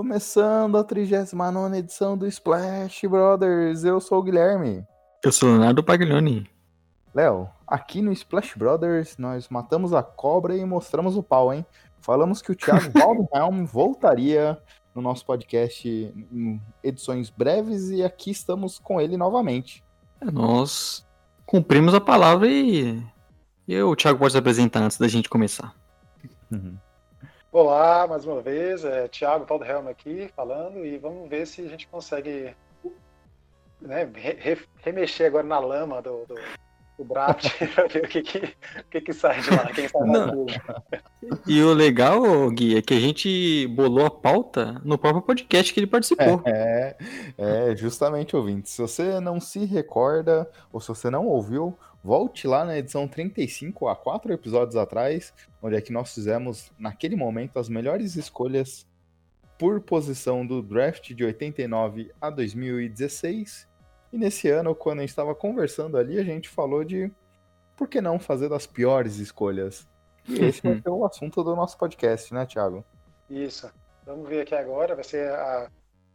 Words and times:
Começando 0.00 0.76
a 0.76 0.82
39 0.82 1.78
edição 1.78 2.18
do 2.18 2.26
Splash 2.26 3.02
Brothers, 3.08 3.84
eu 3.84 4.00
sou 4.00 4.18
o 4.18 4.22
Guilherme. 4.24 4.84
Eu 5.24 5.30
sou 5.30 5.48
o 5.48 5.52
Leonardo 5.52 5.84
Paglioni. 5.84 6.50
Léo, 7.14 7.48
aqui 7.64 8.02
no 8.02 8.10
Splash 8.10 8.56
Brothers 8.56 9.16
nós 9.18 9.48
matamos 9.48 9.94
a 9.94 10.02
cobra 10.02 10.56
e 10.56 10.64
mostramos 10.64 11.16
o 11.16 11.22
pau, 11.22 11.54
hein? 11.54 11.64
Falamos 12.00 12.42
que 12.42 12.50
o 12.50 12.56
Thiago 12.56 12.90
Waldhelm 12.98 13.64
voltaria 13.66 14.60
no 14.96 15.00
nosso 15.00 15.24
podcast 15.24 15.88
em 15.88 16.60
edições 16.82 17.30
breves 17.30 17.90
e 17.90 18.02
aqui 18.02 18.32
estamos 18.32 18.80
com 18.80 19.00
ele 19.00 19.16
novamente. 19.16 19.84
É, 20.20 20.28
nós 20.28 21.06
cumprimos 21.46 21.94
a 21.94 22.00
palavra 22.00 22.48
e, 22.48 23.00
e 23.68 23.80
o 23.80 23.94
Thiago 23.94 24.18
pode 24.18 24.32
se 24.32 24.38
apresentar 24.38 24.82
antes 24.82 24.98
da 24.98 25.06
gente 25.06 25.28
começar. 25.28 25.72
Uhum. 26.50 26.76
Olá, 27.52 28.06
mais 28.06 28.24
uma 28.24 28.40
vez, 28.40 28.84
é 28.84 29.08
Thiago 29.08 29.44
Waldhelm 29.50 29.88
aqui 29.88 30.30
falando 30.36 30.86
e 30.86 30.96
vamos 30.98 31.28
ver 31.28 31.44
se 31.48 31.62
a 31.62 31.68
gente 31.68 31.88
consegue 31.88 32.54
né, 33.80 34.08
re 34.14 34.56
remexer 34.76 35.26
agora 35.26 35.44
na 35.44 35.58
lama 35.58 36.00
do, 36.00 36.24
do, 36.26 36.36
do 36.96 37.04
draft 37.04 37.50
para 37.74 37.88
ver 37.88 38.04
o 38.04 38.08
que 38.08 38.22
que, 38.22 38.38
o 38.38 38.84
que 38.88 39.00
que 39.00 39.12
sai 39.12 39.40
de 39.40 39.50
lá, 39.50 39.66
quem 39.74 39.88
sai 39.88 40.06
Não. 40.06 40.46
E 41.44 41.60
o 41.60 41.72
legal, 41.72 42.48
Gui, 42.52 42.78
é 42.78 42.82
que 42.82 42.94
a 42.94 43.00
gente 43.00 43.66
bolou 43.66 44.06
a 44.06 44.10
pauta 44.10 44.80
no 44.84 44.96
próprio 44.96 45.22
podcast 45.22 45.74
que 45.74 45.80
ele 45.80 45.88
participou. 45.88 46.42
É, 46.46 46.96
é, 47.36 47.72
é 47.72 47.76
justamente, 47.76 48.36
ouvinte. 48.36 48.70
Se 48.70 48.80
você 48.80 49.18
não 49.18 49.40
se 49.40 49.64
recorda 49.64 50.48
ou 50.72 50.80
se 50.80 50.86
você 50.86 51.10
não 51.10 51.26
ouviu, 51.26 51.76
volte 52.02 52.46
lá 52.46 52.64
na 52.64 52.78
edição 52.78 53.06
35, 53.06 53.88
há 53.88 53.96
quatro 53.96 54.32
episódios 54.32 54.76
atrás, 54.76 55.32
onde 55.62 55.76
é 55.76 55.80
que 55.80 55.92
nós 55.92 56.14
fizemos, 56.14 56.70
naquele 56.78 57.16
momento, 57.16 57.58
as 57.58 57.68
melhores 57.68 58.16
escolhas 58.16 58.86
por 59.58 59.80
posição 59.80 60.46
do 60.46 60.62
draft 60.62 61.12
de 61.12 61.22
89 61.22 62.10
a 62.20 62.30
2016. 62.30 63.68
E 64.12 64.16
nesse 64.16 64.48
ano, 64.48 64.74
quando 64.74 64.98
a 64.98 65.02
gente 65.02 65.10
estava 65.10 65.34
conversando 65.34 65.98
ali, 65.98 66.18
a 66.18 66.24
gente 66.24 66.48
falou 66.48 66.82
de 66.82 67.12
por 67.76 67.86
que 67.86 68.00
não 68.00 68.18
fazer 68.18 68.48
das 68.48 68.66
piores 68.66 69.16
escolhas. 69.18 69.86
E 70.26 70.40
esse 70.44 70.62
vai 70.62 70.80
ser 70.80 70.88
o 70.88 71.04
assunto 71.04 71.44
do 71.44 71.54
nosso 71.54 71.76
podcast, 71.76 72.32
né, 72.32 72.46
Thiago? 72.46 72.84
Isso. 73.28 73.70
Vamos 74.06 74.28
ver 74.28 74.42
aqui 74.42 74.54
agora. 74.54 74.94
Vai 74.94 75.04
ser 75.04 75.30
a. 75.30 75.70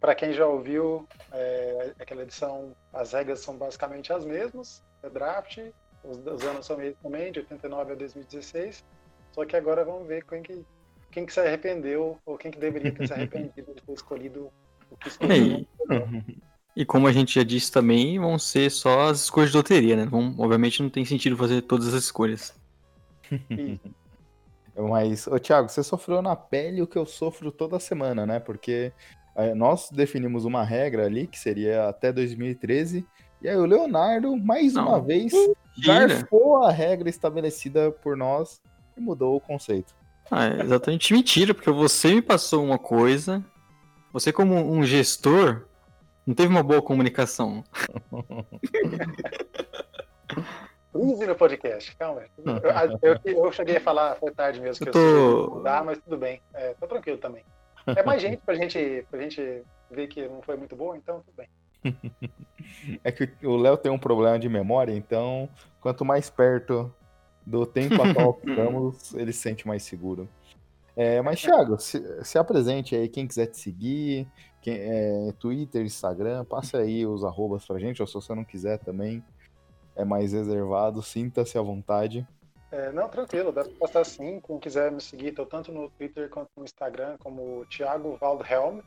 Para 0.06 0.14
quem 0.14 0.34
já 0.34 0.46
ouviu 0.46 1.08
é, 1.32 1.94
aquela 2.00 2.22
edição, 2.22 2.76
as 2.94 3.14
regras 3.14 3.40
são 3.40 3.58
basicamente 3.58 4.14
as 4.14 4.24
mesmas 4.24 4.84
é 5.02 5.10
draft, 5.10 5.58
os, 6.04 6.20
os 6.20 6.44
anos 6.44 6.64
são 6.64 6.80
eles 6.80 6.96
também, 7.02 7.32
de 7.32 7.40
89 7.40 7.92
a 7.92 7.96
2016. 7.96 8.86
Só 9.32 9.44
que 9.46 9.56
agora 9.56 9.84
vamos 9.84 10.08
ver 10.08 10.24
quem 10.24 10.44
que, 10.44 10.64
quem 11.10 11.26
que 11.26 11.34
se 11.34 11.40
arrependeu, 11.40 12.20
ou 12.24 12.38
quem 12.38 12.52
que 12.52 12.60
deveria 12.60 12.92
ter 12.92 13.08
se 13.08 13.14
arrependido 13.18 13.74
de 13.74 13.82
ter 13.82 13.94
escolhido 13.94 14.52
o 14.92 14.96
que 14.96 15.08
escolheu. 15.08 15.66
E, 15.66 15.68
e 16.76 16.86
como 16.86 17.08
a 17.08 17.12
gente 17.12 17.34
já 17.34 17.44
disse 17.44 17.72
também, 17.72 18.20
vão 18.20 18.38
ser 18.38 18.70
só 18.70 19.10
as 19.10 19.22
escolhas 19.22 19.50
de 19.50 19.58
loteria, 19.58 19.96
né? 19.96 20.06
Vão, 20.06 20.36
obviamente 20.38 20.84
não 20.84 20.90
tem 20.92 21.04
sentido 21.04 21.36
fazer 21.36 21.64
todas 21.64 21.88
as 21.88 22.04
escolhas. 22.04 22.56
Mas, 24.78 25.26
ô 25.26 25.40
Thiago, 25.40 25.68
você 25.68 25.82
sofreu 25.82 26.22
na 26.22 26.36
pele 26.36 26.84
o 26.84 26.88
que 26.88 26.98
eu 26.98 27.08
sofro 27.08 27.52
toda 27.52 27.80
semana, 27.80 28.24
né? 28.24 28.40
Porque 28.40 28.92
é, 28.92 28.92
nós 29.56 29.90
definimos 29.92 30.46
uma 30.46 30.64
regra 30.64 31.06
ali, 31.06 31.28
que 31.28 31.38
seria 31.38 31.90
até 31.90 32.12
2013, 32.12 33.06
e 33.42 33.50
aí 33.50 33.58
o 33.58 33.66
Leonardo, 33.66 34.36
mais 34.38 34.74
Não. 34.74 34.88
uma 34.88 35.00
vez, 35.02 35.32
garfou 35.84 36.64
a 36.64 36.72
regra 36.72 37.10
estabelecida 37.10 37.92
por 37.92 38.16
nós 38.16 38.62
e 38.98 39.02
mudou 39.02 39.36
o 39.36 39.42
conceito. 39.42 39.94
Ah, 40.32 40.46
é 40.48 40.62
exatamente 40.62 41.14
mentira, 41.14 41.54
porque 41.54 41.70
você 41.70 42.16
me 42.16 42.22
passou 42.22 42.64
uma 42.64 42.80
coisa, 42.80 43.44
você 44.12 44.32
como 44.34 44.56
um 44.56 44.84
gestor, 44.84 45.66
não 46.26 46.34
teve 46.34 46.50
uma 46.50 46.64
boa 46.64 46.82
comunicação. 46.82 47.64
Crise 50.92 51.28
no 51.28 51.36
podcast, 51.36 51.96
calma. 51.98 52.24
Eu, 53.02 53.20
eu, 53.26 53.46
eu, 53.46 53.52
cheguei 53.52 53.76
a 53.76 53.82
falar, 53.82 54.16
foi 54.16 54.32
tarde 54.32 54.62
mesmo 54.62 54.82
que 54.84 54.90
eu, 54.90 54.94
tô... 54.94 55.56
mudar, 55.56 55.84
mas 55.84 56.00
tudo 56.00 56.18
bem. 56.18 56.42
É, 56.54 56.74
tô 56.80 56.88
tranquilo 56.88 57.18
também. 57.18 57.44
É 57.88 58.04
mais 58.04 58.22
gente 58.22 58.38
pra 58.38 58.56
gente, 58.56 59.06
pra 59.10 59.20
gente 59.22 59.64
ver 59.92 60.08
que 60.08 60.28
não 60.28 60.42
foi 60.42 60.56
muito 60.58 60.76
boa, 60.76 60.98
então 60.98 61.22
tudo 61.22 61.36
bem. 61.36 61.48
é 63.04 63.12
que 63.12 63.30
o 63.46 63.56
Léo 63.56 63.78
tem 63.78 63.92
um 63.92 64.00
problema 64.00 64.40
de 64.40 64.50
memória, 64.50 64.94
então 64.94 65.48
quanto 65.80 66.04
mais 66.04 66.30
perto 66.30 66.92
do 67.46 67.66
tempo 67.66 68.02
atual 68.02 68.40
ficamos, 68.40 69.14
ele 69.14 69.32
se 69.32 69.40
sente 69.40 69.68
mais 69.68 69.84
seguro. 69.84 70.28
É, 70.96 71.22
mas, 71.22 71.42
Thiago, 71.42 71.78
se, 71.78 72.02
se, 72.24 72.38
apresente 72.38 72.96
aí, 72.96 73.10
quem 73.10 73.28
quiser 73.28 73.48
te 73.48 73.58
seguir, 73.58 74.28
quem, 74.62 74.78
é, 74.80 75.34
Twitter, 75.38 75.84
Instagram, 75.84 76.46
passa 76.46 76.78
aí 76.78 77.06
os 77.06 77.24
arrobas 77.24 77.66
pra 77.66 77.78
gente, 77.78 78.02
ou 78.02 78.08
se 78.08 78.14
você 78.14 78.34
não 78.34 78.46
quiser 78.46 78.80
também, 78.80 79.22
é 79.96 80.06
mais 80.06 80.32
reservado, 80.32 81.04
sinta-se 81.04 81.58
à 81.58 81.62
vontade. 81.62 82.26
É, 82.72 82.92
não, 82.92 83.08
tranquilo, 83.08 83.52
dá 83.52 83.64
pra 83.64 83.74
passar 83.80 84.04
sim, 84.06 84.42
quem 84.42 84.60
quiser 84.60 84.92
me 84.92 85.00
seguir, 85.00 85.32
tô 85.34 85.46
tanto 85.46 85.72
no 85.72 85.90
Twitter 85.92 86.30
quanto 86.30 86.50
no 86.58 86.64
Instagram, 86.64 87.16
como 87.20 87.66
Thiago 87.68 88.18
Waldhelm, 88.22 88.82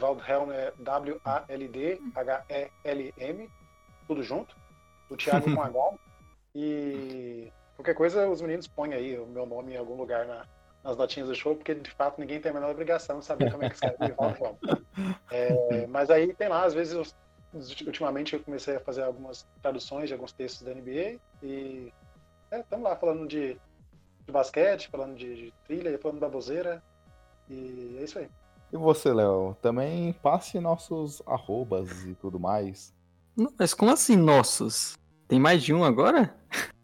Waldhelm 0.00 0.50
é 0.50 0.72
W-A-L-D-H-E-L-M, 0.78 1.50
tudo 4.06 4.22
junto. 4.22 4.54
O 5.08 5.16
Thiago 5.16 5.52
com 5.54 5.62
H. 5.62 5.94
E 6.54 7.50
qualquer 7.76 7.94
coisa, 7.94 8.28
os 8.28 8.40
meninos 8.40 8.68
põem 8.68 8.94
aí 8.94 9.18
o 9.18 9.26
meu 9.26 9.44
nome 9.46 9.74
em 9.74 9.76
algum 9.76 9.96
lugar 9.96 10.24
na, 10.26 10.46
nas 10.82 10.96
notinhas 10.96 11.28
do 11.28 11.34
show, 11.34 11.54
porque 11.56 11.74
de 11.74 11.90
fato 11.90 12.20
ninguém 12.20 12.40
tem 12.40 12.50
a 12.50 12.54
menor 12.54 12.70
obrigação 12.70 13.18
de 13.18 13.24
saber 13.24 13.50
como 13.50 13.64
é 13.64 13.68
que 13.68 13.74
escreve 13.74 13.96
Waldhelm. 14.18 14.56
É, 15.30 15.86
mas 15.86 16.10
aí 16.10 16.32
tem 16.34 16.48
lá, 16.48 16.64
às 16.64 16.74
vezes, 16.74 16.94
eu, 16.94 17.04
ultimamente 17.86 18.34
eu 18.34 18.40
comecei 18.40 18.76
a 18.76 18.80
fazer 18.80 19.02
algumas 19.02 19.46
traduções 19.62 20.08
de 20.08 20.14
alguns 20.14 20.32
textos 20.32 20.62
da 20.62 20.74
NBA 20.74 21.18
e 21.42 21.92
estamos 22.60 22.86
é, 22.86 22.88
lá 22.88 22.96
falando 22.96 23.26
de, 23.26 23.56
de 24.26 24.32
basquete, 24.32 24.88
falando 24.88 25.16
de, 25.16 25.34
de 25.34 25.54
trilha, 25.66 25.98
falando 25.98 26.20
da 26.20 26.28
bozeira. 26.28 26.82
E 27.48 27.96
é 28.00 28.04
isso 28.04 28.18
aí. 28.18 28.28
E 28.72 28.76
você, 28.76 29.12
Léo? 29.12 29.56
Também 29.60 30.12
passe 30.14 30.58
nossos 30.58 31.22
arrobas 31.26 32.04
e 32.04 32.14
tudo 32.14 32.40
mais. 32.40 32.92
Não, 33.36 33.52
mas 33.58 33.74
como 33.74 33.90
assim 33.92 34.16
nossos? 34.16 34.96
Tem 35.28 35.38
mais 35.38 35.62
de 35.62 35.72
um 35.72 35.84
agora? 35.84 36.34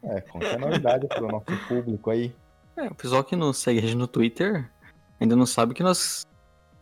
É, 0.02 0.20
conta 0.20 0.54
a 0.54 0.58
novidade 0.58 1.06
pro 1.08 1.28
nosso 1.28 1.46
público 1.68 2.10
aí. 2.10 2.34
É, 2.76 2.86
o 2.86 2.94
pessoal 2.94 3.22
que 3.22 3.36
nos 3.36 3.58
segue 3.58 3.78
a 3.78 3.82
gente 3.82 3.96
no 3.96 4.06
Twitter 4.06 4.70
ainda 5.20 5.36
não 5.36 5.46
sabe 5.46 5.74
que 5.74 5.82
nós, 5.82 6.26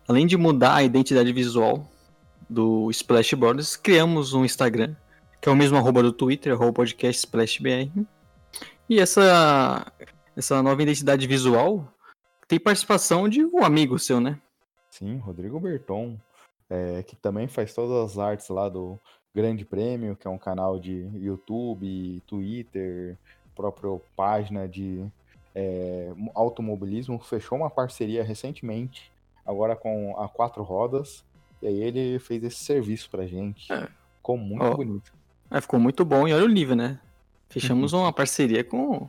além 0.06 0.26
de 0.26 0.36
mudar 0.36 0.74
a 0.76 0.82
identidade 0.82 1.32
visual 1.32 1.86
do 2.48 2.90
Splash 2.90 3.34
Brothers, 3.34 3.76
criamos 3.76 4.32
um 4.32 4.44
Instagram, 4.44 4.94
que 5.40 5.48
é 5.48 5.52
o 5.52 5.56
mesmo 5.56 5.76
arroba 5.76 6.02
do 6.02 6.12
Twitter, 6.12 6.52
arroba 6.52 6.72
podcast 6.72 7.26
SplashBR. 7.26 7.90
E 8.88 8.98
essa, 8.98 9.92
essa 10.36 10.62
nova 10.62 10.82
identidade 10.82 11.26
visual 11.26 11.92
tem 12.46 12.58
participação 12.58 13.28
de 13.28 13.44
um 13.44 13.62
amigo 13.62 13.98
seu, 13.98 14.20
né? 14.20 14.40
Sim, 14.90 15.18
Rodrigo 15.18 15.60
Berton, 15.60 16.18
é, 16.70 17.02
que 17.02 17.14
também 17.14 17.46
faz 17.46 17.74
todas 17.74 18.12
as 18.12 18.18
artes 18.18 18.48
lá 18.48 18.68
do 18.68 18.98
Grande 19.34 19.64
Prêmio, 19.64 20.16
que 20.16 20.26
é 20.26 20.30
um 20.30 20.38
canal 20.38 20.78
de 20.78 21.08
YouTube, 21.14 22.22
Twitter, 22.26 23.16
própria 23.54 24.00
página 24.16 24.66
de 24.66 25.04
é, 25.54 26.12
automobilismo, 26.34 27.18
fechou 27.18 27.58
uma 27.58 27.68
parceria 27.68 28.22
recentemente, 28.22 29.12
agora 29.44 29.76
com 29.76 30.16
a 30.18 30.28
Quatro 30.28 30.62
Rodas, 30.62 31.24
e 31.60 31.66
aí 31.66 31.82
ele 31.82 32.18
fez 32.20 32.42
esse 32.44 32.64
serviço 32.64 33.10
pra 33.10 33.26
gente. 33.26 33.70
É. 33.72 33.88
Ficou 34.16 34.38
muito 34.38 34.64
oh. 34.64 34.76
bonito. 34.76 35.12
É, 35.50 35.60
ficou 35.60 35.80
muito 35.80 36.04
bom 36.04 36.28
e 36.28 36.32
olha 36.32 36.44
o 36.44 36.48
nível, 36.48 36.76
né? 36.76 37.00
Fechamos 37.48 37.92
uma 37.92 38.12
parceria 38.12 38.62
com 38.62 39.08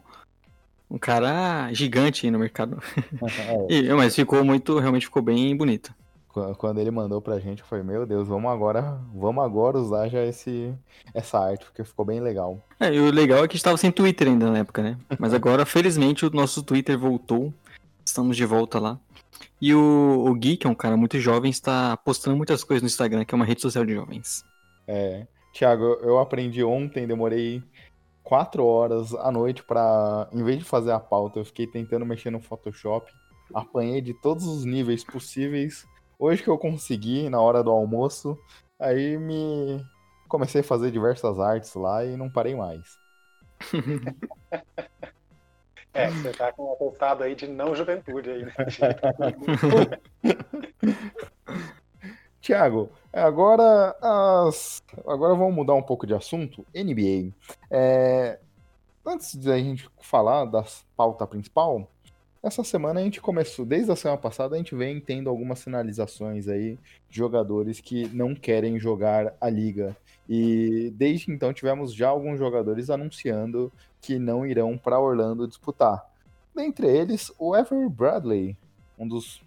um 0.89 0.97
cara 0.97 1.71
gigante 1.73 2.25
aí 2.25 2.31
no 2.31 2.39
mercado. 2.39 2.81
É. 3.69 3.73
e, 3.73 3.93
mas 3.93 4.15
ficou 4.15 4.43
muito, 4.43 4.79
realmente 4.79 5.05
ficou 5.05 5.21
bem 5.21 5.55
bonito. 5.55 5.93
Quando 6.57 6.79
ele 6.79 6.91
mandou 6.91 7.21
pra 7.21 7.39
gente, 7.39 7.63
foi 7.63 7.83
meu 7.83 8.05
Deus, 8.05 8.27
vamos 8.27 8.49
agora, 8.51 8.99
vamos 9.13 9.43
agora 9.43 9.77
usar 9.77 10.07
já 10.07 10.23
esse, 10.23 10.73
essa 11.13 11.39
arte, 11.39 11.65
porque 11.65 11.83
ficou 11.83 12.05
bem 12.05 12.19
legal. 12.19 12.63
É, 12.79 12.93
e 12.93 12.99
o 12.99 13.11
legal 13.11 13.43
é 13.43 13.47
que 13.47 13.57
estava 13.57 13.75
sem 13.77 13.91
Twitter 13.91 14.27
ainda 14.27 14.49
na 14.49 14.59
época, 14.59 14.81
né? 14.81 14.97
Mas 15.17 15.33
agora, 15.33 15.65
felizmente, 15.65 16.25
o 16.25 16.29
nosso 16.29 16.63
Twitter 16.63 16.97
voltou. 16.97 17.53
Estamos 18.05 18.37
de 18.37 18.45
volta 18.45 18.79
lá. 18.79 18.99
E 19.61 19.73
o, 19.73 20.25
o 20.27 20.33
Gui, 20.35 20.55
que 20.55 20.65
é 20.65 20.69
um 20.69 20.75
cara 20.75 20.95
muito 20.95 21.19
jovem, 21.19 21.51
está 21.51 21.97
postando 21.97 22.37
muitas 22.37 22.63
coisas 22.63 22.81
no 22.81 22.87
Instagram, 22.87 23.25
que 23.25 23.33
é 23.33 23.37
uma 23.37 23.45
rede 23.45 23.61
social 23.61 23.85
de 23.85 23.93
jovens. 23.93 24.45
É. 24.87 25.27
Tiago, 25.51 25.83
eu 26.01 26.19
aprendi 26.19 26.63
ontem, 26.63 27.07
demorei 27.07 27.61
quatro 28.23 28.65
horas 28.65 29.13
à 29.15 29.31
noite 29.31 29.63
para, 29.63 30.27
em 30.31 30.43
vez 30.43 30.59
de 30.59 30.65
fazer 30.65 30.91
a 30.91 30.99
pauta, 30.99 31.39
eu 31.39 31.45
fiquei 31.45 31.67
tentando 31.67 32.05
mexer 32.05 32.29
no 32.29 32.39
Photoshop, 32.39 33.11
apanhei 33.53 34.01
de 34.01 34.13
todos 34.13 34.45
os 34.45 34.65
níveis 34.65 35.03
possíveis. 35.03 35.87
Hoje 36.17 36.43
que 36.43 36.49
eu 36.49 36.57
consegui, 36.57 37.29
na 37.29 37.41
hora 37.41 37.63
do 37.63 37.71
almoço, 37.71 38.37
aí 38.79 39.17
me 39.17 39.83
comecei 40.27 40.61
a 40.61 40.63
fazer 40.63 40.91
diversas 40.91 41.39
artes 41.39 41.73
lá 41.75 42.05
e 42.05 42.15
não 42.15 42.29
parei 42.29 42.55
mais. 42.55 42.97
É, 45.91 46.07
você 46.11 46.31
tá 46.31 46.53
com 46.53 46.69
um 46.69 46.73
atestado 46.73 47.23
aí 47.23 47.33
de 47.33 47.47
não 47.47 47.75
juventude 47.75 48.29
aí, 48.29 48.45
né? 48.45 48.53
Tiago, 52.39 52.91
agora, 53.13 53.95
as... 54.01 54.81
agora 55.07 55.35
vamos 55.35 55.55
mudar 55.55 55.73
um 55.73 55.81
pouco 55.81 56.05
de 56.05 56.13
assunto. 56.13 56.65
NBA. 56.73 57.33
É... 57.69 58.39
Antes 59.05 59.35
de 59.35 59.51
a 59.51 59.57
gente 59.57 59.89
falar 60.01 60.45
da 60.45 60.63
pauta 60.95 61.25
principal, 61.25 61.89
essa 62.41 62.63
semana 62.63 63.01
a 63.01 63.03
gente 63.03 63.19
começou, 63.19 63.65
desde 63.65 63.91
a 63.91 63.95
semana 63.95 64.17
passada, 64.17 64.55
a 64.55 64.57
gente 64.57 64.73
vem 64.73 64.99
tendo 65.01 65.29
algumas 65.29 65.59
sinalizações 65.59 66.47
aí 66.47 66.77
de 67.09 67.17
jogadores 67.17 67.81
que 67.81 68.07
não 68.09 68.33
querem 68.33 68.79
jogar 68.79 69.33
a 69.41 69.49
liga. 69.49 69.95
E 70.27 70.93
desde 70.95 71.31
então 71.31 71.51
tivemos 71.51 71.93
já 71.93 72.07
alguns 72.07 72.39
jogadores 72.39 72.89
anunciando 72.89 73.71
que 73.99 74.17
não 74.17 74.45
irão 74.45 74.77
para 74.77 74.99
Orlando 74.99 75.47
disputar. 75.47 76.07
Dentre 76.55 76.87
eles, 76.87 77.31
o 77.37 77.55
Ever 77.55 77.89
Bradley, 77.89 78.55
um 78.97 79.07
dos 79.07 79.41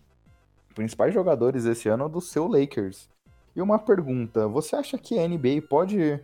principais 0.75 1.15
jogadores 1.15 1.65
esse 1.65 1.89
ano 1.89 2.09
do 2.09 2.21
seu 2.21 2.47
Lakers. 2.47 3.09
E 3.55 3.63
uma 3.63 3.79
pergunta: 3.79 4.49
você 4.49 4.77
acha 4.77 4.99
que 4.99 5.19
a 5.19 5.27
NBA 5.27 5.63
pode 5.69 6.23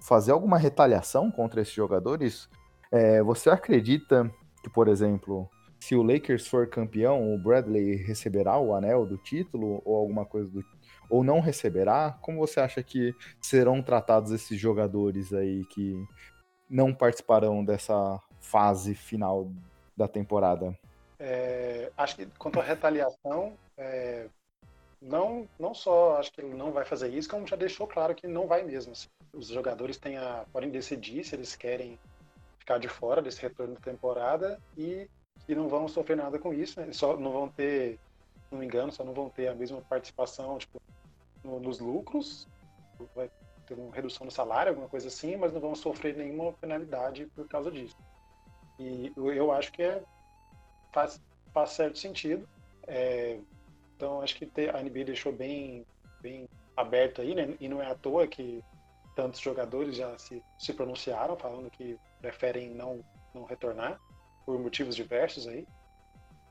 fazer 0.00 0.32
alguma 0.32 0.58
retaliação 0.58 1.30
contra 1.30 1.60
esses 1.60 1.74
jogadores? 1.74 2.48
É, 2.90 3.22
você 3.22 3.50
acredita 3.50 4.30
que, 4.62 4.70
por 4.70 4.88
exemplo, 4.88 5.48
se 5.80 5.96
o 5.96 6.02
Lakers 6.02 6.46
for 6.46 6.68
campeão, 6.68 7.34
o 7.34 7.38
Bradley 7.38 7.96
receberá 7.96 8.58
o 8.58 8.74
anel 8.74 9.04
do 9.04 9.16
título 9.18 9.82
ou 9.84 9.96
alguma 9.96 10.24
coisa 10.24 10.50
do 10.50 10.64
ou 11.10 11.22
não 11.22 11.40
receberá? 11.40 12.16
Como 12.22 12.38
você 12.38 12.60
acha 12.60 12.82
que 12.82 13.14
serão 13.40 13.82
tratados 13.82 14.30
esses 14.30 14.58
jogadores 14.58 15.32
aí 15.32 15.64
que 15.66 15.94
não 16.70 16.94
participarão 16.94 17.64
dessa 17.64 18.18
fase 18.40 18.94
final 18.94 19.50
da 19.96 20.08
temporada? 20.08 20.74
É, 21.18 21.90
acho 21.96 22.16
que 22.16 22.26
quanto 22.38 22.58
à 22.58 22.62
retaliação, 22.62 23.52
é, 23.76 24.26
não, 25.02 25.48
não 25.58 25.74
só 25.74 26.16
acho 26.18 26.32
que 26.32 26.40
ele 26.40 26.54
não 26.54 26.70
vai 26.70 26.84
fazer 26.84 27.08
isso, 27.08 27.28
como 27.28 27.46
já 27.46 27.56
deixou 27.56 27.86
claro 27.86 28.14
que 28.14 28.26
não 28.28 28.46
vai 28.46 28.62
mesmo. 28.62 28.92
Assim. 28.92 29.08
Os 29.32 29.48
jogadores 29.48 29.96
têm 29.96 30.16
a, 30.16 30.44
podem 30.52 30.70
decidir 30.70 31.24
se 31.24 31.34
eles 31.34 31.56
querem 31.56 31.98
ficar 32.58 32.78
de 32.78 32.88
fora 32.88 33.20
desse 33.20 33.42
retorno 33.42 33.74
da 33.74 33.80
temporada 33.80 34.60
e, 34.78 35.08
e 35.48 35.54
não 35.54 35.68
vão 35.68 35.88
sofrer 35.88 36.16
nada 36.16 36.38
com 36.38 36.54
isso. 36.54 36.80
Né? 36.80 36.92
Só 36.92 37.16
não 37.16 37.32
vão 37.32 37.48
ter, 37.48 37.98
não 38.50 38.60
me 38.60 38.64
engano, 38.64 38.92
só 38.92 39.02
não 39.02 39.12
vão 39.12 39.28
ter 39.28 39.48
a 39.48 39.54
mesma 39.54 39.80
participação 39.80 40.56
tipo, 40.58 40.80
no, 41.42 41.58
nos 41.58 41.80
lucros, 41.80 42.46
vai 43.14 43.28
ter 43.66 43.74
uma 43.74 43.92
redução 43.92 44.24
no 44.24 44.30
salário, 44.30 44.70
alguma 44.70 44.88
coisa 44.88 45.08
assim, 45.08 45.36
mas 45.36 45.52
não 45.52 45.60
vão 45.60 45.74
sofrer 45.74 46.16
nenhuma 46.16 46.52
penalidade 46.52 47.26
por 47.34 47.48
causa 47.48 47.72
disso. 47.72 47.96
E 48.78 49.12
eu 49.16 49.50
acho 49.50 49.72
que 49.72 49.82
é, 49.82 50.02
faz, 50.92 51.20
faz 51.52 51.70
certo 51.70 51.98
sentido. 51.98 52.48
É, 52.86 53.38
então 54.02 54.20
acho 54.20 54.34
que 54.34 54.50
a 54.68 54.82
NBA 54.82 55.04
deixou 55.04 55.32
bem, 55.32 55.86
bem 56.20 56.48
aberto 56.76 57.22
aí, 57.22 57.36
né? 57.36 57.56
E 57.60 57.68
não 57.68 57.80
é 57.80 57.88
à 57.88 57.94
toa 57.94 58.26
que 58.26 58.64
tantos 59.14 59.38
jogadores 59.38 59.94
já 59.94 60.18
se, 60.18 60.42
se 60.58 60.72
pronunciaram 60.72 61.36
falando 61.36 61.70
que 61.70 61.96
preferem 62.20 62.70
não, 62.70 63.04
não 63.32 63.44
retornar 63.44 64.00
por 64.44 64.58
motivos 64.58 64.96
diversos 64.96 65.46
aí. 65.46 65.64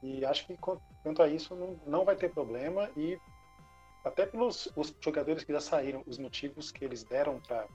E 0.02 0.24
acho 0.24 0.48
que 0.48 0.56
quanto 0.56 1.22
a 1.22 1.28
isso 1.28 1.54
não, 1.54 1.78
não 1.86 2.06
vai 2.06 2.16
ter 2.16 2.32
problema 2.32 2.90
e 2.96 3.20
até 4.06 4.26
pelos 4.26 4.72
os 4.74 4.96
jogadores 5.02 5.44
que 5.44 5.52
já 5.52 5.60
saíram, 5.60 6.04
os 6.08 6.18
motivos 6.18 6.72
que 6.72 6.86
eles 6.86 7.04
deram 7.04 7.42
para 7.42 7.68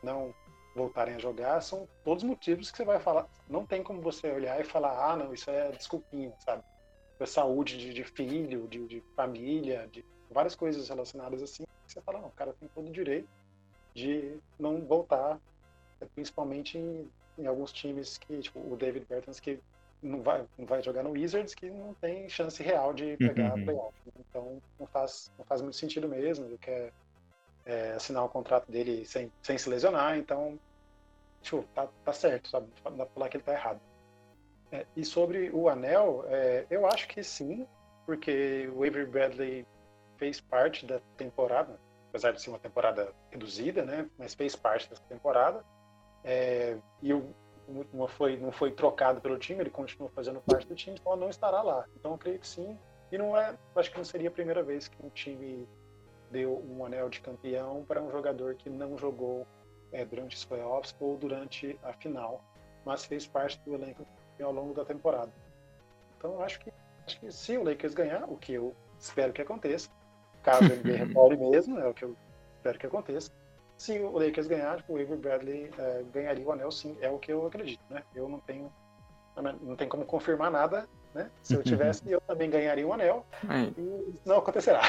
não 0.00 0.32
voltarem 0.76 1.16
a 1.16 1.18
jogar 1.18 1.60
são 1.60 1.88
todos 2.04 2.22
motivos 2.22 2.70
que 2.70 2.76
você 2.76 2.84
vai 2.84 3.00
falar. 3.00 3.26
Não 3.48 3.66
tem 3.66 3.82
como 3.82 4.00
você 4.00 4.30
olhar 4.30 4.60
e 4.60 4.64
falar, 4.64 5.10
ah, 5.10 5.16
não, 5.16 5.34
isso 5.34 5.50
é 5.50 5.72
desculpinha, 5.72 6.32
sabe? 6.38 6.62
É 7.18 7.26
saúde 7.26 7.78
de, 7.78 7.94
de 7.94 8.04
filho, 8.04 8.66
de, 8.66 8.86
de, 8.86 9.02
família, 9.14 9.88
de 9.90 10.04
várias 10.30 10.54
coisas 10.54 10.88
relacionadas 10.88 11.42
assim. 11.42 11.64
Você 11.86 12.00
fala, 12.00 12.20
não, 12.20 12.28
o 12.28 12.32
cara 12.32 12.52
tem 12.54 12.68
todo 12.74 12.88
o 12.88 12.92
direito 12.92 13.28
de 13.94 14.36
não 14.58 14.84
voltar, 14.84 15.38
principalmente 16.14 16.76
em, 16.76 17.08
em 17.38 17.46
alguns 17.46 17.72
times 17.72 18.18
que, 18.18 18.40
tipo, 18.40 18.58
o 18.58 18.76
David 18.76 19.06
Bertans, 19.08 19.38
que 19.38 19.60
não 20.02 20.22
vai, 20.22 20.44
não 20.58 20.66
vai 20.66 20.82
jogar 20.82 21.02
no 21.02 21.12
Wizards, 21.12 21.54
que 21.54 21.70
não 21.70 21.94
tem 21.94 22.28
chance 22.28 22.62
real 22.62 22.92
de 22.92 23.16
pegar 23.16 23.54
uhum. 23.54 23.64
playoff. 23.64 23.94
Então 24.18 24.60
não 24.78 24.86
faz, 24.86 25.32
não 25.38 25.44
faz 25.44 25.62
muito 25.62 25.76
sentido 25.76 26.08
mesmo. 26.08 26.46
Ele 26.46 26.58
quer 26.58 26.92
é, 27.64 27.92
assinar 27.92 28.24
o 28.24 28.28
contrato 28.28 28.70
dele 28.70 29.04
sem, 29.04 29.32
sem 29.42 29.56
se 29.56 29.68
lesionar, 29.68 30.18
então 30.18 30.58
tipo, 31.44 31.62
tá, 31.74 31.88
tá 32.04 32.12
certo, 32.12 32.48
sabe? 32.48 32.68
Não 32.84 32.96
dá 32.96 33.06
pra 33.06 33.14
falar 33.14 33.28
que 33.28 33.36
ele 33.36 33.44
tá 33.44 33.52
errado. 33.52 33.80
É, 34.74 34.84
e 34.96 35.04
sobre 35.04 35.50
o 35.52 35.68
anel, 35.68 36.24
é, 36.26 36.66
eu 36.68 36.84
acho 36.84 37.06
que 37.06 37.22
sim, 37.22 37.64
porque 38.04 38.68
o 38.74 38.82
Avery 38.82 39.06
Bradley 39.06 39.66
fez 40.16 40.40
parte 40.40 40.84
da 40.84 40.98
temporada, 41.16 41.78
apesar 42.08 42.32
de 42.32 42.42
ser 42.42 42.50
uma 42.50 42.58
temporada 42.58 43.14
reduzida, 43.30 43.84
né? 43.84 44.10
Mas 44.18 44.34
fez 44.34 44.56
parte 44.56 44.90
dessa 44.90 45.02
temporada. 45.04 45.64
É, 46.24 46.76
e 47.00 47.14
o 47.14 47.32
não 47.92 48.08
foi, 48.08 48.36
não 48.36 48.50
foi 48.50 48.72
trocado 48.72 49.20
pelo 49.20 49.38
time, 49.38 49.60
ele 49.60 49.70
continua 49.70 50.10
fazendo 50.10 50.40
parte 50.40 50.66
do 50.66 50.74
time, 50.74 50.96
então 51.00 51.14
não 51.14 51.30
estará 51.30 51.62
lá. 51.62 51.86
Então 51.96 52.10
eu 52.10 52.18
creio 52.18 52.40
que 52.40 52.46
sim. 52.46 52.76
E 53.12 53.16
não 53.16 53.36
é, 53.36 53.56
acho 53.76 53.92
que 53.92 53.96
não 53.96 54.04
seria 54.04 54.28
a 54.28 54.32
primeira 54.32 54.62
vez 54.62 54.88
que 54.88 54.96
um 55.06 55.08
time 55.08 55.68
deu 56.32 56.62
um 56.68 56.84
anel 56.84 57.08
de 57.08 57.20
campeão 57.20 57.84
para 57.86 58.02
um 58.02 58.10
jogador 58.10 58.56
que 58.56 58.68
não 58.68 58.98
jogou 58.98 59.46
é, 59.92 60.04
durante 60.04 60.36
os 60.36 60.44
playoffs 60.44 60.94
ou 60.98 61.16
durante 61.16 61.78
a 61.84 61.92
final, 61.92 62.42
mas 62.84 63.04
fez 63.04 63.24
parte 63.24 63.58
do 63.60 63.74
elenco 63.74 64.04
ao 64.42 64.52
longo 64.52 64.74
da 64.74 64.84
temporada. 64.84 65.32
Então 66.16 66.42
acho 66.42 66.60
que, 66.60 66.72
acho 67.06 67.20
que 67.20 67.32
se 67.32 67.56
o 67.56 67.64
Lakers 67.64 67.94
ganhar, 67.94 68.24
o 68.24 68.36
que 68.36 68.54
eu 68.54 68.74
espero 68.98 69.32
que 69.32 69.42
aconteça, 69.42 69.88
caso 70.42 70.64
ele 70.72 70.96
retorne 70.96 71.36
mesmo, 71.50 71.78
é 71.78 71.86
o 71.86 71.94
que 71.94 72.04
eu 72.04 72.16
espero 72.56 72.78
que 72.78 72.86
aconteça, 72.86 73.30
se 73.76 73.98
o 73.98 74.18
Lakers 74.18 74.46
ganhar, 74.46 74.76
tipo, 74.76 74.92
o 74.92 74.96
Avery 74.96 75.16
Bradley 75.16 75.70
é, 75.78 76.04
ganharia 76.12 76.46
o 76.46 76.52
anel, 76.52 76.70
sim, 76.70 76.96
é 77.00 77.10
o 77.10 77.18
que 77.18 77.32
eu 77.32 77.46
acredito, 77.46 77.82
né? 77.90 78.02
Eu 78.14 78.28
não 78.28 78.38
tenho, 78.40 78.72
não 79.60 79.76
tenho 79.76 79.90
como 79.90 80.04
confirmar 80.04 80.50
nada, 80.50 80.88
né? 81.12 81.30
Se 81.42 81.54
eu 81.54 81.62
tivesse, 81.62 82.02
eu 82.10 82.20
também 82.20 82.48
ganharia 82.48 82.86
um 82.86 82.92
anel, 82.92 83.26
Aí. 83.48 83.74
e 83.76 84.14
não 84.24 84.38
acontecerá. 84.38 84.82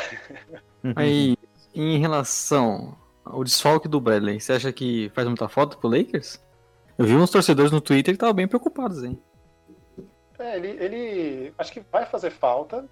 Aí, 0.95 1.35
em 1.73 1.97
relação 1.97 2.95
ao 3.23 3.43
desfalque 3.43 3.87
do 3.87 3.99
Bradley, 3.99 4.39
você 4.39 4.53
acha 4.53 4.71
que 4.71 5.11
faz 5.15 5.27
muita 5.27 5.49
falta 5.49 5.75
pro 5.77 5.89
Lakers? 5.89 6.39
Eu 6.97 7.05
vi 7.05 7.15
uns 7.15 7.31
torcedores 7.31 7.71
no 7.71 7.81
Twitter 7.81 8.13
que 8.13 8.17
estavam 8.17 8.35
bem 8.35 8.47
preocupados, 8.47 9.03
hein? 9.03 9.21
É, 10.37 10.57
ele, 10.57 10.69
ele 10.83 11.53
acho 11.57 11.71
que 11.71 11.79
vai 11.91 12.05
fazer 12.05 12.29
falta, 12.29 12.85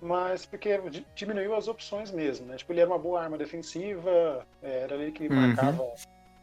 mas 0.00 0.46
porque 0.46 0.80
diminuiu 1.14 1.54
as 1.54 1.68
opções 1.68 2.10
mesmo, 2.10 2.46
né? 2.46 2.56
Tipo, 2.56 2.72
ele 2.72 2.80
era 2.80 2.90
uma 2.90 2.98
boa 2.98 3.20
arma 3.20 3.36
defensiva, 3.36 4.46
é, 4.62 4.82
era 4.82 4.94
ele 4.96 5.12
que 5.12 5.26
uhum. 5.26 5.34
marcava 5.34 5.92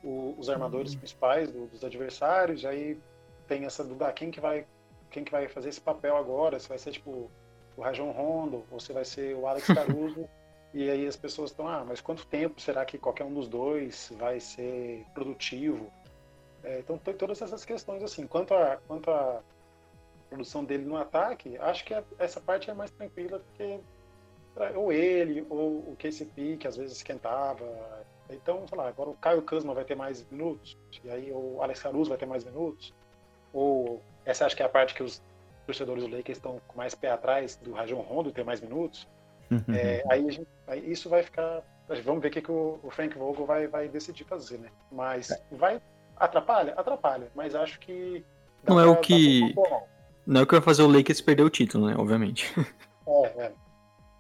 o, 0.04 0.36
os 0.38 0.50
armadores 0.50 0.94
uhum. 0.94 1.00
principais 1.00 1.52
do, 1.52 1.68
dos 1.68 1.84
adversários, 1.84 2.66
aí 2.66 3.00
tem 3.48 3.66
essa 3.66 3.84
dúvida, 3.84 4.08
ah, 4.08 4.14
quem 4.14 4.32
que 4.32 4.40
vai 4.40 4.66
quem 5.10 5.24
que 5.24 5.32
vai 5.32 5.48
fazer 5.48 5.70
esse 5.70 5.80
papel 5.80 6.18
agora? 6.18 6.60
Se 6.60 6.68
vai 6.68 6.78
ser 6.78 6.92
tipo 6.92 7.32
o 7.78 7.82
Rajon 7.82 8.12
Rondo 8.12 8.66
ou 8.70 8.80
se 8.80 8.92
vai 8.92 9.06
ser 9.06 9.36
o 9.36 9.48
Alex 9.48 9.68
Caruso? 9.74 10.28
e 10.74 10.90
aí 10.90 11.08
as 11.08 11.16
pessoas 11.16 11.52
estão, 11.52 11.70
ah, 11.70 11.86
mas 11.88 12.02
quanto 12.02 12.26
tempo 12.28 12.60
será 12.60 12.84
que 12.84 12.98
qualquer 12.98 13.24
um 13.24 13.34
dos 13.34 13.48
dois 13.48 14.12
vai 14.18 14.42
ser 14.42 15.06
produtivo? 15.14 15.90
É, 16.62 16.80
então 16.80 16.98
tem 16.98 17.14
todas 17.14 17.42
essas 17.42 17.64
questões 17.64 18.04
assim. 18.04 18.28
Quanto 18.28 18.54
a 18.54 18.78
quanto 18.86 19.10
a 19.10 19.42
produção 20.36 20.64
dele 20.64 20.86
no 20.86 20.98
ataque, 20.98 21.58
acho 21.58 21.86
que 21.86 21.96
essa 22.20 22.42
parte 22.42 22.70
é 22.70 22.74
mais 22.74 22.92
tranquila 22.92 23.40
porque 23.40 23.80
ou 24.76 24.92
ele 24.92 25.46
ou 25.50 25.80
o 25.80 25.96
KCP 25.98 26.58
que 26.58 26.68
às 26.68 26.78
vezes 26.78 26.98
esquentava. 26.98 27.66
Então, 28.30 28.68
sei 28.68 28.78
lá, 28.78 28.88
agora 28.88 29.10
o 29.10 29.16
Caio 29.16 29.42
Kuzma 29.42 29.74
vai 29.74 29.86
ter 29.86 29.96
mais 29.96 30.26
minutos, 30.32 30.78
e 31.04 31.10
aí 31.10 31.32
o 31.32 31.62
Alex 31.62 31.82
Caruso 31.82 32.10
vai 32.10 32.18
ter 32.18 32.26
mais 32.26 32.44
minutos. 32.44 32.94
Ou 33.54 34.02
essa 34.26 34.46
acho 34.46 34.56
que 34.56 34.64
é 34.64 34.66
a 34.66 34.70
parte 34.70 34.94
que 34.94 35.04
os 35.04 35.22
torcedores 35.66 36.04
do 36.04 36.10
Lakers 36.10 36.38
estão 36.38 36.60
com 36.68 36.78
mais 36.78 36.96
pé 36.96 37.12
atrás 37.12 37.56
do 37.58 37.74
Rajon 37.74 38.02
Rondo 38.02 38.32
ter 38.32 38.44
mais 38.44 38.62
minutos. 38.62 39.08
é, 39.74 40.04
aí, 40.10 40.30
gente, 40.32 40.48
aí, 40.68 40.92
isso 40.92 41.10
vai 41.10 41.24
ficar. 41.24 41.62
Vamos 42.04 42.22
ver 42.22 42.30
o 42.30 42.32
que, 42.32 42.42
que 42.42 42.52
o, 42.52 42.80
Frank 42.90 43.16
Vogel 43.16 43.46
vai, 43.46 43.68
vai 43.68 43.88
decidir 43.88 44.24
fazer, 44.24 44.58
né? 44.58 44.70
Mas 44.92 45.30
é. 45.30 45.40
vai. 45.52 45.82
Atrapalha? 46.18 46.74
Atrapalha. 46.76 47.30
Mas 47.36 47.54
acho 47.54 47.80
que. 47.80 48.26
Não 48.68 48.80
é 48.80 48.86
o 48.88 48.96
que. 48.98 49.54
Não 50.26 50.42
é 50.42 50.44
o 50.44 50.48
que 50.48 50.54
vai 50.54 50.62
fazer 50.62 50.82
o 50.82 50.88
Lakers 50.88 51.22
perder 51.22 51.44
o 51.44 51.50
título, 51.50 51.88
né? 51.88 51.96
Obviamente. 51.98 52.52
É, 53.08 53.46
é. 53.46 53.52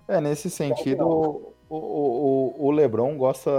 é 0.09 0.21
nesse 0.21 0.49
sentido, 0.49 1.03
o, 1.07 1.53
o, 1.67 2.67
o, 2.67 2.71
LeBron 2.71 3.17
gosta. 3.17 3.51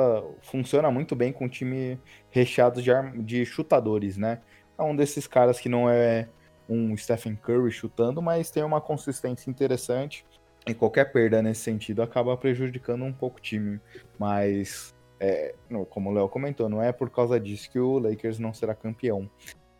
Funciona 0.43 0.91
muito 0.91 1.17
bem 1.17 1.33
com 1.33 1.47
um 1.47 1.49
time 1.49 1.99
recheado 2.31 2.81
de, 2.81 2.91
de 3.25 3.45
chutadores, 3.45 4.17
né? 4.17 4.41
É 4.79 4.83
um 4.83 4.95
desses 4.95 5.27
caras 5.27 5.59
que 5.59 5.69
não 5.69 5.91
é 5.91 6.29
um 6.69 6.97
Stephen 6.97 7.37
Curry 7.37 7.71
chutando, 7.71 8.21
mas 8.23 8.51
tem 8.51 8.63
uma 8.63 8.81
consistência 8.81 9.51
interessante. 9.51 10.25
E 10.67 10.75
qualquer 10.75 11.13
perda 11.13 11.41
nesse 11.41 11.63
sentido 11.63 12.03
acaba 12.03 12.37
prejudicando 12.37 13.05
um 13.05 13.13
pouco 13.13 13.39
o 13.39 13.41
time. 13.41 13.81
Mas, 14.19 14.95
é, 15.19 15.55
como 15.91 16.11
o 16.11 16.13
Léo 16.13 16.29
comentou, 16.29 16.69
não 16.69 16.83
é 16.83 16.93
por 16.93 17.09
causa 17.09 17.39
disso 17.39 17.71
que 17.71 17.79
o 17.79 17.99
Lakers 17.99 18.39
não 18.39 18.53
será 18.53 18.75
campeão. 18.75 19.31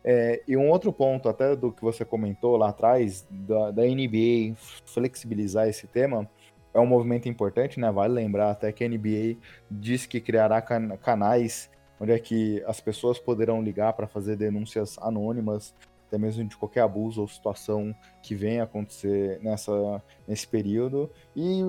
É, 0.09 0.41
e 0.47 0.55
um 0.55 0.69
outro 0.69 0.93
ponto, 0.93 1.27
até 1.27 1.53
do 1.53 1.69
que 1.69 1.81
você 1.81 2.05
comentou 2.05 2.55
lá 2.55 2.69
atrás, 2.69 3.27
da, 3.29 3.71
da 3.71 3.83
NBA 3.83 4.55
flexibilizar 4.85 5.67
esse 5.67 5.85
tema, 5.85 6.29
é 6.73 6.79
um 6.79 6.85
movimento 6.85 7.27
importante, 7.27 7.77
né? 7.77 7.91
Vale 7.91 8.13
lembrar 8.13 8.51
até 8.51 8.71
que 8.71 8.85
a 8.85 8.87
NBA 8.87 9.35
diz 9.69 10.05
que 10.05 10.21
criará 10.21 10.61
can 10.61 10.95
canais 10.95 11.69
onde 11.99 12.13
é 12.13 12.19
que 12.19 12.63
as 12.65 12.79
pessoas 12.79 13.19
poderão 13.19 13.61
ligar 13.61 13.91
para 13.91 14.07
fazer 14.07 14.37
denúncias 14.37 14.97
anônimas, 14.99 15.75
até 16.07 16.17
mesmo 16.17 16.45
de 16.45 16.55
qualquer 16.55 16.83
abuso 16.83 17.19
ou 17.19 17.27
situação 17.27 17.93
que 18.23 18.33
venha 18.33 18.63
acontecer 18.63 19.41
nessa, 19.41 20.01
nesse 20.25 20.47
período. 20.47 21.11
E 21.35 21.63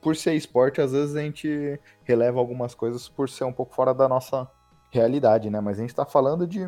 por 0.00 0.16
ser 0.16 0.34
esporte, 0.34 0.80
às 0.80 0.90
vezes 0.90 1.14
a 1.14 1.20
gente 1.20 1.78
releva 2.02 2.40
algumas 2.40 2.74
coisas 2.74 3.08
por 3.08 3.28
ser 3.28 3.44
um 3.44 3.52
pouco 3.52 3.72
fora 3.72 3.94
da 3.94 4.08
nossa 4.08 4.50
realidade, 4.90 5.48
né? 5.48 5.60
Mas 5.60 5.78
a 5.78 5.82
gente 5.82 5.90
está 5.90 6.04
falando 6.04 6.44
de 6.44 6.66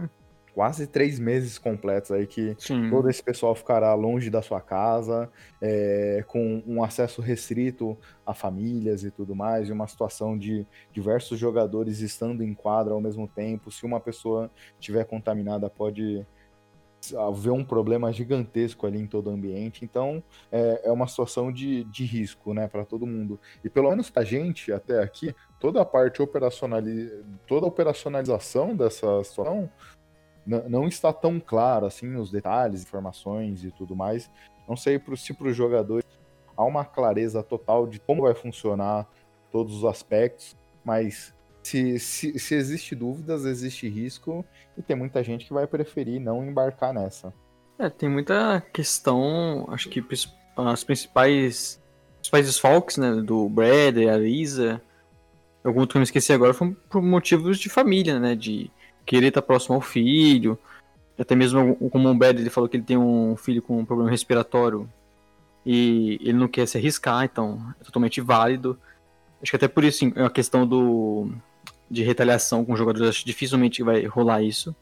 quase 0.59 0.89
três 0.89 1.21
meses 1.21 1.57
completos 1.57 2.11
aí 2.11 2.27
que 2.27 2.57
Sim. 2.59 2.91
todo 2.91 3.09
esse 3.09 3.23
pessoal 3.23 3.55
ficará 3.55 3.95
longe 3.95 4.29
da 4.29 4.43
sua 4.43 4.61
casa, 4.61 5.31
é, 5.63 6.25
com 6.27 6.61
um 6.67 6.83
acesso 6.83 7.23
restrito 7.23 7.97
a 8.27 8.35
famílias 8.35 9.05
e 9.05 9.11
tudo 9.13 9.37
mais, 9.37 9.69
e 9.69 9.73
uma 9.73 9.87
situação 9.87 10.37
de 10.37 10.67
diversos 10.91 11.39
jogadores 11.39 12.01
estando 12.01 12.43
em 12.43 12.55
quadra 12.55 12.93
ao 12.93 13.01
mesmo 13.01 13.29
tempo. 13.29 13.71
Se 13.71 13.87
uma 13.87 14.01
pessoa 14.01 14.51
estiver 14.81 15.05
contaminada, 15.05 15.71
pode 15.71 16.27
haver 17.17 17.53
um 17.53 17.65
problema 17.65 18.13
gigantesco 18.13 18.85
ali 18.85 18.99
em 18.99 19.07
todo 19.07 19.29
o 19.29 19.33
ambiente. 19.33 19.85
Então, 19.85 20.21
é, 20.51 20.81
é 20.87 20.91
uma 20.91 21.07
situação 21.07 21.53
de, 21.53 21.85
de 21.85 22.05
risco, 22.05 22.53
né, 22.53 22.67
para 22.67 22.85
todo 22.85 23.07
mundo. 23.07 23.39
E 23.63 23.71
pelo 23.71 23.91
menos 23.91 24.11
a 24.13 24.25
gente, 24.25 24.73
até 24.73 25.01
aqui, 25.01 25.33
toda 25.61 25.81
a 25.81 25.85
parte 25.85 26.21
operacionali... 26.21 27.09
toda 27.47 27.65
a 27.65 27.69
operacionalização 27.69 28.75
dessa 28.75 29.23
situação 29.23 29.71
não 30.47 30.87
está 30.87 31.13
tão 31.13 31.39
claro 31.39 31.87
assim 31.87 32.17
os 32.17 32.31
detalhes, 32.31 32.83
informações 32.83 33.65
e 33.65 33.71
tudo 33.71 33.95
mais. 33.95 34.31
Não 34.69 34.77
sei 34.77 35.01
se 35.17 35.35
para 35.35 35.49
os 35.49 35.57
jogadores 35.57 36.07
há 36.57 36.65
uma 36.65 36.85
clareza 36.85 37.43
total 37.43 37.87
de 37.87 38.01
como 38.01 38.23
vai 38.23 38.35
funcionar 38.35 39.07
todos 39.51 39.77
os 39.77 39.85
aspectos, 39.85 40.57
mas 40.85 41.35
se, 41.63 41.99
se, 41.99 42.39
se 42.39 42.55
existe 42.55 42.95
dúvidas, 42.95 43.45
existe 43.45 43.89
risco 43.89 44.45
e 44.77 44.83
tem 44.83 44.97
muita 44.97 45.23
gente 45.23 45.47
que 45.47 45.53
vai 45.53 45.67
preferir 45.67 46.21
não 46.21 46.45
embarcar 46.45 46.93
nessa. 46.93 47.33
É, 47.79 47.89
tem 47.89 48.09
muita 48.09 48.61
questão, 48.73 49.67
acho 49.69 49.89
que 49.89 50.05
as 50.57 50.83
principais, 50.83 51.81
principais 52.17 52.47
desfalques, 52.47 52.97
né, 52.97 53.13
do 53.23 53.49
Brad, 53.49 53.97
a 53.99 54.17
Lisa, 54.17 54.83
algum 55.63 55.87
que 55.87 55.97
eu 55.97 56.01
me 56.01 56.05
esqueci 56.05 56.33
agora, 56.33 56.53
foram 56.53 56.75
por 56.89 57.01
motivos 57.01 57.59
de 57.59 57.69
família, 57.69 58.19
né, 58.19 58.35
de 58.35 58.71
querer 59.09 59.29
estar 59.29 59.41
próximo 59.41 59.75
ao 59.75 59.81
filho. 59.81 60.59
Até 61.19 61.35
mesmo 61.35 61.75
como 61.91 62.09
o 62.11 62.15
Bad 62.15 62.41
ele 62.41 62.51
falou 62.51 62.69
que 62.69 62.77
ele 62.77 62.85
tem 62.85 62.97
um 62.97 63.35
filho 63.37 63.63
com 63.63 63.81
um 63.81 63.85
problema 63.85 64.11
respiratório 64.11 64.89
e 65.67 66.21
ele 66.21 66.35
não 66.35 66.47
quer 66.47 66.69
se 66.69 66.77
arriscar, 66.79 67.25
então 67.25 67.75
é 67.81 67.85
totalmente 67.85 68.21
válido. 68.21 68.79
Acho 69.43 69.51
que 69.51 69.57
até 69.57 69.67
por 69.67 69.83
isso 69.83 70.13
é 70.15 70.25
a 70.25 70.31
questão 70.31 70.67
do 70.67 71.31
de 71.91 72.05
retaliação 72.05 72.67
com 72.67 72.77
jogadores, 72.77 73.09
acho 73.09 73.21
que 73.21 73.27
dificilmente 73.27 73.83
vai 73.83 74.05
rolar 74.05 74.43
isso. 74.43 74.77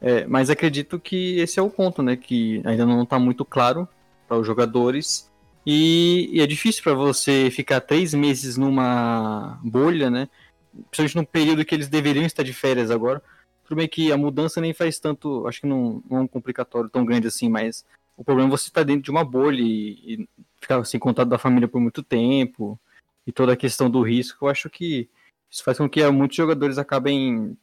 É, 0.00 0.26
mas 0.26 0.50
acredito 0.50 0.98
que 0.98 1.38
esse 1.38 1.60
é 1.60 1.62
o 1.62 1.70
ponto, 1.70 2.02
né? 2.02 2.16
Que 2.16 2.60
ainda 2.64 2.84
não 2.84 3.04
está 3.04 3.20
muito 3.20 3.44
claro 3.44 3.88
para 4.26 4.36
os 4.36 4.44
jogadores. 4.44 5.30
E, 5.64 6.28
e 6.32 6.40
é 6.40 6.46
difícil 6.46 6.82
para 6.82 6.94
você 6.94 7.50
ficar 7.52 7.80
três 7.80 8.12
meses 8.12 8.56
numa 8.56 9.60
bolha, 9.62 10.10
né? 10.10 10.28
Principalmente 10.90 11.16
no 11.16 11.26
período 11.26 11.64
que 11.64 11.74
eles 11.74 11.88
deveriam 11.88 12.24
estar 12.24 12.42
de 12.42 12.52
férias 12.52 12.90
agora. 12.90 13.22
Tudo 13.64 13.76
bem 13.76 13.88
que 13.88 14.12
a 14.12 14.16
mudança 14.16 14.60
nem 14.60 14.74
faz 14.74 14.98
tanto, 14.98 15.46
acho 15.46 15.60
que 15.60 15.66
não, 15.66 16.02
não 16.08 16.18
é 16.18 16.20
um 16.20 16.26
complicatório 16.26 16.90
tão 16.90 17.04
grande 17.04 17.26
assim, 17.26 17.48
mas 17.48 17.84
o 18.16 18.24
problema 18.24 18.48
é 18.48 18.50
você 18.50 18.68
estar 18.68 18.82
dentro 18.82 19.02
de 19.02 19.10
uma 19.10 19.24
bolha 19.24 19.60
e, 19.60 20.22
e 20.22 20.28
ficar 20.60 20.84
sem 20.84 21.00
contato 21.00 21.28
da 21.28 21.38
família 21.38 21.68
por 21.68 21.80
muito 21.80 22.02
tempo 22.02 22.78
e 23.26 23.32
toda 23.32 23.52
a 23.52 23.56
questão 23.56 23.90
do 23.90 24.02
risco. 24.02 24.44
Eu 24.44 24.48
acho 24.48 24.68
que 24.68 25.08
isso 25.50 25.62
faz 25.64 25.78
com 25.78 25.88
que 25.88 26.08
muitos 26.10 26.36
jogadores 26.36 26.78
acabem 26.78 27.56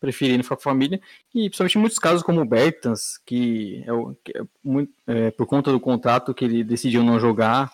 preferindo 0.00 0.42
ficar 0.42 0.56
com 0.56 0.62
a 0.62 0.72
família, 0.72 1.00
e 1.34 1.50
principalmente 1.50 1.76
em 1.76 1.80
muitos 1.80 1.98
casos, 1.98 2.22
como 2.22 2.40
o 2.40 2.44
Bertans, 2.44 3.18
que 3.18 3.84
é, 3.86 4.14
que 4.24 4.38
é 4.38 4.42
muito, 4.64 4.92
é, 5.06 5.30
por 5.30 5.46
conta 5.46 5.70
do 5.70 5.78
contrato 5.78 6.32
que 6.32 6.44
ele 6.44 6.64
decidiu 6.64 7.04
não 7.04 7.20
jogar, 7.20 7.70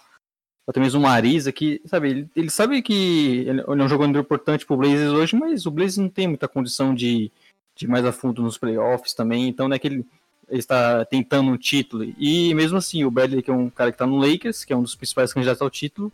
até 0.67 0.81
mesmo 0.81 0.99
o 0.99 1.03
Marisa, 1.03 1.53
que, 1.53 1.81
sabe, 1.85 2.11
ele, 2.11 2.31
ele 2.35 2.51
sabe 2.51 2.83
que 2.83 3.45
ele 3.47 3.61
é 3.61 3.71
um 3.71 3.89
jogador 3.89 4.19
importante 4.19 4.67
pro 4.67 4.77
Blazers 4.77 5.13
hoje, 5.13 5.37
mas 5.37 5.65
o 5.65 5.71
Blazers 5.71 5.99
não 5.99 6.09
tem 6.09 6.27
muita 6.27 6.49
condição 6.49 6.95
de, 6.95 7.31
de 7.75 7.87
ir 7.87 7.89
mais 7.89 8.05
a 8.05 8.13
fundo 8.13 8.43
nos 8.43 8.59
playoffs 8.59 9.15
também, 9.15 9.49
então 9.49 9.69
não 9.69 9.77
é 9.77 9.79
que 9.79 9.87
ele, 9.87 10.05
ele 10.49 10.59
está 10.59 11.05
tentando 11.05 11.53
um 11.53 11.57
título. 11.57 12.05
E 12.19 12.53
mesmo 12.55 12.79
assim, 12.79 13.05
o 13.05 13.11
Bradley, 13.11 13.43
que 13.43 13.51
é 13.51 13.55
um 13.55 13.71
cara 13.71 13.93
que 13.93 13.95
está 13.95 14.07
no 14.07 14.19
Lakers, 14.19 14.65
que 14.65 14.73
é 14.73 14.77
um 14.77 14.83
dos 14.83 14.97
principais 14.97 15.33
candidatos 15.33 15.63
ao 15.63 15.71
título, 15.71 16.11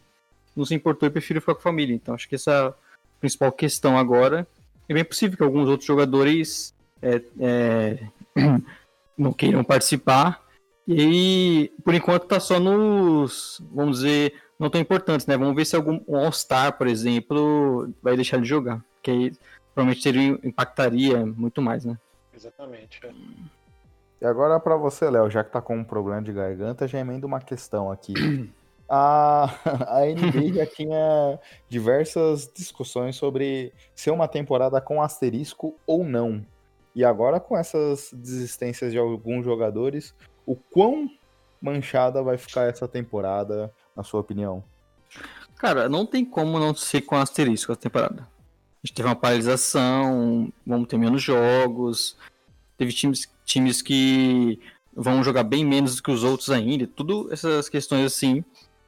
não 0.55 0.67
se 0.67 0.75
importou 0.75 1.07
e 1.07 1.11
prefere 1.11 1.41
ficar 1.41 1.55
com 1.55 1.61
a 1.61 1.63
família. 1.63 1.95
Então 1.95 2.15
acho 2.15 2.29
que 2.29 2.35
essa 2.35 2.75
é 2.77 2.83
principal 3.21 3.53
questão 3.53 3.97
agora. 3.97 4.47
É 4.89 4.93
bem 4.93 5.05
possível 5.05 5.37
que 5.37 5.43
alguns 5.43 5.69
outros 5.69 5.87
jogadores 5.87 6.75
é, 7.01 7.23
é, 7.41 7.99
não 9.17 9.33
queiram 9.33 9.65
participar. 9.65 10.42
E 10.87 11.01
aí, 11.01 11.73
por 11.85 11.95
enquanto, 11.95 12.27
tá 12.27 12.41
só 12.41 12.59
nos, 12.59 13.63
vamos 13.73 13.99
dizer, 13.99 14.35
não 14.59 14.69
tão 14.69 14.81
importantes, 14.81 15.27
né? 15.27 15.37
Vamos 15.37 15.55
ver 15.55 15.65
se 15.65 15.77
algum 15.77 16.01
um 16.09 16.17
All-Star, 16.17 16.77
por 16.77 16.87
exemplo, 16.87 17.93
vai 18.03 18.17
deixar 18.17 18.41
de 18.41 18.49
jogar. 18.49 18.85
Que 19.03 19.11
aí 19.11 19.33
provavelmente 19.75 20.03
teria, 20.03 20.39
impactaria 20.43 21.25
muito 21.25 21.63
mais, 21.63 21.85
né? 21.85 21.97
Exatamente. 22.35 23.01
É. 23.05 23.13
E 24.21 24.25
agora 24.27 24.59
para 24.61 24.77
você, 24.77 25.09
Léo, 25.11 25.31
já 25.31 25.43
que 25.43 25.51
tá 25.51 25.61
com 25.61 25.77
um 25.77 25.85
problema 25.85 26.23
de 26.23 26.33
garganta, 26.33 26.87
já 26.87 26.99
emenda 26.99 27.27
uma 27.27 27.41
questão 27.41 27.91
aqui. 27.91 28.15
A, 28.95 29.45
a 29.89 30.01
NBA 30.05 30.53
já 30.55 30.67
tinha 30.67 31.41
diversas 31.67 32.51
discussões 32.55 33.17
sobre 33.17 33.73
ser 33.95 34.11
uma 34.11 34.29
temporada 34.29 34.79
com 34.83 35.01
asterisco 35.01 35.75
ou 35.87 36.05
não. 36.05 36.45
E 36.95 37.03
agora, 37.03 37.41
com 37.41 37.57
essas 37.57 38.13
desistências 38.13 38.93
de 38.93 38.99
alguns 38.99 39.47
jogadores, 39.47 40.15
o 40.47 40.57
quão 40.57 41.11
manchada 41.61 42.23
vai 42.23 42.37
ficar 42.37 42.69
essa 42.69 42.89
temporada 42.89 43.73
na 43.97 44.03
sua 44.03 44.21
opinião? 44.21 44.65
Cara, 45.57 45.89
não 45.89 46.05
tem 46.05 46.25
como 46.25 46.59
não 46.59 46.75
ser 46.75 47.03
com 47.03 47.17
asterisco 47.17 47.73
a 47.73 47.77
temporada. 47.77 48.23
A 48.23 48.87
gente 48.87 48.95
teve 48.95 49.09
uma 49.09 49.15
paralisação, 49.15 50.53
vamos 50.67 50.89
ter 50.89 50.99
menos 50.99 51.23
jogos, 51.23 52.17
teve 52.77 52.93
times, 52.93 53.31
times 53.45 53.81
que 53.81 54.59
vão 54.93 55.23
jogar 55.23 55.45
bem 55.45 55.65
menos 55.65 55.97
do 55.97 56.03
que 56.03 56.11
os 56.11 56.25
outros 56.25 56.51
ainda, 56.51 56.87
tudo 56.87 57.33
essas 57.33 57.69
questões 57.69 58.05
assim. 58.05 58.45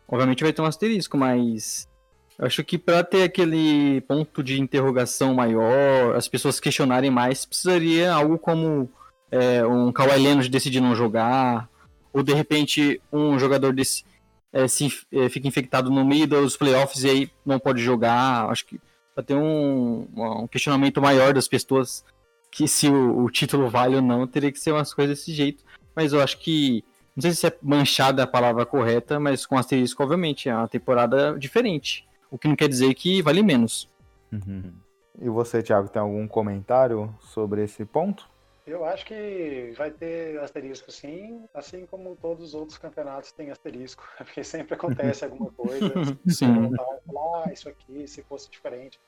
Obviamente 0.08 0.42
vai 0.42 0.52
ter 0.52 0.62
um 0.62 0.66
asterisco, 0.66 1.16
mas 1.16 1.88
eu 2.36 2.46
acho 2.46 2.64
que 2.64 2.76
para 2.76 3.04
ter 3.04 3.22
aquele 3.22 4.00
ponto 4.02 4.42
de 4.42 4.60
interrogação 4.60 5.32
maior, 5.32 6.16
as 6.16 6.26
pessoas 6.26 6.58
questionarem 6.58 7.10
mais, 7.10 7.46
precisaria 7.46 8.12
algo 8.12 8.36
como 8.36 8.90
é, 9.34 9.66
um 9.66 9.90
Kawhi 9.90 10.16
Leonard 10.22 10.48
decidir 10.48 10.80
não 10.80 10.94
jogar, 10.94 11.68
ou 12.12 12.22
de 12.22 12.32
repente 12.32 13.02
um 13.12 13.36
jogador 13.36 13.72
desse 13.72 14.04
é, 14.52 14.68
se, 14.68 14.88
é, 15.10 15.28
fica 15.28 15.48
infectado 15.48 15.90
no 15.90 16.04
meio 16.04 16.28
dos 16.28 16.56
playoffs 16.56 17.02
e 17.02 17.10
aí 17.10 17.30
não 17.44 17.58
pode 17.58 17.82
jogar. 17.82 18.48
Acho 18.48 18.64
que 18.64 18.80
vai 19.16 19.24
ter 19.24 19.34
um, 19.34 20.06
um 20.16 20.46
questionamento 20.46 21.02
maior 21.02 21.34
das 21.34 21.48
pessoas 21.48 22.04
que 22.52 22.68
se 22.68 22.88
o, 22.88 23.24
o, 23.24 23.30
título 23.30 23.68
vale 23.68 23.96
ou 23.96 24.02
não, 24.02 24.24
teria 24.28 24.52
que 24.52 24.60
ser 24.60 24.70
umas 24.70 24.94
coisas 24.94 25.18
desse 25.18 25.32
jeito. 25.32 25.64
Mas 25.96 26.12
eu 26.12 26.22
acho 26.22 26.38
que, 26.38 26.84
não 27.16 27.22
sei 27.22 27.32
se 27.32 27.46
é 27.48 27.58
manchada 27.60 28.22
a 28.22 28.28
palavra 28.28 28.64
correta, 28.64 29.18
mas 29.18 29.44
com 29.44 29.58
asterisco, 29.58 30.00
obviamente, 30.04 30.48
é 30.48 30.54
uma 30.54 30.68
temporada 30.68 31.36
diferente. 31.36 32.06
O 32.30 32.38
que 32.38 32.46
não 32.46 32.54
quer 32.54 32.68
dizer 32.68 32.94
que 32.94 33.20
vale 33.22 33.42
menos. 33.42 33.90
Uhum. 34.30 34.72
E 35.20 35.28
você, 35.28 35.62
Thiago, 35.62 35.88
tem 35.88 36.00
algum 36.00 36.28
comentário 36.28 37.12
sobre 37.20 37.64
esse 37.64 37.84
ponto? 37.84 38.28
Eu 38.66 38.84
acho 38.84 39.04
que 39.04 39.74
vai 39.76 39.90
ter 39.90 40.38
asterisco 40.40 40.90
sim, 40.90 41.46
assim 41.52 41.84
como 41.84 42.16
todos 42.16 42.42
os 42.44 42.54
outros 42.54 42.78
campeonatos 42.78 43.30
têm 43.32 43.50
asterisco, 43.50 44.02
porque 44.16 44.42
sempre 44.42 44.74
acontece 44.74 45.24
alguma 45.24 45.50
coisa. 45.52 45.92
sim. 46.28 46.70
ah, 46.74 47.52
isso 47.52 47.68
aqui, 47.68 48.08
se 48.08 48.22
fosse 48.22 48.50
diferente, 48.50 48.98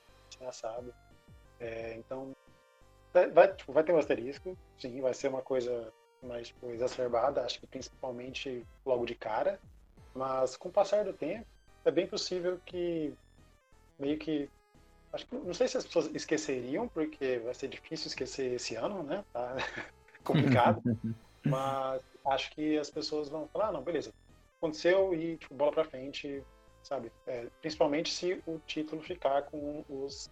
já 0.41 0.53
sabe. 0.53 0.93
É, 1.59 1.95
então, 1.95 2.33
vai, 3.33 3.55
tipo, 3.55 3.73
vai 3.73 3.83
ter 3.83 3.93
um 3.93 3.99
asterisco, 3.99 4.57
sim, 4.79 5.01
vai 5.01 5.15
ser 5.15 5.29
uma 5.29 5.41
coisa 5.41 5.91
mais 6.23 6.49
tipo, 6.49 6.71
exacerbada, 6.71 7.43
acho 7.43 7.61
que 7.61 7.67
principalmente 7.67 8.67
logo 8.85 9.07
de 9.07 9.15
cara, 9.15 9.59
mas 10.15 10.57
com 10.57 10.69
o 10.69 10.73
passar 10.73 11.05
do 11.05 11.13
tempo, 11.13 11.47
é 11.85 11.91
bem 11.91 12.07
possível 12.07 12.61
que 12.67 13.15
meio 13.99 14.19
que 14.19 14.51
Acho 15.17 15.27
que 15.27 15.35
não 15.35 15.55
sei 15.55 15.67
se 15.67 15.79
as 15.79 15.87
pessoas 15.87 16.11
esqueceriam, 16.15 16.87
porque 16.89 17.39
vai 17.39 17.55
ser 17.55 17.69
difícil 17.69 18.09
esquecer 18.09 18.53
esse 18.53 18.75
ano, 18.75 19.03
né? 19.03 19.25
Tá 19.33 19.57
complicado. 20.23 20.83
mas 21.43 22.03
acho 22.27 22.51
que 22.51 22.77
as 22.77 22.91
pessoas 22.91 23.31
vão 23.31 23.49
falar, 23.49 23.69
ah, 23.69 23.73
não, 23.73 23.83
beleza, 23.83 24.13
aconteceu 24.59 25.15
e 25.15 25.39
tipo, 25.39 25.55
bola 25.55 25.73
para 25.73 25.85
frente, 25.85 26.43
sabe? 26.83 27.11
É, 27.27 27.47
principalmente 27.63 28.13
se 28.13 28.43
o 28.47 28.59
título 28.67 29.01
ficar 29.01 29.45
com 29.45 29.83
os, 29.89 30.31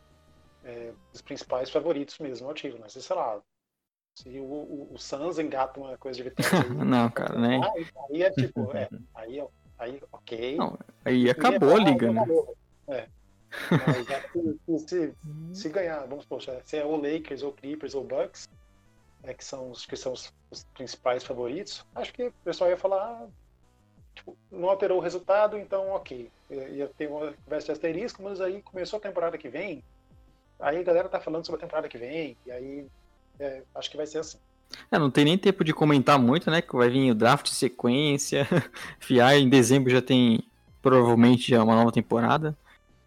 é, 0.62 0.92
os 1.14 1.22
principais 1.22 1.70
favoritos 1.70 2.18
mesmo 2.18 2.46
ao 2.46 2.52
título, 2.52 2.82
mas 2.82 2.92
sei 2.92 3.16
lá, 3.16 3.40
se 4.18 4.38
o, 4.38 4.44
o, 4.44 4.92
o 4.92 4.98
Suns 4.98 5.38
engata 5.38 5.80
uma 5.80 5.96
coisa 5.96 6.18
de 6.18 6.24
vitória. 6.24 6.68
Não, 6.84 7.10
cara, 7.10 7.38
né? 7.38 7.58
Aí, 7.74 7.86
aí 8.10 8.22
é 8.22 8.30
tipo, 8.32 8.70
é, 8.76 8.90
aí, 9.14 9.42
aí 9.78 10.02
ok. 10.12 10.56
Não, 10.56 10.78
aí 11.06 11.30
acabou 11.30 11.74
a 11.74 11.78
liga, 11.78 12.12
né? 12.12 12.26
É. 12.88 13.08
Mas, 14.66 14.82
se, 14.82 15.14
se, 15.52 15.68
ganhar, 15.68 16.00
vamos 16.06 16.24
supor, 16.24 16.42
se 16.64 16.76
é 16.76 16.84
o 16.84 16.96
Lakers, 16.96 17.42
ou 17.42 17.52
Clippers, 17.52 17.94
ou 17.94 18.04
Bucks, 18.04 18.48
é, 19.22 19.32
que 19.32 19.44
são, 19.44 19.70
os, 19.70 19.86
que 19.86 19.96
são 19.96 20.12
os, 20.12 20.32
os, 20.50 20.64
principais 20.74 21.24
favoritos, 21.24 21.84
acho 21.94 22.12
que 22.12 22.28
o 22.28 22.34
pessoal 22.44 22.70
ia 22.70 22.76
falar, 22.76 23.02
ah, 23.02 23.26
tipo, 24.14 24.36
não 24.50 24.68
alterou 24.68 24.98
o 24.98 25.02
resultado, 25.02 25.56
então 25.56 25.90
ok. 25.90 26.30
Ia 26.50 26.88
ter 26.96 27.08
uma 27.08 27.32
conversa 27.44 27.66
de 27.66 27.72
asterisco, 27.72 28.22
mas 28.22 28.40
aí 28.40 28.62
começou 28.62 28.98
a 28.98 29.02
temporada 29.02 29.38
que 29.38 29.48
vem, 29.48 29.82
aí 30.60 30.78
a 30.78 30.82
galera 30.82 31.08
tá 31.08 31.20
falando 31.20 31.44
sobre 31.44 31.60
a 31.60 31.64
temporada 31.64 31.88
que 31.88 31.98
vem, 31.98 32.36
e 32.46 32.52
aí 32.52 32.86
é, 33.40 33.62
acho 33.74 33.90
que 33.90 33.96
vai 33.96 34.06
ser 34.06 34.18
assim. 34.18 34.38
É, 34.90 34.98
não 34.98 35.10
tem 35.10 35.24
nem 35.24 35.38
tempo 35.38 35.64
de 35.64 35.72
comentar 35.72 36.18
muito, 36.18 36.50
né? 36.50 36.60
Que 36.60 36.74
vai 36.74 36.88
vir 36.88 37.10
o 37.10 37.14
draft 37.14 37.48
sequência. 37.48 38.46
FIA 38.98 39.38
em 39.38 39.48
dezembro 39.48 39.90
já 39.90 40.02
tem 40.02 40.42
provavelmente 40.82 41.50
já 41.50 41.62
uma 41.62 41.74
nova 41.74 41.92
temporada. 41.92 42.56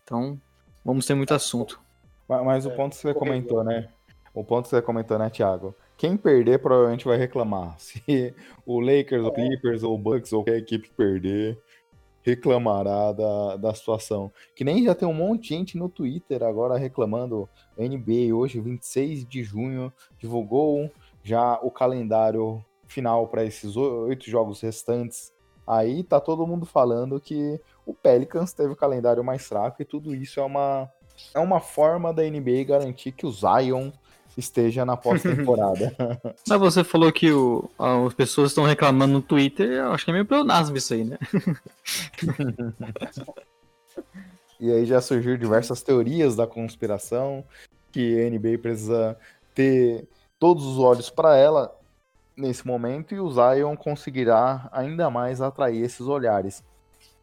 Então, 0.07 0.39
vamos 0.85 1.05
ter 1.05 1.15
muito 1.15 1.33
assunto. 1.33 1.81
Mas, 2.29 2.45
mas 2.45 2.65
o 2.65 2.71
é, 2.71 2.75
ponto 2.75 2.95
que 2.95 3.01
você 3.01 3.13
comentou, 3.13 3.61
né? 3.61 3.89
O 4.33 4.41
ponto 4.41 4.63
que 4.63 4.69
você 4.69 4.81
comentou, 4.81 5.19
né, 5.19 5.29
Thiago? 5.29 5.75
Quem 5.97 6.15
perder 6.15 6.59
provavelmente 6.59 7.03
vai 7.03 7.17
reclamar. 7.17 7.75
Se 7.77 8.33
o 8.65 8.79
Lakers, 8.79 9.25
o 9.25 9.27
é. 9.27 9.31
Clippers, 9.31 9.83
ou 9.83 9.95
o 9.95 9.97
Bucks, 9.97 10.31
ou 10.31 10.45
qualquer 10.45 10.59
equipe 10.59 10.89
perder, 10.95 11.61
reclamará 12.23 13.11
da, 13.11 13.57
da 13.57 13.73
situação. 13.73 14.31
Que 14.55 14.63
nem 14.63 14.85
já 14.85 14.95
tem 14.95 15.05
um 15.07 15.13
monte 15.13 15.49
de 15.49 15.49
gente 15.49 15.77
no 15.77 15.89
Twitter 15.89 16.41
agora 16.41 16.77
reclamando. 16.77 17.49
A 17.77 17.81
NBA 17.81 18.33
hoje, 18.33 18.61
26 18.61 19.27
de 19.27 19.43
junho, 19.43 19.91
divulgou 20.17 20.89
já 21.21 21.59
o 21.61 21.69
calendário 21.69 22.63
final 22.87 23.27
para 23.27 23.43
esses 23.43 23.75
oito 23.75 24.29
jogos 24.29 24.61
restantes. 24.61 25.33
Aí 25.67 26.01
tá 26.01 26.19
todo 26.19 26.47
mundo 26.47 26.65
falando 26.65 27.19
que 27.19 27.59
o 27.86 27.93
Pelicans 27.93 28.53
teve 28.53 28.71
o 28.71 28.75
calendário 28.75 29.24
mais 29.24 29.45
fraco 29.45 29.81
e 29.81 29.86
tudo 29.86 30.15
isso 30.15 30.39
é 30.39 30.43
uma, 30.43 30.89
é 31.33 31.39
uma 31.39 31.59
forma 31.59 32.13
da 32.13 32.24
NBA 32.24 32.63
garantir 32.65 33.12
que 33.12 33.25
o 33.25 33.31
Zion 33.31 33.91
esteja 34.38 34.86
na 34.86 34.95
pós-temporada. 34.95 35.93
Mas 36.47 36.59
você 36.59 36.83
falou 36.83 37.12
que 37.12 37.31
o, 37.31 37.69
as 37.77 38.13
pessoas 38.13 38.51
estão 38.51 38.63
reclamando 38.63 39.13
no 39.13 39.21
Twitter, 39.21 39.71
eu 39.71 39.91
acho 39.91 40.05
que 40.05 40.12
é 40.12 40.13
meio 40.13 40.25
pleonasmo 40.25 40.77
isso 40.77 40.93
aí, 40.93 41.03
né? 41.03 41.17
e 44.59 44.71
aí 44.71 44.86
já 44.86 45.01
surgiu 45.01 45.38
diversas 45.38 45.81
teorias 45.81 46.36
da 46.36 46.47
conspiração, 46.47 47.43
que 47.91 48.21
a 48.21 48.29
NBA 48.29 48.59
precisa 48.62 49.17
ter 49.55 50.07
todos 50.39 50.65
os 50.65 50.77
olhos 50.77 51.09
para 51.09 51.36
ela 51.36 51.75
nesse 52.38 52.65
momento 52.65 53.15
e 53.15 53.20
o 53.20 53.29
Zion 53.32 53.75
conseguirá 53.75 54.70
ainda 54.72 55.10
mais 55.10 55.41
atrair 55.41 55.84
esses 55.84 56.01
olhares. 56.01 56.63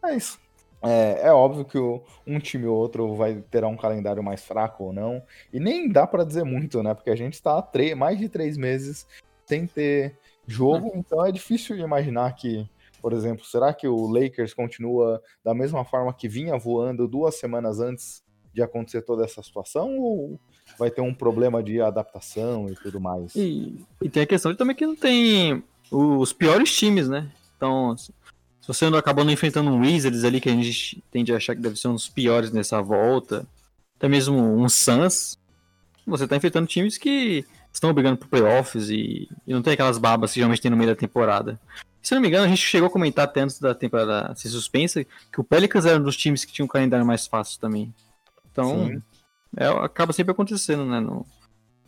Mas 0.02 0.38
é, 0.82 1.28
é 1.28 1.32
óbvio 1.32 1.64
que 1.64 1.78
o, 1.78 2.02
um 2.26 2.38
time 2.38 2.66
ou 2.66 2.76
outro 2.76 3.14
vai 3.14 3.36
ter 3.50 3.64
um 3.64 3.76
calendário 3.76 4.22
mais 4.22 4.44
fraco 4.44 4.84
ou 4.84 4.92
não. 4.92 5.22
E 5.52 5.60
nem 5.60 5.88
dá 5.88 6.06
para 6.06 6.24
dizer 6.24 6.44
muito, 6.44 6.82
né? 6.82 6.92
Porque 6.92 7.10
a 7.10 7.16
gente 7.16 7.34
está 7.34 7.66
mais 7.96 8.18
de 8.18 8.28
três 8.28 8.56
meses 8.56 9.06
sem 9.46 9.66
ter 9.66 10.18
jogo, 10.46 10.88
uhum. 10.88 10.96
então 10.96 11.24
é 11.24 11.30
difícil 11.30 11.76
de 11.76 11.82
imaginar 11.82 12.34
que, 12.34 12.68
por 13.00 13.12
exemplo, 13.12 13.44
será 13.44 13.72
que 13.72 13.86
o 13.86 14.06
Lakers 14.06 14.52
continua 14.52 15.22
da 15.42 15.54
mesma 15.54 15.84
forma 15.84 16.12
que 16.12 16.28
vinha 16.28 16.56
voando 16.58 17.06
duas 17.06 17.36
semanas 17.36 17.80
antes 17.80 18.23
de 18.54 18.62
acontecer 18.62 19.02
toda 19.02 19.24
essa 19.24 19.42
situação? 19.42 19.98
Ou 19.98 20.38
vai 20.78 20.90
ter 20.90 21.00
um 21.00 21.12
problema 21.12 21.62
de 21.62 21.80
adaptação 21.80 22.68
e 22.68 22.74
tudo 22.74 23.00
mais? 23.00 23.34
E, 23.34 23.84
e 24.00 24.08
tem 24.08 24.22
a 24.22 24.26
questão 24.26 24.54
também 24.54 24.76
que 24.76 24.86
não 24.86 24.96
tem 24.96 25.62
os 25.90 26.32
piores 26.32 26.74
times, 26.74 27.08
né? 27.08 27.30
Então, 27.56 27.96
se 27.96 28.12
você 28.66 28.88
não 28.88 28.98
acabou 28.98 29.24
não 29.24 29.32
enfrentando 29.32 29.70
um 29.70 29.80
Wizards 29.80 30.24
ali, 30.24 30.40
que 30.40 30.48
a 30.48 30.52
gente 30.52 31.02
tende 31.10 31.32
a 31.32 31.36
achar 31.36 31.54
que 31.54 31.60
deve 31.60 31.76
ser 31.76 31.88
um 31.88 31.94
dos 31.94 32.08
piores 32.08 32.52
nessa 32.52 32.80
volta, 32.80 33.46
até 33.96 34.08
mesmo 34.08 34.36
um 34.36 34.68
Suns, 34.68 35.38
você 36.06 36.26
tá 36.26 36.36
enfrentando 36.36 36.66
times 36.66 36.96
que 36.96 37.44
estão 37.72 37.92
brigando 37.92 38.18
por 38.18 38.28
playoffs 38.28 38.88
e, 38.88 39.28
e 39.46 39.52
não 39.52 39.62
tem 39.62 39.72
aquelas 39.72 39.98
babas 39.98 40.32
que 40.32 40.36
geralmente 40.36 40.62
tem 40.62 40.70
no 40.70 40.76
meio 40.76 40.90
da 40.90 40.96
temporada. 40.96 41.60
Se 42.00 42.14
não 42.14 42.20
me 42.20 42.28
engano, 42.28 42.44
a 42.44 42.48
gente 42.48 42.60
chegou 42.60 42.88
a 42.88 42.90
comentar 42.90 43.24
até 43.24 43.40
antes 43.40 43.58
da 43.58 43.74
temporada 43.74 44.34
se 44.34 44.48
suspensa 44.50 45.04
que 45.04 45.40
o 45.40 45.44
Pelicans 45.44 45.86
era 45.86 45.98
um 45.98 46.02
dos 46.02 46.16
times 46.16 46.44
que 46.44 46.52
tinha 46.52 46.64
um 46.64 46.68
calendário 46.68 47.04
mais 47.04 47.26
fácil 47.26 47.58
também. 47.58 47.94
Então, 48.54 49.02
é, 49.56 49.66
acaba 49.66 50.12
sempre 50.12 50.30
acontecendo, 50.30 50.84
né? 50.84 51.00
No, 51.00 51.26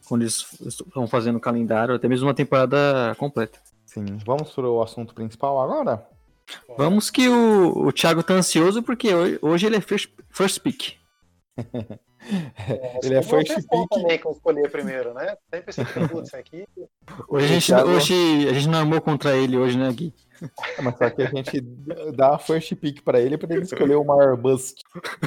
quando 0.09 0.23
eles 0.23 0.45
estão 0.61 1.07
fazendo 1.07 1.37
o 1.37 1.41
calendário, 1.41 1.95
até 1.95 2.09
mesmo 2.09 2.27
uma 2.27 2.35
temporada 2.35 3.15
completa. 3.19 3.61
Sim, 3.85 4.05
vamos 4.27 4.51
para 4.51 4.69
o 4.69 4.83
assunto 4.83 5.15
principal 5.15 5.61
agora? 5.61 6.05
Vamos 6.77 7.09
que 7.09 7.29
o, 7.29 7.87
o 7.87 7.93
Thiago 7.93 8.23
tá 8.23 8.35
ansioso 8.35 8.83
porque 8.83 9.15
hoje, 9.15 9.39
hoje 9.41 9.67
ele 9.67 9.77
é 9.77 9.81
first, 9.81 10.11
first 10.29 10.61
pick. 10.61 10.95
É, 12.29 12.99
ele 13.05 13.15
é 13.15 13.23
first 13.23 13.55
pick. 13.55 13.89
também 13.89 14.19
que 14.19 14.27
eu 14.27 14.33
escolher 14.33 14.69
primeiro, 14.69 15.15
né? 15.15 15.37
Sempre 15.49 15.71
esse 15.71 15.85
putz 16.11 16.35
aqui. 16.35 16.67
Hoje 17.29 17.45
a, 17.45 17.49
gente, 17.49 17.67
Thiago... 17.67 17.89
hoje 17.89 18.49
a 18.49 18.53
gente 18.53 18.69
não 18.69 18.81
armou 18.81 19.01
contra 19.01 19.37
ele 19.37 19.57
hoje, 19.57 19.79
né, 19.79 19.93
Gui? 19.93 20.13
É, 20.79 20.83
mas 20.83 20.97
só 20.97 21.11
que 21.11 21.23
a 21.23 21.27
gente 21.27 21.61
dá 22.15 22.35
a 22.35 22.39
first 22.39 22.75
pick 22.77 23.03
pra 23.03 23.21
ele 23.21 23.39
pra 23.39 23.55
ele 23.55 23.65
escolher 23.65 23.97
o 23.97 24.05
maior 24.05 24.37
bust. 24.37 24.83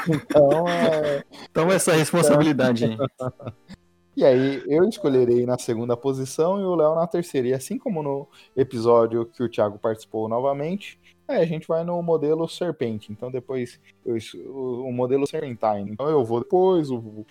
Então, 0.08 0.68
é... 0.68 1.24
Toma 1.54 1.74
essa 1.74 1.94
responsabilidade 1.94 2.86
aí. 2.86 2.98
E 4.20 4.26
aí 4.26 4.62
eu 4.68 4.84
escolherei 4.84 5.46
na 5.46 5.58
segunda 5.58 5.96
posição 5.96 6.60
e 6.60 6.64
o 6.66 6.76
Léo 6.76 6.94
na 6.94 7.08
terceira. 7.08 7.48
E 7.48 7.54
assim 7.54 7.78
como 7.78 8.04
no 8.04 8.28
episódio 8.54 9.26
que 9.26 9.42
o 9.42 9.48
Thiago 9.48 9.80
participou 9.80 10.28
novamente, 10.28 11.00
é, 11.26 11.38
a 11.38 11.46
gente 11.46 11.66
vai 11.66 11.86
no 11.86 12.02
modelo 12.02 12.46
Serpente. 12.46 13.14
Então 13.14 13.32
depois 13.32 13.80
eu, 14.06 14.18
o, 14.48 14.90
o 14.90 14.92
modelo 14.92 15.26
Serpentine. 15.26 15.92
Então 15.92 16.10
eu 16.10 16.26
vou 16.26 16.42
depois, 16.42 16.92
o, 16.92 17.26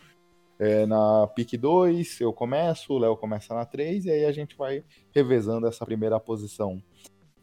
é, 0.58 0.86
na 0.86 1.26
pick 1.26 1.58
2 1.58 2.22
eu 2.22 2.32
começo, 2.32 2.94
o 2.94 2.98
Léo 2.98 3.18
começa 3.18 3.54
na 3.54 3.66
3 3.66 4.06
e 4.06 4.10
aí 4.10 4.24
a 4.24 4.32
gente 4.32 4.56
vai 4.56 4.82
revezando 5.14 5.66
essa 5.66 5.84
primeira 5.84 6.18
posição. 6.18 6.82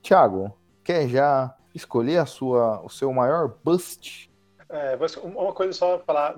Thiago, 0.06 0.56
quer 0.84 1.10
já 1.10 1.58
escolher 1.74 2.20
a 2.20 2.28
sua, 2.28 2.80
o 2.82 2.90
seu 2.90 3.12
maior 3.12 3.56
bust? 3.64 4.32
É, 4.70 4.96
uma 5.24 5.52
coisa 5.52 5.74
só 5.74 5.98
falar 5.98 6.36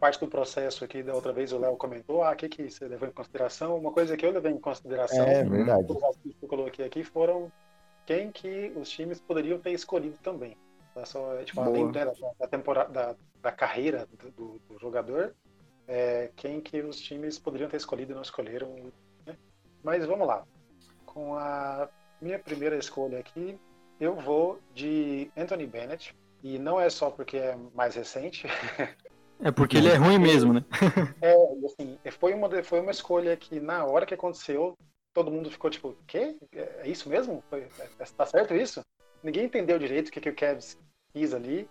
parte 0.00 0.18
do 0.18 0.26
processo 0.26 0.84
aqui 0.84 1.04
da 1.04 1.14
outra 1.14 1.32
vez 1.32 1.52
o 1.52 1.58
Léo 1.58 1.76
comentou, 1.76 2.24
ah, 2.24 2.32
o 2.32 2.36
que, 2.36 2.48
que 2.48 2.68
você 2.68 2.86
levou 2.88 3.08
em 3.08 3.12
consideração? 3.12 3.78
Uma 3.78 3.92
coisa 3.92 4.16
que 4.16 4.26
eu 4.26 4.32
levei 4.32 4.50
em 4.50 4.58
consideração, 4.58 5.24
é 5.24 5.44
verdade. 5.44 5.86
que 5.86 6.36
eu 6.42 6.48
coloquei 6.48 6.84
aqui 6.84 7.04
foram 7.04 7.50
quem 8.04 8.32
que 8.32 8.72
os 8.76 8.88
times 8.90 9.20
poderiam 9.20 9.60
ter 9.60 9.70
escolhido 9.70 10.18
também. 10.18 10.56
Tá? 10.92 11.06
Só, 11.06 11.36
tipo, 11.44 11.60
além 11.60 11.92
da, 11.92 12.12
da, 12.38 12.48
temporada, 12.48 12.92
da, 12.92 13.16
da 13.40 13.52
carreira 13.52 14.08
do, 14.36 14.60
do 14.68 14.78
jogador, 14.80 15.32
é, 15.86 16.32
quem 16.34 16.60
que 16.60 16.80
os 16.80 17.00
times 17.00 17.38
poderiam 17.38 17.70
ter 17.70 17.76
escolhido 17.76 18.10
e 18.10 18.14
não 18.16 18.22
escolheram. 18.22 18.74
Né? 19.24 19.36
Mas 19.82 20.04
vamos 20.04 20.26
lá. 20.26 20.44
Com 21.04 21.36
a 21.36 21.88
minha 22.20 22.38
primeira 22.38 22.76
escolha 22.76 23.18
aqui, 23.18 23.58
eu 24.00 24.14
vou 24.14 24.60
de 24.74 25.30
Anthony 25.36 25.66
Bennett. 25.66 26.14
E 26.42 26.58
não 26.58 26.78
é 26.78 26.88
só 26.90 27.10
porque 27.10 27.38
é 27.38 27.56
mais 27.74 27.94
recente, 27.94 28.46
É 29.40 29.50
porque 29.50 29.76
ele 29.76 29.88
é 29.88 29.96
ruim 29.96 30.18
mesmo, 30.18 30.52
né? 30.52 30.64
É, 31.20 31.34
assim, 31.66 31.98
foi 32.18 32.32
uma, 32.32 32.62
foi 32.62 32.80
uma 32.80 32.90
escolha 32.90 33.36
que 33.36 33.60
na 33.60 33.84
hora 33.84 34.06
que 34.06 34.14
aconteceu, 34.14 34.76
todo 35.12 35.30
mundo 35.30 35.50
ficou 35.50 35.70
tipo, 35.70 35.96
quê? 36.06 36.36
É 36.52 36.88
isso 36.88 37.08
mesmo? 37.08 37.42
Foi, 37.50 37.68
é, 37.78 38.04
tá 38.16 38.24
certo 38.26 38.54
isso? 38.54 38.82
Ninguém 39.22 39.44
entendeu 39.44 39.78
direito 39.78 40.08
o 40.08 40.12
que, 40.12 40.20
que 40.20 40.30
o 40.30 40.34
Kevs 40.34 40.78
quis 41.12 41.34
ali. 41.34 41.68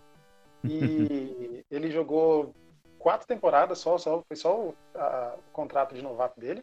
E 0.64 1.64
ele 1.70 1.90
jogou 1.90 2.54
quatro 2.98 3.26
temporadas 3.26 3.78
só, 3.78 3.98
só 3.98 4.22
foi 4.26 4.36
só 4.36 4.68
o, 4.68 4.74
a, 4.94 5.36
o 5.36 5.52
contrato 5.52 5.94
de 5.94 6.02
novato 6.02 6.38
dele. 6.38 6.62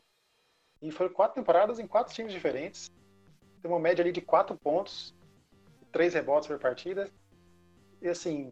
E 0.81 0.91
foi 0.91 1.09
quatro 1.09 1.35
temporadas 1.35 1.79
em 1.79 1.87
quatro 1.87 2.13
times 2.13 2.31
diferentes. 2.31 2.89
Tem 3.63 3.71
uma 3.71 3.79
média 3.79 4.03
ali 4.03 4.11
de 4.11 4.19
quatro 4.19 4.57
pontos, 4.57 5.15
três 5.89 6.13
rebotes 6.13 6.49
por 6.49 6.59
partida. 6.59 7.09
E 8.01 8.09
assim, 8.09 8.51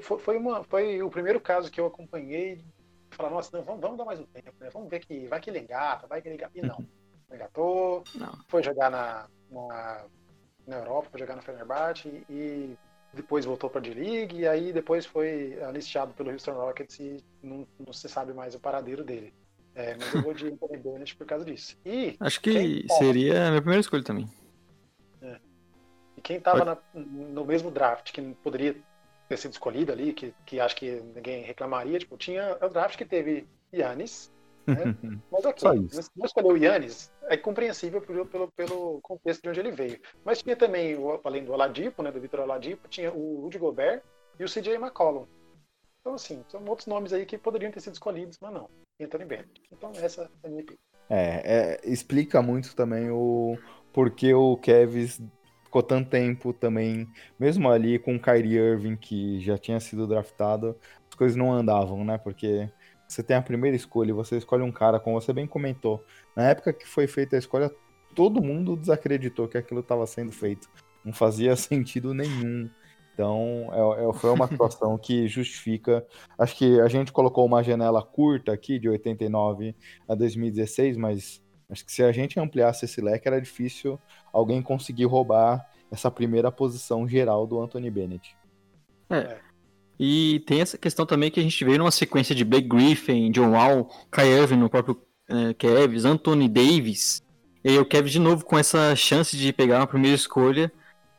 foi, 0.00 0.36
uma, 0.36 0.62
foi 0.62 1.02
o 1.02 1.10
primeiro 1.10 1.40
caso 1.40 1.68
que 1.68 1.80
eu 1.80 1.86
acompanhei. 1.86 2.64
Falar, 3.10 3.30
nossa, 3.30 3.58
não, 3.58 3.64
vamos, 3.64 3.80
vamos 3.80 3.98
dar 3.98 4.04
mais 4.04 4.20
um 4.20 4.26
tempo, 4.26 4.52
né? 4.60 4.70
Vamos 4.72 4.88
ver 4.88 5.00
que 5.00 5.26
vai 5.26 5.40
que 5.40 5.50
ele 5.50 5.58
engata, 5.58 6.06
vai 6.06 6.22
que 6.22 6.28
ele 6.28 6.36
engata. 6.36 6.52
E 6.56 6.62
não, 6.62 6.78
não 7.28 7.36
engatou. 7.36 8.04
Não. 8.14 8.32
Foi 8.46 8.62
jogar 8.62 8.88
na, 8.88 9.28
na, 9.50 10.06
na 10.64 10.76
Europa, 10.76 11.08
foi 11.10 11.18
jogar 11.18 11.34
no 11.34 11.42
Fenerbahçe 11.42 12.24
e 12.30 12.78
depois 13.12 13.44
voltou 13.44 13.68
para 13.68 13.80
a 13.80 13.82
D-League 13.82 14.38
e 14.38 14.46
aí 14.46 14.72
depois 14.72 15.04
foi 15.06 15.60
anistiado 15.64 16.14
pelo 16.14 16.30
Houston 16.30 16.52
Rockets 16.52 17.00
e 17.00 17.24
não, 17.42 17.66
não 17.84 17.92
se 17.92 18.08
sabe 18.08 18.32
mais 18.32 18.54
o 18.54 18.60
paradeiro 18.60 19.02
dele. 19.02 19.34
É, 19.74 19.94
mas 19.96 20.14
eu 20.14 20.22
vou 20.22 20.34
de 20.34 20.48
Anthony 20.48 20.76
Bennett 20.78 21.16
por 21.16 21.26
causa 21.26 21.44
disso. 21.44 21.76
E 21.84 22.16
Acho 22.18 22.40
que 22.40 22.86
seria 22.98 23.46
a 23.46 23.50
minha 23.50 23.60
primeira 23.60 23.80
escolha 23.80 24.02
também. 24.02 24.28
É. 25.22 25.38
E 26.16 26.20
quem 26.20 26.38
estava 26.38 26.82
no 26.94 27.44
mesmo 27.44 27.70
draft, 27.70 28.12
que 28.12 28.20
poderia 28.42 28.76
ter 29.28 29.36
sido 29.36 29.52
escolhido 29.52 29.92
ali, 29.92 30.12
que, 30.12 30.34
que 30.44 30.58
acho 30.58 30.74
que 30.74 31.00
ninguém 31.14 31.44
reclamaria. 31.44 31.98
Tipo, 31.98 32.16
tinha 32.16 32.58
o 32.60 32.68
draft 32.68 32.96
que 32.96 33.04
teve 33.04 33.46
Yannis, 33.72 34.32
né? 34.66 34.96
Mas 35.30 35.44
ok, 35.44 35.88
não 36.16 36.26
escolheu 36.26 36.50
o 36.50 36.56
Yannis, 36.56 37.12
é 37.24 37.36
compreensível 37.36 38.00
pelo, 38.00 38.26
pelo, 38.26 38.50
pelo, 38.52 39.00
contexto 39.00 39.42
de 39.42 39.48
onde 39.48 39.60
ele 39.60 39.70
veio. 39.70 40.00
Mas 40.24 40.42
tinha 40.42 40.56
também, 40.56 40.96
além 41.24 41.44
do 41.44 41.52
Oladipo, 41.52 42.02
né, 42.02 42.10
do 42.10 42.20
Vitor 42.20 42.40
Oladipo, 42.40 42.88
tinha 42.88 43.12
o 43.12 43.42
Rudy 43.42 43.58
Gobert 43.58 44.02
e 44.38 44.44
o 44.44 44.48
CJ 44.48 44.74
McCollum. 44.74 45.26
Então, 46.00 46.14
assim, 46.14 46.44
são 46.48 46.64
outros 46.64 46.86
nomes 46.86 47.12
aí 47.12 47.26
que 47.26 47.38
poderiam 47.38 47.70
ter 47.70 47.80
sido 47.80 47.94
escolhidos, 47.94 48.38
mas 48.40 48.52
não. 48.52 48.68
Anthony 49.04 49.24
Bennett. 49.24 49.62
Então, 49.72 49.92
essa 49.96 50.30
é 50.42 50.46
a 50.46 50.50
minha 50.50 50.64
pick. 50.64 50.78
É, 51.08 51.42
é, 51.44 51.80
explica 51.90 52.40
muito 52.40 52.74
também 52.76 53.10
o 53.10 53.58
porquê 53.92 54.32
o 54.32 54.56
Kevs 54.56 55.20
ficou 55.64 55.82
tanto 55.82 56.10
tempo 56.10 56.52
também, 56.52 57.08
mesmo 57.38 57.68
ali 57.70 57.98
com 57.98 58.16
o 58.16 58.20
Kyrie 58.20 58.56
Irving, 58.56 58.96
que 58.96 59.40
já 59.40 59.56
tinha 59.56 59.78
sido 59.80 60.06
draftado, 60.06 60.76
as 61.08 61.14
coisas 61.14 61.36
não 61.36 61.52
andavam, 61.52 62.04
né? 62.04 62.18
Porque 62.18 62.68
você 63.06 63.22
tem 63.22 63.36
a 63.36 63.42
primeira 63.42 63.76
escolha 63.76 64.10
e 64.10 64.12
você 64.12 64.36
escolhe 64.36 64.62
um 64.62 64.72
cara, 64.72 65.00
como 65.00 65.20
você 65.20 65.32
bem 65.32 65.46
comentou. 65.46 66.04
Na 66.36 66.48
época 66.48 66.72
que 66.72 66.86
foi 66.86 67.06
feita 67.06 67.36
a 67.36 67.38
escolha, 67.38 67.70
todo 68.14 68.42
mundo 68.42 68.76
desacreditou 68.76 69.48
que 69.48 69.58
aquilo 69.58 69.80
estava 69.80 70.06
sendo 70.06 70.32
feito. 70.32 70.68
Não 71.04 71.12
fazia 71.12 71.54
sentido 71.56 72.14
nenhum. 72.14 72.68
Então, 73.20 73.68
é, 73.70 74.08
é, 74.08 74.12
foi 74.14 74.30
uma 74.30 74.48
situação 74.48 74.96
que 74.96 75.28
justifica. 75.28 76.06
Acho 76.38 76.56
que 76.56 76.80
a 76.80 76.88
gente 76.88 77.12
colocou 77.12 77.44
uma 77.44 77.62
janela 77.62 78.02
curta 78.02 78.50
aqui, 78.50 78.78
de 78.78 78.88
89 78.88 79.76
a 80.08 80.14
2016, 80.14 80.96
mas 80.96 81.42
acho 81.68 81.84
que 81.84 81.92
se 81.92 82.02
a 82.02 82.10
gente 82.12 82.40
ampliasse 82.40 82.86
esse 82.86 82.98
leque, 83.02 83.28
era 83.28 83.38
difícil 83.38 84.00
alguém 84.32 84.62
conseguir 84.62 85.04
roubar 85.04 85.68
essa 85.92 86.10
primeira 86.10 86.50
posição 86.50 87.06
geral 87.06 87.46
do 87.46 87.60
Anthony 87.60 87.90
Bennett. 87.90 88.34
É. 89.10 89.36
E 89.98 90.42
tem 90.46 90.62
essa 90.62 90.78
questão 90.78 91.04
também 91.04 91.30
que 91.30 91.40
a 91.40 91.42
gente 91.42 91.62
veio 91.62 91.76
numa 91.76 91.90
sequência 91.90 92.34
de 92.34 92.42
Blake 92.42 92.68
Griffin, 92.68 93.30
John 93.30 93.50
Wall, 93.50 93.90
Kai 94.10 94.28
Irving 94.28 94.56
no 94.56 94.70
próprio 94.70 94.98
é, 95.28 95.52
Kevs, 95.52 96.06
Anthony 96.06 96.48
Davis. 96.48 97.22
E 97.62 97.68
aí 97.68 97.78
o 97.78 97.84
Kevs 97.84 98.12
de 98.12 98.18
novo 98.18 98.46
com 98.46 98.58
essa 98.58 98.96
chance 98.96 99.36
de 99.36 99.52
pegar 99.52 99.80
uma 99.80 99.86
primeira 99.86 100.16
escolha 100.16 100.72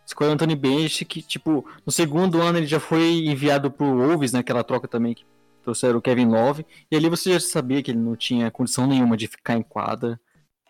escolheu 0.06 0.34
Anthony 0.34 0.56
Bennett, 0.56 1.06
que, 1.06 1.22
tipo, 1.22 1.66
no 1.86 1.92
segundo 1.92 2.42
ano 2.42 2.58
ele 2.58 2.68
já 2.68 2.80
foi 2.80 3.26
enviado 3.26 3.72
pro 3.72 3.86
Wolves, 3.86 4.32
naquela 4.32 4.60
né, 4.60 4.64
troca 4.64 4.88
também 4.88 5.14
que 5.14 5.26
trouxeram 5.64 6.00
o 6.00 6.02
Kevin 6.02 6.28
Love, 6.28 6.66
e 6.90 6.96
ali 6.96 7.10
você 7.10 7.34
já 7.34 7.40
sabia 7.40 7.82
que 7.82 7.92
ele 7.92 8.00
não 8.00 8.16
tinha 8.16 8.52
condição 8.52 8.88
nenhuma 8.88 9.16
de 9.16 9.28
ficar 9.28 9.56
em 9.56 9.62
quadra. 9.62 10.20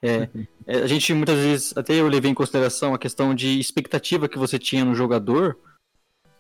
É, 0.01 0.27
é, 0.67 0.77
a 0.77 0.87
gente 0.87 1.13
muitas 1.13 1.37
vezes, 1.39 1.77
até 1.77 1.93
eu 1.93 2.07
levei 2.07 2.31
em 2.31 2.35
consideração 2.35 2.93
a 2.93 2.99
questão 2.99 3.33
de 3.33 3.59
expectativa 3.59 4.27
que 4.27 4.37
você 4.37 4.59
tinha 4.59 4.85
no 4.85 4.95
jogador, 4.95 5.57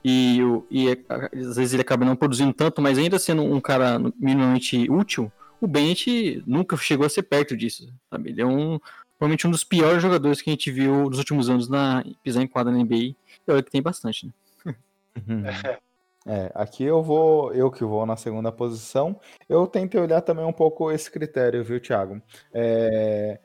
e, 0.03 0.39
e 0.69 0.89
às 1.09 1.55
vezes 1.55 1.73
ele 1.73 1.83
acaba 1.83 2.03
não 2.03 2.15
produzindo 2.15 2.53
tanto, 2.53 2.81
mas 2.81 2.97
ainda 2.97 3.19
sendo 3.19 3.43
um 3.43 3.61
cara 3.61 3.99
minimamente 4.19 4.89
útil, 4.89 5.31
o 5.59 5.67
Bennett 5.67 6.43
nunca 6.47 6.75
chegou 6.75 7.05
a 7.05 7.09
ser 7.09 7.21
perto 7.21 7.55
disso, 7.55 7.93
sabe? 8.09 8.31
Ele 8.31 8.41
é 8.41 8.45
um, 8.45 8.79
provavelmente 9.21 9.45
um 9.45 9.51
dos 9.51 9.63
piores 9.63 10.01
jogadores 10.01 10.41
que 10.41 10.49
a 10.49 10.53
gente 10.53 10.71
viu 10.71 11.07
nos 11.07 11.19
últimos 11.19 11.47
anos 11.47 11.69
na 11.69 12.03
pisar 12.23 12.41
em 12.41 12.47
quadra 12.47 12.73
na 12.73 12.79
NBA. 12.79 12.95
E 12.95 13.15
olha 13.47 13.61
que 13.61 13.69
tem 13.69 13.81
bastante, 13.81 14.25
né? 14.25 14.33
Uhum. 15.15 15.43
É, 16.23 16.51
aqui 16.53 16.83
eu 16.83 17.01
vou, 17.01 17.51
eu 17.51 17.71
que 17.71 17.83
vou 17.83 18.05
na 18.05 18.15
segunda 18.15 18.51
posição. 18.51 19.19
Eu 19.49 19.65
tentei 19.65 19.99
olhar 19.99 20.21
também 20.21 20.45
um 20.45 20.53
pouco 20.53 20.91
esse 20.91 21.09
critério, 21.09 21.63
viu, 21.63 21.81
Thiago? 21.81 22.21
É, 22.53 23.39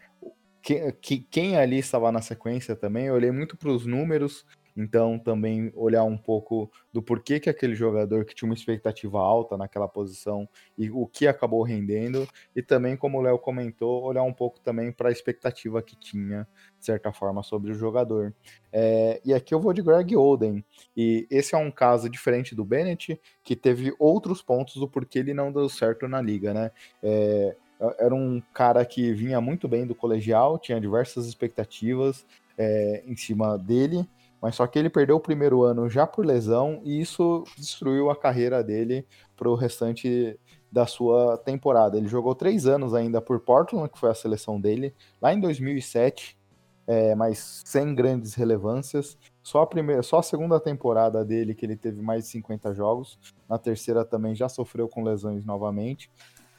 que, 0.60 0.92
que, 1.00 1.20
quem 1.20 1.56
ali 1.56 1.78
estava 1.78 2.12
na 2.12 2.20
sequência 2.20 2.76
também, 2.76 3.06
eu 3.06 3.14
olhei 3.14 3.30
muito 3.30 3.56
para 3.56 3.70
os 3.70 3.86
números 3.86 4.44
então, 4.76 5.18
também 5.18 5.72
olhar 5.74 6.04
um 6.04 6.18
pouco 6.18 6.70
do 6.92 7.02
porquê 7.02 7.40
que 7.40 7.48
aquele 7.48 7.74
jogador 7.74 8.24
que 8.24 8.34
tinha 8.34 8.48
uma 8.48 8.54
expectativa 8.54 9.18
alta 9.18 9.56
naquela 9.56 9.88
posição 9.88 10.46
e 10.76 10.90
o 10.90 11.06
que 11.06 11.26
acabou 11.26 11.62
rendendo, 11.62 12.28
e 12.54 12.62
também, 12.62 12.96
como 12.96 13.18
o 13.18 13.22
Léo 13.22 13.38
comentou, 13.38 14.04
olhar 14.04 14.22
um 14.22 14.32
pouco 14.32 14.60
também 14.60 14.92
para 14.92 15.08
a 15.08 15.12
expectativa 15.12 15.80
que 15.80 15.96
tinha, 15.96 16.46
de 16.78 16.84
certa 16.84 17.12
forma, 17.12 17.42
sobre 17.42 17.70
o 17.72 17.74
jogador. 17.74 18.34
É, 18.70 19.20
e 19.24 19.32
aqui 19.32 19.54
eu 19.54 19.60
vou 19.60 19.72
de 19.72 19.80
Greg 19.80 20.14
Oden, 20.14 20.62
e 20.94 21.26
esse 21.30 21.54
é 21.54 21.58
um 21.58 21.70
caso 21.70 22.10
diferente 22.10 22.54
do 22.54 22.64
Bennett, 22.64 23.18
que 23.42 23.56
teve 23.56 23.94
outros 23.98 24.42
pontos 24.42 24.74
do 24.76 24.88
porquê 24.88 25.20
ele 25.20 25.32
não 25.32 25.50
deu 25.50 25.68
certo 25.68 26.06
na 26.06 26.20
liga, 26.20 26.52
né? 26.52 26.70
É, 27.02 27.56
era 27.98 28.14
um 28.14 28.42
cara 28.52 28.84
que 28.84 29.12
vinha 29.12 29.40
muito 29.40 29.68
bem 29.68 29.86
do 29.86 29.94
colegial, 29.94 30.58
tinha 30.58 30.80
diversas 30.80 31.26
expectativas 31.26 32.26
é, 32.56 33.02
em 33.06 33.16
cima 33.16 33.58
dele, 33.58 34.08
mas 34.46 34.54
só 34.54 34.64
que 34.64 34.78
ele 34.78 34.88
perdeu 34.88 35.16
o 35.16 35.20
primeiro 35.20 35.64
ano 35.64 35.90
já 35.90 36.06
por 36.06 36.24
lesão 36.24 36.80
e 36.84 37.00
isso 37.00 37.42
destruiu 37.58 38.10
a 38.10 38.14
carreira 38.14 38.62
dele 38.62 39.04
para 39.36 39.50
o 39.50 39.56
restante 39.56 40.38
da 40.70 40.86
sua 40.86 41.36
temporada. 41.36 41.96
Ele 41.96 42.06
jogou 42.06 42.32
três 42.32 42.64
anos 42.64 42.94
ainda 42.94 43.20
por 43.20 43.40
Portland, 43.40 43.88
que 43.88 43.98
foi 43.98 44.08
a 44.08 44.14
seleção 44.14 44.60
dele, 44.60 44.94
lá 45.20 45.34
em 45.34 45.40
2007, 45.40 46.38
é, 46.86 47.12
mas 47.16 47.64
sem 47.64 47.92
grandes 47.92 48.34
relevâncias. 48.34 49.18
Só 49.42 49.62
a, 49.62 49.66
primeira, 49.66 50.00
só 50.04 50.20
a 50.20 50.22
segunda 50.22 50.60
temporada 50.60 51.24
dele 51.24 51.52
que 51.52 51.66
ele 51.66 51.76
teve 51.76 52.00
mais 52.00 52.22
de 52.22 52.30
50 52.30 52.72
jogos. 52.72 53.18
Na 53.48 53.58
terceira 53.58 54.04
também 54.04 54.32
já 54.32 54.48
sofreu 54.48 54.88
com 54.88 55.02
lesões 55.02 55.44
novamente. 55.44 56.08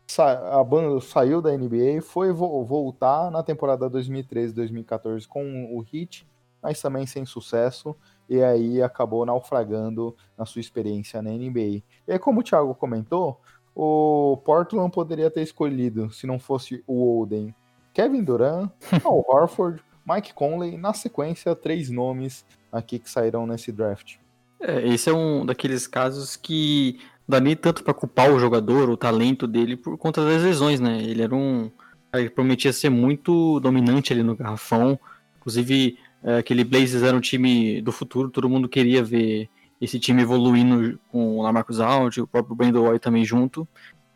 Sa 0.05 0.59
a 0.59 0.61
banda 0.61 0.99
saiu 0.99 1.41
da 1.41 1.57
NBA, 1.57 2.01
foi 2.01 2.33
vo 2.33 2.65
voltar 2.65 3.31
na 3.31 3.41
temporada 3.41 3.89
2013-2014 3.89 5.25
com 5.25 5.73
o 5.73 5.85
Heat 5.89 6.27
mas 6.67 6.81
também 6.81 7.05
sem 7.05 7.25
sucesso, 7.25 7.95
e 8.27 8.43
aí 8.43 8.81
acabou 8.83 9.25
naufragando 9.25 10.13
na 10.37 10.45
sua 10.45 10.59
experiência 10.59 11.21
na 11.21 11.29
NBA. 11.29 11.81
E 12.05 12.19
como 12.19 12.41
o 12.41 12.43
Thiago 12.43 12.75
comentou, 12.75 13.39
o 13.73 14.35
Portland 14.43 14.91
poderia 14.91 15.31
ter 15.31 15.43
escolhido, 15.43 16.11
se 16.11 16.27
não 16.27 16.37
fosse 16.37 16.83
o 16.85 17.21
Oden, 17.21 17.55
Kevin 17.93 18.21
Durant, 18.21 18.69
Al 19.05 19.23
Horford, 19.25 19.81
Mike 20.05 20.33
Conley, 20.33 20.77
na 20.77 20.93
sequência, 20.93 21.55
três 21.55 21.89
nomes 21.89 22.45
aqui 22.69 22.99
que 22.99 23.09
saíram 23.09 23.47
nesse 23.47 23.71
draft. 23.71 24.17
É, 24.59 24.85
esse 24.89 25.09
é 25.09 25.13
um 25.13 25.45
daqueles 25.45 25.87
casos 25.87 26.35
que 26.35 26.99
dá 27.25 27.39
nem 27.39 27.55
tanto 27.55 27.81
para 27.81 27.93
culpar 27.93 28.29
o 28.29 28.39
jogador, 28.39 28.89
o 28.89 28.97
talento 28.97 29.47
dele, 29.47 29.77
por 29.77 29.97
conta 29.97 30.25
das 30.25 30.43
lesões, 30.43 30.81
né? 30.81 31.01
Ele 31.01 31.21
era 31.23 31.33
um. 31.33 31.71
Ele 32.13 32.29
prometia 32.29 32.73
ser 32.73 32.89
muito 32.89 33.61
dominante 33.61 34.11
ali 34.11 34.21
no 34.21 34.35
garrafão. 34.35 34.99
Inclusive, 35.37 35.97
aquele 36.35 36.63
Blazers 36.63 37.03
era 37.03 37.15
um 37.15 37.21
time 37.21 37.81
do 37.81 37.91
futuro, 37.91 38.29
todo 38.29 38.49
mundo 38.49 38.67
queria 38.67 39.03
ver 39.03 39.49
esse 39.79 39.99
time 39.99 40.21
evoluindo 40.21 40.99
com 41.09 41.37
o 41.37 41.41
Lamarcus 41.41 41.79
Aldridge, 41.79 42.21
o 42.21 42.27
próprio 42.27 42.55
Brandon 42.55 42.81
Roy 42.81 42.99
também 42.99 43.23
junto. 43.23 43.67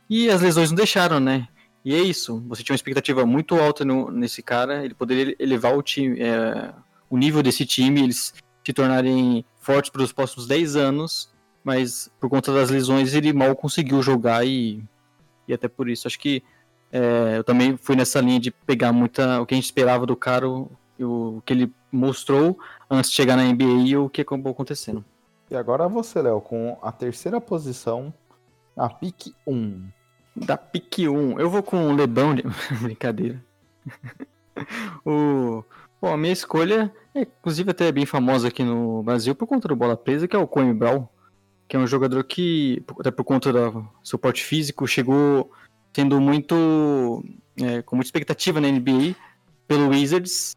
E 0.09 0.29
as 0.29 0.41
lesões 0.41 0.69
não 0.69 0.75
deixaram, 0.75 1.19
né? 1.19 1.47
E 1.85 1.95
é 1.95 1.99
isso. 1.99 2.43
Você 2.47 2.63
tinha 2.63 2.73
uma 2.73 2.77
expectativa 2.77 3.25
muito 3.25 3.55
alta 3.55 3.85
no, 3.85 4.11
nesse 4.11 4.41
cara. 4.43 4.83
Ele 4.83 4.93
poderia 4.93 5.35
elevar 5.39 5.75
o 5.75 5.81
time, 5.81 6.19
é, 6.19 6.73
o 7.09 7.17
nível 7.17 7.41
desse 7.41 7.65
time, 7.65 8.03
eles 8.03 8.33
se 8.63 8.73
tornarem 8.73 9.45
fortes 9.59 9.89
para 9.89 10.01
os 10.01 10.11
próximos 10.11 10.47
10 10.47 10.75
anos. 10.75 11.31
Mas 11.63 12.11
por 12.19 12.29
conta 12.29 12.51
das 12.53 12.69
lesões 12.69 13.13
ele 13.13 13.31
mal 13.31 13.55
conseguiu 13.55 14.01
jogar 14.01 14.45
e, 14.45 14.83
e 15.47 15.53
até 15.53 15.67
por 15.67 15.89
isso 15.89 16.07
acho 16.07 16.19
que 16.19 16.43
é, 16.91 17.37
eu 17.37 17.43
também 17.43 17.77
fui 17.77 17.95
nessa 17.95 18.19
linha 18.19 18.39
de 18.39 18.49
pegar 18.51 18.91
muita 18.91 19.39
o 19.39 19.45
que 19.45 19.53
a 19.53 19.57
gente 19.57 19.65
esperava 19.65 20.05
do 20.05 20.15
cara, 20.15 20.49
o, 20.49 20.71
o 20.99 21.41
que 21.45 21.53
ele 21.53 21.71
mostrou 21.91 22.57
antes 22.89 23.09
de 23.09 23.15
chegar 23.15 23.35
na 23.35 23.43
NBA 23.43 23.87
e 23.87 23.97
o 23.97 24.09
que 24.09 24.21
acabou 24.21 24.51
acontecendo. 24.51 25.03
E 25.49 25.55
agora 25.55 25.87
você, 25.87 26.21
Léo, 26.21 26.39
com 26.41 26.77
a 26.81 26.91
terceira 26.91 27.41
posição 27.41 28.13
na 28.75 28.89
pick 28.89 29.33
1. 29.45 29.89
Da 30.35 30.55
pick 30.55 30.99
1, 30.99 31.39
eu 31.39 31.49
vou 31.49 31.61
com 31.61 31.89
o 31.89 31.93
Lebão, 31.93 32.33
de... 32.33 32.43
brincadeira. 32.81 33.43
o... 35.05 35.63
Bom, 36.01 36.13
a 36.13 36.17
minha 36.17 36.33
escolha 36.33 36.91
é, 37.13 37.21
inclusive, 37.21 37.71
até 37.71 37.91
bem 37.91 38.05
famosa 38.05 38.47
aqui 38.47 38.63
no 38.63 39.03
Brasil 39.03 39.35
por 39.35 39.45
conta 39.45 39.67
do 39.67 39.75
bola 39.75 39.97
presa, 39.97 40.27
que 40.27 40.35
é 40.35 40.39
o 40.39 40.47
Kobe 40.47 40.73
Brown, 40.73 41.07
que 41.67 41.75
é 41.75 41.79
um 41.79 41.87
jogador 41.87 42.23
que, 42.23 42.83
até 42.99 43.11
por 43.11 43.23
conta 43.25 43.51
do 43.51 43.87
seu 44.03 44.17
porte 44.17 44.43
físico, 44.43 44.87
chegou 44.87 45.51
tendo 45.91 46.19
muito, 46.21 47.23
é, 47.57 47.81
com 47.81 47.97
muita 47.97 48.07
expectativa 48.07 48.61
na 48.61 48.69
NBA 48.69 49.15
pelo 49.67 49.89
Wizards 49.89 50.55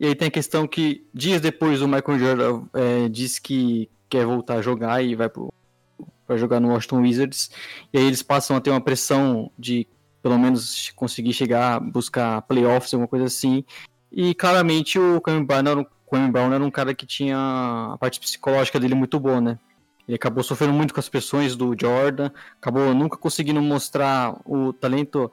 e 0.00 0.06
aí 0.06 0.14
tem 0.14 0.28
a 0.28 0.30
questão 0.30 0.66
que 0.66 1.06
dias 1.12 1.40
depois 1.40 1.82
o 1.82 1.88
Michael 1.88 2.18
Jordan 2.18 2.62
é, 2.72 3.08
disse 3.08 3.40
que 3.40 3.90
quer 4.08 4.24
voltar 4.24 4.54
a 4.54 4.62
jogar 4.62 5.02
e 5.02 5.14
vai 5.14 5.28
para 5.28 6.36
jogar 6.36 6.60
no 6.60 6.68
Washington 6.68 7.00
Wizards. 7.00 7.50
E 7.92 7.98
aí 7.98 8.04
eles 8.04 8.22
passam 8.22 8.56
a 8.56 8.60
ter 8.60 8.70
uma 8.70 8.80
pressão 8.80 9.50
de 9.58 9.86
pelo 10.22 10.38
menos 10.38 10.90
conseguir 10.94 11.32
chegar, 11.32 11.80
buscar 11.80 12.42
playoffs, 12.42 12.92
alguma 12.92 13.08
coisa 13.08 13.26
assim. 13.26 13.64
E 14.10 14.34
claramente 14.34 14.98
o 14.98 15.20
Kwame 15.20 15.44
Brown, 15.44 15.84
Brown 16.30 16.52
era 16.52 16.64
um 16.64 16.70
cara 16.70 16.94
que 16.94 17.06
tinha 17.06 17.36
a 17.36 17.96
parte 17.98 18.20
psicológica 18.20 18.78
dele 18.78 18.94
muito 18.94 19.18
boa, 19.18 19.40
né? 19.40 19.58
Ele 20.06 20.16
acabou 20.16 20.42
sofrendo 20.42 20.72
muito 20.72 20.94
com 20.94 21.00
as 21.00 21.08
pressões 21.08 21.54
do 21.54 21.76
Jordan, 21.78 22.30
acabou 22.60 22.94
nunca 22.94 23.18
conseguindo 23.18 23.60
mostrar 23.60 24.40
o 24.46 24.72
talento 24.72 25.30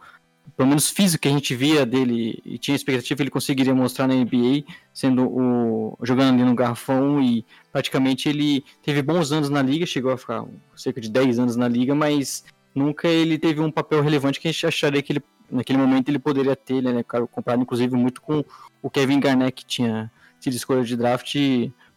pelo 0.55 0.69
menos 0.69 0.89
físico 0.89 1.23
que 1.23 1.27
a 1.27 1.31
gente 1.31 1.55
via 1.55 1.85
dele 1.85 2.41
e 2.45 2.57
tinha 2.57 2.75
expectativa 2.75 3.21
ele 3.21 3.29
conseguiria 3.29 3.73
mostrar 3.73 4.07
na 4.07 4.13
NBA, 4.13 4.63
sendo 4.93 5.25
o 5.25 5.97
jogando 6.03 6.35
ali 6.35 6.43
no 6.43 6.55
garrafão 6.55 7.21
e 7.21 7.45
praticamente 7.71 8.29
ele 8.29 8.63
teve 8.81 9.01
bons 9.01 9.31
anos 9.31 9.49
na 9.49 9.61
liga, 9.61 9.85
chegou 9.85 10.11
a 10.11 10.17
ficar 10.17 10.45
cerca 10.75 11.01
de 11.01 11.09
10 11.09 11.39
anos 11.39 11.55
na 11.55 11.67
liga, 11.67 11.93
mas 11.93 12.45
nunca 12.73 13.07
ele 13.07 13.37
teve 13.37 13.59
um 13.59 13.71
papel 13.71 14.01
relevante 14.01 14.39
que 14.39 14.47
a 14.47 14.51
gente 14.51 14.65
acharia 14.65 15.01
que 15.01 15.13
ele 15.13 15.23
naquele 15.49 15.77
momento 15.77 16.09
ele 16.09 16.19
poderia 16.19 16.55
ter, 16.55 16.81
né, 16.81 17.03
comparado 17.03 17.61
inclusive 17.61 17.95
muito 17.95 18.21
com 18.21 18.43
o 18.81 18.89
Kevin 18.89 19.19
Garnett, 19.19 19.51
que 19.51 19.65
tinha 19.65 20.11
sido 20.39 20.53
escolha 20.53 20.83
de 20.83 20.95
draft 20.95 21.35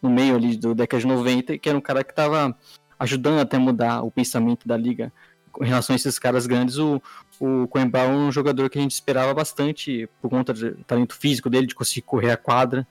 no 0.01 0.09
meio 0.09 0.35
ali 0.35 0.55
do 0.55 0.73
década 0.75 1.01
de 1.01 1.07
90, 1.07 1.57
que 1.57 1.69
era 1.69 1.77
um 1.77 1.81
cara 1.81 2.03
que 2.03 2.11
estava 2.11 2.55
ajudando 2.97 3.39
até 3.39 3.57
mudar 3.57 4.03
o 4.03 4.11
pensamento 4.11 4.67
da 4.67 4.75
liga 4.75 5.11
em 5.59 5.65
relação 5.65 5.93
a 5.93 5.97
esses 5.97 6.17
caras 6.17 6.47
grandes, 6.47 6.77
o, 6.77 7.01
o 7.39 7.67
Coimbra 7.67 8.01
é 8.01 8.07
um 8.07 8.31
jogador 8.31 8.69
que 8.69 8.79
a 8.79 8.81
gente 8.81 8.91
esperava 8.91 9.33
bastante 9.33 10.09
por 10.21 10.29
conta 10.29 10.53
do 10.53 10.75
talento 10.85 11.15
físico 11.15 11.49
dele, 11.49 11.67
de 11.67 11.75
conseguir 11.75 12.01
correr 12.01 12.31
a 12.31 12.37
quadra, 12.37 12.87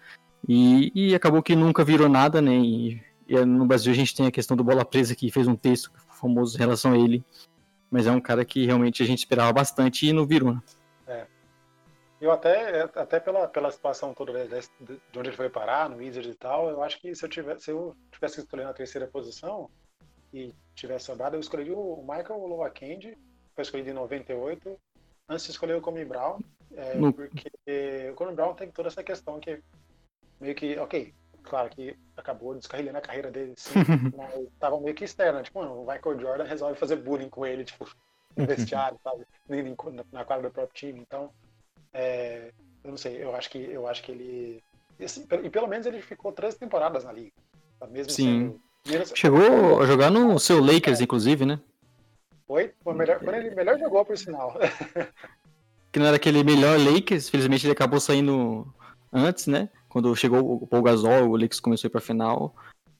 e, 0.46 0.92
e 0.94 1.14
acabou 1.14 1.42
que 1.42 1.56
nunca 1.56 1.84
virou 1.84 2.08
nada, 2.08 2.40
né? 2.42 2.54
E, 2.54 3.02
e, 3.26 3.44
no 3.44 3.66
Brasil 3.66 3.92
a 3.92 3.96
gente 3.96 4.14
tem 4.14 4.26
a 4.26 4.30
questão 4.30 4.56
do 4.56 4.64
Bola 4.64 4.84
Presa, 4.84 5.14
que 5.14 5.30
fez 5.30 5.46
um 5.46 5.56
texto 5.56 5.90
famoso 6.08 6.56
em 6.56 6.60
relação 6.60 6.92
a 6.92 6.98
ele, 6.98 7.24
mas 7.90 8.06
é 8.06 8.10
um 8.10 8.20
cara 8.20 8.44
que 8.44 8.66
realmente 8.66 9.02
a 9.02 9.06
gente 9.06 9.20
esperava 9.20 9.52
bastante 9.52 10.06
e 10.06 10.12
não 10.12 10.26
virou. 10.26 10.54
Né? 10.54 10.60
É. 11.06 11.26
Eu 12.20 12.30
até, 12.30 12.82
até 12.82 13.18
pela, 13.18 13.48
pela 13.48 13.70
situação 13.70 14.12
toda 14.12 14.46
de 14.46 15.18
onde 15.18 15.30
ele 15.30 15.36
foi 15.36 15.48
parar, 15.48 15.88
no 15.88 15.96
Wizard 15.96 16.28
e 16.28 16.34
tal, 16.34 16.68
eu 16.68 16.82
acho 16.82 17.00
que 17.00 17.14
se 17.14 17.24
eu 17.24 17.28
tivesse, 17.28 17.64
se 17.64 17.70
eu 17.70 17.96
tivesse 18.10 18.40
escolhido 18.40 18.68
na 18.68 18.74
terceira 18.74 19.06
posição, 19.06 19.70
e 20.32 20.54
tivesse 20.74 21.06
sobrado, 21.06 21.36
eu 21.36 21.40
escolhi 21.40 21.70
o 21.70 22.02
Michael 22.02 22.46
Loa 22.46 22.70
Candy, 22.70 23.16
foi 23.54 23.62
escolhido 23.62 23.90
em 23.90 23.94
98, 23.94 24.78
antes 25.28 25.44
de 25.44 25.50
escolher 25.50 25.76
o 25.76 25.80
Comi 25.80 26.04
Brown, 26.04 26.38
é, 26.74 26.92
porque 27.12 28.10
o 28.10 28.14
Comi 28.14 28.34
Brown 28.34 28.54
tem 28.54 28.70
toda 28.70 28.88
essa 28.88 29.02
questão 29.02 29.40
que 29.40 29.60
meio 30.40 30.54
que, 30.54 30.78
ok, 30.78 31.12
claro 31.42 31.68
que 31.70 31.96
acabou 32.16 32.54
descarrilhando 32.54 32.98
a 32.98 33.02
carreira 33.02 33.30
dele, 33.30 33.54
sim, 33.56 33.74
mas 34.16 34.48
tava 34.58 34.80
meio 34.80 34.94
que 34.94 35.04
externo, 35.04 35.42
tipo, 35.42 35.58
mano, 35.58 35.82
o 35.82 35.86
Michael 35.86 36.20
Jordan 36.20 36.44
resolve 36.44 36.78
fazer 36.78 36.96
bullying 36.96 37.28
com 37.28 37.44
ele, 37.44 37.64
tipo, 37.64 37.90
no 38.36 38.46
vestiário, 38.46 38.98
sabe, 39.02 39.26
na 40.12 40.24
quadra 40.24 40.48
do 40.48 40.52
próprio 40.52 40.74
time, 40.74 41.00
então, 41.00 41.32
é, 41.92 42.52
eu 42.84 42.90
não 42.90 42.96
sei, 42.96 43.22
eu 43.22 43.34
acho 43.34 43.50
que, 43.50 43.58
eu 43.58 43.88
acho 43.88 44.02
que 44.02 44.12
ele, 44.12 44.62
e, 44.98 45.50
pelo 45.50 45.66
menos 45.66 45.86
ele 45.86 46.02
ficou 46.02 46.32
três 46.32 46.54
temporadas 46.54 47.04
na 47.04 47.12
liga, 47.12 47.32
mesmo 47.90 48.12
sim. 48.12 48.24
sendo 48.24 48.67
Chegou 49.14 49.80
a 49.80 49.86
jogar 49.86 50.10
no 50.10 50.38
seu 50.38 50.62
Lakers, 50.62 51.00
inclusive, 51.00 51.44
né? 51.44 51.60
Foi? 52.46 52.72
Foi 52.82 52.94
melhor, 52.94 53.18
quando 53.18 53.36
ele 53.36 53.54
melhor 53.54 53.78
jogou, 53.78 54.04
por 54.04 54.16
sinal. 54.16 54.58
que 55.92 55.98
não 55.98 56.06
era 56.06 56.16
aquele 56.16 56.42
melhor 56.42 56.78
Lakers, 56.78 57.28
felizmente 57.28 57.66
ele 57.66 57.72
acabou 57.72 58.00
saindo 58.00 58.66
antes, 59.12 59.46
né? 59.46 59.68
Quando 59.88 60.14
chegou 60.16 60.62
o 60.62 60.66
Paul 60.66 60.82
Gasol, 60.82 61.28
o 61.28 61.36
Lakers 61.36 61.60
começou 61.60 61.86
a 61.86 61.88
ir 61.88 61.92
pra 61.92 62.00
final. 62.00 62.54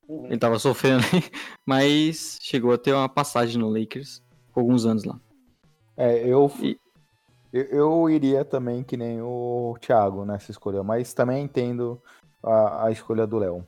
Uhum. 0.09 0.27
Ele 0.27 0.38
tava 0.38 0.59
sofrendo, 0.59 1.03
mas 1.64 2.38
chegou 2.40 2.72
a 2.72 2.79
ter 2.79 2.92
uma 2.92 3.09
passagem 3.09 3.59
no 3.59 3.68
Lakers 3.68 4.22
por 4.53 4.61
alguns 4.61 4.87
anos 4.87 5.05
lá. 5.05 5.18
É, 5.96 6.27
eu, 6.27 6.51
e... 6.61 6.79
eu, 7.53 7.64
eu 7.64 8.11
iria 8.11 8.44
também 8.44 8.83
que 8.83 8.96
nem 8.96 9.20
o 9.20 9.77
Thiago 9.81 10.24
nessa 10.24 10.51
escolha, 10.51 10.83
mas 10.83 11.12
também 11.12 11.44
entendo 11.44 12.01
a, 12.42 12.87
a 12.87 12.90
escolha 12.90 13.27
do 13.27 13.38
Léo. 13.38 13.66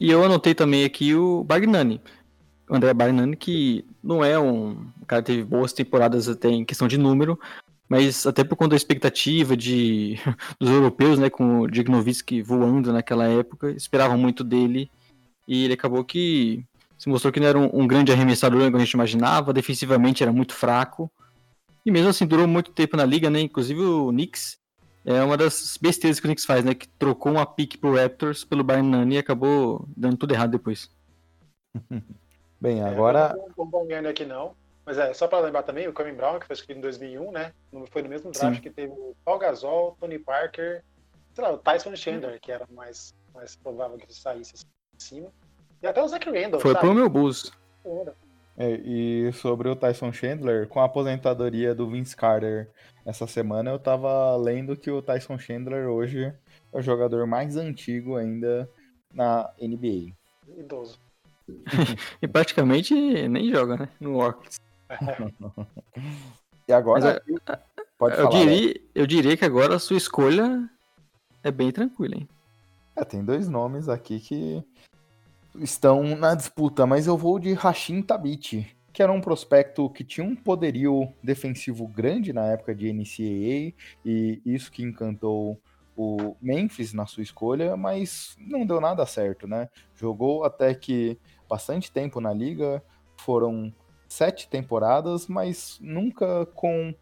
E 0.00 0.10
eu 0.10 0.24
anotei 0.24 0.54
também 0.54 0.84
aqui 0.84 1.14
o 1.14 1.42
Bagnani. 1.44 2.00
O 2.68 2.76
André 2.76 2.92
Bagnani, 2.94 3.36
que 3.36 3.84
não 4.02 4.24
é 4.24 4.38
um. 4.38 4.86
O 5.00 5.06
cara 5.06 5.22
teve 5.22 5.42
boas 5.42 5.72
temporadas 5.72 6.28
até 6.28 6.48
em 6.48 6.64
questão 6.64 6.86
de 6.86 6.98
número, 6.98 7.38
mas 7.88 8.26
até 8.26 8.44
por 8.44 8.56
conta 8.56 8.70
da 8.70 8.76
expectativa 8.76 9.56
de, 9.56 10.18
dos 10.60 10.70
europeus, 10.70 11.18
né, 11.18 11.30
com 11.30 11.60
o 11.60 11.70
Dignovitsky 11.70 12.42
voando 12.42 12.92
naquela 12.92 13.26
época, 13.26 13.70
esperavam 13.70 14.18
muito 14.18 14.44
dele. 14.44 14.90
E 15.46 15.64
ele 15.64 15.74
acabou 15.74 16.04
que 16.04 16.64
se 16.98 17.08
mostrou 17.08 17.32
que 17.32 17.40
não 17.40 17.46
era 17.46 17.58
um, 17.58 17.70
um 17.72 17.86
grande 17.86 18.12
arremessador 18.12 18.64
como 18.64 18.76
a 18.76 18.80
gente 18.80 18.92
imaginava, 18.92 19.52
defensivamente 19.52 20.22
era 20.22 20.32
muito 20.32 20.52
fraco. 20.52 21.10
E 21.86 21.90
mesmo 21.90 22.10
assim 22.10 22.26
durou 22.26 22.46
muito 22.46 22.70
tempo 22.70 22.96
na 22.96 23.04
liga, 23.04 23.30
né? 23.30 23.40
Inclusive 23.40 23.80
o 23.80 24.08
Knicks 24.10 24.58
é 25.08 25.22
uma 25.22 25.36
das 25.36 25.78
besteiras 25.78 26.20
que 26.20 26.26
o 26.26 26.28
Knicks 26.28 26.44
faz, 26.44 26.64
né? 26.64 26.74
Que 26.74 26.86
trocou 26.86 27.32
uma 27.32 27.46
pick 27.46 27.78
pro 27.78 27.96
Raptors 27.96 28.44
pelo 28.44 28.62
Bayern 28.62 28.90
Nani 28.90 29.14
e 29.14 29.18
acabou 29.18 29.88
dando 29.96 30.18
tudo 30.18 30.34
errado 30.34 30.50
depois. 30.50 30.90
Bem, 32.60 32.82
agora. 32.82 33.34
É, 33.34 33.48
não 33.56 33.70
vou 33.70 33.86
aqui 34.08 34.26
não. 34.26 34.54
Mas 34.84 34.98
é, 34.98 35.12
só 35.14 35.26
para 35.26 35.40
lembrar 35.40 35.62
também, 35.62 35.86
o 35.88 35.92
Comin 35.92 36.14
Brown, 36.14 36.38
que 36.38 36.46
foi 36.46 36.54
escolhido 36.54 36.80
em 36.80 36.82
2001, 36.82 37.30
né? 37.30 37.52
Foi 37.90 38.02
no 38.02 38.08
mesmo 38.08 38.30
draft 38.32 38.56
Sim. 38.56 38.62
que 38.62 38.70
teve 38.70 38.92
o 38.92 39.14
Paul 39.24 39.38
Gasol, 39.38 39.96
Tony 40.00 40.18
Parker, 40.18 40.82
sei 41.34 41.44
lá, 41.44 41.52
o 41.52 41.58
Tyson 41.58 41.94
Chandler, 41.94 42.40
que 42.40 42.50
era 42.50 42.66
mais, 42.74 43.14
mais 43.34 43.54
provável 43.56 43.96
que 43.96 44.04
ele 44.04 44.12
saísse 44.12 44.54
assim, 44.54 44.66
em 44.94 45.00
cima. 45.00 45.32
E 45.82 45.86
até 45.86 46.02
o 46.02 46.08
Zach 46.08 46.28
Randall. 46.28 46.60
Foi 46.60 46.72
sabe? 46.72 46.84
pro 46.84 46.94
meu 46.94 47.08
bus. 47.08 47.52
É, 48.60 48.72
e 48.84 49.32
sobre 49.34 49.68
o 49.68 49.76
Tyson 49.76 50.12
Chandler, 50.12 50.66
com 50.66 50.80
a 50.80 50.84
aposentadoria 50.84 51.72
do 51.76 51.88
Vince 51.88 52.16
Carter 52.16 52.68
essa 53.06 53.24
semana, 53.24 53.70
eu 53.70 53.78
tava 53.78 54.36
lendo 54.36 54.76
que 54.76 54.90
o 54.90 55.00
Tyson 55.00 55.38
Chandler 55.38 55.88
hoje 55.88 56.24
é 56.24 56.78
o 56.78 56.82
jogador 56.82 57.24
mais 57.24 57.56
antigo 57.56 58.16
ainda 58.16 58.68
na 59.14 59.48
NBA. 59.62 60.12
Idoso. 60.58 60.98
e 62.20 62.26
praticamente 62.26 62.94
nem 63.28 63.48
joga, 63.48 63.76
né? 63.76 63.88
No 64.00 64.16
Orcs. 64.16 64.60
e 66.66 66.72
agora. 66.72 67.22
Eu, 67.28 67.40
pode 67.96 68.18
eu, 68.18 68.24
falar, 68.24 68.44
diria, 68.44 68.74
né? 68.74 68.80
eu 68.92 69.06
diria 69.06 69.36
que 69.36 69.44
agora 69.44 69.76
a 69.76 69.78
sua 69.78 69.96
escolha 69.96 70.68
é 71.44 71.52
bem 71.52 71.70
tranquila, 71.70 72.16
hein? 72.16 72.28
É, 72.96 73.04
tem 73.04 73.24
dois 73.24 73.48
nomes 73.48 73.88
aqui 73.88 74.18
que 74.18 74.64
estão 75.60 76.16
na 76.16 76.34
disputa, 76.34 76.86
mas 76.86 77.06
eu 77.06 77.16
vou 77.16 77.38
de 77.38 77.52
Rashim 77.52 78.02
Tabit, 78.02 78.76
que 78.92 79.02
era 79.02 79.12
um 79.12 79.20
prospecto 79.20 79.88
que 79.90 80.04
tinha 80.04 80.26
um 80.26 80.34
poderio 80.34 81.12
defensivo 81.22 81.86
grande 81.86 82.32
na 82.32 82.46
época 82.46 82.74
de 82.74 82.92
NCAA, 82.92 83.74
e 84.04 84.40
isso 84.44 84.70
que 84.70 84.82
encantou 84.82 85.60
o 85.96 86.36
Memphis 86.40 86.92
na 86.92 87.06
sua 87.06 87.22
escolha, 87.22 87.76
mas 87.76 88.36
não 88.38 88.64
deu 88.64 88.80
nada 88.80 89.04
certo, 89.04 89.46
né? 89.46 89.68
Jogou 89.94 90.44
até 90.44 90.74
que 90.74 91.18
bastante 91.48 91.90
tempo 91.90 92.20
na 92.20 92.32
liga, 92.32 92.82
foram 93.16 93.72
sete 94.08 94.48
temporadas, 94.48 95.26
mas 95.26 95.78
nunca 95.80 96.46
com 96.54 96.94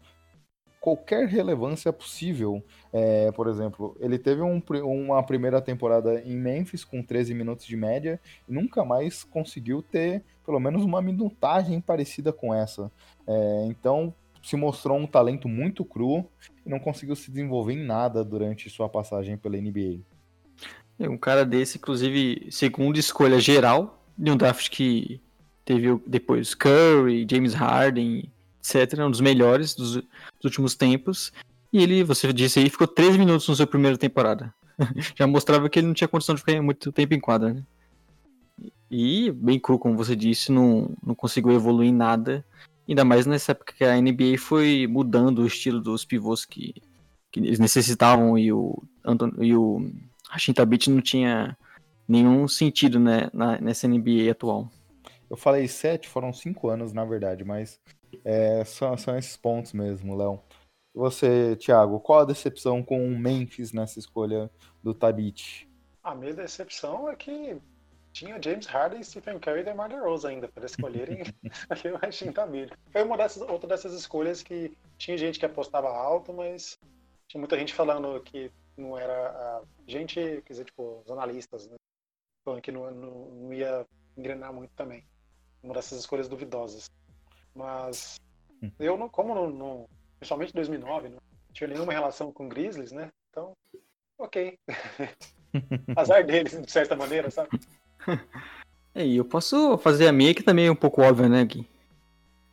qualquer 0.87 1.27
relevância 1.27 1.91
possível. 1.91 2.63
É, 2.93 3.29
por 3.33 3.49
exemplo, 3.49 3.97
ele 3.99 4.17
teve 4.17 4.41
um, 4.41 4.63
uma 4.85 5.21
primeira 5.21 5.59
temporada 5.59 6.21
em 6.21 6.33
Memphis 6.37 6.85
com 6.85 7.03
13 7.03 7.33
minutos 7.33 7.65
de 7.65 7.75
média 7.75 8.17
e 8.47 8.53
nunca 8.53 8.85
mais 8.85 9.21
conseguiu 9.21 9.81
ter 9.81 10.23
pelo 10.45 10.61
menos 10.61 10.85
uma 10.85 11.01
minutagem 11.01 11.81
parecida 11.81 12.31
com 12.31 12.55
essa. 12.55 12.89
É, 13.27 13.65
então 13.65 14.13
se 14.41 14.55
mostrou 14.55 14.97
um 14.97 15.05
talento 15.05 15.49
muito 15.49 15.83
cru 15.83 16.25
e 16.65 16.69
não 16.69 16.79
conseguiu 16.79 17.17
se 17.17 17.29
desenvolver 17.29 17.73
em 17.73 17.83
nada 17.83 18.23
durante 18.23 18.69
sua 18.69 18.87
passagem 18.87 19.35
pela 19.35 19.57
NBA. 19.57 19.99
É 20.97 21.09
um 21.09 21.17
cara 21.17 21.45
desse, 21.45 21.77
inclusive, 21.79 22.47
segunda 22.49 22.97
escolha 22.97 23.41
geral 23.41 24.01
de 24.17 24.31
um 24.31 24.37
draft 24.37 24.69
que 24.69 25.19
teve 25.65 26.01
depois 26.07 26.55
Curry, 26.55 27.27
James 27.29 27.53
Harden, 27.53 28.31
etc., 28.73 28.99
um 28.99 29.11
dos 29.11 29.21
melhores 29.21 29.75
dos, 29.75 30.01
dos, 30.37 30.45
últimos 30.45 30.75
tempos. 30.75 31.31
E 31.71 31.81
ele, 31.81 32.03
você 32.03 32.31
disse 32.31 32.59
aí, 32.59 32.69
ficou 32.69 32.87
13 32.87 33.17
minutos 33.17 33.47
na 33.47 33.55
sua 33.55 33.67
primeira 33.67 33.97
temporada. 33.97 34.53
Já 35.15 35.27
mostrava 35.27 35.69
que 35.69 35.79
ele 35.79 35.87
não 35.87 35.93
tinha 35.93 36.07
condição 36.07 36.35
de 36.35 36.41
ficar 36.41 36.61
muito 36.61 36.91
tempo 36.91 37.13
em 37.13 37.19
quadra, 37.19 37.53
né? 37.53 37.63
E, 38.89 39.31
bem 39.31 39.59
cru, 39.59 39.77
como 39.77 39.97
você 39.97 40.15
disse, 40.15 40.51
não, 40.51 40.95
não 41.05 41.13
conseguiu 41.13 41.51
evoluir 41.51 41.89
em 41.89 41.93
nada. 41.93 42.45
Ainda 42.87 43.03
mais 43.03 43.25
nessa 43.25 43.51
época 43.51 43.73
que 43.73 43.83
a 43.83 43.99
NBA 43.99 44.37
foi 44.39 44.87
mudando 44.87 45.39
o 45.39 45.47
estilo 45.47 45.81
dos 45.81 46.05
pivôs 46.05 46.45
que, 46.45 46.73
que 47.29 47.39
eles 47.39 47.59
necessitavam 47.59 48.37
e 48.37 48.51
o, 48.53 48.81
Anton, 49.03 49.31
e 49.39 49.53
o 49.53 49.91
Hashim 50.29 50.53
Tabit 50.53 50.89
não 50.89 51.01
tinha 51.01 51.57
nenhum 52.07 52.47
sentido 52.47 52.97
né, 52.97 53.29
na, 53.33 53.59
nessa 53.59 53.87
NBA 53.87 54.31
atual. 54.31 54.71
Eu 55.29 55.35
falei 55.35 55.67
sete, 55.67 56.07
foram 56.07 56.31
cinco 56.31 56.69
anos, 56.69 56.93
na 56.93 57.03
verdade, 57.03 57.43
mas 57.43 57.77
é, 58.23 58.63
são, 58.65 58.97
são 58.97 59.17
esses 59.17 59.37
pontos 59.37 59.73
mesmo, 59.73 60.15
Léo. 60.15 60.41
Você, 60.93 61.55
Thiago, 61.57 61.99
qual 61.99 62.21
a 62.21 62.25
decepção 62.25 62.81
com 62.81 63.05
o 63.05 63.19
Memphis 63.19 63.71
nessa 63.71 63.99
escolha 63.99 64.49
do 64.81 64.93
Tabit? 64.93 65.69
A 66.03 66.15
minha 66.15 66.33
decepção 66.33 67.09
é 67.09 67.15
que 67.15 67.61
tinha 68.11 68.41
James 68.41 68.65
Harden, 68.65 69.03
Stephen 69.03 69.39
Curry 69.39 69.59
e 69.59 69.63
DeMar 69.63 69.89
DeRozan 69.89 70.29
ainda 70.29 70.47
para 70.47 70.65
escolherem 70.65 71.21
o 71.93 71.97
Rashid 71.97 72.33
Tabit. 72.33 72.73
Foi 72.91 73.03
uma 73.03 73.15
dessas, 73.15 73.43
outra 73.43 73.69
dessas 73.69 73.93
escolhas 73.93 74.41
que 74.41 74.75
tinha 74.97 75.17
gente 75.17 75.37
que 75.37 75.45
apostava 75.45 75.87
alto, 75.89 76.33
mas 76.33 76.79
tinha 77.27 77.39
muita 77.39 77.57
gente 77.59 77.75
falando 77.75 78.19
que 78.21 78.51
não 78.75 78.97
era 78.97 79.61
gente, 79.87 80.15
quer 80.15 80.53
dizer, 80.53 80.65
tipo, 80.65 81.01
os 81.05 81.11
analistas, 81.11 81.67
né? 81.67 81.75
Falando 82.43 82.61
que 82.61 82.71
não, 82.71 82.89
não, 82.89 83.25
não 83.29 83.53
ia 83.53 83.85
engrenar 84.17 84.53
muito 84.53 84.71
também. 84.75 85.05
Uma 85.61 85.73
dessas 85.73 85.99
escolhas 85.99 86.27
duvidosas. 86.27 86.89
Mas 87.57 88.19
hum. 88.61 88.71
eu, 88.79 88.97
não, 88.97 89.09
como 89.09 89.33
não, 89.33 89.49
não, 89.49 89.89
principalmente 90.19 90.51
em 90.51 90.55
2009, 90.55 91.09
não 91.09 91.17
tinha 91.51 91.67
nenhuma 91.67 91.91
relação 91.91 92.31
com 92.31 92.47
Grizzlies, 92.47 92.91
né? 92.91 93.09
Então, 93.31 93.53
ok. 94.17 94.57
Azar 95.97 96.23
deles, 96.23 96.61
de 96.61 96.71
certa 96.71 96.95
maneira, 96.95 97.31
sabe? 97.31 97.49
É, 98.93 99.05
e 99.05 99.17
eu 99.17 99.25
posso 99.25 99.77
fazer 99.79 100.07
a 100.07 100.11
minha 100.11 100.33
que 100.33 100.43
também 100.43 100.67
é 100.67 100.71
um 100.71 100.75
pouco 100.75 101.01
óbvia, 101.01 101.27
né, 101.27 101.43
Gui? 101.43 101.67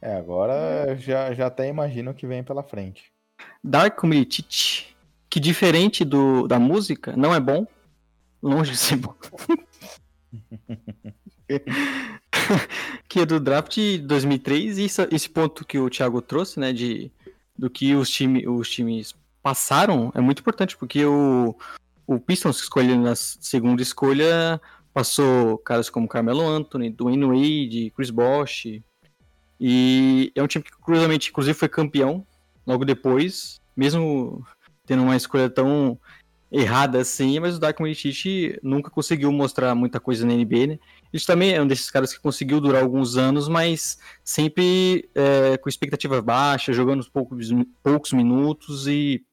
É, 0.01 0.17
agora 0.17 0.97
já, 0.97 1.33
já 1.33 1.47
até 1.47 1.69
imagino 1.69 2.11
o 2.11 2.15
que 2.15 2.27
vem 2.27 2.43
pela 2.43 2.63
frente. 2.63 3.13
Dark 3.63 4.03
Milicic, 4.05 4.95
que 5.31 5.41
diferente 5.41 6.05
do, 6.05 6.47
da 6.47 6.59
música, 6.59 7.17
não 7.17 7.35
é 7.35 7.41
bom. 7.41 7.67
Longe 8.43 8.73
de 8.73 8.77
ser 8.77 8.97
bom. 8.97 9.15
que 13.09 13.21
é 13.21 13.27
do 13.27 13.41
draft 13.41 13.75
de 13.75 13.99
2003 13.99 14.79
e 14.79 14.85
isso, 14.85 15.07
esse 15.11 15.29
ponto 15.29 15.65
que 15.65 15.79
o 15.79 15.91
Thiago 15.91 16.21
trouxe, 16.23 16.59
né, 16.59 16.73
de 16.73 17.11
do 17.57 17.71
que 17.71 17.95
os, 17.95 18.11
time, 18.11 18.47
os 18.49 18.69
times 18.69 19.15
passaram 19.43 20.11
é 20.15 20.21
muito 20.21 20.41
importante, 20.41 20.77
porque 20.77 21.05
o, 21.05 21.55
o 22.07 22.19
Pistons 22.19 22.59
escolhendo 22.59 23.03
na 23.03 23.15
segunda 23.15 23.81
escolha 23.81 24.61
passou 24.93 25.59
caras 25.59 25.89
como 25.89 26.09
Carmelo 26.09 26.47
Anthony, 26.47 26.91
Dwayne 26.91 27.25
Wade, 27.25 27.93
Chris 27.97 28.11
Bosh, 28.11 28.81
e 29.61 30.33
é 30.35 30.43
um 30.43 30.47
time 30.47 30.65
que 30.65 30.73
curiosamente 30.73 31.31
inclusive 31.31 31.57
foi 31.57 31.69
campeão 31.69 32.27
logo 32.67 32.85
depois, 32.85 33.61
mesmo 33.77 34.45
tendo 34.87 35.03
uma 35.03 35.17
escolha 35.17 35.49
tão 35.49 35.99
errada 36.51 37.01
assim, 37.01 37.39
mas 37.41 37.57
o 37.57 37.59
Darko 37.59 37.83
Milicic 37.83 38.59
nunca 38.63 38.91
conseguiu 38.91 39.33
mostrar 39.33 39.75
muita 39.75 39.99
coisa 39.99 40.27
na 40.27 40.35
NBA, 40.35 40.67
né? 40.67 40.79
Ele 41.15 41.25
também 41.25 41.55
é 41.55 41.63
um 41.63 41.67
desses 41.67 41.93
caras 41.93 42.13
que 42.13 42.19
conseguiu 42.19 42.61
durar 42.61 42.83
alguns 42.83 43.17
anos, 43.17 43.47
mas 43.47 44.01
sempre 44.25 45.09
é, 45.15 45.57
com 45.57 45.69
expectativa 45.69 46.21
baixa, 46.21 46.73
jogando 46.73 47.09
poucos, 47.09 47.51
poucos 47.85 48.13
minutos 48.13 48.89
e 48.89 49.25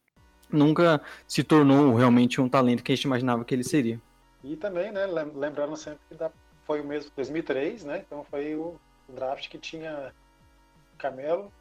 nunca 0.48 1.02
se 1.28 1.44
tornou 1.44 1.96
realmente 1.96 2.40
um 2.40 2.48
talento 2.48 2.84
que 2.84 2.92
a 2.92 2.96
gente 2.96 3.06
imaginava 3.06 3.44
que 3.44 3.56
ele 3.56 3.64
seria. 3.64 4.00
E 4.44 4.56
também, 4.56 4.92
né, 4.92 5.08
lembrando 5.08 5.76
sempre 5.76 6.02
que 6.08 6.18
foi 6.68 6.82
o 6.82 6.86
mesmo 6.86 7.10
2003, 7.16 7.84
né? 7.84 8.04
Então 8.06 8.24
foi 8.30 8.54
o 8.54 8.76
draft 9.10 9.50
que 9.50 9.58
tinha 9.58 10.14
Camelo, 11.00 11.52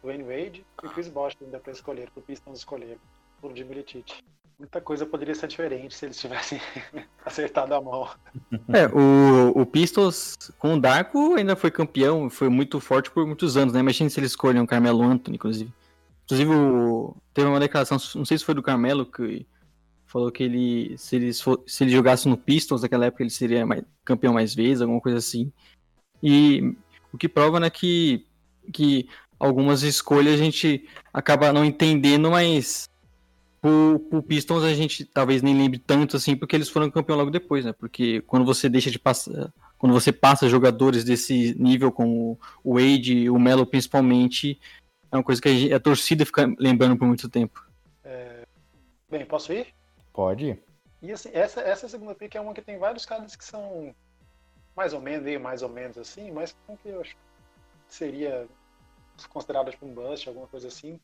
Wayne 0.00 0.22
Wade 0.22 0.64
e 0.84 0.88
Chris 0.90 1.08
Bosh 1.08 1.36
ainda 1.42 1.58
para 1.58 1.72
escolher, 1.72 2.08
para 2.12 2.20
o 2.20 2.22
Pistons 2.22 2.58
escolher, 2.58 3.00
por 3.40 3.52
de 3.52 3.64
Milicic 3.64 4.22
muita 4.60 4.78
coisa 4.78 5.06
poderia 5.06 5.34
ser 5.34 5.48
diferente 5.48 5.94
se 5.94 6.04
eles 6.04 6.20
tivessem 6.20 6.60
acertado 7.24 7.74
a 7.74 7.80
mão. 7.80 8.06
É, 8.68 8.86
o, 8.88 9.58
o 9.58 9.64
Pistols 9.64 10.36
com 10.58 10.74
o 10.74 10.80
Darko 10.80 11.34
ainda 11.34 11.56
foi 11.56 11.70
campeão, 11.70 12.28
foi 12.28 12.50
muito 12.50 12.78
forte 12.78 13.10
por 13.10 13.26
muitos 13.26 13.56
anos, 13.56 13.72
né? 13.72 13.80
Imagina 13.80 14.10
se 14.10 14.20
eles 14.20 14.32
escolhem 14.32 14.60
o 14.60 14.66
Carmelo 14.66 15.02
Anthony, 15.02 15.36
inclusive. 15.36 15.72
Inclusive, 16.24 16.50
o, 16.52 17.16
teve 17.32 17.48
uma 17.48 17.58
declaração, 17.58 17.96
não 18.14 18.24
sei 18.26 18.36
se 18.36 18.44
foi 18.44 18.54
do 18.54 18.62
Carmelo, 18.62 19.06
que 19.06 19.46
falou 20.04 20.30
que 20.30 20.42
ele, 20.42 20.94
se, 20.98 21.16
ele 21.16 21.32
se 21.32 21.84
ele 21.84 21.90
jogasse 21.90 22.28
no 22.28 22.36
Pistons 22.36 22.82
naquela 22.82 23.06
época, 23.06 23.22
ele 23.22 23.30
seria 23.30 23.64
mais, 23.64 23.82
campeão 24.04 24.34
mais 24.34 24.54
vezes, 24.54 24.82
alguma 24.82 25.00
coisa 25.00 25.16
assim. 25.16 25.50
E 26.22 26.76
o 27.10 27.16
que 27.16 27.30
prova, 27.30 27.58
né, 27.58 27.70
que, 27.70 28.26
que 28.70 29.08
algumas 29.38 29.82
escolhas 29.82 30.34
a 30.34 30.44
gente 30.44 30.86
acaba 31.14 31.50
não 31.50 31.64
entendendo, 31.64 32.30
mas 32.30 32.89
o 33.62 34.22
Pistons 34.22 34.62
a 34.62 34.72
gente 34.72 35.04
talvez 35.04 35.42
nem 35.42 35.56
lembre 35.56 35.78
tanto 35.78 36.16
assim, 36.16 36.34
porque 36.34 36.56
eles 36.56 36.68
foram 36.68 36.90
campeão 36.90 37.16
logo 37.16 37.30
depois, 37.30 37.64
né? 37.64 37.72
Porque 37.72 38.22
quando 38.22 38.44
você 38.44 38.68
deixa 38.68 38.90
de 38.90 38.98
passar. 38.98 39.52
Quando 39.78 39.92
você 39.92 40.12
passa 40.12 40.48
jogadores 40.48 41.04
desse 41.04 41.54
nível, 41.58 41.90
como 41.90 42.38
o 42.62 42.74
Wade 42.74 43.14
e 43.14 43.30
o 43.30 43.38
Melo 43.38 43.66
principalmente, 43.66 44.60
é 45.10 45.16
uma 45.16 45.22
coisa 45.22 45.40
que 45.40 45.48
a, 45.48 45.52
gente, 45.52 45.72
a 45.72 45.80
torcida 45.80 46.26
fica 46.26 46.52
lembrando 46.58 46.98
por 46.98 47.06
muito 47.06 47.28
tempo. 47.28 47.64
É... 48.04 48.44
Bem, 49.10 49.24
posso 49.24 49.52
ir? 49.52 49.68
Pode. 50.12 50.58
E 51.02 51.12
assim, 51.12 51.30
essa, 51.32 51.60
essa 51.60 51.88
segunda 51.88 52.14
pick 52.14 52.34
é 52.34 52.40
uma 52.40 52.52
que 52.52 52.60
tem 52.60 52.78
vários 52.78 53.06
caras 53.06 53.34
que 53.34 53.44
são 53.44 53.94
mais 54.76 54.92
ou 54.92 55.00
menos, 55.00 55.40
mais 55.40 55.62
ou 55.62 55.68
menos 55.68 55.96
assim, 55.98 56.30
mas 56.30 56.54
que 56.82 56.88
eu 56.88 57.00
acho 57.00 57.14
que 57.14 57.16
seria 57.88 58.46
considerado 59.28 59.70
tipo 59.70 59.86
um 59.86 59.94
bust, 59.94 60.28
alguma 60.28 60.46
coisa 60.46 60.68
assim. 60.68 61.00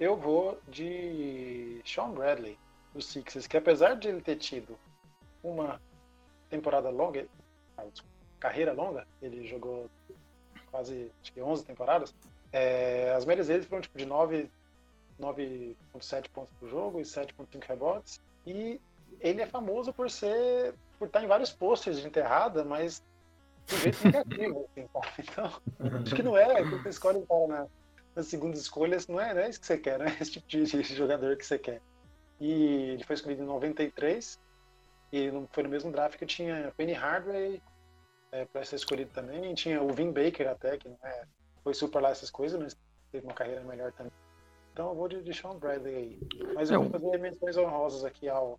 Eu 0.00 0.16
vou 0.16 0.58
de 0.66 1.80
Sean 1.84 2.10
Bradley, 2.10 2.58
do 2.94 3.02
Sixers, 3.02 3.46
que 3.46 3.58
apesar 3.58 3.94
de 3.94 4.08
ele 4.08 4.22
ter 4.22 4.36
tido 4.36 4.78
uma 5.42 5.78
temporada 6.48 6.88
longa, 6.88 7.28
carreira 8.40 8.72
longa, 8.72 9.06
ele 9.20 9.46
jogou 9.46 9.90
quase 10.70 11.12
acho 11.22 11.32
que 11.32 11.42
11 11.42 11.66
temporadas, 11.66 12.14
é, 12.50 13.12
as 13.14 13.26
médias 13.26 13.48
dele 13.48 13.64
foram 13.64 13.82
tipo, 13.82 13.98
de 13.98 14.06
9,7 14.06 16.30
pontos 16.30 16.54
por 16.58 16.66
jogo 16.68 16.98
e 16.98 17.02
7,5 17.02 17.62
rebotes. 17.66 18.22
E 18.46 18.80
ele 19.20 19.42
é 19.42 19.46
famoso 19.46 19.92
por 19.92 20.10
ser 20.10 20.74
por 20.98 21.06
estar 21.06 21.22
em 21.22 21.26
vários 21.26 21.52
posters 21.52 22.00
de 22.00 22.06
enterrada, 22.06 22.64
mas 22.64 23.02
de 23.66 23.76
jeito 23.76 24.02
negativo. 24.04 24.66
Assim, 24.76 24.88
tá? 25.34 25.52
Então, 25.78 26.00
acho 26.02 26.14
que 26.14 26.22
não 26.22 26.36
é. 26.36 26.62
Quando 26.62 26.82
você 26.82 26.88
escolhe 26.88 27.18
um 27.18 27.26
cara 27.26 27.46
na, 27.46 27.66
nas 28.14 28.26
segundas 28.26 28.60
escolhas, 28.60 29.06
não 29.06 29.20
é, 29.20 29.32
não 29.34 29.42
é 29.42 29.48
isso 29.48 29.60
que 29.60 29.66
você 29.66 29.78
quer, 29.78 29.98
não 29.98 30.06
é 30.06 30.10
esse 30.20 30.32
tipo 30.32 30.46
de, 30.48 30.64
jogador 30.82 31.36
que 31.36 31.46
você 31.46 31.58
quer. 31.58 31.80
E 32.40 32.52
ele 32.92 33.04
foi 33.04 33.14
escolhido 33.14 33.42
em 33.42 33.46
93, 33.46 34.40
e 35.12 35.30
foi 35.52 35.62
no 35.62 35.68
mesmo 35.68 35.90
draft 35.90 36.18
que 36.18 36.26
tinha 36.26 36.72
Penny 36.76 36.92
Hardaway 36.92 37.62
é, 38.32 38.44
para 38.44 38.64
ser 38.64 38.76
escolhido 38.76 39.10
também, 39.12 39.54
tinha 39.54 39.82
o 39.82 39.92
Vin 39.92 40.12
Baker 40.12 40.48
até, 40.48 40.76
que 40.76 40.88
não 40.88 40.98
é, 41.04 41.24
foi 41.62 41.74
super 41.74 42.00
lá 42.00 42.10
essas 42.10 42.30
coisas, 42.30 42.58
mas 42.58 42.76
teve 43.10 43.26
uma 43.26 43.34
carreira 43.34 43.62
melhor 43.62 43.92
também. 43.92 44.12
Então 44.72 44.88
eu 44.90 44.94
vou 44.94 45.08
de, 45.08 45.22
de 45.22 45.34
Sean 45.34 45.58
Bradley 45.58 45.96
aí. 45.96 46.18
Mas 46.54 46.70
eu 46.70 46.82
vou 46.82 46.90
fazer 46.90 47.18
menções 47.18 47.56
honrosas 47.56 48.04
aqui 48.04 48.28
ao. 48.28 48.58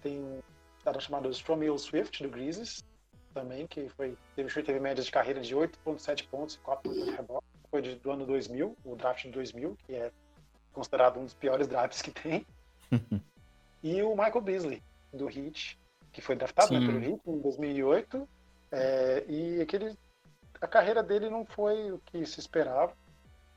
Tem 0.00 0.18
um 0.18 0.40
cara 0.84 1.00
chamado 1.00 1.28
Stromio 1.30 1.76
Swift, 1.78 2.22
do 2.22 2.30
Grizzlies, 2.30 2.82
também, 3.34 3.66
que 3.66 3.88
foi, 3.90 4.16
teve, 4.34 4.62
teve 4.62 4.80
médias 4.80 5.06
de 5.06 5.12
carreira 5.12 5.40
de 5.40 5.54
8,7 5.54 6.28
pontos 6.28 6.54
e 6.54 6.58
4,8 6.60 7.16
rebotes 7.16 7.49
foi 7.70 7.82
de, 7.82 7.94
do 7.96 8.10
ano 8.10 8.26
2000, 8.26 8.76
o 8.84 8.96
draft 8.96 9.22
de 9.22 9.30
2000, 9.30 9.76
que 9.86 9.94
é 9.94 10.10
considerado 10.72 11.18
um 11.18 11.24
dos 11.24 11.34
piores 11.34 11.66
drafts 11.66 12.02
que 12.02 12.10
tem. 12.10 12.46
e 13.82 14.02
o 14.02 14.10
Michael 14.10 14.40
Beasley, 14.40 14.82
do 15.12 15.28
Heat, 15.28 15.78
que 16.12 16.20
foi 16.20 16.36
draftado 16.36 16.72
né, 16.72 16.80
pelo 16.84 17.02
Heat 17.02 17.20
em 17.26 17.38
2008. 17.38 18.28
É, 18.72 19.24
e 19.28 19.60
aquele, 19.60 19.96
a 20.60 20.66
carreira 20.66 21.02
dele 21.02 21.28
não 21.28 21.44
foi 21.44 21.92
o 21.92 21.98
que 21.98 22.24
se 22.26 22.40
esperava, 22.40 22.94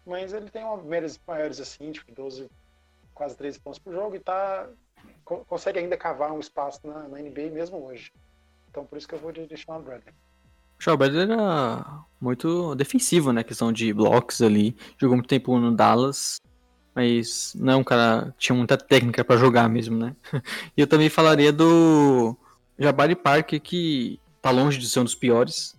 mas 0.06 0.34
ele 0.34 0.50
tem 0.50 0.64
uma 0.64 0.78
médias 0.78 1.20
maiores 1.26 1.60
assim, 1.60 1.92
tipo 1.92 2.12
12, 2.12 2.50
quase 3.14 3.36
13 3.38 3.60
pontos 3.60 3.80
por 3.80 3.94
jogo 3.94 4.16
e 4.16 4.20
tá, 4.20 4.70
consegue 5.24 5.80
ainda 5.80 5.98
cavar 5.98 6.32
um 6.32 6.40
espaço 6.40 6.86
na, 6.86 7.08
na 7.08 7.20
NBA 7.20 7.50
mesmo 7.52 7.84
hoje. 7.86 8.12
Então 8.70 8.86
por 8.86 8.98
isso 8.98 9.08
que 9.08 9.16
eu 9.16 9.20
vou 9.20 9.32
de, 9.32 9.46
de 9.46 9.58
Sean 9.58 9.82
Bradley. 9.82 10.14
Schauber 10.84 11.16
era 11.16 12.04
muito 12.20 12.76
defensivo, 12.76 13.32
né? 13.32 13.42
Questão 13.42 13.72
de 13.72 13.94
blocos 13.94 14.42
ali. 14.42 14.76
Jogou 14.98 15.16
muito 15.16 15.30
tempo 15.30 15.58
no 15.58 15.74
Dallas. 15.74 16.42
Mas 16.94 17.56
não 17.58 17.74
é 17.74 17.76
um 17.78 17.84
cara 17.84 18.34
que 18.38 18.46
tinha 18.46 18.56
muita 18.56 18.78
técnica 18.78 19.24
para 19.24 19.38
jogar 19.38 19.70
mesmo, 19.70 19.98
né? 19.98 20.14
E 20.76 20.82
eu 20.82 20.86
também 20.86 21.10
falaria 21.10 21.54
do 21.54 22.36
Jabari 22.78 23.16
Parker, 23.16 23.62
que 23.62 24.20
tá 24.42 24.52
longe 24.52 24.78
de 24.78 24.90
ser 24.90 25.00
um 25.00 25.06
dos 25.06 25.16
piores. 25.16 25.76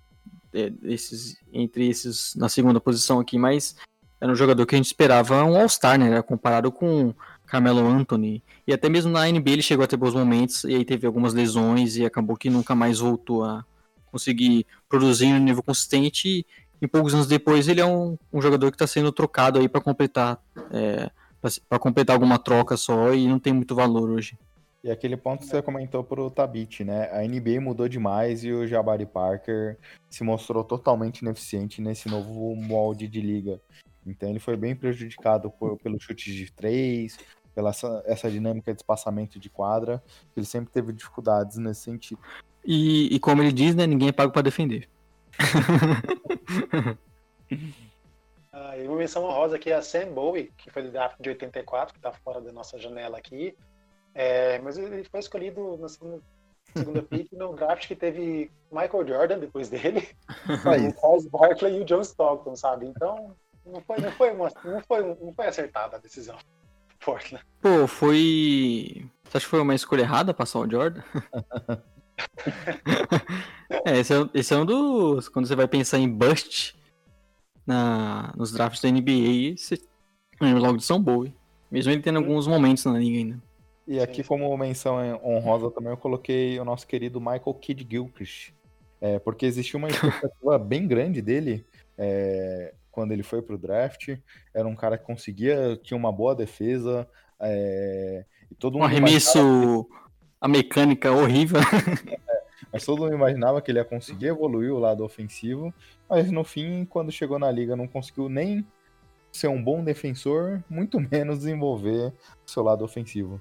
É, 0.55 0.73
esses, 0.85 1.37
entre 1.53 1.89
esses 1.89 2.35
na 2.35 2.49
segunda 2.49 2.81
posição 2.81 3.21
aqui, 3.21 3.37
mas 3.37 3.77
era 4.21 4.33
um 4.33 4.37
jogador 4.37 4.65
que 4.65 4.75
a 4.75 4.79
gente 4.79 4.87
esperava 4.87 5.45
um 5.45 5.61
All-Star, 5.61 5.99
né? 5.99 6.23
Comparado 6.23 6.73
com 6.73 7.13
Carmelo 7.47 7.87
Anthony. 7.87 8.43
E 8.67 8.73
até 8.73 8.89
mesmo 8.89 9.13
na 9.13 9.31
NBA 9.31 9.51
ele 9.51 9.63
chegou 9.63 9.85
a 9.85 9.87
ter 9.87 9.99
bons 9.99 10.15
momentos, 10.15 10.65
e 10.65 10.75
aí 10.75 10.85
teve 10.85 11.07
algumas 11.07 11.35
lesões 11.35 11.97
e 11.97 12.07
acabou 12.07 12.37
que 12.37 12.49
nunca 12.49 12.75
mais 12.75 13.01
voltou 13.01 13.45
a 13.45 13.65
conseguir 14.15 14.65
produzir 14.89 15.27
em 15.27 15.35
um 15.35 15.39
nível 15.39 15.63
consistente 15.63 16.47
e 16.81 16.87
poucos 16.87 17.15
anos 17.15 17.27
depois 17.27 17.67
ele 17.67 17.81
é 17.81 17.87
um, 17.87 18.17
um 18.33 18.41
jogador 18.41 18.71
que 18.71 18.77
está 18.77 18.87
sendo 18.87 19.11
trocado 19.11 19.59
aí 19.59 19.69
para 19.69 19.81
completar 19.81 20.41
é, 20.71 21.11
para 21.69 21.79
completar 21.79 22.15
alguma 22.15 22.39
troca 22.39 22.77
só 22.77 23.13
e 23.13 23.27
não 23.27 23.39
tem 23.39 23.53
muito 23.53 23.75
valor 23.75 24.09
hoje. 24.11 24.39
E 24.83 24.91
aquele 24.91 25.17
ponto 25.17 25.41
que 25.41 25.47
você 25.47 25.63
comentou 25.63 26.05
pro 26.05 26.31
Tabit, 26.31 26.85
né? 26.85 27.11
A 27.11 27.27
NBA 27.27 27.61
mudou 27.61 27.89
demais 27.89 28.45
e 28.45 28.53
o 28.53 28.67
Jabari 28.67 29.07
Parker 29.07 29.79
se 30.11 30.23
mostrou 30.23 30.63
totalmente 30.63 31.21
ineficiente 31.21 31.81
nesse 31.81 32.09
novo 32.09 32.55
molde 32.55 33.09
de 33.09 33.21
liga. 33.21 33.61
Então 34.07 34.29
ele 34.29 34.39
foi 34.39 34.57
bem 34.57 34.77
prejudicado 34.77 35.51
por, 35.51 35.79
pelo 35.79 35.99
chute 35.99 36.35
de 36.35 36.53
três, 36.53 37.19
pela 37.55 37.71
essa, 37.71 38.03
essa 38.07 38.31
dinâmica 38.31 38.75
de 38.75 38.81
espaçamento 38.81 39.39
de 39.39 39.49
quadra. 39.49 40.03
Ele 40.37 40.45
sempre 40.45 40.71
teve 40.71 40.93
dificuldades 40.93 41.57
nesse 41.57 41.83
sentido. 41.83 42.21
E, 42.65 43.15
e 43.15 43.19
como 43.21 43.43
ele 43.43 43.53
diz, 43.53 43.75
né, 43.75 43.87
ninguém 43.87 44.09
é 44.09 44.13
pago 44.13 44.33
para 44.33 44.43
defender. 44.43 44.89
ah, 48.53 48.79
e 48.79 48.87
uma 48.87 48.97
menção 48.97 49.25
honrosa 49.25 49.57
aqui 49.57 49.71
é 49.71 49.75
a 49.75 49.83
Sam 49.83 50.13
Bowie, 50.13 50.53
que 50.57 50.71
foi 50.71 50.83
do 50.83 50.91
draft 50.91 51.21
de 51.21 51.29
84, 51.29 51.93
que 51.93 51.99
está 51.99 52.13
fora 52.13 52.41
da 52.41 52.53
nossa 52.53 52.79
janela 52.79 53.19
aqui. 53.19 53.55
É, 54.15 54.59
mas 54.61 54.79
ele 54.79 55.05
foi 55.05 55.21
escolhido 55.21 55.77
na 55.77 55.89
segunda, 55.89 56.21
segunda 56.75 57.03
pick 57.11 57.33
no 57.33 57.55
draft 57.55 57.87
que 57.87 57.97
teve 57.97 58.51
Michael 58.71 59.07
Jordan 59.07 59.39
depois 59.41 59.69
dele, 59.69 60.09
o 60.49 61.01
Charles 61.01 61.27
Barkley 61.27 61.79
e 61.79 61.83
o 61.83 61.85
John 61.85 62.01
Stockton, 62.01 62.57
sabe? 62.57 62.87
Então 62.87 63.35
não 63.67 63.81
foi, 63.81 63.99
não 63.99 64.13
foi, 64.13 64.31
uma, 64.31 64.53
não 64.65 64.81
foi, 64.83 65.03
não 65.03 65.33
foi 65.35 65.47
acertada 65.47 65.97
a 65.97 66.01
decisão. 66.01 66.37
Forte, 67.01 67.35
né? 67.35 67.41
Pô, 67.61 67.87
foi. 67.87 69.07
Você 69.25 69.37
acha 69.37 69.47
que 69.47 69.51
foi 69.51 69.61
uma 69.61 69.75
escolha 69.75 70.03
errada 70.03 70.33
passar 70.33 70.61
o 70.61 70.71
Jordan? 70.71 71.03
é, 73.85 73.99
esse 73.99 74.15
é, 74.15 74.29
esse 74.35 74.55
é 74.55 74.57
um 74.57 74.65
dos. 74.65 75.29
Quando 75.29 75.47
você 75.47 75.57
vai 75.57 75.69
pensar 75.69 75.99
em 75.99 76.09
bust, 76.09 76.75
na, 77.67 78.33
nos 78.37 78.53
drafts 78.53 78.83
da 78.83 78.91
NBA, 78.91 79.57
você 79.57 79.79
lembra 80.41 80.61
logo 80.61 80.79
de 80.79 80.85
São 80.85 81.03
Bowie. 81.03 81.35
Mesmo 81.71 81.93
ele 81.93 82.03
tendo 82.03 82.19
alguns 82.19 82.47
momentos 82.47 82.85
na 82.85 82.99
liga 82.99 83.19
ainda. 83.19 83.43
E 83.87 84.01
aqui, 84.01 84.23
como 84.23 84.57
menção 84.57 84.97
honrosa, 85.23 85.71
também 85.71 85.91
eu 85.91 85.97
coloquei 85.97 86.59
o 86.59 86.65
nosso 86.65 86.87
querido 86.87 87.21
Michael 87.21 87.55
Kidd 87.61 87.87
Gilchrist. 87.89 88.53
É, 89.01 89.19
porque 89.19 89.45
existia 89.45 89.77
uma 89.77 89.89
expectativa 89.91 90.59
bem 90.59 90.87
grande 90.87 91.21
dele 91.21 91.67
é, 91.99 92.73
quando 92.91 93.13
ele 93.13 93.23
foi 93.23 93.43
pro 93.43 93.59
draft. 93.59 94.17
Era 94.55 94.67
um 94.67 94.75
cara 94.75 94.97
que 94.97 95.05
conseguia, 95.05 95.79
tinha 95.83 95.97
uma 95.97 96.13
boa 96.13 96.35
defesa. 96.35 97.07
É, 97.41 98.25
e 98.51 98.55
todo 98.55 98.77
Um 98.77 98.81
mundo 98.81 98.89
arremesso, 98.89 99.87
a 100.45 100.49
mecânica 100.49 101.11
horrível. 101.11 101.59
Mas 102.71 102.85
todo 102.85 103.01
mundo 103.01 103.15
imaginava 103.15 103.63
que 103.63 103.71
ele 103.71 103.79
ia 103.79 103.85
conseguir 103.85 104.27
evoluir 104.27 104.71
o 104.71 104.79
lado 104.79 105.03
ofensivo, 105.05 105.73
mas 106.11 106.31
no 106.31 106.43
fim, 106.43 106.85
quando 106.85 107.13
chegou 107.13 107.39
na 107.39 107.49
liga, 107.49 107.77
não 107.77 107.87
conseguiu 107.87 108.29
nem 108.29 108.67
ser 109.31 109.47
um 109.47 109.63
bom 109.63 109.83
defensor, 109.83 110.63
muito 110.69 110.99
menos 111.11 111.39
desenvolver 111.39 112.13
o 112.45 112.51
seu 112.51 112.65
lado 112.65 112.85
ofensivo. 112.85 113.41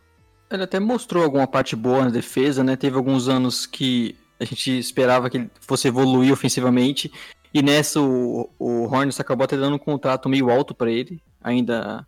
Ele 0.51 0.63
até 0.63 0.79
mostrou 0.79 1.23
alguma 1.23 1.47
parte 1.47 1.75
boa 1.75 2.05
na 2.05 2.09
defesa, 2.11 2.63
né? 2.63 2.75
Teve 2.75 2.95
alguns 2.95 3.27
anos 3.27 3.65
que 3.65 4.15
a 4.39 4.45
gente 4.45 4.77
esperava 4.77 5.29
que 5.29 5.37
ele 5.37 5.51
fosse 5.59 5.87
evoluir 5.87 6.31
ofensivamente. 6.31 7.11
E 7.51 7.61
nessa 7.63 7.99
o, 7.99 8.49
o 8.59 8.83
Hornets 8.83 9.19
acabou 9.19 9.45
até 9.45 9.57
dando 9.57 9.75
um 9.75 9.79
contrato 9.79 10.29
meio 10.29 10.49
alto 10.51 10.75
para 10.75 10.91
ele, 10.91 11.21
ainda 11.41 12.05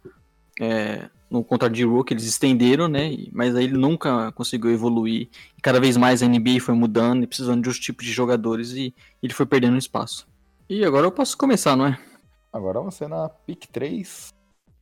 é, 0.62 1.10
no 1.36 1.44
contrato 1.44 1.74
de 1.74 1.84
rookie 1.84 2.14
eles 2.14 2.26
estenderam, 2.26 2.88
né? 2.88 3.16
Mas 3.32 3.56
aí 3.56 3.66
ele 3.66 3.78
nunca 3.78 4.32
conseguiu 4.32 4.72
evoluir. 4.72 5.28
E 5.58 5.62
cada 5.62 5.80
vez 5.80 5.98
mais 5.98 6.24
a 6.24 6.28
NBA 6.28 6.60
foi 6.62 6.74
mudando 6.74 7.24
e 7.24 7.28
precisando 7.28 7.62
de 7.62 7.70
outros 7.70 7.84
tipos 7.84 8.06
de 8.06 8.12
jogadores 8.12 8.72
e 8.72 8.94
ele 9.22 9.34
foi 9.34 9.46
perdendo 9.46 9.78
espaço. 9.78 10.28
E 10.70 10.84
agora 10.84 11.06
eu 11.06 11.12
posso 11.12 11.38
começar, 11.38 11.76
não 11.76 11.88
é? 11.88 12.00
Agora 12.52 12.80
você 12.80 13.08
na 13.08 13.30
pick 13.30 13.68
3 13.68 14.30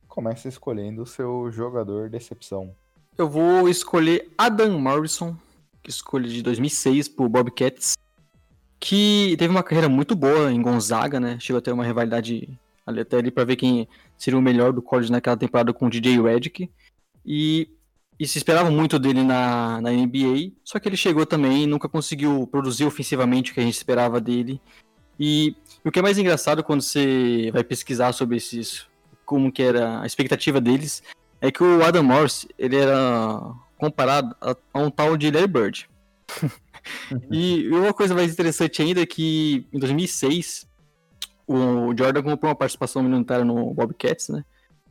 começa 0.08 0.48
escolhendo 0.48 1.02
o 1.02 1.06
seu 1.06 1.50
jogador 1.50 2.08
decepção. 2.08 2.74
Eu 3.18 3.28
vou 3.28 3.68
escolher 3.68 4.32
Adam 4.38 4.78
Morrison, 4.78 5.36
que 5.82 5.90
escolhi 5.90 6.28
de 6.28 6.42
2006 6.42 7.08
por 7.08 7.28
Bobcats, 7.28 7.94
que 8.78 9.34
teve 9.38 9.50
uma 9.50 9.62
carreira 9.62 9.88
muito 9.88 10.14
boa 10.14 10.52
em 10.52 10.62
Gonzaga, 10.62 11.18
né? 11.18 11.36
Chegou 11.40 11.58
a 11.58 11.62
ter 11.62 11.72
uma 11.72 11.84
rivalidade 11.84 12.48
ali 12.86 13.00
até 13.00 13.16
ali 13.16 13.30
para 13.30 13.44
ver 13.44 13.56
quem 13.56 13.88
seria 14.16 14.38
o 14.38 14.42
melhor 14.42 14.72
do 14.72 14.82
college 14.82 15.10
naquela 15.10 15.36
temporada 15.36 15.72
com 15.72 15.86
o 15.86 15.90
DJ 15.90 16.20
Redick. 16.20 16.70
E, 17.24 17.68
e 18.18 18.26
se 18.26 18.38
esperava 18.38 18.70
muito 18.70 18.98
dele 18.98 19.22
na, 19.22 19.80
na 19.80 19.90
NBA, 19.90 20.52
só 20.62 20.78
que 20.78 20.88
ele 20.88 20.96
chegou 20.96 21.24
também 21.24 21.64
e 21.64 21.66
nunca 21.66 21.88
conseguiu 21.88 22.46
produzir 22.46 22.84
ofensivamente 22.84 23.50
o 23.50 23.54
que 23.54 23.60
a 23.60 23.64
gente 23.64 23.74
esperava 23.74 24.20
dele. 24.20 24.60
E, 25.18 25.56
o 25.84 25.90
que 25.90 25.98
é 25.98 26.02
mais 26.02 26.18
engraçado 26.18 26.62
quando 26.62 26.82
você 26.82 27.50
vai 27.52 27.62
pesquisar 27.62 28.12
sobre 28.12 28.36
esses, 28.36 28.86
como 29.24 29.52
que 29.52 29.62
era 29.62 30.00
a 30.00 30.06
expectativa 30.06 30.60
deles, 30.60 31.02
é 31.40 31.50
que 31.50 31.62
o 31.62 31.84
Adam 31.84 32.02
Morse, 32.02 32.48
ele 32.58 32.76
era 32.76 33.52
comparado 33.76 34.34
a, 34.40 34.56
a 34.72 34.78
um 34.78 34.90
tal 34.90 35.16
de 35.16 35.30
Larry 35.30 35.46
Bird. 35.46 35.88
e 37.30 37.68
uma 37.68 37.92
coisa 37.92 38.14
mais 38.14 38.32
interessante 38.32 38.82
ainda 38.82 39.02
é 39.02 39.06
que 39.06 39.66
em 39.72 39.78
2006, 39.78 40.66
o 41.46 41.94
Jordan 41.96 42.22
comprou 42.22 42.50
uma 42.50 42.56
participação 42.56 43.02
minoritária 43.02 43.44
no 43.44 43.72
Bobcats, 43.72 44.28
né? 44.28 44.44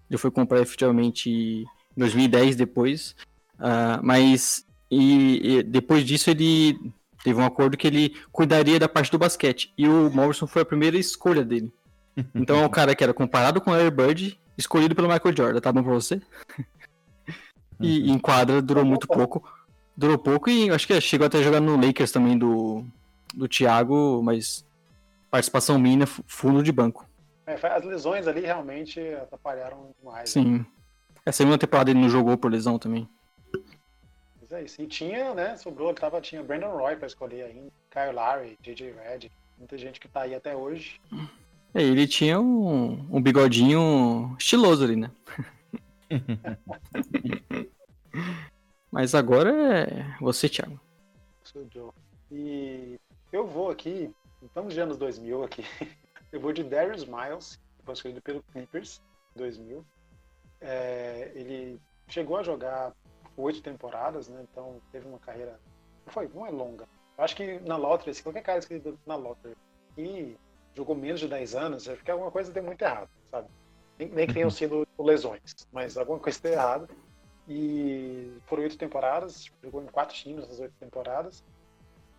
Ele 0.09 0.17
foi 0.17 0.29
comprar 0.29 0.61
efetivamente 0.61 1.29
em 1.29 1.65
2010 1.97 2.55
depois, 2.55 3.15
ah, 3.59 3.99
mas 4.03 4.65
e, 4.89 5.57
e 5.57 5.63
depois 5.63 6.05
disso 6.05 6.29
ele 6.29 6.77
teve 7.23 7.39
um 7.39 7.45
acordo 7.45 7.77
que 7.77 7.87
ele 7.87 8.15
cuidaria 8.31 8.79
da 8.79 8.89
parte 8.89 9.11
do 9.11 9.17
basquete. 9.17 9.73
E 9.77 9.87
o 9.87 10.09
Morrison 10.11 10.45
foi 10.45 10.61
a 10.61 10.65
primeira 10.65 10.97
escolha 10.97 11.43
dele. 11.43 11.71
Então 12.35 12.57
é 12.57 12.65
um 12.65 12.69
cara 12.69 12.93
que 12.93 13.03
era 13.03 13.11
comparado 13.11 13.59
com 13.59 13.71
o 13.71 13.73
Larry 13.73 13.89
Bird, 13.89 14.39
escolhido 14.55 14.93
pelo 14.93 15.07
Michael 15.07 15.35
Jordan, 15.35 15.59
tá 15.59 15.71
bom 15.71 15.81
pra 15.81 15.93
você? 15.93 16.21
E 17.79 18.11
em 18.11 18.19
quadra 18.19 18.61
durou 18.61 18.85
muito 18.85 19.07
pouco. 19.07 19.43
Durou 19.97 20.17
pouco 20.17 20.47
e 20.47 20.69
acho 20.69 20.85
que 20.85 21.01
chegou 21.01 21.25
até 21.25 21.39
a 21.39 21.41
jogar 21.41 21.59
no 21.59 21.75
Lakers 21.75 22.11
também 22.11 22.37
do, 22.37 22.85
do 23.33 23.47
Thiago, 23.47 24.21
mas 24.23 24.63
participação 25.37 25.79
mínima, 25.79 26.05
fu- 26.05 26.23
fundo 26.27 26.61
de 26.61 26.71
banco. 26.71 27.09
É, 27.47 27.53
as 27.67 27.83
lesões 27.83 28.27
ali 28.27 28.41
realmente 28.41 28.99
atrapalharam 29.15 29.89
demais. 29.97 30.19
né? 30.35 30.43
Sim. 30.43 30.65
A 31.25 31.31
segunda 31.31 31.57
temporada 31.57 31.89
ele 31.89 31.99
não 31.99 32.07
jogou 32.07 32.37
por 32.37 32.51
lesão 32.51 32.77
também. 32.77 33.09
Mas 34.39 34.51
é 34.51 34.61
isso. 34.63 34.79
E 34.79 34.85
tinha, 34.85 35.33
né? 35.33 35.57
Sobrou, 35.57 35.91
tava, 35.91 36.21
tinha 36.21 36.43
Brandon 36.43 36.77
Roy 36.77 36.95
pra 36.97 37.07
escolher 37.07 37.45
ainda, 37.45 37.71
Kyle 37.89 38.11
Lowry, 38.13 38.59
JJ 38.61 38.91
Redd, 38.91 39.31
muita 39.57 39.75
gente 39.75 39.99
que 39.99 40.07
tá 40.07 40.21
aí 40.21 40.35
até 40.35 40.55
hoje. 40.55 41.01
É, 41.73 41.81
ele 41.81 42.05
tinha 42.05 42.39
um, 42.39 43.07
um 43.11 43.19
bigodinho 43.19 44.35
estiloso 44.37 44.83
ali, 44.83 44.95
né? 44.97 45.09
Mas 48.91 49.15
agora 49.15 49.49
é 49.51 50.15
você, 50.21 50.47
Thiago. 50.47 50.79
Sou 51.43 51.63
o 51.63 51.67
Joe. 51.73 51.89
E 52.31 52.99
eu 53.31 53.47
vou 53.47 53.71
aqui, 53.71 54.11
estamos 54.45 54.73
de 54.73 54.79
anos 54.79 54.97
2000 54.97 55.43
aqui, 55.43 55.63
eu 56.31 56.39
vou 56.39 56.51
de 56.51 56.63
Darius 56.63 57.05
Miles, 57.05 57.59
que 57.77 57.85
foi 57.85 57.93
escolhido 57.93 58.21
pelo 58.21 58.43
Clippers, 58.43 59.01
em 59.35 59.39
2000. 59.39 59.85
É, 60.61 61.31
ele 61.35 61.79
chegou 62.07 62.37
a 62.37 62.43
jogar 62.43 62.93
oito 63.37 63.61
temporadas, 63.61 64.27
né? 64.27 64.45
Então 64.49 64.81
teve 64.91 65.07
uma 65.07 65.19
carreira, 65.19 65.59
não 66.05 66.13
foi, 66.13 66.27
não 66.33 66.45
é 66.45 66.51
longa. 66.51 66.87
Eu 67.17 67.23
acho 67.23 67.35
que 67.35 67.59
na 67.59 67.75
Lottery, 67.75 68.13
se 68.13 68.23
qualquer 68.23 68.41
cara 68.41 68.59
escolhido 68.59 68.99
na 69.05 69.15
Lottery 69.15 69.55
e 69.97 70.37
jogou 70.73 70.95
menos 70.95 71.19
de 71.19 71.27
10 71.27 71.55
anos, 71.55 71.87
é 71.87 71.95
porque 71.95 72.11
alguma 72.11 72.31
coisa 72.31 72.51
deu 72.51 72.63
muito 72.63 72.81
errado, 72.81 73.09
sabe? 73.29 73.47
Nem, 73.99 74.09
nem 74.09 74.27
que 74.27 74.33
tenham 74.33 74.49
sido 74.49 74.87
lesões, 74.97 75.53
mas 75.71 75.97
alguma 75.97 76.19
coisa 76.19 76.39
deu 76.41 76.53
errado. 76.53 76.89
E 77.47 78.33
foram 78.45 78.63
oito 78.63 78.77
temporadas, 78.77 79.51
jogou 79.61 79.83
em 79.83 79.87
quatro 79.87 80.15
times 80.15 80.47
nas 80.47 80.59
oito 80.59 80.73
temporadas. 80.79 81.43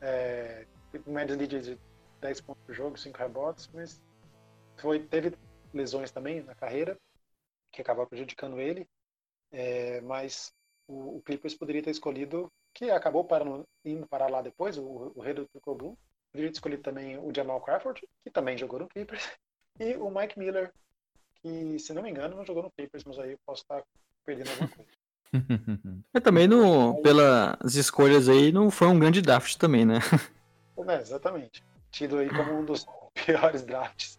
É, 0.00 0.66
média 1.06 1.36
de 1.36 1.46
10 2.24 2.40
pontos 2.40 2.64
por 2.64 2.74
jogo, 2.74 2.96
5 2.96 3.18
rebotes, 3.18 3.68
mas 3.74 4.02
foi, 4.78 4.98
teve 4.98 5.36
lesões 5.74 6.10
também 6.10 6.42
na 6.42 6.54
carreira, 6.54 6.98
que 7.70 7.82
acabaram 7.82 8.08
prejudicando 8.08 8.58
ele. 8.58 8.88
É, 9.52 10.00
mas 10.00 10.50
o, 10.88 11.18
o 11.18 11.22
Clippers 11.22 11.54
poderia 11.54 11.82
ter 11.82 11.90
escolhido, 11.90 12.50
que 12.72 12.90
acabou 12.90 13.24
parando, 13.24 13.68
indo 13.84 14.06
parar 14.06 14.30
lá 14.30 14.40
depois, 14.40 14.78
o, 14.78 15.12
o 15.14 15.20
rei 15.20 15.34
do 15.34 15.46
Triple 15.46 15.74
Blue. 15.74 15.98
Poderia 16.32 16.50
ter 16.50 16.56
escolhido 16.56 16.82
também 16.82 17.18
o 17.18 17.30
Jamal 17.34 17.60
Crawford, 17.60 18.00
que 18.22 18.30
também 18.30 18.56
jogou 18.56 18.78
no 18.78 18.88
Clippers, 18.88 19.30
e 19.78 19.94
o 19.96 20.10
Mike 20.10 20.38
Miller, 20.38 20.72
que, 21.42 21.78
se 21.78 21.92
não 21.92 22.02
me 22.02 22.10
engano, 22.10 22.36
não 22.36 22.46
jogou 22.46 22.62
no 22.62 22.70
Clippers, 22.70 23.04
mas 23.04 23.18
aí 23.18 23.32
eu 23.32 23.38
posso 23.44 23.62
estar 23.62 23.84
perdendo 24.24 24.50
alguma 24.50 24.68
coisa. 24.70 24.90
Mas 26.10 26.22
também, 26.24 26.48
no, 26.48 27.02
pelas 27.02 27.74
escolhas 27.74 28.30
aí, 28.30 28.50
não 28.50 28.70
foi 28.70 28.88
um 28.88 28.98
grande 28.98 29.20
draft 29.20 29.56
também, 29.56 29.84
né? 29.84 29.98
É, 30.88 31.00
exatamente. 31.00 31.62
Tido 31.94 32.18
aí 32.18 32.28
como 32.28 32.58
um 32.58 32.64
dos 32.64 32.84
piores 33.14 33.62
drafts. 33.62 34.18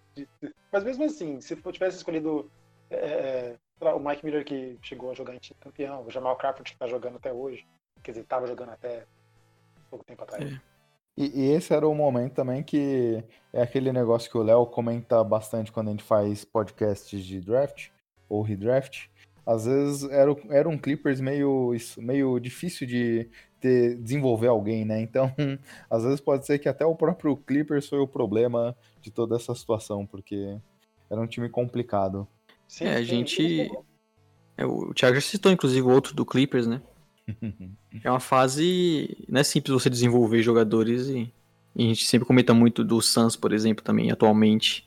Mas 0.72 0.84
mesmo 0.84 1.04
assim, 1.04 1.42
se 1.42 1.54
eu 1.54 1.72
tivesse 1.74 1.98
escolhido 1.98 2.50
é, 2.90 2.96
é, 2.96 3.56
lá, 3.82 3.94
o 3.94 4.00
Mike 4.00 4.26
Miller 4.26 4.46
que 4.46 4.80
chegou 4.82 5.12
a 5.12 5.14
jogar 5.14 5.36
em 5.36 5.40
time 5.40 5.60
campeão, 5.60 6.06
o 6.06 6.10
Jamal 6.10 6.38
Crawford 6.38 6.72
que 6.72 6.78
tá 6.78 6.88
jogando 6.88 7.18
até 7.18 7.34
hoje, 7.34 7.68
quer 8.02 8.12
dizer, 8.12 8.24
tava 8.24 8.48
jogando 8.48 8.70
até 8.70 9.06
pouco 9.90 10.06
tempo 10.06 10.24
atrás. 10.24 10.54
É. 10.54 10.62
E, 11.18 11.48
e 11.48 11.52
esse 11.52 11.74
era 11.74 11.86
o 11.86 11.94
momento 11.94 12.34
também 12.34 12.64
que 12.64 13.22
é 13.52 13.62
aquele 13.62 13.92
negócio 13.92 14.32
que 14.32 14.38
o 14.38 14.44
Léo 14.44 14.66
comenta 14.68 15.22
bastante 15.22 15.70
quando 15.70 15.90
a 15.90 15.92
gente 15.92 16.04
faz 16.04 16.46
podcasts 16.46 17.26
de 17.26 17.42
draft 17.42 17.90
ou 18.30 18.42
redraft. 18.42 19.10
Às 19.46 19.66
vezes 19.66 20.10
era, 20.10 20.34
era 20.50 20.70
um 20.70 20.78
Clippers 20.78 21.20
meio, 21.20 21.74
isso- 21.76 22.02
meio 22.02 22.40
difícil 22.40 22.88
de 22.88 23.30
ter, 23.66 23.96
desenvolver 23.96 24.48
alguém, 24.48 24.86
né? 24.86 25.02
Então, 25.02 25.34
às 25.90 26.04
vezes 26.04 26.22
pode 26.22 26.46
ser 26.46 26.60
que 26.60 26.70
até 26.70 26.86
o 26.86 26.94
próprio 26.94 27.36
Clippers 27.36 27.90
foi 27.90 27.98
o 27.98 28.08
problema 28.08 28.76
de 29.02 29.10
toda 29.10 29.36
essa 29.36 29.56
situação, 29.56 30.06
porque 30.06 30.56
era 31.10 31.20
um 31.20 31.26
time 31.26 31.50
complicado. 31.50 32.28
Sim, 32.68 32.86
É, 32.86 32.96
a 32.96 33.04
gente. 33.04 33.72
é, 34.56 34.66
o 34.66 34.94
Thiago 34.94 35.16
já 35.16 35.22
citou, 35.22 35.52
inclusive, 35.52 35.82
o 35.82 35.90
outro 35.90 36.14
do 36.14 36.26
Clippers, 36.26 36.68
né? 36.68 36.82
É 38.04 38.12
uma 38.12 38.20
fase. 38.20 39.18
Não 39.28 39.40
é 39.40 39.44
simples 39.44 39.74
você 39.74 39.90
desenvolver 39.90 40.44
jogadores 40.44 41.08
e, 41.08 41.32
e 41.74 41.86
a 41.86 41.88
gente 41.88 42.06
sempre 42.06 42.28
comenta 42.28 42.54
muito 42.54 42.84
do 42.84 43.02
Suns, 43.02 43.38
por 43.38 43.54
exemplo, 43.54 43.84
também, 43.84 44.12
atualmente. 44.12 44.86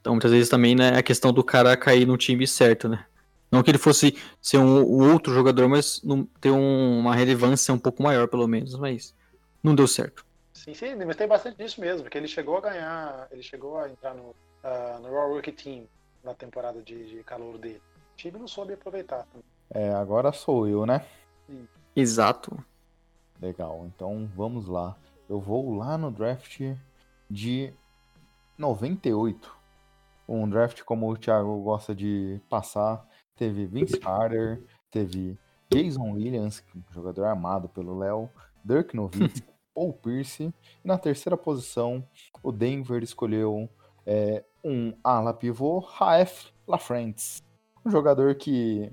Então, 0.00 0.14
muitas 0.14 0.32
vezes 0.32 0.48
também 0.48 0.74
né, 0.74 0.96
é 0.96 0.98
a 0.98 1.02
questão 1.02 1.32
do 1.32 1.44
cara 1.44 1.76
cair 1.76 2.06
no 2.06 2.18
time 2.18 2.44
certo, 2.44 2.88
né? 2.88 3.06
Não 3.54 3.62
que 3.62 3.70
ele 3.70 3.78
fosse 3.78 4.16
ser 4.42 4.58
um, 4.58 4.80
um 4.82 5.12
outro 5.12 5.32
jogador, 5.32 5.68
mas 5.68 6.02
não- 6.02 6.24
ter 6.40 6.50
um- 6.50 6.98
uma 6.98 7.14
relevância 7.14 7.72
um 7.72 7.78
pouco 7.78 8.02
maior, 8.02 8.26
pelo 8.26 8.48
menos, 8.48 8.74
mas 8.76 9.14
não 9.62 9.74
deu 9.74 9.86
certo. 9.86 10.26
Sim, 10.52 10.74
sim, 10.74 10.94
mas 10.96 11.14
tem 11.16 11.28
bastante 11.28 11.56
disso 11.56 11.80
mesmo, 11.80 12.02
porque 12.02 12.18
ele 12.18 12.26
chegou 12.26 12.56
a 12.56 12.60
ganhar, 12.60 13.28
ele 13.30 13.42
chegou 13.42 13.78
a 13.78 13.88
entrar 13.88 14.14
no, 14.14 14.34
ah, 14.62 14.98
no 15.00 15.08
Raw 15.12 15.32
Rookie 15.32 15.52
Team 15.52 15.86
na 16.22 16.34
temporada 16.34 16.82
de, 16.82 17.06
de 17.06 17.22
calor 17.22 17.56
dele. 17.58 17.80
O 18.12 18.16
time 18.16 18.38
não 18.38 18.48
soube 18.48 18.72
aproveitar. 18.72 19.24
também. 19.26 19.44
É, 19.70 19.92
agora 19.94 20.32
sou 20.32 20.66
eu, 20.66 20.84
né? 20.86 21.04
Exato. 21.94 22.56
Legal, 23.40 23.84
então 23.86 24.28
vamos 24.34 24.66
lá. 24.66 24.96
Eu 25.28 25.40
vou 25.40 25.76
lá 25.76 25.96
no 25.98 26.10
draft 26.10 26.60
de 27.30 27.72
98. 28.58 29.54
um 30.26 30.48
draft 30.48 30.82
como 30.82 31.10
o 31.10 31.16
Thiago 31.16 31.62
gosta 31.62 31.94
de 31.94 32.40
passar. 32.48 33.06
Teve 33.36 33.66
Vince 33.66 33.98
Carter, 33.98 34.62
teve 34.90 35.36
Jason 35.72 36.12
Williams, 36.12 36.62
jogador 36.92 37.24
armado 37.24 37.68
pelo 37.68 37.98
Léo, 37.98 38.30
Dirk 38.64 38.94
Nowitzki, 38.94 39.42
Paul 39.74 39.92
Pierce. 39.92 40.44
E 40.84 40.88
na 40.88 40.96
terceira 40.96 41.36
posição, 41.36 42.06
o 42.42 42.52
Denver 42.52 43.02
escolheu 43.02 43.68
é, 44.06 44.44
um 44.62 44.94
ala 45.02 45.34
pivô, 45.34 45.80
Raef 45.80 46.52
LaFrentz. 46.66 47.42
Um 47.84 47.90
jogador 47.90 48.34
que 48.36 48.90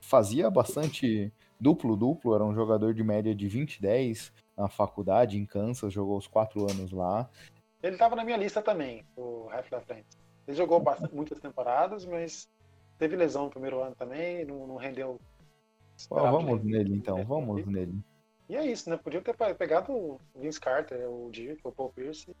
fazia 0.00 0.50
bastante 0.50 1.32
duplo-duplo, 1.60 2.34
era 2.34 2.44
um 2.44 2.54
jogador 2.54 2.92
de 2.94 3.02
média 3.02 3.34
de 3.34 3.48
20-10 3.48 4.32
na 4.56 4.68
faculdade 4.68 5.38
em 5.38 5.46
Kansas, 5.46 5.92
jogou 5.92 6.18
os 6.18 6.26
quatro 6.26 6.70
anos 6.70 6.92
lá. 6.92 7.28
Ele 7.82 7.94
estava 7.94 8.16
na 8.16 8.24
minha 8.24 8.36
lista 8.36 8.60
também, 8.60 9.04
o 9.16 9.46
Raef 9.46 9.70
LaFrentz. 9.70 10.18
Ele 10.46 10.56
jogou 10.56 10.80
bastante, 10.80 11.14
muitas 11.14 11.38
temporadas, 11.38 12.04
mas 12.04 12.48
teve 12.98 13.16
lesão 13.16 13.44
no 13.44 13.50
primeiro 13.50 13.82
ano 13.82 13.94
também, 13.94 14.44
não, 14.44 14.66
não 14.66 14.76
rendeu. 14.76 15.20
vamos 16.10 16.62
nele 16.64 16.94
então, 16.94 17.24
vamos 17.24 17.64
nele. 17.66 17.94
E 18.48 18.56
é 18.56 18.64
isso, 18.64 18.88
né? 18.88 18.96
Podiam 18.96 19.22
ter 19.22 19.36
pegado 19.54 19.92
o 19.92 20.20
Vince 20.34 20.60
Carter, 20.60 21.08
o 21.08 21.30
Dirk, 21.30 21.60
o 21.64 21.72
Paul 21.72 21.90
Pierce. 21.90 22.34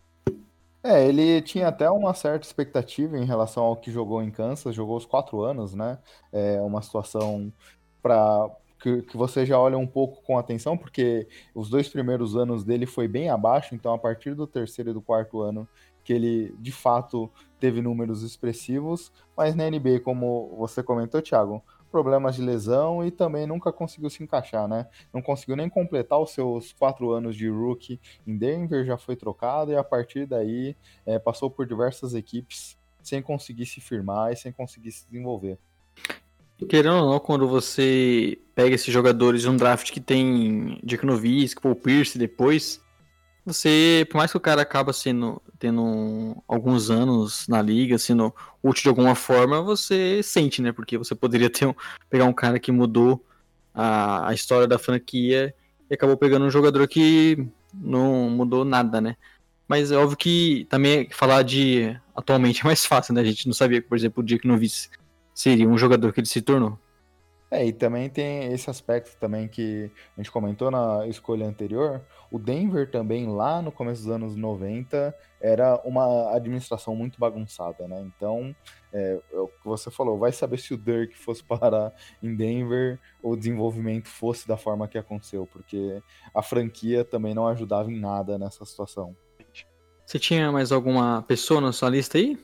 É, 0.82 1.06
ele 1.06 1.42
tinha 1.42 1.68
até 1.68 1.90
uma 1.90 2.14
certa 2.14 2.46
expectativa 2.46 3.18
em 3.18 3.24
relação 3.24 3.64
ao 3.64 3.76
que 3.76 3.90
jogou 3.90 4.22
em 4.22 4.30
Kansas, 4.30 4.74
jogou 4.74 4.96
os 4.96 5.04
quatro 5.04 5.42
anos, 5.42 5.74
né? 5.74 5.98
É 6.32 6.60
uma 6.62 6.80
situação 6.80 7.52
para 8.00 8.48
que, 8.80 9.02
que 9.02 9.16
você 9.16 9.44
já 9.44 9.58
olha 9.58 9.76
um 9.76 9.86
pouco 9.86 10.22
com 10.22 10.38
atenção, 10.38 10.78
porque 10.78 11.26
os 11.54 11.68
dois 11.68 11.88
primeiros 11.88 12.36
anos 12.36 12.64
dele 12.64 12.86
foi 12.86 13.08
bem 13.08 13.28
abaixo, 13.28 13.74
então 13.74 13.92
a 13.92 13.98
partir 13.98 14.34
do 14.34 14.46
terceiro 14.46 14.90
e 14.90 14.94
do 14.94 15.02
quarto 15.02 15.40
ano 15.40 15.68
que 16.08 16.12
ele 16.14 16.54
de 16.58 16.72
fato 16.72 17.30
teve 17.60 17.82
números 17.82 18.22
expressivos, 18.22 19.12
mas 19.36 19.54
na 19.54 19.68
NBA, 19.68 20.00
como 20.02 20.56
você 20.56 20.82
comentou, 20.82 21.20
Thiago, 21.20 21.62
problemas 21.90 22.34
de 22.34 22.40
lesão 22.40 23.04
e 23.04 23.10
também 23.10 23.46
nunca 23.46 23.70
conseguiu 23.70 24.08
se 24.08 24.22
encaixar, 24.22 24.66
né? 24.66 24.86
Não 25.12 25.20
conseguiu 25.20 25.54
nem 25.54 25.68
completar 25.68 26.18
os 26.18 26.30
seus 26.30 26.72
quatro 26.72 27.10
anos 27.10 27.36
de 27.36 27.46
rookie 27.50 28.00
em 28.26 28.38
Denver, 28.38 28.86
já 28.86 28.96
foi 28.96 29.16
trocado 29.16 29.70
e 29.70 29.76
a 29.76 29.84
partir 29.84 30.24
daí 30.24 30.74
é, 31.04 31.18
passou 31.18 31.50
por 31.50 31.66
diversas 31.66 32.14
equipes 32.14 32.78
sem 33.02 33.20
conseguir 33.20 33.66
se 33.66 33.78
firmar 33.78 34.32
e 34.32 34.36
sem 34.36 34.50
conseguir 34.50 34.92
se 34.92 35.04
desenvolver. 35.10 35.58
Querendo 36.70 37.04
ou 37.04 37.10
não, 37.12 37.20
quando 37.20 37.46
você 37.46 38.38
pega 38.54 38.74
esses 38.74 38.92
jogadores 38.92 39.42
de 39.42 39.50
um 39.50 39.58
draft 39.58 39.92
que 39.92 40.00
tem 40.00 40.80
Dick 40.82 41.04
Nowitzki, 41.04 41.60
Paul 41.60 41.74
Pierce 41.74 42.16
depois, 42.16 42.80
você, 43.48 44.06
por 44.10 44.18
mais 44.18 44.30
que 44.30 44.36
o 44.36 44.40
cara 44.40 44.62
acaba 44.62 44.92
sendo 44.92 45.40
tendo 45.58 46.42
alguns 46.46 46.90
anos 46.90 47.48
na 47.48 47.60
liga, 47.60 47.98
sendo 47.98 48.34
útil 48.62 48.84
de 48.84 48.88
alguma 48.90 49.14
forma, 49.14 49.60
você 49.60 50.22
sente, 50.22 50.62
né? 50.62 50.72
Porque 50.72 50.96
você 50.96 51.14
poderia 51.14 51.50
ter 51.50 51.66
um, 51.66 51.74
pegar 52.08 52.24
um 52.24 52.32
cara 52.32 52.60
que 52.60 52.70
mudou 52.70 53.24
a, 53.74 54.28
a 54.28 54.34
história 54.34 54.66
da 54.66 54.78
franquia 54.78 55.54
e 55.90 55.94
acabou 55.94 56.16
pegando 56.16 56.44
um 56.44 56.50
jogador 56.50 56.86
que 56.86 57.48
não 57.74 58.30
mudou 58.30 58.64
nada, 58.64 59.00
né? 59.00 59.16
Mas 59.66 59.90
é 59.90 59.96
óbvio 59.96 60.16
que 60.16 60.66
também 60.70 61.08
falar 61.10 61.42
de 61.42 61.98
atualmente 62.14 62.62
é 62.62 62.64
mais 62.64 62.84
fácil, 62.84 63.14
né? 63.14 63.20
A 63.20 63.24
gente 63.24 63.46
não 63.46 63.54
sabia 63.54 63.82
que, 63.82 63.88
por 63.88 63.98
exemplo, 63.98 64.22
o 64.22 64.26
Dick 64.26 64.46
Nowitzki 64.46 64.96
seria 65.34 65.68
um 65.68 65.76
jogador 65.76 66.12
que 66.12 66.20
ele 66.20 66.26
se 66.26 66.40
tornou. 66.40 66.78
É, 67.50 67.64
e 67.64 67.72
também 67.72 68.10
tem 68.10 68.52
esse 68.52 68.68
aspecto 68.68 69.16
também 69.18 69.48
que 69.48 69.90
a 70.16 70.20
gente 70.20 70.30
comentou 70.30 70.70
na 70.70 71.06
escolha 71.06 71.46
anterior. 71.46 72.02
O 72.30 72.38
Denver 72.38 72.90
também, 72.90 73.26
lá 73.26 73.62
no 73.62 73.72
começo 73.72 74.02
dos 74.02 74.10
anos 74.10 74.36
90, 74.36 75.14
era 75.40 75.80
uma 75.82 76.34
administração 76.34 76.94
muito 76.94 77.18
bagunçada, 77.18 77.88
né? 77.88 78.00
Então, 78.02 78.54
é, 78.92 79.18
é, 79.32 79.38
o 79.38 79.48
que 79.48 79.64
você 79.64 79.90
falou, 79.90 80.18
vai 80.18 80.30
saber 80.30 80.58
se 80.58 80.74
o 80.74 80.76
Dirk 80.76 81.16
fosse 81.16 81.42
parar 81.48 81.94
em 82.22 82.34
Denver 82.34 82.98
ou 83.22 83.32
o 83.32 83.36
desenvolvimento 83.36 84.08
fosse 84.08 84.46
da 84.46 84.58
forma 84.58 84.86
que 84.86 84.98
aconteceu, 84.98 85.46
porque 85.50 86.02
a 86.34 86.42
franquia 86.42 87.02
também 87.02 87.34
não 87.34 87.48
ajudava 87.48 87.90
em 87.90 87.98
nada 87.98 88.38
nessa 88.38 88.64
situação. 88.66 89.16
Você 90.04 90.18
tinha 90.18 90.50
mais 90.52 90.70
alguma 90.72 91.22
pessoa 91.22 91.60
na 91.60 91.72
sua 91.72 91.90
lista 91.90 92.18
aí? 92.18 92.38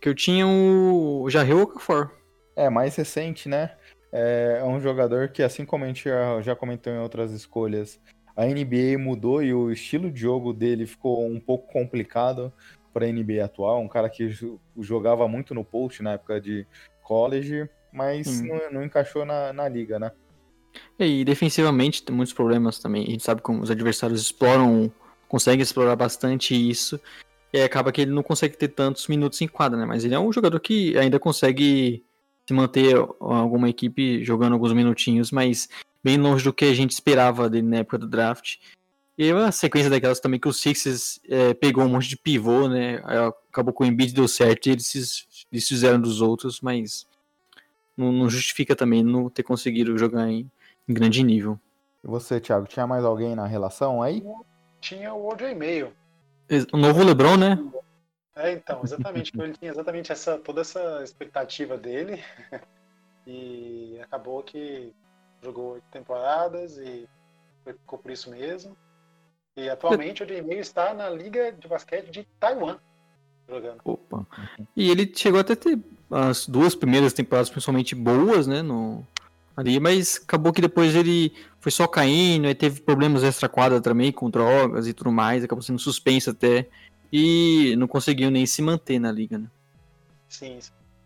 Que 0.00 0.08
eu 0.08 0.14
tinha 0.14 0.46
o 0.46 1.28
Jarrell 1.28 1.62
Okafor. 1.62 2.12
É, 2.54 2.68
mais 2.68 2.96
recente, 2.96 3.48
né? 3.48 3.76
É 4.12 4.62
um 4.64 4.80
jogador 4.80 5.28
que, 5.28 5.42
assim 5.42 5.64
como 5.64 5.84
a 5.84 5.88
gente 5.88 6.04
já, 6.04 6.40
já 6.40 6.56
comentou 6.56 6.92
em 6.92 6.98
outras 6.98 7.32
escolhas, 7.32 8.00
a 8.36 8.46
NBA 8.46 8.98
mudou 8.98 9.42
e 9.42 9.52
o 9.52 9.70
estilo 9.70 10.10
de 10.10 10.20
jogo 10.20 10.52
dele 10.52 10.86
ficou 10.86 11.26
um 11.26 11.40
pouco 11.40 11.72
complicado 11.72 12.52
para 12.92 13.06
a 13.06 13.12
NBA 13.12 13.44
atual. 13.44 13.80
Um 13.80 13.88
cara 13.88 14.08
que 14.08 14.30
jogava 14.78 15.26
muito 15.28 15.54
no 15.54 15.64
post 15.64 16.02
na 16.02 16.12
época 16.12 16.40
de 16.40 16.66
college, 17.02 17.68
mas 17.92 18.40
não, 18.40 18.70
não, 18.70 18.84
encaixou 18.84 19.24
na, 19.24 19.52
na 19.52 19.68
liga, 19.68 19.98
né? 19.98 20.12
E 20.98 21.24
defensivamente 21.24 22.02
tem 22.02 22.14
muitos 22.14 22.32
problemas 22.32 22.78
também. 22.78 23.06
A 23.06 23.10
gente 23.10 23.24
sabe 23.24 23.42
como 23.42 23.62
os 23.62 23.70
adversários 23.70 24.20
exploram, 24.20 24.92
conseguem 25.28 25.62
explorar 25.62 25.96
bastante 25.96 26.54
isso. 26.54 27.00
E 27.52 27.60
acaba 27.60 27.90
que 27.90 28.02
ele 28.02 28.12
não 28.12 28.22
consegue 28.22 28.56
ter 28.56 28.68
tantos 28.68 29.08
minutos 29.08 29.40
em 29.40 29.48
quadra, 29.48 29.78
né? 29.78 29.86
Mas 29.86 30.04
ele 30.04 30.14
é 30.14 30.18
um 30.18 30.32
jogador 30.32 30.60
que 30.60 30.96
ainda 30.98 31.18
consegue 31.18 32.04
se 32.48 32.54
manter 32.54 32.96
alguma 33.20 33.68
equipe 33.68 34.24
jogando 34.24 34.54
alguns 34.54 34.72
minutinhos, 34.72 35.30
mas 35.30 35.68
bem 36.02 36.16
longe 36.16 36.42
do 36.42 36.50
que 36.50 36.64
a 36.64 36.72
gente 36.72 36.92
esperava 36.92 37.50
dele 37.50 37.66
na 37.66 37.76
época 37.76 37.98
do 37.98 38.08
draft. 38.08 38.56
E 39.18 39.30
a 39.30 39.52
sequência 39.52 39.90
daquelas 39.90 40.18
também 40.18 40.40
que 40.40 40.48
o 40.48 40.52
Sixers 40.52 41.20
é, 41.28 41.52
pegou 41.52 41.84
um 41.84 41.90
monte 41.90 42.08
de 42.08 42.16
pivô, 42.16 42.66
né? 42.66 43.02
Acabou 43.50 43.74
com 43.74 43.84
o 43.84 43.86
Embiid 43.86 44.14
deu 44.14 44.26
certo 44.26 44.66
e 44.66 44.70
eles, 44.70 45.26
eles 45.52 45.68
fizeram 45.68 46.00
dos 46.00 46.22
outros, 46.22 46.62
mas 46.62 47.06
não, 47.94 48.10
não, 48.10 48.30
justifica 48.30 48.74
também 48.74 49.02
não 49.02 49.28
ter 49.28 49.42
conseguido 49.42 49.98
jogar 49.98 50.26
em, 50.30 50.50
em, 50.88 50.94
grande 50.94 51.22
nível. 51.22 51.60
E 52.02 52.06
você, 52.06 52.40
Thiago, 52.40 52.66
tinha 52.66 52.86
mais 52.86 53.04
alguém 53.04 53.36
na 53.36 53.46
relação 53.46 54.00
aí? 54.00 54.24
Tinha 54.80 55.12
o 55.12 55.28
OJ 55.28 55.54
Mail. 55.54 55.92
O 56.72 56.78
novo 56.78 57.04
LeBron, 57.04 57.36
né? 57.36 57.58
É, 58.38 58.52
então, 58.52 58.80
exatamente. 58.84 59.32
ele 59.36 59.52
tinha 59.52 59.70
exatamente 59.70 60.12
essa, 60.12 60.38
toda 60.38 60.60
essa 60.60 61.02
expectativa 61.02 61.76
dele. 61.76 62.22
e 63.26 63.98
acabou 64.00 64.42
que 64.42 64.92
jogou 65.42 65.72
oito 65.72 65.84
temporadas 65.90 66.78
e 66.78 67.08
ficou 67.64 67.98
por 67.98 68.10
isso 68.10 68.30
mesmo. 68.30 68.76
E 69.56 69.68
atualmente 69.68 70.22
o 70.22 70.26
Jimmy 70.26 70.56
está 70.56 70.94
na 70.94 71.10
Liga 71.10 71.52
de 71.52 71.66
Basquete 71.66 72.10
de 72.10 72.24
Taiwan 72.38 72.78
jogando. 73.48 73.80
Opa. 73.84 74.26
E 74.76 74.90
ele 74.90 75.12
chegou 75.14 75.40
até 75.40 75.54
a 75.54 75.56
ter 75.56 75.78
as 76.10 76.46
duas 76.46 76.74
primeiras 76.74 77.12
temporadas 77.12 77.50
principalmente 77.50 77.94
boas, 77.94 78.46
né, 78.46 78.62
no 78.62 79.04
ali, 79.56 79.80
mas 79.80 80.20
acabou 80.22 80.52
que 80.52 80.60
depois 80.60 80.94
ele 80.94 81.32
foi 81.58 81.72
só 81.72 81.88
caindo, 81.88 82.46
aí 82.46 82.54
teve 82.54 82.80
problemas 82.80 83.24
extra 83.24 83.48
quadra 83.48 83.80
também 83.80 84.12
com 84.12 84.30
drogas 84.30 84.86
e 84.86 84.92
tudo 84.92 85.10
mais, 85.10 85.42
acabou 85.42 85.62
sendo 85.62 85.80
suspenso 85.80 86.30
até 86.30 86.68
e 87.12 87.74
não 87.76 87.88
conseguiu 87.88 88.30
nem 88.30 88.46
se 88.46 88.62
manter 88.62 88.98
na 88.98 89.10
liga, 89.10 89.38
né? 89.38 89.50
Sim, 90.28 90.58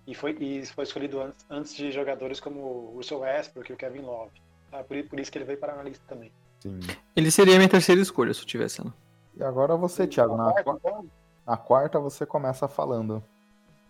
e 0.06 0.14
foi, 0.14 0.36
e 0.40 0.66
foi 0.66 0.84
escolhido 0.84 1.20
antes, 1.20 1.46
antes 1.48 1.74
de 1.74 1.92
jogadores 1.92 2.40
como 2.40 2.60
o 2.60 2.92
Russell 2.96 3.20
Westbrook 3.20 3.70
e 3.70 3.74
o 3.74 3.76
Kevin 3.76 4.00
Love. 4.00 4.32
Tá? 4.70 4.82
Por, 4.82 5.02
por, 5.04 5.20
isso 5.20 5.30
que 5.30 5.38
ele 5.38 5.44
veio 5.44 5.58
para 5.58 5.72
a 5.72 5.74
analista 5.76 6.04
também. 6.08 6.32
Sim. 6.60 6.80
Ele 7.14 7.30
seria 7.30 7.54
a 7.54 7.58
minha 7.58 7.68
terceira 7.68 8.00
escolha 8.00 8.34
se 8.34 8.40
eu 8.40 8.46
tivesse 8.46 8.80
ela. 8.80 8.92
E 9.36 9.42
agora 9.42 9.76
você, 9.76 10.06
Thiago, 10.06 10.36
na, 10.36 10.52
quarta, 10.52 10.70
então, 10.70 11.06
na 11.46 11.56
quarta 11.56 12.00
você 12.00 12.26
começa 12.26 12.66
falando. 12.66 13.22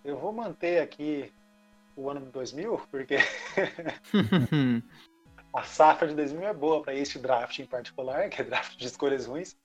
Eu 0.04 0.18
vou 0.18 0.32
manter 0.32 0.80
aqui 0.80 1.32
o 1.96 2.10
ano 2.10 2.20
de 2.20 2.26
2000, 2.26 2.80
porque 2.90 3.16
a 5.52 5.62
safra 5.62 6.08
de 6.08 6.14
2000 6.14 6.46
é 6.46 6.54
boa 6.54 6.82
para 6.82 6.94
este 6.94 7.18
draft 7.18 7.58
em 7.58 7.66
particular, 7.66 8.28
que 8.28 8.42
é 8.42 8.44
draft 8.44 8.76
de 8.76 8.86
escolhas 8.86 9.26
ruins. 9.26 9.56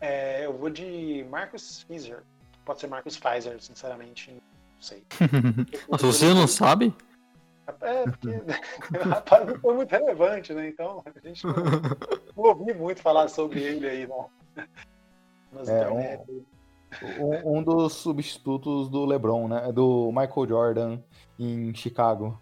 É, 0.00 0.44
eu 0.44 0.52
vou 0.52 0.70
de 0.70 1.26
Marcus 1.30 1.84
Pfizer. 1.84 2.22
Pode 2.64 2.80
ser 2.80 2.86
Marcus 2.86 3.18
Pfizer, 3.18 3.60
sinceramente. 3.60 4.30
Não 4.32 4.40
sei. 4.80 5.02
Mas 5.88 6.02
você 6.02 6.34
não 6.34 6.46
sabe? 6.46 6.94
É, 7.80 8.04
porque 8.04 8.28
o 8.98 9.08
rapaz 9.08 9.46
não 9.46 9.58
foi 9.58 9.74
muito 9.74 9.90
relevante, 9.90 10.52
né? 10.52 10.68
Então 10.68 11.02
a 11.04 11.28
gente 11.28 11.44
não, 11.44 11.54
não 12.36 12.44
ouvi 12.44 12.74
muito 12.74 13.02
falar 13.02 13.28
sobre 13.28 13.60
ele 13.60 13.88
aí, 13.88 14.06
não. 14.06 14.28
é, 15.66 15.88
um, 15.90 17.24
um, 17.24 17.58
um, 17.58 17.62
dos 17.62 17.94
substitutos 17.94 18.88
do 18.88 19.04
LeBron, 19.04 19.48
né? 19.48 19.72
Do 19.72 20.12
Michael 20.12 20.48
Jordan 20.48 20.98
em 21.38 21.74
Chicago. 21.74 22.40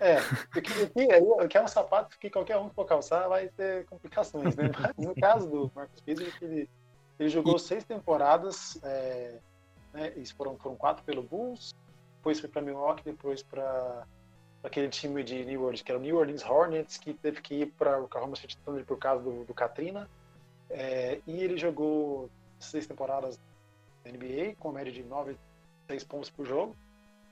É, 0.00 0.16
o 1.44 1.48
que 1.48 1.58
é 1.58 1.62
um 1.62 1.68
sapato 1.68 2.18
que 2.18 2.30
qualquer 2.30 2.56
um 2.56 2.68
que 2.68 2.74
for 2.74 2.86
calçar 2.86 3.28
vai 3.28 3.48
ter 3.48 3.84
complicações, 3.86 4.56
né? 4.56 4.70
Mas 4.78 5.06
no 5.06 5.14
caso 5.14 5.48
do 5.48 5.70
Marcos 5.74 6.00
Pizzi, 6.00 6.32
ele, 6.40 6.68
ele 7.18 7.28
jogou 7.28 7.58
seis 7.58 7.84
temporadas, 7.84 8.78
é, 8.82 9.38
né, 9.92 10.12
foram, 10.36 10.56
foram 10.56 10.76
quatro 10.76 11.04
pelo 11.04 11.22
Bulls, 11.22 11.74
depois 12.16 12.40
foi 12.40 12.48
para 12.48 12.62
Milwaukee, 12.62 13.04
depois 13.04 13.42
para 13.42 14.06
aquele 14.62 14.88
time 14.88 15.22
de 15.22 15.44
New 15.44 15.62
Orleans, 15.62 15.82
que 15.82 15.92
era 15.92 15.98
o 15.98 16.02
New 16.02 16.16
Orleans 16.16 16.44
Hornets, 16.44 16.98
que 16.98 17.14
teve 17.14 17.40
que 17.40 17.54
ir 17.54 17.66
para 17.72 18.00
o 18.00 18.04
Oklahoma 18.04 18.36
City 18.36 18.56
Thunder 18.64 18.84
por 18.84 18.98
causa 18.98 19.22
do, 19.22 19.44
do 19.44 19.54
Katrina. 19.54 20.08
É, 20.68 21.20
e 21.26 21.42
ele 21.42 21.56
jogou 21.56 22.28
seis 22.58 22.86
temporadas 22.86 23.38
na 24.04 24.10
NBA, 24.10 24.56
com 24.58 24.72
média 24.72 24.92
de 24.92 25.04
6 25.86 26.04
pontos 26.04 26.30
por 26.30 26.46
jogo. 26.46 26.74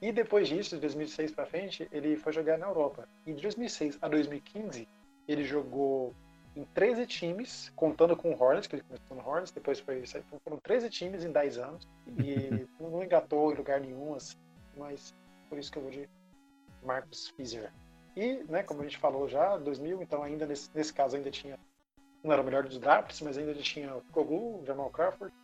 E 0.05 0.13
depois 0.13 0.47
disso, 0.49 0.75
de 0.75 0.83
2006 0.83 1.33
para 1.33 1.47
frente, 1.47 1.89
ele 1.91 2.15
foi 2.15 2.31
jogar 2.31 2.59
na 2.59 2.67
Europa. 2.67 3.09
E 3.25 3.33
de 3.33 3.41
2006 3.41 3.97
a 4.03 4.07
2015, 4.07 4.87
ele 5.27 5.45
jogou 5.45 6.13
em 6.55 6.63
13 6.75 7.07
times, 7.07 7.73
contando 7.75 8.15
com 8.15 8.31
o 8.31 8.39
Hornets, 8.39 8.67
que 8.67 8.77
ele 8.77 8.83
começou 8.83 9.17
no 9.17 9.27
Hornets, 9.27 9.51
depois 9.51 9.81
foi 9.81 10.05
foram 10.45 10.59
13 10.59 10.91
times 10.91 11.25
em 11.25 11.33
10 11.33 11.57
anos. 11.57 11.89
E 12.19 12.67
não 12.79 13.03
engatou 13.03 13.51
em 13.51 13.55
lugar 13.55 13.81
nenhum, 13.81 14.15
assim, 14.15 14.37
mas 14.77 15.15
por 15.49 15.59
isso 15.59 15.73
que 15.73 15.79
eu 15.79 15.83
vou 15.85 15.91
de 15.91 16.07
Marcos 16.83 17.31
Fizer. 17.31 17.73
E, 18.15 18.45
né, 18.47 18.63
como 18.63 18.83
a 18.83 18.85
gente 18.85 18.99
falou 18.99 19.27
já, 19.27 19.57
2000, 19.57 20.03
então 20.03 20.23
ainda 20.23 20.45
nesse, 20.45 20.69
nesse 20.75 20.93
caso 20.93 21.17
ainda 21.17 21.31
tinha, 21.31 21.59
não 22.23 22.31
era 22.31 22.43
o 22.43 22.45
melhor 22.45 22.65
dos 22.65 22.79
drafts, 22.79 23.23
mas 23.23 23.39
ainda 23.39 23.55
tinha 23.55 23.97
o 23.97 24.03
Koglu, 24.13 24.61
o 24.61 24.67
Jamal 24.67 24.91
Crawford, 24.91 25.35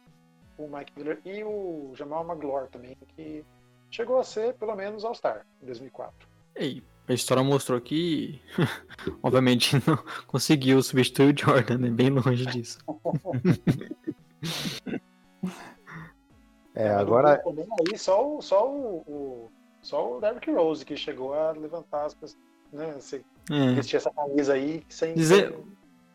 o 0.59 0.69
Mike 0.69 0.93
Miller 0.95 1.19
e 1.25 1.43
o 1.43 1.93
Jamal 1.95 2.23
Magloire 2.25 2.69
também, 2.69 2.95
que 3.17 3.43
chegou 3.91 4.19
a 4.19 4.25
ser 4.25 4.55
pelo 4.55 4.75
menos 4.75 5.05
All-Star 5.05 5.45
em 5.63 5.67
2004. 5.67 6.29
E 6.59 6.83
a 7.09 7.13
história 7.13 7.43
mostrou 7.43 7.81
que, 7.81 8.41
obviamente, 9.23 9.77
não 9.87 9.97
conseguiu 10.27 10.83
substituir 10.83 11.35
o 11.35 11.39
Jordan, 11.39 11.79
né? 11.79 11.91
Bem 11.91 12.11
longe 12.11 12.47
disso. 12.47 12.79
é, 16.75 16.89
agora. 16.91 17.43
Aí, 17.89 17.99
só 17.99 18.37
o, 18.37 18.41
só 18.41 18.71
o, 18.71 18.99
o, 19.07 19.51
só 19.83 20.17
o 20.17 20.21
Derrick 20.21 20.51
Rose 20.51 20.85
que 20.85 20.97
chegou 20.97 21.35
a 21.35 21.51
levantar 21.53 22.07
as 22.07 22.15
pessoas. 22.15 22.41
Né? 22.73 22.93
Você 22.93 23.25
é. 23.51 23.73
vestir 23.75 23.97
essa 23.97 24.11
camisa 24.11 24.53
aí 24.55 24.85
sem. 24.89 25.15
Dizer... 25.15 25.59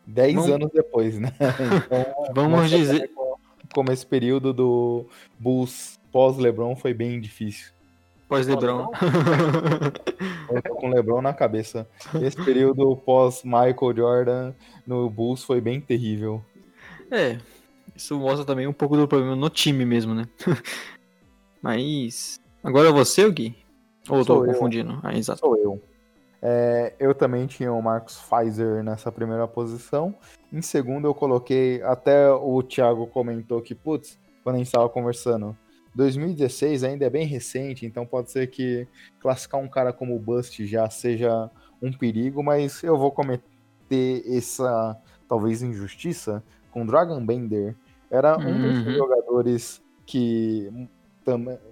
Dez 0.08 0.34
Vamos... 0.34 0.50
anos 0.50 0.70
depois, 0.72 1.18
né? 1.18 1.32
Então, 1.84 2.32
Vamos 2.32 2.70
dizer. 2.70 3.10
Como 3.74 3.90
esse 3.90 4.06
período 4.06 4.52
do 4.52 5.06
Bulls 5.38 5.98
pós-LeBron 6.16 6.74
foi 6.74 6.94
bem 6.94 7.20
difícil. 7.20 7.74
Pós-Lebron. 8.26 8.90
Eu 10.50 10.62
tô 10.64 10.74
com 10.76 10.88
o 10.88 10.90
Lebron 10.90 11.20
na 11.20 11.34
cabeça. 11.34 11.86
Esse 12.22 12.42
período 12.42 12.96
pós-Michael 12.96 13.94
Jordan 13.94 14.54
no 14.86 15.10
Bulls 15.10 15.44
foi 15.44 15.60
bem 15.60 15.78
terrível. 15.78 16.42
É, 17.10 17.36
isso 17.94 18.18
mostra 18.18 18.46
também 18.46 18.66
um 18.66 18.72
pouco 18.72 18.96
do 18.96 19.06
problema 19.06 19.36
no 19.36 19.50
time 19.50 19.84
mesmo, 19.84 20.14
né? 20.14 20.26
Mas. 21.60 22.40
Agora 22.64 22.88
é 22.88 22.92
você, 22.92 23.30
Gui? 23.30 23.54
Ou 24.08 24.20
eu 24.20 24.24
tô 24.24 24.42
eu. 24.42 24.54
confundindo? 24.54 24.98
Ah, 25.02 25.14
exato. 25.14 25.40
Sou 25.40 25.54
eu. 25.58 25.82
É, 26.40 26.94
eu 26.98 27.14
também 27.14 27.46
tinha 27.46 27.70
o 27.70 27.82
Marcos 27.82 28.18
Pfizer 28.18 28.82
nessa 28.82 29.12
primeira 29.12 29.46
posição. 29.46 30.14
Em 30.50 30.62
segundo, 30.62 31.06
eu 31.06 31.14
coloquei. 31.14 31.82
Até 31.82 32.30
o 32.30 32.62
Thiago 32.62 33.06
comentou 33.06 33.60
que, 33.60 33.74
putz, 33.74 34.18
quando 34.42 34.54
a 34.54 34.58
gente 34.58 34.68
estava 34.68 34.88
conversando, 34.88 35.54
2016 35.96 36.84
ainda 36.84 37.06
é 37.06 37.10
bem 37.10 37.26
recente, 37.26 37.86
então 37.86 38.04
pode 38.04 38.30
ser 38.30 38.48
que 38.48 38.86
classificar 39.18 39.60
um 39.60 39.68
cara 39.68 39.94
como 39.94 40.18
Bust 40.18 40.64
já 40.66 40.88
seja 40.90 41.50
um 41.80 41.90
perigo, 41.90 42.42
mas 42.42 42.82
eu 42.82 42.98
vou 42.98 43.10
cometer 43.10 44.22
essa 44.26 44.94
talvez 45.26 45.62
injustiça 45.62 46.44
com 46.70 46.84
Dragon 46.84 47.24
Bender. 47.24 47.74
Era 48.10 48.38
um 48.38 48.46
uhum. 48.46 48.84
dos 48.84 48.94
jogadores 48.94 49.82
que 50.04 50.70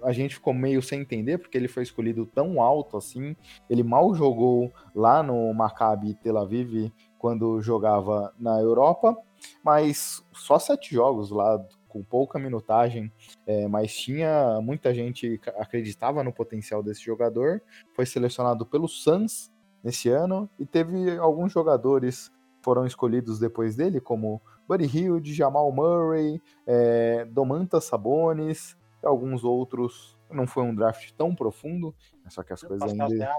a 0.01 0.11
gente 0.11 0.35
ficou 0.35 0.53
meio 0.53 0.81
sem 0.81 1.01
entender 1.01 1.37
porque 1.37 1.57
ele 1.57 1.67
foi 1.67 1.83
escolhido 1.83 2.25
tão 2.25 2.59
alto 2.59 2.97
assim. 2.97 3.35
Ele 3.69 3.83
mal 3.83 4.13
jogou 4.15 4.73
lá 4.93 5.21
no 5.21 5.53
Maccabi 5.53 6.15
Tel 6.15 6.37
Aviv 6.37 6.91
quando 7.19 7.61
jogava 7.61 8.33
na 8.39 8.59
Europa, 8.59 9.15
mas 9.63 10.25
só 10.33 10.57
sete 10.59 10.93
jogos 10.93 11.29
lá 11.29 11.63
com 11.95 12.03
pouca 12.03 12.37
minutagem, 12.37 13.09
é, 13.47 13.69
mas 13.69 13.95
tinha 13.95 14.59
muita 14.61 14.93
gente 14.93 15.39
acreditava 15.57 16.25
no 16.25 16.33
potencial 16.33 16.83
desse 16.83 17.01
jogador. 17.01 17.61
Foi 17.93 18.05
selecionado 18.05 18.65
pelo 18.65 18.85
Suns 18.85 19.49
nesse 19.81 20.09
ano 20.09 20.49
e 20.59 20.65
teve 20.65 21.17
alguns 21.17 21.53
jogadores 21.53 22.29
foram 22.61 22.85
escolhidos 22.85 23.39
depois 23.39 23.77
dele, 23.77 24.01
como 24.01 24.41
Buddy 24.67 24.85
Hield, 24.85 25.33
Jamal 25.33 25.71
Murray, 25.71 26.41
é, 26.67 27.23
Domantas 27.23 27.85
Sabonis, 27.85 28.75
e 29.01 29.07
alguns 29.07 29.45
outros. 29.45 30.17
Não 30.29 30.45
foi 30.45 30.63
um 30.63 30.75
draft 30.75 31.11
tão 31.13 31.33
profundo, 31.33 31.95
só 32.27 32.43
que 32.43 32.51
as 32.51 32.61
coisas 32.61 32.91
Pascal 32.91 33.09
ainda. 33.09 33.29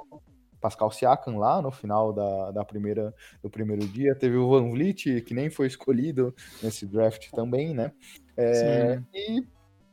Pascal 0.61 0.91
Siakam 0.91 1.39
lá 1.39 1.61
no 1.61 1.71
final 1.71 2.13
da, 2.13 2.51
da 2.51 2.65
primeira, 2.65 3.15
do 3.43 3.51
primeiro 3.51 3.87
dia. 3.87 4.15
Teve 4.15 4.37
o 4.37 4.49
Van 4.49 4.71
Vliet, 4.71 5.21
que 5.23 5.35
nem 5.35 5.51
foi 5.51 5.67
escolhido 5.67 6.35
nesse 6.63 6.87
draft 6.87 7.31
também, 7.31 7.75
né? 7.75 7.93
É, 8.37 9.01
e 9.15 9.45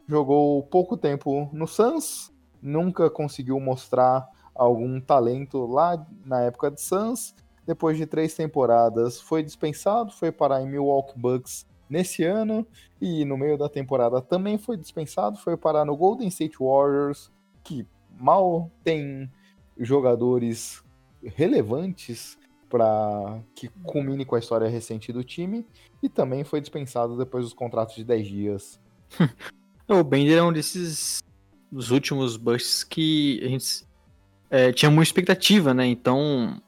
jogou 0.08 0.64
pouco 0.64 0.98
tempo 0.98 1.50
no 1.54 1.68
Suns, 1.68 2.34
nunca 2.62 3.10
conseguiu 3.10 3.60
mostrar 3.60 4.28
algum 4.54 5.00
talento 5.00 5.66
lá 5.66 6.06
na 6.26 6.42
época 6.42 6.70
de 6.72 6.82
Suns. 6.82 7.36
Depois 7.66 7.98
de 7.98 8.06
três 8.06 8.36
temporadas, 8.36 9.22
foi 9.22 9.42
dispensado, 9.42 10.12
foi 10.12 10.34
parar 10.34 10.62
em 10.62 10.68
Milwaukee 10.68 11.18
Bucks 11.18 11.66
nesse 11.90 12.24
ano 12.24 12.68
e 13.00 13.24
no 13.24 13.38
meio 13.38 13.58
da 13.58 13.70
temporada 13.70 14.22
também 14.22 14.58
foi 14.58 14.76
dispensado, 14.76 15.38
foi 15.38 15.56
parar 15.56 15.86
no 15.86 15.96
Golden 15.96 16.28
State 16.28 16.58
Warriors, 16.60 17.32
que 17.64 17.88
mal 18.18 18.70
tem 18.84 19.32
jogadores 19.80 20.84
relevantes 21.24 22.38
para 22.70 23.40
que 23.56 23.68
culmine 23.84 24.26
com 24.26 24.36
a 24.36 24.40
história 24.40 24.68
recente 24.68 25.14
do 25.14 25.24
time 25.24 25.66
e 26.02 26.10
também 26.10 26.44
foi 26.44 26.60
dispensado 26.60 27.18
depois 27.18 27.46
dos 27.46 27.54
contratos 27.54 27.96
de 27.96 28.04
10 28.04 28.28
dias. 28.28 28.80
o 29.88 30.04
Bender 30.04 30.38
é 30.38 30.44
um 30.44 30.52
desses 30.52 31.24
dos 31.72 31.92
últimos 31.92 32.36
busts 32.38 32.84
que 32.84 33.40
a 33.44 33.48
gente 33.48 33.86
é, 34.50 34.72
tinha 34.72 34.90
muita 34.90 35.10
expectativa, 35.10 35.74
né? 35.74 35.86
Então 35.86 36.62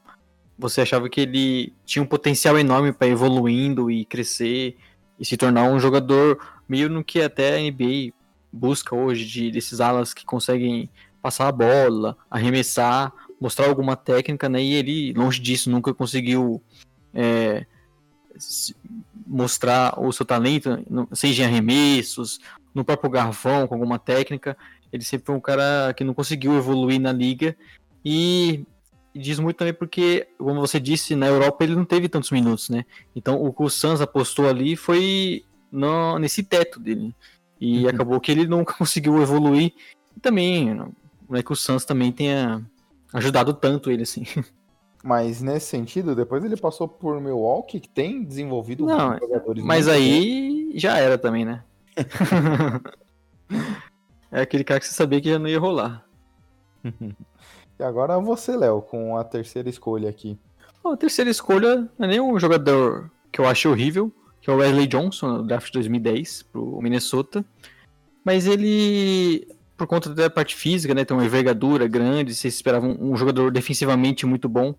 você 0.58 0.80
achava 0.80 1.08
que 1.08 1.20
ele 1.20 1.72
tinha 1.84 2.02
um 2.02 2.06
potencial 2.06 2.58
enorme 2.58 2.92
para 2.92 3.06
evoluindo 3.08 3.90
e 3.90 4.04
crescer 4.04 4.76
e 5.18 5.24
se 5.24 5.36
tornar 5.36 5.64
um 5.64 5.78
jogador 5.78 6.38
meio 6.68 6.88
no 6.88 7.04
que 7.04 7.20
até 7.20 7.56
a 7.56 7.60
NBA 7.60 8.12
busca 8.52 8.94
hoje 8.94 9.24
de 9.26 9.50
desses 9.50 9.80
alas 9.80 10.14
que 10.14 10.24
conseguem 10.24 10.88
passar 11.26 11.48
a 11.48 11.52
bola, 11.52 12.16
arremessar 12.30 13.12
mostrar 13.40 13.68
alguma 13.68 13.96
técnica, 13.96 14.48
né? 14.48 14.62
E 14.62 14.74
ele, 14.74 15.12
longe 15.12 15.40
disso, 15.40 15.70
nunca 15.70 15.92
conseguiu 15.92 16.62
é, 17.12 17.66
mostrar 19.26 19.98
o 20.00 20.12
seu 20.12 20.24
talento, 20.24 20.78
seja 21.12 21.42
em 21.42 21.46
arremessos, 21.46 22.40
no 22.74 22.84
próprio 22.84 23.10
garfão, 23.10 23.66
com 23.66 23.74
alguma 23.74 23.98
técnica. 23.98 24.56
Ele 24.92 25.04
sempre 25.04 25.26
foi 25.26 25.34
um 25.34 25.40
cara 25.40 25.92
que 25.94 26.04
não 26.04 26.14
conseguiu 26.14 26.56
evoluir 26.56 27.00
na 27.00 27.12
liga. 27.12 27.56
E 28.04 28.64
diz 29.14 29.38
muito 29.38 29.56
também 29.56 29.74
porque, 29.74 30.28
como 30.38 30.60
você 30.60 30.78
disse, 30.78 31.14
na 31.14 31.26
Europa 31.26 31.64
ele 31.64 31.74
não 31.74 31.84
teve 31.84 32.08
tantos 32.08 32.30
minutos, 32.30 32.68
né? 32.68 32.84
Então 33.14 33.42
o 33.42 33.52
que 33.52 33.62
o 33.62 33.70
Suns 33.70 34.00
apostou 34.00 34.48
ali 34.48 34.76
foi 34.76 35.44
no, 35.70 36.18
nesse 36.18 36.42
teto 36.42 36.78
dele. 36.78 37.14
E 37.60 37.84
uhum. 37.84 37.88
acabou 37.88 38.20
que 38.20 38.30
ele 38.30 38.46
nunca 38.46 38.74
conseguiu 38.78 39.20
evoluir. 39.20 39.72
E 40.16 40.20
também, 40.20 40.74
não 41.28 41.38
é 41.38 41.42
que 41.42 41.52
o 41.52 41.56
Suns 41.56 41.84
também 41.84 42.12
tenha 42.12 42.64
ajudado 43.12 43.52
tanto 43.54 43.90
ele, 43.90 44.02
assim. 44.02 44.24
Mas 45.04 45.40
nesse 45.40 45.66
sentido, 45.66 46.16
depois 46.16 46.44
ele 46.44 46.56
passou 46.56 46.88
por 46.88 47.20
Milwaukee, 47.20 47.78
que 47.78 47.88
tem 47.88 48.24
desenvolvido 48.24 48.86
Não, 48.86 49.16
jogadores. 49.18 49.64
Mas 49.64 49.86
aí 49.86 50.72
já 50.74 50.98
era 50.98 51.16
também, 51.16 51.44
né? 51.44 51.62
é 54.32 54.40
aquele 54.40 54.64
cara 54.64 54.80
que 54.80 54.86
você 54.86 54.94
sabia 54.94 55.20
que 55.20 55.30
já 55.30 55.38
não 55.38 55.48
ia 55.48 55.60
rolar. 55.60 56.04
e 57.78 57.82
agora 57.82 58.18
você, 58.18 58.56
Léo, 58.56 58.82
com 58.82 59.16
a 59.16 59.22
terceira 59.22 59.68
escolha 59.68 60.10
aqui. 60.10 60.36
a 60.84 60.96
terceira 60.96 61.30
escolha 61.30 61.88
não 61.96 62.06
é 62.06 62.08
nem 62.08 62.20
um 62.20 62.38
jogador 62.40 63.08
que 63.30 63.40
eu 63.40 63.46
acho 63.46 63.70
horrível, 63.70 64.12
que 64.40 64.50
é 64.50 64.52
o 64.52 64.56
Wesley 64.56 64.88
Johnson, 64.88 65.28
no 65.28 65.42
draft 65.44 65.66
de 65.66 65.74
2010, 65.74 66.42
pro 66.44 66.80
Minnesota. 66.82 67.44
Mas 68.24 68.46
ele 68.46 69.46
por 69.76 69.86
conta 69.86 70.14
da 70.14 70.30
parte 70.30 70.54
física, 70.54 70.94
né? 70.94 71.04
Tem 71.04 71.16
uma 71.16 71.24
envergadura 71.24 71.86
grande, 71.86 72.34
você 72.34 72.48
esperava 72.48 72.86
um, 72.86 73.12
um, 73.12 73.16
jogador 73.16 73.50
defensivamente 73.50 74.24
muito 74.24 74.48
bom. 74.48 74.74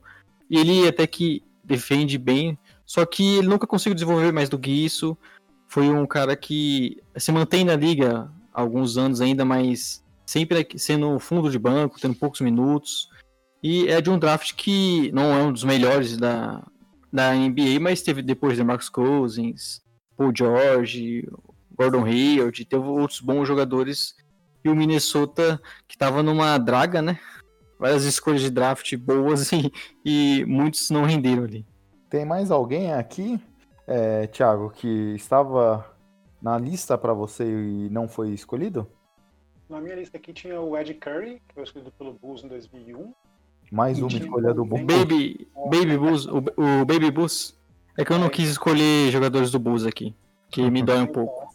E 0.49 0.57
ele 0.57 0.87
até 0.87 1.05
que 1.05 1.43
defende 1.63 2.17
bem, 2.17 2.57
só 2.85 3.05
que 3.05 3.37
ele 3.37 3.47
nunca 3.47 3.67
conseguiu 3.67 3.93
desenvolver 3.93 4.31
mais 4.31 4.49
do 4.49 4.57
que 4.57 4.71
isso. 4.71 5.17
Foi 5.67 5.89
um 5.89 6.05
cara 6.05 6.35
que 6.35 6.97
se 7.15 7.31
mantém 7.31 7.63
na 7.63 7.75
liga 7.75 8.31
há 8.53 8.61
alguns 8.61 8.97
anos 8.97 9.21
ainda, 9.21 9.45
mas 9.45 10.03
sempre 10.25 10.67
sendo 10.77 11.19
fundo 11.19 11.51
de 11.51 11.59
banco, 11.59 11.99
tendo 11.99 12.15
poucos 12.15 12.41
minutos. 12.41 13.09
E 13.61 13.87
é 13.87 14.01
de 14.01 14.09
um 14.09 14.17
draft 14.17 14.53
que 14.55 15.11
não 15.11 15.33
é 15.33 15.43
um 15.43 15.51
dos 15.51 15.63
melhores 15.63 16.17
da, 16.17 16.63
da 17.11 17.33
NBA, 17.33 17.79
mas 17.81 18.01
teve 18.01 18.21
depois 18.21 18.55
de 18.55 18.63
Marcus 18.63 18.89
Cousins, 18.89 19.81
Paul 20.15 20.31
George, 20.35 21.27
Gordon 21.77 22.05
Hayward, 22.05 22.65
teve 22.65 22.83
outros 22.83 23.19
bons 23.19 23.47
jogadores 23.47 24.15
e 24.63 24.69
o 24.69 24.75
Minnesota, 24.75 25.61
que 25.87 25.95
estava 25.95 26.21
numa 26.23 26.57
draga, 26.57 27.01
né? 27.01 27.19
Várias 27.79 28.03
escolhas 28.05 28.41
de 28.41 28.49
draft 28.49 28.95
boas 28.97 29.51
e, 29.53 29.71
e 30.03 30.45
muitos 30.45 30.89
não 30.89 31.03
renderam 31.03 31.43
ali. 31.43 31.65
Tem 32.09 32.25
mais 32.25 32.49
alguém 32.51 32.93
aqui, 32.93 33.39
é, 33.85 34.27
Thiago, 34.27 34.69
que 34.71 34.87
estava 35.15 35.85
na 36.41 36.57
lista 36.57 36.97
para 36.97 37.13
você 37.13 37.43
e 37.43 37.89
não 37.89 38.07
foi 38.07 38.29
escolhido? 38.31 38.89
na 39.69 39.81
minha 39.81 39.95
lista 39.95 40.15
aqui 40.17 40.31
tinha 40.31 40.61
o 40.61 40.77
Ed 40.77 40.93
Curry, 40.93 41.41
que 41.45 41.53
foi 41.53 41.63
escolhido 41.63 41.91
pelo 41.91 42.13
Bulls 42.13 42.41
em 42.41 42.47
2001. 42.47 43.13
Mais 43.69 43.99
uma 43.99 44.07
escolha 44.07 44.53
do 44.53 44.63
também- 44.65 44.85
Baby, 44.85 45.47
Baby 45.69 45.97
Bulls, 45.97 46.25
o, 46.25 46.37
o 46.37 46.85
Baby 46.85 47.11
Bulls. 47.11 47.53
É 47.97 48.05
que 48.05 48.13
eu 48.13 48.17
não 48.17 48.29
quis 48.29 48.49
escolher 48.49 49.11
jogadores 49.11 49.51
do 49.51 49.59
Bulls 49.59 49.85
aqui, 49.85 50.15
que 50.49 50.69
me 50.71 50.81
dói 50.81 50.99
um 51.01 51.07
pouco. 51.07 51.46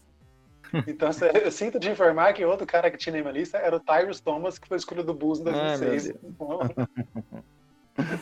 Então, 0.87 1.11
eu 1.43 1.51
sinto 1.51 1.79
de 1.79 1.91
informar 1.91 2.33
que 2.33 2.45
outro 2.45 2.67
cara 2.67 2.91
que 2.91 2.97
tinha 2.97 3.15
na 3.17 3.23
minha 3.23 3.33
lista 3.33 3.59
era 3.59 3.77
o 3.77 3.81
Tyrus 3.81 4.21
Thomas, 4.21 4.59
que 4.59 4.67
foi 4.67 4.77
escolhido 4.77 5.07
do 5.07 5.15
Bulls 5.15 5.41
em 5.41 5.49
Ah, 5.49 5.77
2006. 5.77 6.15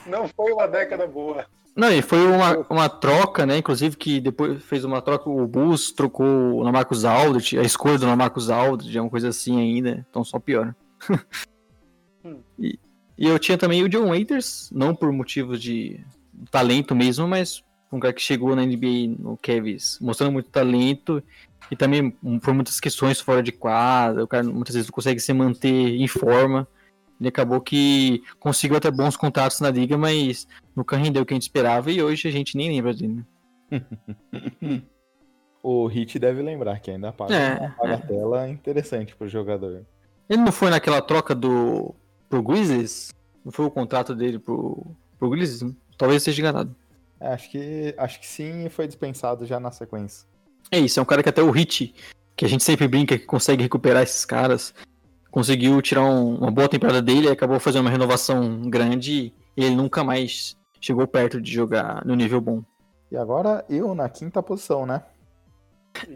Não 0.06 0.26
foi 0.28 0.52
uma 0.52 0.66
década 0.66 1.06
boa. 1.06 1.46
Não, 1.76 1.92
e 1.92 2.02
foi 2.02 2.26
uma, 2.26 2.58
uma 2.68 2.88
troca, 2.88 3.46
né? 3.46 3.58
Inclusive 3.58 3.96
que 3.96 4.20
depois 4.20 4.62
fez 4.64 4.84
uma 4.84 5.00
troca, 5.00 5.30
o 5.30 5.46
Bulls 5.46 5.92
trocou 5.92 6.26
o 6.26 6.62
Lamarcus 6.62 7.04
Aldridge, 7.04 7.58
a 7.58 7.62
escolha 7.62 7.98
do 7.98 8.06
Lamarcus 8.06 8.50
Aldridge, 8.50 8.98
é 8.98 9.00
uma 9.00 9.10
coisa 9.10 9.28
assim 9.28 9.60
ainda, 9.60 10.04
então 10.08 10.24
só 10.24 10.38
piora. 10.38 10.74
Hum. 12.22 12.40
e, 12.58 12.78
e 13.16 13.26
eu 13.26 13.38
tinha 13.38 13.56
também 13.56 13.82
o 13.82 13.88
John 13.88 14.08
Waiters, 14.08 14.70
não 14.70 14.94
por 14.94 15.10
motivos 15.10 15.58
de 15.58 16.04
talento 16.50 16.94
mesmo, 16.94 17.26
mas 17.26 17.64
um 17.90 17.98
cara 17.98 18.12
que 18.12 18.20
chegou 18.20 18.54
na 18.54 18.62
NBA 18.62 19.16
no 19.18 19.38
Cavs 19.38 19.98
mostrando 20.02 20.32
muito 20.32 20.50
talento 20.50 21.22
e 21.70 21.76
também 21.76 22.16
hum, 22.22 22.38
por 22.38 22.52
muitas 22.54 22.80
questões 22.80 23.20
fora 23.20 23.42
de 23.42 23.52
quadra, 23.52 24.24
o 24.24 24.28
cara 24.28 24.44
muitas 24.44 24.74
vezes 24.74 24.88
não 24.88 24.94
consegue 24.94 25.20
se 25.20 25.32
manter 25.32 25.68
em 25.96 26.08
forma. 26.08 26.66
Ele 27.18 27.28
acabou 27.28 27.60
que 27.60 28.22
conseguiu 28.38 28.78
até 28.78 28.90
bons 28.90 29.16
contatos 29.16 29.60
na 29.60 29.70
liga, 29.70 29.96
mas 29.98 30.48
nunca 30.74 30.96
rendeu 30.96 31.22
o 31.22 31.26
que 31.26 31.34
a 31.34 31.36
gente 31.36 31.42
esperava 31.42 31.90
e 31.90 32.02
hoje 32.02 32.26
a 32.26 32.30
gente 32.30 32.56
nem 32.56 32.70
lembra 32.70 32.94
dele. 32.94 33.24
né? 33.70 34.82
O 35.62 35.86
Hit 35.86 36.18
deve 36.18 36.42
lembrar 36.42 36.80
que 36.80 36.90
ainda 36.90 37.12
paga 37.12 37.34
É, 37.34 37.58
uma 37.58 37.76
bagatela 37.76 38.48
interessante 38.48 39.14
pro 39.14 39.28
jogador. 39.28 39.84
Ele 40.28 40.40
não 40.40 40.52
foi 40.52 40.70
naquela 40.70 41.02
troca 41.02 41.34
do 41.34 41.94
pro 42.28 42.42
Grizzlies? 42.42 43.12
Não 43.44 43.52
foi 43.52 43.66
o 43.66 43.70
contrato 43.70 44.14
dele 44.14 44.38
pro, 44.38 44.86
pro 45.18 45.28
Grizzlies? 45.28 45.74
Talvez 45.98 46.22
esteja 46.22 46.40
enganado. 46.40 46.74
É, 47.20 47.34
acho 47.34 47.50
que 47.50 47.94
acho 47.98 48.20
que 48.20 48.26
sim 48.26 48.64
e 48.64 48.70
foi 48.70 48.86
dispensado 48.86 49.44
já 49.44 49.60
na 49.60 49.70
sequência. 49.70 50.26
É 50.70 50.78
isso, 50.78 50.98
é 50.98 51.02
um 51.02 51.06
cara 51.06 51.22
que 51.22 51.28
até 51.28 51.42
o 51.42 51.50
Hit, 51.50 51.94
que 52.36 52.44
a 52.44 52.48
gente 52.48 52.62
sempre 52.64 52.86
brinca 52.86 53.18
que 53.18 53.26
consegue 53.26 53.62
recuperar 53.62 54.02
esses 54.02 54.24
caras, 54.24 54.72
conseguiu 55.30 55.80
tirar 55.82 56.04
um- 56.04 56.36
uma 56.38 56.50
boa 56.50 56.68
temporada 56.68 57.02
dele 57.02 57.26
e 57.28 57.30
acabou 57.30 57.58
fazendo 57.60 57.82
uma 57.82 57.90
renovação 57.90 58.68
grande 58.70 59.32
e 59.56 59.64
ele 59.64 59.74
nunca 59.74 60.02
mais 60.04 60.56
chegou 60.80 61.06
perto 61.06 61.40
de 61.40 61.52
jogar 61.52 62.04
no 62.06 62.14
nível 62.14 62.40
bom. 62.40 62.62
E 63.10 63.16
agora 63.16 63.64
eu 63.68 63.94
na 63.94 64.08
quinta 64.08 64.42
posição, 64.42 64.86
né? 64.86 65.02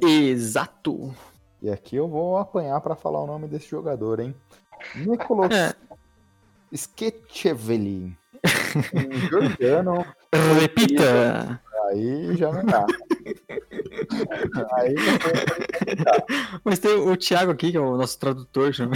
Exato. 0.00 1.14
E 1.60 1.68
aqui 1.70 1.96
eu 1.96 2.08
vou 2.08 2.36
apanhar 2.36 2.80
pra 2.80 2.94
falar 2.94 3.20
o 3.22 3.26
nome 3.26 3.48
desse 3.48 3.68
jogador, 3.68 4.20
hein? 4.20 4.34
Nicolas 4.94 5.52
É. 5.52 5.74
Um 8.94 9.28
georgiano, 9.28 10.04
Repita. 10.60 11.60
Aí 11.88 12.36
já 12.36 12.52
não 12.52 12.64
dá. 12.64 12.86
Aí 14.76 14.94
Mas 16.64 16.78
tem 16.78 16.92
o 16.94 17.16
Thiago 17.16 17.52
aqui, 17.52 17.70
que 17.70 17.76
é 17.76 17.80
o 17.80 17.96
nosso 17.96 18.18
tradutor. 18.18 18.72
chama- 18.72 18.94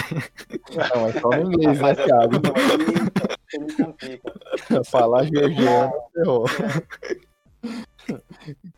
não, 0.95 1.07
é 1.07 1.13
só 1.13 1.29
no 1.31 1.53
inglês, 1.53 1.81
né, 1.81 1.95
Thiago? 1.95 2.41
Complica. 3.77 4.33
Falar 4.85 5.25
georgiano, 5.25 5.93
ferrou. 6.15 6.45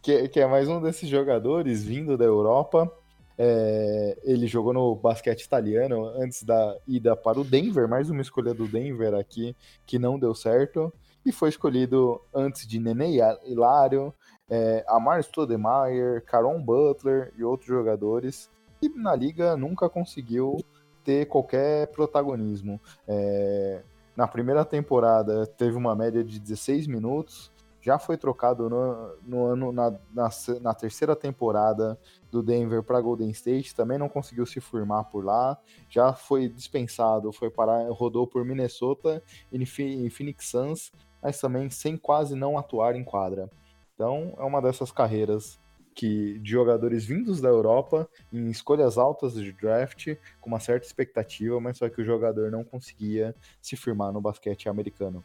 Que, 0.02 0.28
que 0.28 0.40
é 0.40 0.46
mais 0.46 0.68
um 0.68 0.80
desses 0.82 1.08
jogadores 1.08 1.84
vindo 1.84 2.16
da 2.18 2.24
Europa. 2.24 2.90
É, 3.38 4.18
ele 4.24 4.46
jogou 4.48 4.72
no 4.72 4.94
basquete 4.96 5.42
italiano 5.42 6.04
antes 6.20 6.42
da 6.42 6.76
ida 6.86 7.14
para 7.14 7.38
o 7.40 7.44
Denver, 7.44 7.86
mais 7.88 8.10
uma 8.10 8.20
escolha 8.22 8.52
do 8.52 8.66
Denver 8.66 9.14
aqui 9.14 9.54
que 9.86 9.98
não 9.98 10.18
deu 10.18 10.34
certo. 10.34 10.92
E 11.24 11.32
foi 11.32 11.48
escolhido 11.50 12.20
antes 12.34 12.66
de 12.66 12.78
Nene 12.78 13.18
Hilário, 13.44 14.14
é, 14.48 14.84
Amar 14.88 15.20
Stoudemire, 15.22 16.22
Caron 16.26 16.62
Butler 16.62 17.32
e 17.36 17.44
outros 17.44 17.68
jogadores. 17.68 18.50
E 18.80 18.88
na 18.88 19.14
liga 19.14 19.56
nunca 19.56 19.88
conseguiu 19.88 20.56
ter 21.04 21.26
qualquer 21.26 21.88
protagonismo. 21.88 22.80
É, 23.06 23.82
na 24.16 24.26
primeira 24.26 24.64
temporada 24.64 25.46
teve 25.46 25.76
uma 25.76 25.94
média 25.94 26.24
de 26.24 26.38
16 26.38 26.86
minutos, 26.86 27.52
já 27.82 27.98
foi 27.98 28.16
trocado 28.16 28.68
no, 28.68 29.16
no 29.22 29.46
ano 29.46 29.72
na, 29.72 29.90
na, 30.12 30.28
na 30.60 30.74
terceira 30.74 31.16
temporada 31.16 31.98
do 32.30 32.42
Denver 32.42 32.82
para 32.82 33.00
Golden 33.00 33.30
State, 33.30 33.74
também 33.74 33.98
não 33.98 34.08
conseguiu 34.08 34.44
se 34.44 34.60
firmar 34.60 35.04
por 35.04 35.24
lá, 35.24 35.58
já 35.88 36.12
foi 36.12 36.48
dispensado, 36.48 37.32
foi 37.32 37.50
parar, 37.50 37.88
rodou 37.90 38.26
por 38.26 38.44
Minnesota 38.44 39.22
e 39.50 39.64
Phoenix 39.64 40.46
Suns, 40.46 40.92
mas 41.22 41.40
também 41.40 41.70
sem 41.70 41.96
quase 41.96 42.34
não 42.34 42.58
atuar 42.58 42.96
em 42.96 43.04
quadra. 43.04 43.50
Então 43.94 44.34
é 44.38 44.42
uma 44.42 44.62
dessas 44.62 44.90
carreiras 44.90 45.58
que 45.94 46.38
de 46.38 46.50
jogadores 46.50 47.04
vindos 47.04 47.40
da 47.40 47.48
Europa 47.48 48.08
em 48.32 48.48
escolhas 48.48 48.96
altas 48.96 49.34
de 49.34 49.52
draft 49.52 50.16
com 50.40 50.48
uma 50.48 50.60
certa 50.60 50.86
expectativa, 50.86 51.60
mas 51.60 51.76
só 51.78 51.88
que 51.88 52.00
o 52.00 52.04
jogador 52.04 52.50
não 52.50 52.64
conseguia 52.64 53.34
se 53.60 53.76
firmar 53.76 54.12
no 54.12 54.20
basquete 54.20 54.68
americano. 54.68 55.22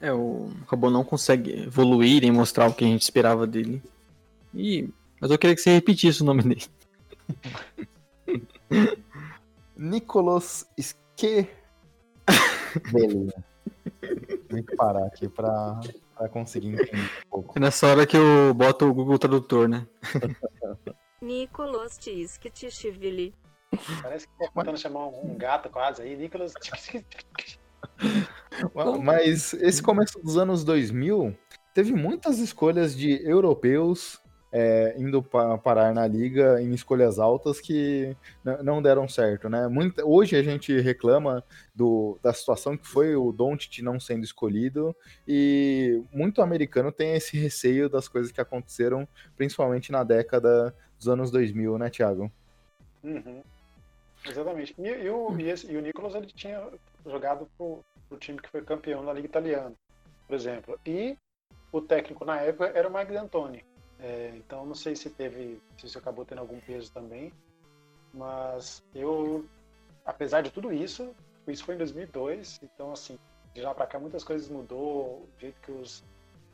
É, 0.00 0.12
o 0.12 0.50
Rabon 0.66 0.90
não 0.90 1.04
consegue 1.04 1.62
evoluir 1.62 2.24
e 2.24 2.30
mostrar 2.30 2.68
o 2.68 2.74
que 2.74 2.84
a 2.84 2.88
gente 2.88 3.02
esperava 3.02 3.46
dele. 3.46 3.82
E... 4.54 4.88
Mas 5.20 5.30
eu 5.30 5.38
queria 5.38 5.54
que 5.54 5.62
você 5.62 5.70
repetisse 5.70 6.22
o 6.22 6.24
nome 6.24 6.42
dele. 6.42 6.64
Nicolas 9.76 10.68
Skevelin. 10.78 11.48
Tem 14.50 14.62
que 14.62 14.74
parar 14.74 15.06
aqui 15.06 15.28
pra, 15.28 15.80
pra 16.16 16.28
conseguir 16.28 16.68
entender 16.68 16.96
um 16.96 17.30
pouco. 17.30 17.56
É 17.56 17.60
nessa 17.60 17.86
hora 17.86 18.06
que 18.06 18.16
eu 18.16 18.52
boto 18.52 18.86
o 18.86 18.92
Google 18.92 19.18
Tradutor, 19.18 19.68
né? 19.68 19.86
Nicolas 21.22 21.96
Tiskitishvili. 21.96 23.34
Parece 24.02 24.26
que 24.26 24.32
tá 24.38 24.50
tentando 24.52 24.78
chamar 24.78 25.06
um, 25.06 25.32
um 25.32 25.38
gato 25.38 25.68
quase 25.68 26.02
aí. 26.02 26.16
Nicolas. 26.16 26.52
Mas 29.02 29.54
esse 29.54 29.82
começo 29.82 30.18
dos 30.18 30.36
anos 30.36 30.64
2000 30.64 31.36
teve 31.72 31.92
muitas 31.92 32.38
escolhas 32.38 32.96
de 32.96 33.22
europeus 33.24 34.20
é, 34.52 34.94
indo 34.98 35.22
pa- 35.22 35.56
parar 35.58 35.94
na 35.94 36.06
liga 36.06 36.60
em 36.60 36.72
escolhas 36.72 37.18
altas 37.18 37.60
que 37.60 38.16
não 38.62 38.82
deram 38.82 39.08
certo, 39.08 39.48
né? 39.48 39.68
Muita- 39.68 40.04
hoje 40.04 40.34
a 40.36 40.42
gente 40.42 40.78
reclama 40.80 41.44
do- 41.74 42.18
da 42.22 42.32
situação 42.32 42.76
que 42.76 42.86
foi 42.86 43.14
o 43.14 43.30
Doncic 43.32 43.80
não 43.82 44.00
sendo 44.00 44.24
escolhido 44.24 44.94
e 45.26 46.02
muito 46.12 46.42
americano 46.42 46.90
tem 46.90 47.14
esse 47.14 47.36
receio 47.38 47.88
das 47.88 48.08
coisas 48.08 48.32
que 48.32 48.40
aconteceram, 48.40 49.06
principalmente 49.36 49.92
na 49.92 50.02
década 50.02 50.74
dos 50.98 51.08
anos 51.08 51.30
2000, 51.30 51.78
né, 51.78 51.88
Thiago? 51.88 52.30
Uhum. 53.04 53.42
Exatamente. 54.26 54.74
E, 54.78 54.86
e 54.86 55.08
o, 55.10 55.38
e, 55.38 55.48
esse- 55.48 55.70
e 55.72 55.76
o 55.76 55.80
Nicolas 55.80 56.14
ele 56.14 56.26
tinha 56.26 56.62
jogado 57.06 57.48
pro, 57.56 57.78
pro 58.08 58.18
time 58.18 58.38
que 58.38 58.50
foi 58.50 58.62
campeão 58.62 59.04
da 59.04 59.12
Liga 59.12 59.26
Italiana, 59.26 59.72
por 60.26 60.34
exemplo. 60.34 60.78
E 60.84 61.16
o 61.72 61.80
técnico 61.80 62.24
na 62.24 62.40
época 62.40 62.66
era 62.74 62.88
o 62.88 62.92
Mike 62.92 63.12
D'Antoni. 63.12 63.64
É, 64.02 64.32
então 64.36 64.64
não 64.64 64.74
sei 64.74 64.96
se 64.96 65.10
teve, 65.10 65.60
se 65.76 65.86
isso 65.86 65.98
acabou 65.98 66.24
tendo 66.24 66.40
algum 66.40 66.60
peso 66.60 66.92
também. 66.92 67.32
Mas 68.12 68.82
eu, 68.94 69.44
apesar 70.04 70.40
de 70.40 70.50
tudo 70.50 70.72
isso, 70.72 71.14
isso 71.46 71.64
foi 71.64 71.74
em 71.74 71.78
2002, 71.78 72.60
então 72.62 72.92
assim, 72.92 73.18
de 73.54 73.60
lá 73.60 73.74
pra 73.74 73.86
cá 73.86 73.98
muitas 73.98 74.24
coisas 74.24 74.48
mudou, 74.48 75.22
o 75.22 75.28
jeito 75.38 75.60
que 75.60 75.72
os 75.72 76.02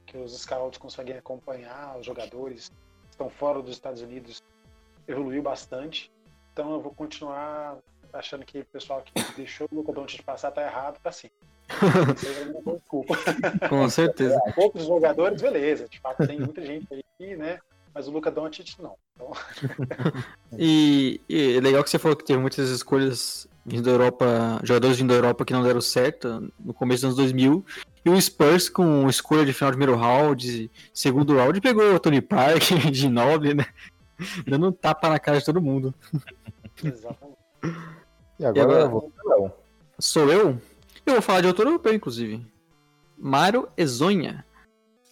que 0.06 0.16
os 0.16 0.40
scouts 0.40 0.78
conseguem 0.78 1.16
acompanhar 1.16 1.98
os 1.98 2.06
jogadores 2.06 2.68
que 2.68 3.10
estão 3.10 3.28
fora 3.28 3.60
dos 3.60 3.72
Estados 3.72 4.00
Unidos 4.00 4.42
evoluiu 5.06 5.42
bastante. 5.42 6.12
Então 6.52 6.72
eu 6.74 6.80
vou 6.80 6.94
continuar 6.94 7.78
achando 8.12 8.44
que 8.44 8.60
o 8.60 8.66
pessoal 8.66 9.02
que 9.02 9.12
deixou 9.34 9.68
o 9.70 9.74
Luca 9.74 9.92
Doncic 9.92 10.22
passar 10.22 10.52
tá 10.52 10.62
errado, 10.62 11.00
tá 11.00 11.10
sim. 11.10 11.28
Desculpa. 12.74 13.16
Com 13.68 13.88
certeza. 13.88 14.38
Outros 14.56 14.86
jogadores, 14.86 15.40
beleza. 15.40 15.88
De 15.88 16.00
fato, 16.00 16.26
tem 16.26 16.38
muita 16.38 16.64
gente 16.64 16.86
aí, 17.20 17.36
né? 17.36 17.58
Mas 17.94 18.08
o 18.08 18.10
Luca 18.10 18.30
Doncic 18.30 18.78
não. 18.78 18.94
Então, 19.14 19.32
E, 20.58 21.20
e 21.28 21.56
é 21.56 21.60
legal 21.60 21.82
que 21.82 21.90
você 21.90 21.98
falou 21.98 22.16
que 22.16 22.24
teve 22.24 22.38
muitas 22.38 22.68
escolhas 22.68 23.48
vindo 23.64 23.82
da 23.82 23.90
Europa, 23.90 24.60
jogadores 24.62 24.96
vindo 24.96 25.08
da 25.08 25.14
Europa 25.14 25.44
que 25.44 25.52
não 25.52 25.62
deram 25.62 25.80
certo 25.80 26.52
no 26.60 26.72
começo 26.72 27.02
dos 27.02 27.18
anos 27.18 27.32
2000. 27.32 27.64
E 28.04 28.10
o 28.10 28.20
Spurs, 28.20 28.68
com 28.68 29.08
escolha 29.08 29.44
de 29.44 29.52
final 29.52 29.72
de 29.72 29.78
primeiro 29.78 30.00
round, 30.00 30.70
segundo 30.94 31.36
round, 31.36 31.60
pegou 31.60 31.94
o 31.94 31.98
Tony 31.98 32.20
Park, 32.20 32.62
de 32.92 33.08
Noble, 33.08 33.54
né? 33.54 33.66
Dando 34.46 34.68
um 34.68 34.72
tapa 34.72 35.08
na 35.08 35.18
cara 35.18 35.38
de 35.38 35.44
todo 35.44 35.60
mundo. 35.60 35.92
exatamente. 36.84 37.36
E 38.38 38.44
agora, 38.44 38.62
agora? 38.62 38.80
eu 38.82 38.90
vou. 38.90 39.12
Sou 39.98 40.30
eu? 40.30 40.60
Eu 41.06 41.14
vou 41.14 41.22
falar 41.22 41.40
de 41.40 41.46
outro 41.46 41.68
europeu, 41.68 41.94
inclusive. 41.94 42.44
Mário 43.16 43.68
Ezonha, 43.76 44.44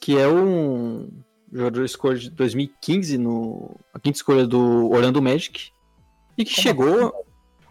que 0.01 0.19
é 0.19 0.29
um 0.29 1.09
jogador 1.53 1.81
de 1.81 1.87
escolha 1.87 2.19
de 2.19 2.31
2015, 2.31 3.17
no, 3.17 3.77
a 3.95 4.01
quinta 4.01 4.19
escolha 4.19 4.47
do 4.47 4.91
Orlando 4.91 5.23
Magic, 5.23 5.71
e 6.37 6.45
que 6.45 6.55
Como 6.55 6.63
chegou. 6.63 7.25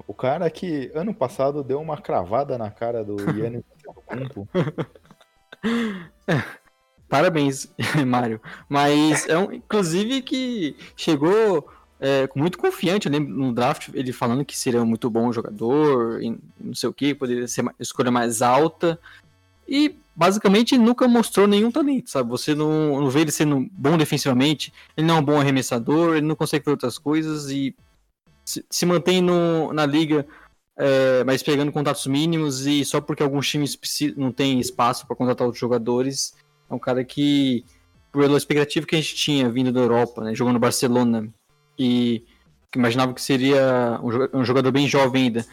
O 0.08 0.14
cara 0.14 0.50
que 0.50 0.92
ano 0.96 1.14
passado 1.14 1.64
deu 1.64 1.80
uma 1.80 1.98
cravada 1.98 2.58
na 2.58 2.72
cara 2.72 3.04
do 3.04 3.18
Yannis 3.38 3.64
Antetokounmpo. 3.74 4.48
Parabéns, 7.08 7.72
Mário. 8.08 8.42
Mas 8.68 9.28
é 9.30 9.38
um, 9.38 9.54
inclusive 9.54 10.22
que 10.22 10.76
chegou 10.96 11.70
é, 12.06 12.28
muito 12.36 12.58
confiante, 12.58 13.06
eu 13.06 13.12
lembro 13.14 13.34
no 13.34 13.54
draft 13.54 13.88
ele 13.94 14.12
falando 14.12 14.44
que 14.44 14.60
seria 14.60 14.84
muito 14.84 15.10
bom 15.10 15.32
jogador, 15.32 16.20
não 16.60 16.76
sei 16.76 16.90
o 16.90 16.94
que, 16.94 17.16
poderia 17.16 17.48
ser 17.48 17.62
uma 17.62 17.74
escolha 17.80 18.12
mais 18.12 18.42
alta. 18.42 19.00
E 19.66 19.96
basicamente 20.14 20.78
nunca 20.78 21.08
mostrou 21.08 21.48
nenhum 21.48 21.72
talento, 21.72 22.10
sabe? 22.10 22.30
Você 22.30 22.54
não, 22.54 23.00
não 23.00 23.10
vê 23.10 23.22
ele 23.22 23.32
sendo 23.32 23.70
bom 23.72 23.98
defensivamente, 23.98 24.74
ele 24.98 25.08
não 25.08 25.16
é 25.16 25.20
um 25.20 25.24
bom 25.24 25.40
arremessador, 25.40 26.18
ele 26.18 26.28
não 26.28 26.36
consegue 26.36 26.66
fazer 26.66 26.74
outras 26.74 26.98
coisas 26.98 27.50
e 27.50 27.74
se, 28.44 28.66
se 28.70 28.86
mantém 28.86 29.22
no, 29.22 29.72
na 29.72 29.86
liga, 29.86 30.28
é, 30.76 31.24
mas 31.24 31.42
pegando 31.42 31.72
contatos 31.72 32.06
mínimos 32.06 32.68
e 32.68 32.84
só 32.84 33.00
porque 33.00 33.24
alguns 33.24 33.48
times 33.48 33.80
não 34.18 34.34
têm 34.34 34.60
espaço 34.60 35.08
para 35.08 35.16
contratar 35.16 35.48
outros 35.48 35.62
jogadores. 35.62 36.36
É 36.70 36.74
um 36.74 36.80
cara 36.80 37.02
que, 37.06 37.64
pela 38.12 38.38
expectativa 38.38 38.86
que 38.86 38.98
a 38.98 39.00
gente 39.00 39.16
tinha 39.16 39.50
vindo 39.50 39.72
da 39.72 39.80
Europa, 39.80 40.22
né, 40.22 40.36
jogando 40.36 40.56
no 40.56 40.60
Barcelona, 40.60 41.34
e 41.78 42.26
que 42.72 42.80
imaginava 42.80 43.14
que 43.14 43.22
seria 43.22 44.00
um 44.34 44.44
jogador 44.44 44.72
bem 44.72 44.88
jovem 44.88 45.24
ainda, 45.24 45.46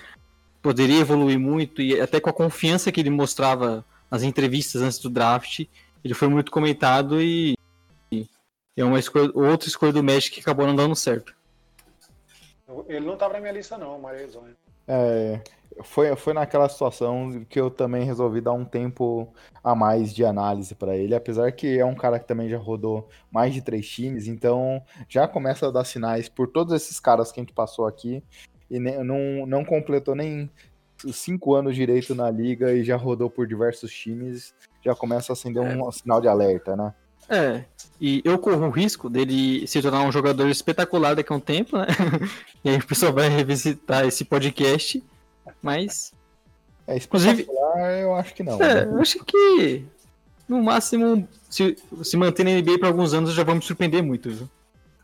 poderia 0.62 1.00
evoluir 1.00 1.38
muito 1.38 1.82
e 1.82 2.00
até 2.00 2.20
com 2.20 2.30
a 2.30 2.32
confiança 2.32 2.90
que 2.90 3.00
ele 3.00 3.10
mostrava 3.10 3.84
nas 4.10 4.22
entrevistas 4.22 4.82
antes 4.82 4.98
do 4.98 5.10
draft, 5.10 5.66
ele 6.04 6.14
foi 6.14 6.28
muito 6.28 6.50
comentado 6.50 7.20
e, 7.20 7.56
e 8.10 8.26
é 8.76 8.84
uma 8.84 8.98
escolha, 8.98 9.30
outra 9.34 9.68
escolha 9.68 9.92
do 9.92 10.02
Magic 10.02 10.30
que 10.30 10.40
acabou 10.40 10.66
não 10.66 10.74
dando 10.74 10.96
certo. 10.96 11.34
Ele 12.88 13.04
não 13.04 13.14
estava 13.14 13.34
na 13.34 13.40
minha 13.40 13.52
lista 13.52 13.76
não, 13.76 13.98
Maria 13.98 14.28
É, 14.86 15.40
foi, 15.82 16.14
foi 16.16 16.32
naquela 16.32 16.68
situação 16.68 17.44
que 17.48 17.60
eu 17.60 17.70
também 17.70 18.04
resolvi 18.04 18.40
dar 18.40 18.52
um 18.52 18.64
tempo 18.64 19.32
a 19.62 19.74
mais 19.74 20.12
de 20.12 20.24
análise 20.24 20.74
para 20.74 20.96
ele, 20.96 21.14
apesar 21.14 21.52
que 21.52 21.78
é 21.78 21.84
um 21.84 21.94
cara 21.94 22.18
que 22.18 22.26
também 22.26 22.48
já 22.48 22.58
rodou 22.58 23.08
mais 23.30 23.52
de 23.54 23.62
três 23.62 23.88
times, 23.88 24.26
então 24.26 24.82
já 25.08 25.26
começa 25.26 25.68
a 25.68 25.70
dar 25.70 25.84
sinais 25.84 26.28
por 26.28 26.48
todos 26.48 26.74
esses 26.74 26.98
caras 26.98 27.30
que 27.30 27.40
a 27.40 27.42
gente 27.42 27.52
passou 27.52 27.86
aqui 27.86 28.22
e 28.70 28.78
nem, 28.78 29.02
não, 29.04 29.46
não 29.46 29.64
completou 29.64 30.14
nem 30.14 30.50
cinco 31.12 31.54
anos 31.54 31.74
direito 31.74 32.14
na 32.14 32.30
liga 32.30 32.72
e 32.72 32.84
já 32.84 32.96
rodou 32.96 33.30
por 33.30 33.46
diversos 33.46 33.92
times, 33.92 34.54
já 34.84 34.94
começa 34.94 35.32
a 35.32 35.34
acender 35.34 35.62
um 35.62 35.88
é. 35.88 35.92
sinal 35.92 36.20
de 36.20 36.28
alerta, 36.28 36.76
né? 36.76 36.94
É, 37.28 37.64
e 38.00 38.20
eu 38.24 38.36
corro 38.38 38.66
o 38.66 38.70
risco 38.70 39.08
dele 39.08 39.64
se 39.66 39.80
tornar 39.80 40.02
um 40.02 40.10
jogador 40.10 40.48
espetacular 40.48 41.14
daqui 41.14 41.32
a 41.32 41.36
um 41.36 41.40
tempo, 41.40 41.76
né? 41.78 41.86
e 42.64 42.70
aí 42.70 42.76
o 42.76 42.86
pessoal 42.86 43.12
vai 43.12 43.28
revisitar 43.28 44.04
esse 44.04 44.24
podcast 44.24 45.02
mas. 45.62 46.12
É, 46.86 46.97
inclusive, 46.97 47.47
eu 48.01 48.14
acho 48.14 48.34
que 48.34 48.43
não. 48.43 48.61
É, 48.62 48.84
eu 48.84 49.01
acho 49.01 49.24
que 49.24 49.86
no 50.51 50.61
máximo, 50.61 51.28
se, 51.49 51.76
se 52.03 52.16
manter 52.16 52.45
na 52.45 52.51
NBA 52.51 52.80
por 52.80 52.86
alguns 52.86 53.14
anos, 53.14 53.32
já 53.32 53.45
vamos 53.45 53.64
surpreender 53.64 54.03
muito, 54.03 54.30
viu? 54.30 54.51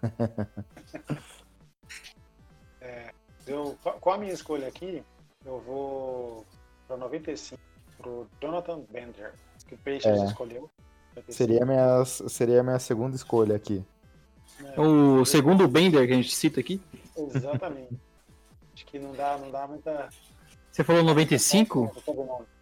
é, 2.81 3.13
eu, 3.47 3.79
com 4.01 4.11
a 4.11 4.19
minha 4.19 4.33
escolha 4.33 4.67
aqui, 4.67 5.05
eu 5.45 5.61
vou 5.61 6.45
para 6.89 6.97
95, 6.97 7.63
pro 7.97 8.27
Jonathan 8.43 8.81
Bender, 8.91 9.35
que 9.69 9.77
o 9.77 9.79
Peixes 9.79 10.11
é. 10.11 10.27
escolheu. 10.27 10.69
Seria 11.29 11.63
a, 11.63 11.67
minha, 11.67 12.05
seria 12.05 12.61
a 12.61 12.65
minha 12.65 12.81
segunda 12.81 13.15
escolha 13.15 13.55
aqui. 13.55 13.85
É, 14.65 14.81
o 14.81 15.25
segundo 15.25 15.69
Bender 15.69 16.09
que 16.09 16.13
a 16.13 16.17
gente 16.17 16.35
cita 16.35 16.59
aqui? 16.59 16.83
Exatamente. 17.17 17.97
Acho 18.87 18.93
que 18.93 18.99
não 18.99 19.13
dá, 19.13 19.37
não 19.37 19.51
dá 19.51 19.67
muita, 19.67 20.09
você 20.77 20.85
falou 20.85 21.03
95? 21.03 21.91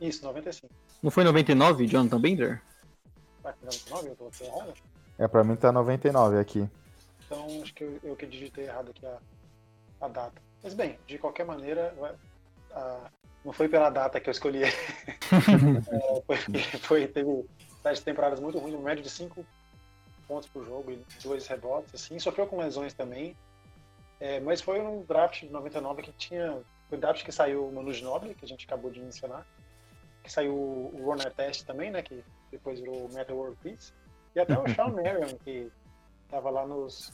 Isso, 0.01 0.25
95. 0.25 0.73
Não 1.03 1.11
foi 1.11 1.25
99, 1.25 1.89
Jonathan 1.89 2.21
Bender? 2.21 2.63
99? 3.43 4.09
Eu 4.09 4.15
tô 4.15 4.45
errado? 4.45 4.75
É, 5.19 5.27
pra 5.27 5.43
mim 5.43 5.57
tá 5.57 5.73
99 5.73 6.39
aqui. 6.39 6.71
Então 7.27 7.45
acho 7.61 7.75
que 7.75 7.83
eu, 7.83 7.99
eu 8.05 8.15
que 8.15 8.25
digitei 8.25 8.67
errado 8.67 8.91
aqui 8.91 9.05
a, 9.05 9.19
a 10.01 10.07
data. 10.07 10.41
Mas 10.63 10.75
bem, 10.75 10.97
de 11.09 11.19
qualquer 11.19 11.45
maneira, 11.45 11.93
a, 12.71 13.11
não 13.45 13.53
foi 13.53 13.69
pela 13.69 13.91
data 13.91 14.21
que 14.21 14.29
eu 14.29 14.33
escolhi. 14.33 14.63
é, 14.63 14.73
foi, 16.25 16.37
foi, 16.79 17.07
teve 17.09 17.45
sete 17.83 18.03
temporadas 18.03 18.39
muito 18.39 18.61
ruins, 18.61 18.79
média 18.81 19.03
de 19.03 19.11
5 19.11 19.45
pontos 20.29 20.49
por 20.49 20.65
jogo 20.65 20.93
e 20.93 21.05
dois 21.21 21.49
rebotes, 21.49 21.93
assim. 21.95 22.17
Sofreu 22.21 22.47
com 22.47 22.59
lesões 22.59 22.95
também. 22.95 23.37
É, 24.21 24.41
mas 24.41 24.61
foi 24.61 24.81
um 24.81 25.03
draft 25.03 25.41
de 25.41 25.51
99 25.51 26.03
que 26.03 26.13
tinha 26.13 26.63
foi 26.89 26.99
o 26.99 27.01
draft 27.01 27.25
que 27.25 27.33
saiu 27.33 27.67
o 27.67 27.73
Manu 27.73 27.93
Ginobili, 27.93 28.35
que 28.35 28.45
a 28.45 28.49
gente 28.49 28.67
acabou 28.67 28.91
de 28.91 29.01
mencionar. 29.01 29.47
Que 30.23 30.31
saiu 30.31 30.55
o 30.55 31.03
Ron 31.05 31.21
Artest 31.21 31.65
também, 31.67 31.91
né? 31.91 32.03
Que 32.03 32.25
depois 32.51 32.81
virou 32.81 33.07
o 33.07 33.13
Metal 33.13 33.37
World 33.37 33.59
Peace. 33.63 33.93
E 34.35 34.41
até 34.41 34.59
o 34.59 34.67
Sean 34.75 34.89
Marion, 34.95 35.37
que 35.45 35.71
estava 36.25 36.51
lá 36.51 36.67
nos, 36.67 37.13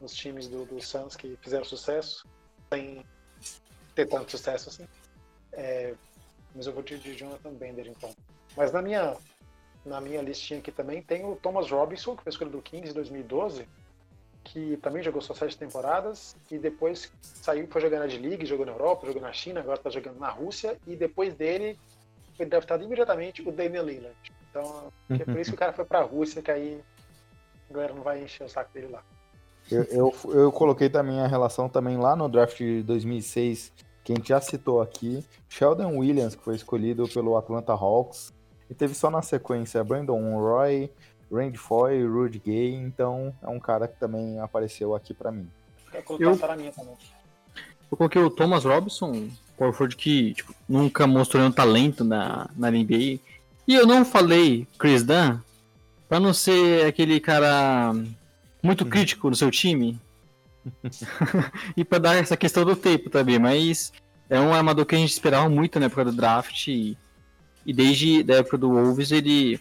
nos 0.00 0.14
times 0.14 0.48
do, 0.48 0.64
do 0.64 0.80
Suns 0.80 1.16
que 1.16 1.36
fizeram 1.40 1.64
sucesso, 1.64 2.26
sem 2.72 3.04
ter 3.94 4.06
tanto 4.06 4.30
sucesso 4.30 4.68
assim. 4.68 4.86
É, 5.52 5.94
mas 6.54 6.66
eu 6.66 6.72
vou 6.72 6.82
de, 6.82 6.98
de 6.98 7.14
Jonathan 7.14 7.54
Bender, 7.54 7.86
então. 7.88 8.14
Mas 8.56 8.72
na 8.72 8.80
minha, 8.80 9.16
na 9.84 10.00
minha 10.00 10.22
listinha 10.22 10.60
aqui 10.60 10.70
também 10.70 11.02
tem 11.02 11.24
o 11.24 11.36
Thomas 11.36 11.70
Robinson, 11.70 12.16
que 12.16 12.22
foi 12.22 12.30
escolha 12.30 12.50
do 12.50 12.62
Kings 12.62 12.90
em 12.90 12.94
2012, 12.94 13.68
que 14.52 14.78
também 14.78 15.02
jogou 15.02 15.20
só 15.20 15.34
sete 15.34 15.56
temporadas 15.56 16.34
e 16.50 16.58
depois 16.58 17.12
saiu, 17.20 17.66
foi 17.68 17.80
jogar 17.80 18.00
na 18.00 18.06
D-League, 18.06 18.46
jogou 18.46 18.64
na 18.64 18.72
Europa, 18.72 19.06
jogou 19.06 19.20
na 19.20 19.32
China, 19.32 19.60
agora 19.60 19.76
está 19.76 19.90
jogando 19.90 20.18
na 20.18 20.30
Rússia 20.30 20.76
e 20.86 20.96
depois 20.96 21.34
dele 21.34 21.78
foi 22.36 22.46
draftado 22.46 22.82
imediatamente 22.82 23.46
o 23.46 23.52
Damian 23.52 23.82
Lillard. 23.82 24.16
Então, 24.50 24.90
é 25.10 25.24
por 25.24 25.38
isso 25.38 25.50
que 25.50 25.56
o 25.56 25.58
cara 25.58 25.72
foi 25.72 25.84
para 25.84 25.98
a 26.00 26.02
Rússia, 26.02 26.40
que 26.40 26.50
aí 26.50 26.80
a 27.68 27.74
galera 27.74 27.92
não 27.92 28.02
vai 28.02 28.22
encher 28.22 28.44
o 28.44 28.48
saco 28.48 28.72
dele 28.72 28.88
lá. 28.88 29.02
Eu, 29.70 29.84
eu, 29.84 30.14
eu 30.32 30.52
coloquei 30.52 30.88
também 30.88 31.20
a 31.20 31.26
relação 31.26 31.68
também 31.68 31.98
lá 31.98 32.16
no 32.16 32.28
draft 32.28 32.56
de 32.56 32.82
2006, 32.84 33.72
que 34.02 34.12
a 34.12 34.14
gente 34.14 34.28
já 34.28 34.40
citou 34.40 34.80
aqui, 34.80 35.22
Sheldon 35.46 35.98
Williams, 35.98 36.34
que 36.34 36.42
foi 36.42 36.54
escolhido 36.54 37.06
pelo 37.08 37.36
Atlanta 37.36 37.72
Hawks, 37.72 38.32
e 38.70 38.74
teve 38.74 38.94
só 38.94 39.10
na 39.10 39.20
sequência 39.20 39.84
Brandon 39.84 40.38
Roy, 40.38 40.90
Randy 41.30 41.58
Foy, 41.58 42.06
Rudy 42.06 42.40
Gay, 42.44 42.74
então 42.74 43.34
é 43.42 43.48
um 43.48 43.60
cara 43.60 43.86
que 43.86 43.98
também 43.98 44.38
apareceu 44.40 44.94
aqui 44.94 45.12
para 45.12 45.30
mim. 45.30 45.48
Eu, 45.92 46.38
eu 47.90 47.96
coloquei 47.96 48.22
o 48.22 48.30
Thomas 48.30 48.64
Robinson, 48.64 49.28
Forward 49.56 49.96
que 49.96 50.34
tipo, 50.34 50.54
nunca 50.68 51.06
mostrou 51.06 51.42
nenhum 51.42 51.52
talento 51.52 52.04
na, 52.04 52.48
na 52.56 52.70
NBA. 52.70 53.18
E 53.66 53.74
eu 53.74 53.86
não 53.86 54.04
falei 54.04 54.66
Chris 54.78 55.02
Dunn 55.02 55.40
para 56.08 56.20
não 56.20 56.32
ser 56.32 56.86
aquele 56.86 57.20
cara 57.20 57.92
muito 58.62 58.84
uhum. 58.84 58.90
crítico 58.90 59.28
no 59.28 59.36
seu 59.36 59.50
time. 59.50 60.00
e 61.76 61.84
para 61.84 61.98
dar 61.98 62.16
essa 62.16 62.36
questão 62.36 62.64
do 62.64 62.76
tempo 62.76 63.10
também, 63.10 63.38
mas 63.38 63.92
é 64.30 64.40
um 64.40 64.54
armador 64.54 64.86
que 64.86 64.94
a 64.94 64.98
gente 64.98 65.12
esperava 65.12 65.48
muito 65.48 65.78
na 65.78 65.86
época 65.86 66.06
do 66.06 66.12
draft 66.12 66.68
e, 66.68 66.96
e 67.66 67.72
desde 67.72 68.24
a 68.30 68.36
época 68.36 68.58
do 68.58 68.70
Wolves 68.70 69.10
ele 69.10 69.60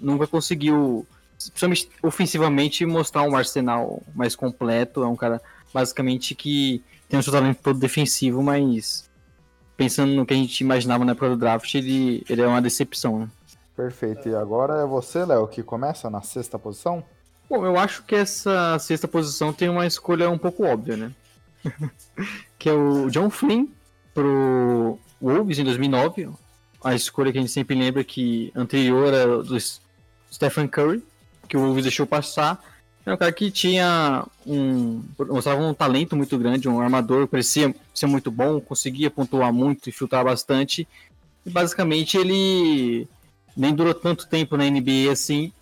nunca 0.00 0.26
conseguiu, 0.26 1.06
principalmente 1.36 1.90
ofensivamente, 2.02 2.86
mostrar 2.86 3.22
um 3.22 3.36
arsenal 3.36 4.02
mais 4.14 4.34
completo. 4.34 5.02
É 5.02 5.06
um 5.06 5.16
cara 5.16 5.40
basicamente 5.72 6.34
que 6.34 6.82
tem 7.08 7.18
um 7.18 7.22
seu 7.22 7.32
talento 7.32 7.60
todo 7.62 7.78
defensivo, 7.78 8.42
mas 8.42 9.08
pensando 9.76 10.12
no 10.12 10.26
que 10.26 10.34
a 10.34 10.36
gente 10.36 10.60
imaginava 10.60 11.04
na 11.04 11.12
época 11.12 11.30
do 11.30 11.36
draft, 11.36 11.72
ele, 11.74 12.24
ele 12.28 12.42
é 12.42 12.46
uma 12.46 12.60
decepção. 12.60 13.20
Né? 13.20 13.28
Perfeito. 13.76 14.28
E 14.28 14.34
agora 14.34 14.82
é 14.82 14.84
você, 14.86 15.24
Léo, 15.24 15.46
que 15.46 15.62
começa 15.62 16.10
na 16.10 16.20
sexta 16.20 16.58
posição? 16.58 17.04
Bom, 17.48 17.64
eu 17.64 17.78
acho 17.78 18.02
que 18.02 18.14
essa 18.14 18.78
sexta 18.78 19.08
posição 19.08 19.52
tem 19.52 19.68
uma 19.68 19.86
escolha 19.86 20.28
um 20.28 20.36
pouco 20.36 20.64
óbvia, 20.64 20.96
né? 20.96 21.12
que 22.58 22.68
é 22.68 22.72
o 22.72 23.08
John 23.08 23.30
Flynn 23.30 23.68
pro 24.12 24.98
Wolves 25.20 25.58
em 25.58 25.64
2009. 25.64 26.28
A 26.82 26.94
escolha 26.94 27.32
que 27.32 27.38
a 27.38 27.40
gente 27.40 27.52
sempre 27.52 27.76
lembra 27.76 28.04
que 28.04 28.52
anterior 28.54 29.14
a 29.14 29.26
dos 29.42 29.80
Stephen 30.32 30.68
Curry, 30.68 31.02
que 31.48 31.56
o 31.56 31.60
Wolves 31.60 31.84
deixou 31.84 32.06
passar. 32.06 32.62
Era 33.04 33.14
um 33.14 33.18
cara 33.18 33.32
que 33.32 33.50
tinha 33.50 34.24
um. 34.46 35.02
mostrava 35.18 35.62
um 35.62 35.72
talento 35.72 36.14
muito 36.14 36.36
grande, 36.38 36.68
um 36.68 36.80
armador, 36.80 37.26
parecia 37.26 37.74
ser 37.94 38.06
muito 38.06 38.30
bom, 38.30 38.60
conseguia 38.60 39.10
pontuar 39.10 39.52
muito 39.52 39.88
e 39.88 39.92
filtrar 39.92 40.24
bastante. 40.24 40.86
E 41.46 41.50
basicamente 41.50 42.18
ele 42.18 43.08
nem 43.56 43.74
durou 43.74 43.94
tanto 43.94 44.28
tempo 44.28 44.56
na 44.56 44.68
NBA 44.68 45.10
assim, 45.10 45.52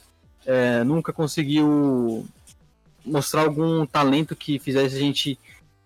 é, 0.45 0.83
nunca 0.85 1.13
conseguiu 1.13 2.27
mostrar 3.05 3.43
algum 3.43 3.87
talento 3.87 4.35
que 4.35 4.59
fizesse 4.59 4.97
a 4.97 4.99
gente 4.99 5.39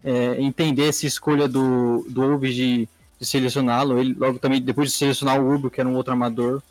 é, 0.02 0.40
entender 0.40 0.88
essa 0.88 1.06
escolha 1.06 1.46
do, 1.46 2.06
do 2.08 2.22
Wolves 2.22 2.54
de, 2.54 2.88
de 3.18 3.26
selecioná-lo. 3.26 3.98
Ele 3.98 4.14
logo 4.14 4.38
também, 4.38 4.60
depois 4.60 4.90
de 4.90 4.96
selecionar 4.96 5.40
o 5.40 5.48
Rubio, 5.48 5.70
que 5.70 5.80
era 5.80 5.88
um 5.88 5.94
outro 5.94 6.12
armador. 6.12 6.62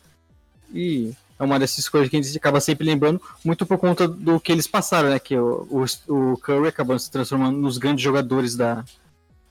E 0.74 1.12
é 1.40 1.44
uma 1.44 1.58
dessas 1.58 1.88
coisas 1.88 2.10
que 2.10 2.16
a 2.18 2.22
gente 2.22 2.36
acaba 2.36 2.60
sempre 2.60 2.86
lembrando, 2.86 3.20
muito 3.42 3.64
por 3.64 3.78
conta 3.78 4.06
do 4.06 4.38
que 4.38 4.52
eles 4.52 4.66
passaram, 4.66 5.08
né? 5.08 5.18
Que 5.18 5.38
o, 5.38 5.66
o, 5.70 6.32
o 6.32 6.36
Curry 6.36 6.68
acabou 6.68 6.98
se 6.98 7.10
transformando 7.10 7.56
nos 7.58 7.78
grandes 7.78 8.04
jogadores 8.04 8.54
da, 8.54 8.84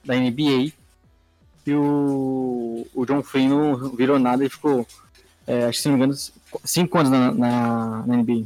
da 0.05 0.15
NBA. 0.15 0.71
que 1.65 1.73
o, 1.73 2.85
o 2.93 3.05
John 3.07 3.23
Flynn 3.23 3.49
não 3.49 3.89
virou 3.89 4.19
nada 4.19 4.45
e 4.45 4.49
ficou, 4.49 4.85
é, 5.47 5.65
acho 5.65 5.79
que 5.79 5.81
se 5.81 5.89
não 5.89 5.97
me 5.97 6.03
engano, 6.03 6.19
cinco 6.63 6.99
anos 6.99 7.11
na, 7.11 7.31
na, 7.31 8.05
na 8.05 8.17
NBA. 8.17 8.45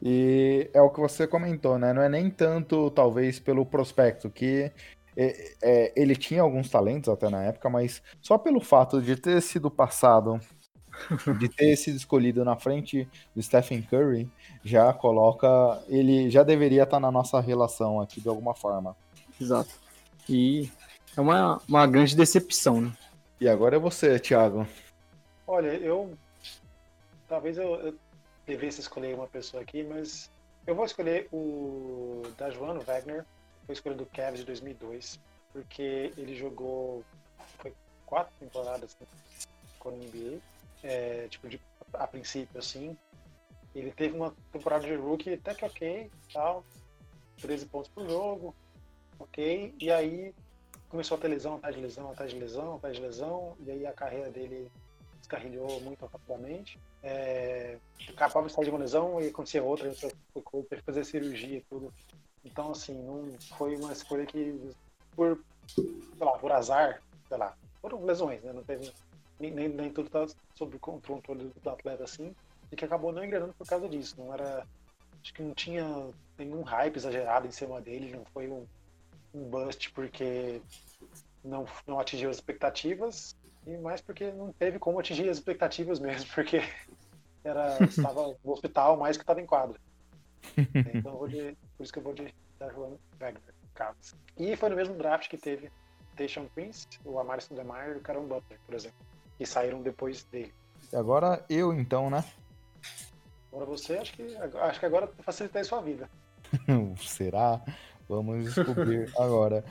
E 0.00 0.70
é 0.72 0.80
o 0.80 0.88
que 0.88 1.00
você 1.00 1.26
comentou, 1.26 1.78
né? 1.78 1.92
Não 1.92 2.00
é 2.00 2.08
nem 2.08 2.30
tanto, 2.30 2.90
talvez, 2.92 3.38
pelo 3.38 3.66
prospecto, 3.66 4.30
que 4.30 4.72
é, 5.14 5.52
é, 5.60 5.92
ele 5.94 6.16
tinha 6.16 6.40
alguns 6.40 6.70
talentos 6.70 7.10
até 7.10 7.28
na 7.28 7.42
época, 7.42 7.68
mas 7.68 8.00
só 8.22 8.38
pelo 8.38 8.60
fato 8.60 9.02
de 9.02 9.16
ter 9.16 9.42
sido 9.42 9.70
passado, 9.70 10.40
de 11.38 11.48
ter 11.48 11.76
sido 11.76 11.96
escolhido 11.96 12.44
na 12.44 12.56
frente 12.56 13.08
do 13.34 13.42
Stephen 13.42 13.82
Curry, 13.82 14.30
já 14.64 14.92
coloca. 14.92 15.82
Ele 15.88 16.30
já 16.30 16.42
deveria 16.42 16.82
estar 16.82 17.00
na 17.00 17.10
nossa 17.10 17.40
relação 17.40 18.00
aqui 18.00 18.20
de 18.20 18.28
alguma 18.28 18.54
forma. 18.54 18.96
Exato. 19.40 19.70
E 20.28 20.70
é 21.16 21.20
uma, 21.20 21.60
uma 21.68 21.86
grande 21.86 22.16
decepção, 22.16 22.80
né? 22.80 22.92
E 23.40 23.48
agora 23.48 23.76
é 23.76 23.78
você, 23.78 24.18
Thiago. 24.18 24.66
Olha, 25.46 25.68
eu. 25.68 26.12
Talvez 27.28 27.56
eu, 27.58 27.74
eu 27.76 27.94
devesse 28.46 28.80
escolher 28.80 29.14
uma 29.14 29.26
pessoa 29.26 29.62
aqui, 29.62 29.82
mas 29.84 30.30
eu 30.66 30.74
vou 30.74 30.84
escolher 30.84 31.28
o 31.32 32.22
da 32.36 32.50
Joano 32.50 32.80
Wagner, 32.80 33.24
foi 33.66 33.74
escolha 33.74 33.96
do 33.96 34.06
Cavs 34.06 34.40
de 34.40 34.46
2002, 34.46 35.20
porque 35.52 36.12
ele 36.16 36.34
jogou 36.34 37.04
foi 37.58 37.72
quatro 38.06 38.32
temporadas 38.38 38.96
com 39.78 39.90
a 39.90 39.92
NBA, 39.92 40.38
é, 40.82 41.26
tipo 41.28 41.48
de, 41.48 41.60
a 41.92 42.06
princípio 42.06 42.58
assim. 42.58 42.96
Ele 43.74 43.92
teve 43.92 44.16
uma 44.16 44.34
temporada 44.52 44.86
de 44.86 44.94
rookie 44.94 45.34
até 45.34 45.54
que 45.54 45.64
ok, 45.64 46.10
tal, 46.32 46.64
13 47.40 47.66
pontos 47.66 47.90
por 47.90 48.08
jogo, 48.08 48.54
ok, 49.18 49.74
e 49.78 49.90
aí 49.90 50.34
começou 50.88 51.16
a 51.16 51.20
ter 51.20 51.28
lesão 51.28 51.56
atrás 51.56 51.74
de 51.74 51.82
lesão, 51.82 52.10
atrás 52.10 52.32
de 52.32 52.38
lesão, 52.38 52.76
atrás 52.76 52.96
de 52.96 53.02
lesão, 53.02 53.56
e 53.60 53.70
aí 53.70 53.86
a 53.86 53.92
carreira 53.92 54.30
dele 54.30 54.70
descarrilhou 55.18 55.80
muito 55.82 56.04
rapidamente. 56.06 56.78
É, 57.02 57.78
acabava 58.08 58.46
de 58.46 58.52
sair 58.52 58.64
de 58.64 58.70
uma 58.70 58.78
lesão 58.78 59.20
e 59.20 59.28
acontecia 59.28 59.62
outra, 59.62 59.92
teve 59.92 60.14
que 60.32 60.82
fazer 60.82 61.04
cirurgia 61.04 61.58
e 61.58 61.60
tudo. 61.62 61.92
Então, 62.44 62.72
assim, 62.72 62.94
não 62.94 63.30
foi 63.56 63.76
uma 63.76 63.92
escolha 63.92 64.24
que, 64.24 64.72
por, 65.14 65.38
sei 65.66 65.86
lá, 66.18 66.32
por 66.38 66.50
azar, 66.50 67.02
sei 67.28 67.36
lá, 67.36 67.54
foram 67.80 68.04
lesões, 68.04 68.42
né? 68.42 68.52
Não 68.52 68.64
teve, 68.64 68.90
nem, 69.38 69.50
nem, 69.50 69.68
nem 69.68 69.90
tudo 69.90 70.10
tá 70.10 70.26
sob 70.54 70.76
o 70.76 70.80
controle 70.80 71.52
do 71.62 71.70
atleta 71.70 72.04
assim, 72.04 72.34
e 72.70 72.76
que 72.76 72.84
acabou 72.84 73.12
não 73.12 73.24
engrenando 73.24 73.54
por 73.54 73.66
causa 73.66 73.88
disso. 73.88 74.14
Não 74.18 74.32
era, 74.32 74.66
acho 75.22 75.34
que 75.34 75.42
não 75.42 75.54
tinha 75.54 75.84
nenhum 76.36 76.62
hype 76.62 76.96
exagerado 76.96 77.46
em 77.46 77.50
cima 77.50 77.80
dele, 77.80 78.16
não 78.16 78.24
foi 78.26 78.48
um, 78.48 78.66
um 79.34 79.44
bust 79.48 79.90
porque 79.92 80.60
não, 81.44 81.66
não 81.86 81.98
atingiu 81.98 82.30
as 82.30 82.36
expectativas, 82.36 83.36
e 83.66 83.76
mais 83.76 84.00
porque 84.00 84.30
não 84.32 84.52
teve 84.52 84.78
como 84.78 84.98
atingir 84.98 85.28
as 85.28 85.38
expectativas 85.38 86.00
mesmo, 86.00 86.30
porque 86.34 86.60
era, 87.44 87.82
estava 87.84 88.36
no 88.44 88.52
hospital 88.52 88.96
mais 88.96 89.16
que 89.16 89.22
estava 89.22 89.40
em 89.40 89.46
quadra. 89.46 89.78
Então 90.94 91.16
vou 91.16 91.28
de, 91.28 91.56
por 91.76 91.82
isso 91.82 91.92
que 91.92 91.98
eu 91.98 92.02
vou 92.02 92.14
de 92.14 92.34
da 92.58 92.68
Juan 92.70 92.96
Wagner. 93.18 93.42
E 94.36 94.56
foi 94.56 94.68
no 94.68 94.76
mesmo 94.76 94.94
draft 94.96 95.28
que 95.28 95.38
teve 95.38 95.70
Tayshaun 96.16 96.48
Prince, 96.48 96.88
o 97.04 97.18
Amari 97.18 97.42
Stoudemire 97.42 97.92
e 97.94 97.96
o 97.98 98.00
Caron 98.00 98.26
Butler, 98.26 98.58
por 98.66 98.74
exemplo, 98.74 98.98
que 99.38 99.46
saíram 99.46 99.80
depois 99.80 100.24
dele. 100.24 100.52
E 100.92 100.96
agora 100.96 101.44
eu 101.48 101.72
então, 101.72 102.10
né? 102.10 102.24
Agora 103.52 103.66
você, 103.66 103.96
acho 103.96 104.12
que, 104.12 104.36
acho 104.36 104.80
que 104.80 104.86
agora 104.86 105.08
facilitei 105.20 105.64
sua 105.64 105.80
vida. 105.80 106.10
Será? 106.98 107.62
Vamos 108.08 108.44
descobrir 108.44 109.10
agora. 109.16 109.64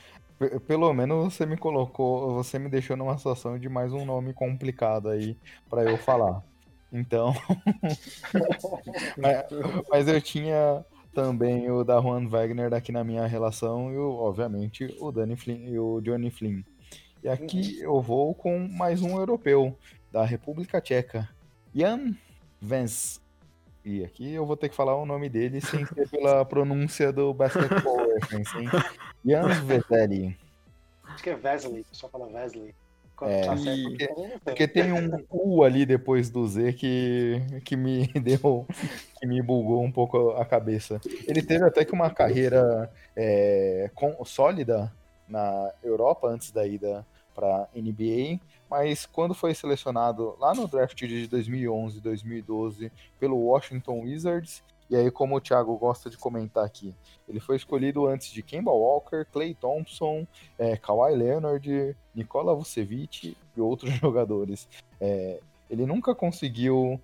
Pelo 0.68 0.94
menos 0.94 1.34
você 1.34 1.46
me 1.46 1.58
colocou, 1.58 2.34
você 2.34 2.58
me 2.58 2.70
deixou 2.70 2.96
numa 2.96 3.18
situação 3.18 3.58
de 3.58 3.68
mais 3.68 3.92
um 3.92 4.06
nome 4.06 4.34
complicado 4.34 5.10
aí 5.10 5.36
para 5.70 5.84
eu 5.84 5.98
falar. 5.98 6.44
Então, 6.94 7.34
mas, 9.18 9.46
mas, 9.90 10.08
eu 10.08 10.22
tinha 10.22 10.86
também 11.14 11.70
o 11.70 11.84
da 11.84 12.00
Juan 12.00 12.30
Wagner 12.30 12.74
aqui 12.74 12.92
na 12.94 13.04
minha 13.04 13.26
relação 13.26 13.92
e, 13.92 13.98
o, 13.98 14.14
obviamente, 14.14 14.96
o 15.02 15.12
Danny 15.12 15.36
Flynn 15.36 15.68
e 15.68 15.78
o 15.78 16.00
Johnny 16.00 16.32
Flynn. 16.32 16.62
E 17.24 17.30
aqui 17.30 17.82
eu 17.82 18.00
vou 18.02 18.34
com 18.34 18.68
mais 18.68 19.02
um 19.02 19.18
europeu 19.18 19.78
da 20.12 20.24
República 20.24 20.80
Tcheca, 20.80 21.28
Jan 21.74 22.16
Vance. 22.62 23.20
E 23.84 24.04
aqui 24.04 24.34
eu 24.34 24.46
vou 24.46 24.58
ter 24.58 24.70
que 24.70 24.76
falar 24.76 24.96
o 24.96 25.06
nome 25.06 25.30
dele 25.30 25.60
sem 25.62 25.86
ser 25.86 26.08
pela 26.12 26.46
pronúncia 26.46 27.12
do 27.12 27.34
Basketball 27.34 28.08
Reference, 28.14 28.58
hein? 28.58 28.70
Jan 29.26 29.48
Vesely. 29.64 30.38
Acho 31.04 31.24
que 31.24 31.30
é 31.30 31.40
Wesley, 31.44 31.86
só 31.92 32.08
fala 32.08 32.28
Wesley. 32.28 32.76
É, 33.20 33.48
porque, 33.48 34.40
porque, 34.44 34.68
tem 34.68 34.94
um 34.94 35.10
U 35.32 35.64
ali 35.64 35.88
depois 35.88 36.30
do 36.30 36.48
Z 36.48 36.74
que, 36.74 37.42
que 37.66 37.76
me 37.76 38.06
deu, 38.22 38.68
que 39.20 39.26
me 39.26 39.42
bugou 39.42 39.84
um 39.84 39.92
pouco 39.92 40.32
a 40.32 40.46
cabeça. 40.46 41.02
Ele 41.28 41.42
teve 41.42 41.66
até 41.66 41.84
que 41.84 41.94
uma 41.94 42.12
carreira 42.12 42.92
é, 43.16 43.90
com, 43.96 44.24
sólida 44.24 44.94
na 45.28 45.72
Europa 45.84 46.28
antes 46.28 46.52
da 46.52 46.66
ida 46.66 47.06
para 47.34 47.68
NBA, 47.76 48.40
mas 48.70 49.06
quando 49.06 49.34
foi 49.36 49.54
selecionado 49.54 50.36
lá 50.40 50.54
no 50.56 50.68
draft 50.68 50.98
de 50.98 51.28
2011 51.28 52.02
2012 52.02 52.92
pelo 53.20 53.38
Washington 53.38 54.02
Wizards, 54.02 54.64
e 54.90 54.96
aí, 54.96 55.12
como 55.12 55.36
o 55.36 55.42
Thiago 55.42 55.78
gosta 55.78 56.10
de 56.10 56.18
comentar 56.18 56.64
aqui, 56.64 56.96
ele 57.28 57.42
foi 57.42 57.58
escolhido 57.58 58.08
antes 58.08 58.32
de 58.32 58.42
Kemba 58.42 58.72
Walker, 58.72 59.26
Clay 59.32 59.54
Thompson, 59.54 60.26
é, 60.58 60.78
Kawhi 60.78 61.14
Leonard, 61.14 61.96
Nikola 62.16 62.56
Vucevic 62.56 63.36
e 63.56 63.62
outros 63.62 63.94
jogadores. 64.00 64.68
É, 65.00 65.40
ele 65.70 65.86
nunca 65.86 66.16
conseguiu 66.16 67.00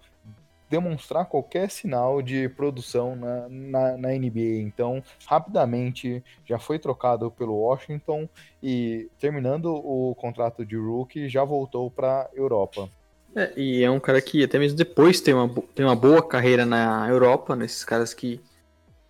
demonstrar 0.74 1.26
qualquer 1.28 1.70
sinal 1.70 2.20
de 2.20 2.50
produção 2.50 3.16
na, 3.16 3.48
na, 3.48 3.98
na, 3.98 4.10
NBA. 4.10 4.62
Então, 4.64 5.04
rapidamente 5.28 6.24
já 6.44 6.58
foi 6.58 6.80
trocado 6.80 7.30
pelo 7.30 7.54
Washington 7.54 8.28
e, 8.62 9.08
terminando 9.20 9.68
o 9.68 10.16
contrato 10.16 10.66
de 10.66 10.76
rookie, 10.76 11.30
já 11.30 11.44
voltou 11.44 11.92
para 11.92 12.28
Europa. 12.34 12.90
É, 13.36 13.54
e 13.56 13.84
é 13.84 13.92
um 13.92 14.00
cara 14.00 14.20
que 14.20 14.44
até 14.44 14.58
mesmo 14.58 14.76
depois 14.76 15.22
tem 15.22 15.36
uma, 15.36 15.48
tem 15.76 15.86
uma 15.86 15.96
boa 15.96 16.28
carreira 16.28 16.66
na 16.66 17.08
Europa, 17.08 17.56
nesses 17.56 17.84
caras 17.84 18.12
que, 18.12 18.40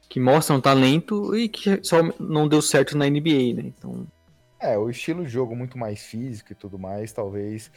que 0.09 0.20
mostram 0.20 0.59
talento 0.59 1.34
e 1.34 1.47
que 1.47 1.80
só 1.82 2.01
não 2.20 2.45
deu 2.45 2.61
certo 2.61 2.97
na 2.97 3.09
NBA, 3.09 3.53
né? 3.55 3.72
Então. 3.78 4.05
É, 4.64 4.78
o 4.78 4.89
estilo 4.89 5.26
de 5.26 5.30
jogo 5.30 5.53
muito 5.53 5.78
mais 5.78 6.03
físico 6.03 6.53
e 6.53 6.55
tudo 6.55 6.80
mais, 6.80 7.11
talvez 7.11 7.70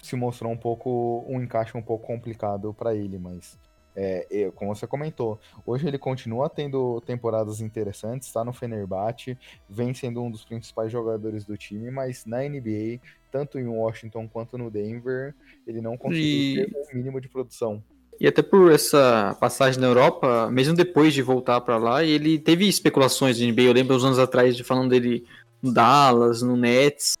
se 0.00 0.14
mostrou 0.14 0.52
um 0.52 0.56
pouco 0.56 1.24
um 1.28 1.42
encaixe 1.42 1.76
um 1.76 1.82
pouco 1.82 2.06
complicado 2.06 2.72
para 2.72 2.94
ele, 2.94 3.18
mas 3.18 3.58
é, 3.96 4.48
como 4.54 4.72
você 4.72 4.86
comentou, 4.86 5.40
hoje 5.66 5.88
ele 5.88 5.98
continua 5.98 6.48
tendo 6.48 7.00
temporadas 7.00 7.60
interessantes, 7.60 8.28
está 8.28 8.44
no 8.44 8.52
Fenerbahçe, 8.52 9.36
vem 9.68 9.92
sendo 9.92 10.22
um 10.22 10.30
dos 10.30 10.44
principais 10.44 10.92
jogadores 10.92 11.44
do 11.44 11.56
time, 11.56 11.90
mas 11.90 12.24
na 12.24 12.38
NBA, 12.48 13.00
tanto 13.32 13.58
em 13.58 13.66
Washington 13.66 14.28
quanto 14.28 14.56
no 14.56 14.70
Denver, 14.70 15.34
ele 15.66 15.80
não 15.80 15.96
conseguiu 15.96 16.62
e... 16.62 16.66
ter 16.66 16.72
o 16.72 16.94
um 16.94 16.96
mínimo 16.96 17.20
de 17.20 17.28
produção. 17.28 17.82
E 18.20 18.26
até 18.26 18.42
por 18.42 18.72
essa 18.72 19.36
passagem 19.38 19.80
na 19.80 19.86
Europa, 19.86 20.50
mesmo 20.50 20.74
depois 20.74 21.14
de 21.14 21.22
voltar 21.22 21.60
para 21.60 21.76
lá, 21.76 22.02
ele 22.02 22.36
teve 22.36 22.68
especulações 22.68 23.36
de 23.36 23.50
NBA. 23.50 23.62
Eu 23.62 23.72
lembro 23.72 23.94
uns 23.94 24.04
anos 24.04 24.18
atrás 24.18 24.56
de 24.56 24.64
falando 24.64 24.90
dele 24.90 25.24
no 25.62 25.72
Dallas, 25.72 26.42
no 26.42 26.56
Nets. 26.56 27.16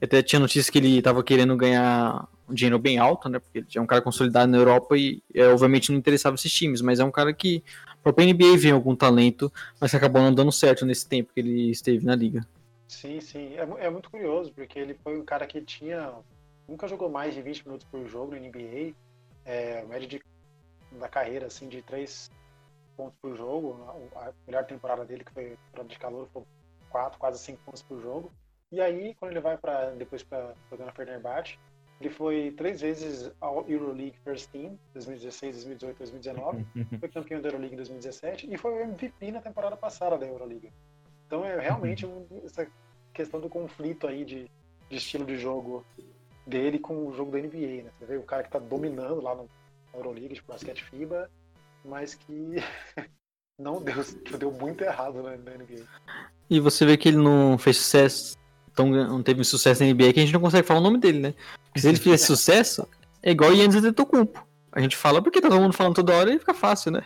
Até 0.00 0.22
tinha 0.22 0.40
notícia 0.40 0.70
que 0.70 0.78
ele 0.78 0.98
estava 0.98 1.22
querendo 1.22 1.56
ganhar 1.56 2.28
um 2.48 2.54
dinheiro 2.54 2.78
bem 2.78 2.98
alto, 2.98 3.28
né? 3.28 3.38
Porque 3.38 3.58
ele 3.58 3.66
é 3.74 3.80
um 3.80 3.86
cara 3.86 4.02
consolidado 4.02 4.50
na 4.50 4.58
Europa 4.58 4.96
e 4.96 5.22
é, 5.34 5.48
obviamente 5.48 5.90
não 5.90 5.98
interessava 5.98 6.36
esses 6.36 6.52
times, 6.52 6.80
mas 6.80 7.00
é 7.00 7.04
um 7.04 7.10
cara 7.10 7.32
que 7.32 7.62
a 7.88 7.96
própria 8.02 8.26
NBA 8.26 8.56
vê 8.58 8.70
algum 8.70 8.94
talento, 8.94 9.52
mas 9.80 9.90
que 9.90 9.96
acabou 9.96 10.22
não 10.22 10.34
dando 10.34 10.52
certo 10.52 10.84
nesse 10.84 11.08
tempo 11.08 11.32
que 11.32 11.40
ele 11.40 11.70
esteve 11.70 12.04
na 12.04 12.14
liga. 12.14 12.46
Sim, 12.88 13.20
sim. 13.20 13.54
É, 13.56 13.86
é 13.86 13.90
muito 13.90 14.10
curioso, 14.10 14.52
porque 14.52 14.78
ele 14.78 14.94
foi 15.02 15.18
um 15.18 15.24
cara 15.24 15.46
que 15.46 15.60
tinha. 15.60 16.12
Nunca 16.68 16.88
jogou 16.88 17.08
mais 17.08 17.34
de 17.34 17.42
20 17.42 17.66
minutos 17.66 17.86
por 17.90 18.06
jogo 18.06 18.32
na 18.32 18.40
NBA. 18.40 18.94
É, 19.44 19.84
média 19.86 20.08
de, 20.08 20.22
da 20.98 21.08
carreira, 21.08 21.46
assim, 21.46 21.68
de 21.68 21.82
3 21.82 22.30
pontos 22.96 23.16
por 23.20 23.36
jogo. 23.36 23.76
A 24.16 24.32
melhor 24.46 24.64
temporada 24.64 25.04
dele, 25.04 25.24
que 25.24 25.32
foi 25.32 25.56
temporada 25.66 25.88
de 25.88 25.98
calor, 25.98 26.28
foi 26.32 26.42
4, 26.86 27.18
quase 27.18 27.38
5 27.38 27.62
pontos 27.64 27.82
por 27.82 28.00
jogo. 28.00 28.32
E 28.72 28.80
aí, 28.80 29.14
quando 29.14 29.32
ele 29.32 29.40
vai 29.40 29.56
para 29.56 29.90
depois 29.90 30.22
para 30.22 30.54
jogar 30.70 30.86
na 30.86 30.92
Fenerbahçe, 30.92 31.58
ele 32.00 32.10
foi 32.10 32.52
três 32.56 32.80
vezes 32.80 33.32
ao 33.40 33.66
Euroleague 33.68 34.18
First 34.22 34.50
Team, 34.50 34.78
2016, 34.92 35.64
2018, 35.64 35.98
2019. 35.98 36.66
foi 37.00 37.08
campeão 37.08 37.40
da 37.40 37.48
Euroleague 37.48 37.74
em 37.74 37.76
2017 37.76 38.52
e 38.52 38.58
foi 38.58 38.72
o 38.74 38.80
MVP 38.80 39.30
na 39.32 39.40
temporada 39.40 39.76
passada 39.76 40.18
da 40.18 40.26
Euroleague. 40.26 40.72
Então 41.26 41.44
é 41.44 41.58
realmente 41.58 42.06
essa 42.44 42.66
questão 43.14 43.40
do 43.40 43.48
conflito 43.48 44.06
aí 44.06 44.24
de, 44.24 44.50
de, 44.90 44.96
estilo 44.96 45.24
de 45.24 45.38
jogo 45.38 45.84
dele 46.46 46.78
com 46.78 47.06
o 47.06 47.12
jogo 47.12 47.32
da 47.32 47.38
NBA, 47.38 47.84
né? 47.84 47.90
Você 47.98 48.04
vê 48.04 48.16
o 48.16 48.22
cara 48.22 48.42
que 48.42 48.50
tá 48.50 48.58
dominando 48.58 49.22
lá 49.22 49.34
no 49.34 49.48
Euroleague 49.94 50.34
de 50.34 50.42
basquete 50.42 50.84
FIBA, 50.84 51.30
mas 51.82 52.14
que 52.14 52.56
não 53.58 53.82
deu, 53.82 53.96
deu 54.38 54.52
muito 54.52 54.84
errado 54.84 55.22
na, 55.22 55.30
na 55.36 55.52
NBA. 55.52 55.86
E 56.48 56.60
você 56.60 56.86
vê 56.86 56.96
que 56.96 57.08
ele 57.08 57.16
não 57.16 57.58
fez 57.58 57.78
sucesso 57.78 58.36
tão, 58.74 58.88
não 58.88 59.22
teve 59.22 59.42
sucesso 59.42 59.82
na 59.82 59.92
NBA 59.92 60.12
que 60.12 60.20
a 60.20 60.22
gente 60.22 60.34
não 60.34 60.40
consegue 60.40 60.66
falar 60.66 60.80
o 60.80 60.82
nome 60.82 60.98
dele, 60.98 61.18
né? 61.18 61.34
Porque 61.66 61.80
se 61.80 61.88
ele 61.88 61.98
fizesse 61.98 62.26
sucesso, 62.26 62.86
é 63.22 63.30
igual 63.30 63.50
o 63.50 63.54
Yannis 63.54 63.76
Antetokounmpo. 63.76 64.44
A 64.72 64.80
gente 64.80 64.96
fala 64.96 65.22
porque 65.22 65.40
tá 65.40 65.48
todo 65.48 65.60
mundo 65.60 65.72
falando 65.72 65.94
toda 65.94 66.14
hora 66.14 66.32
e 66.32 66.38
fica 66.38 66.52
fácil, 66.52 66.92
né? 66.92 67.02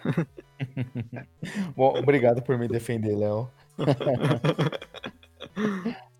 Bom, 1.77 1.97
obrigado 1.97 2.43
por 2.43 2.59
me 2.59 2.67
defender, 2.67 3.17
Léo. 3.17 3.49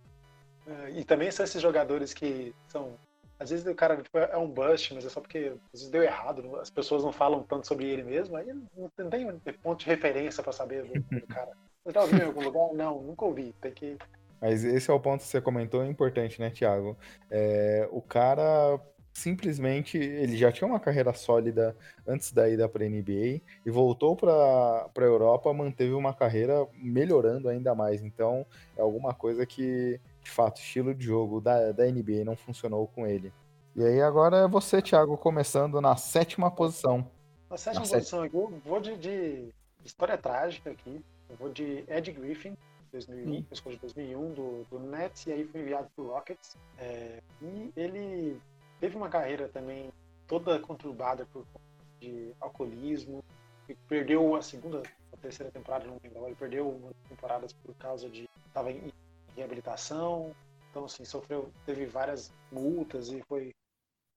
E 0.95 1.05
também 1.05 1.31
são 1.31 1.45
esses 1.45 1.61
jogadores 1.61 2.15
que 2.15 2.55
são. 2.69 2.93
Às 3.39 3.51
vezes 3.51 3.67
o 3.67 3.75
cara 3.75 3.97
tipo, 3.97 4.19
é 4.19 4.37
um 4.37 4.49
bust, 4.49 4.93
mas 4.93 5.05
é 5.05 5.09
só 5.09 5.21
porque 5.21 5.53
às 5.73 5.81
vezes 5.81 5.91
deu 5.91 6.03
errado, 6.03 6.57
as 6.57 6.69
pessoas 6.69 7.03
não 7.03 7.11
falam 7.11 7.43
tanto 7.43 7.67
sobre 7.67 7.87
ele 7.87 8.03
mesmo, 8.03 8.37
aí 8.37 8.47
não 8.77 8.91
tem- 9.09 9.27
ponto 9.63 9.81
de 9.81 9.87
referência 9.87 10.43
pra 10.43 10.53
saber 10.53 10.85
do, 10.85 10.93
do 10.93 11.27
cara. 11.27 11.53
Você 11.85 11.93
já 11.93 12.03
ouviu 12.03 12.19
em 12.19 12.25
algum 12.25 12.43
lugar? 12.43 12.75
Não, 12.75 13.03
nunca 13.03 13.25
ouvi. 13.25 13.55
Tem 13.61 13.73
que. 13.73 13.97
Mas 14.41 14.65
esse 14.65 14.91
é 14.91 14.95
o 14.95 15.01
ponto 15.01 15.21
que 15.21 15.27
você 15.27 15.41
comentou, 15.41 15.83
é 15.83 15.87
importante, 15.87 16.41
né, 16.41 16.51
Thiago? 16.51 16.97
É, 17.31 17.89
o 17.91 18.01
cara 18.01 18.81
simplesmente 19.13 19.99
ele 19.99 20.37
já 20.37 20.53
tinha 20.53 20.69
uma 20.69 20.79
carreira 20.79 21.13
sólida 21.13 21.77
antes 22.07 22.33
da 22.33 22.49
ida 22.49 22.69
para 22.69 22.89
NBA 22.89 23.41
e 23.67 23.71
voltou 23.71 24.17
para 24.17 24.89
para 24.95 25.05
Europa, 25.05 25.53
manteve 25.53 25.93
uma 25.93 26.15
carreira 26.15 26.67
melhorando 26.75 27.49
ainda 27.49 27.75
mais. 27.75 28.03
Então 28.03 28.47
é 28.77 28.81
alguma 28.81 29.13
coisa 29.13 29.45
que, 29.45 30.01
de 30.23 30.31
fato, 30.31 30.59
o 30.59 30.61
estilo 30.61 30.95
de 30.95 31.05
jogo 31.05 31.41
da, 31.41 31.73
da 31.73 31.85
NBA 31.87 32.25
não 32.25 32.37
funcionou 32.37 32.87
com 32.87 33.07
ele. 33.07 33.33
E 33.77 33.85
aí 33.85 34.01
agora 34.01 34.39
é 34.39 34.49
você, 34.49 34.81
Thiago, 34.83 35.17
começando 35.17 35.81
na 35.81 35.97
sétima 35.97 36.51
posição. 36.51 37.07
Na 37.49 37.57
sétima 37.57 37.85
Na 37.85 37.91
posição 37.91 38.25
eu 38.25 38.53
vou 38.65 38.81
de, 38.81 38.97
de 38.97 39.55
história 39.85 40.17
trágica 40.17 40.71
aqui. 40.71 41.03
Eu 41.31 41.37
vou 41.37 41.49
de 41.49 41.85
Ed 41.89 42.13
Griffin, 42.13 42.57
2001, 42.93 43.35
Ih. 43.35 43.47
escolha 43.51 43.77
de 43.77 43.83
2001 43.83 44.35
do, 44.35 44.65
do 44.65 44.79
Nets, 44.81 45.27
e 45.27 45.33
aí 45.33 45.45
foi 45.45 45.61
enviado 45.61 45.89
pro 45.95 46.09
Rockets. 46.09 46.57
É, 46.79 47.23
e 47.41 47.73
ele 47.77 48.41
teve 48.81 48.97
uma 48.97 49.09
carreira 49.09 49.49
também 49.49 49.91
toda 50.27 50.59
conturbada 50.59 51.25
por 51.27 51.45
conta 51.47 51.65
de 52.01 52.33
alcoolismo. 52.41 53.23
E 53.69 53.75
perdeu 53.89 54.35
a 54.35 54.43
segunda, 54.43 54.83
a 55.13 55.17
terceira 55.17 55.53
temporada, 55.53 55.87
não 55.87 56.01
lembro, 56.03 56.27
ele 56.27 56.35
perdeu 56.35 56.69
umas 56.69 56.95
temporadas 57.09 57.53
por 57.53 57.75
causa 57.77 58.09
de. 58.09 58.29
estava 58.47 58.73
em 58.73 58.93
reabilitação. 59.37 60.35
Então, 60.71 60.85
assim, 60.85 61.05
sofreu, 61.05 61.51
teve 61.65 61.87
várias 61.87 62.33
multas 62.51 63.09
e 63.09 63.23
foi 63.23 63.53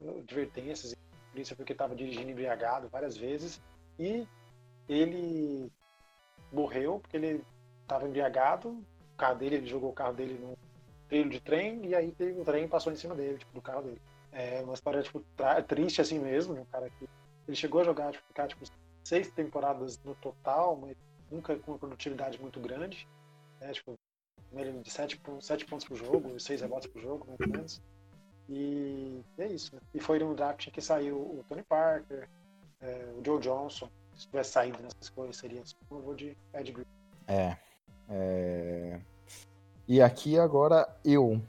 uh, 0.02 0.20
advertências 0.20 0.96
polícia 1.34 1.56
porque 1.56 1.74
estava 1.74 1.96
dirigindo 1.96 2.30
embriagado 2.30 2.88
várias 2.88 3.18
vezes 3.18 3.60
e 4.00 4.26
ele 4.88 5.72
morreu 6.54 7.00
porque 7.00 7.18
ele 7.18 7.44
estava 7.82 8.08
embriagado, 8.08 8.70
o 8.70 9.18
carro 9.18 9.36
dele, 9.36 9.56
ele 9.56 9.68
jogou 9.68 9.90
o 9.90 9.94
carro 9.94 10.14
dele 10.14 10.38
no 10.40 10.58
trilho 11.10 11.30
de 11.30 11.40
trem 11.40 11.86
e 11.86 11.96
aí 11.96 12.16
o 12.40 12.46
trem 12.46 12.68
passou 12.68 12.92
em 12.92 12.96
cima 12.96 13.16
dele, 13.16 13.38
tipo, 13.38 13.54
do 13.54 13.62
carro 13.62 13.84
dele. 13.84 14.02
É 14.32 14.62
uma 14.62 14.74
história 14.74 15.02
tipo 15.04 15.24
triste 15.68 16.02
assim 16.02 16.20
mesmo, 16.20 16.54
né? 16.54 16.62
um 16.62 16.66
cara 16.66 16.90
que 16.90 17.08
ele 17.48 17.56
chegou 17.56 17.82
a 17.82 17.84
jogar, 17.84 18.12
tipo, 18.12 18.26
ficar 18.28 18.48
tipo 18.48 18.66
seis 19.04 19.30
temporadas 19.30 20.00
no 20.04 20.16
total, 20.16 20.76
mas 20.76 20.96
nunca 21.30 21.56
com 21.58 21.74
uma 21.74 21.78
produtividade 21.78 22.40
muito 22.40 22.60
grande, 22.60 23.08
né? 23.60 23.72
Tipo, 23.74 23.98
de 24.84 24.90
sete, 24.92 25.20
sete 25.42 25.66
pontos 25.66 25.86
por 25.88 25.98
jogo, 25.98 26.40
seis 26.40 26.62
rebotes 26.62 26.88
por 26.88 27.02
jogo, 27.02 27.26
mais 27.28 27.40
ou 27.40 27.48
menos. 27.48 27.82
E 28.50 29.22
é 29.38 29.48
isso. 29.48 29.76
Né? 29.76 29.82
E 29.94 30.00
foi 30.00 30.20
no 30.20 30.36
draft 30.36 30.70
que 30.70 30.82
saiu 30.82 31.18
o 31.18 31.44
Tony 31.50 31.64
Parker, 31.64 32.30
é, 32.82 33.14
o 33.18 33.24
Joe 33.26 33.40
Johnson. 33.40 33.90
Se 34.16 34.28
tivesse 34.28 34.52
saído 34.52 34.78
nessa 34.82 34.96
escolha, 35.02 35.34
seria 35.34 35.62
um 35.92 36.00
vou 36.00 36.14
de 36.16 36.38
Ed 36.54 36.72
Griffin. 36.72 36.90
É, 37.28 37.58
é. 38.10 39.00
E 39.88 40.02
aqui 40.02 40.38
agora 40.38 40.88
eu. 41.04 41.42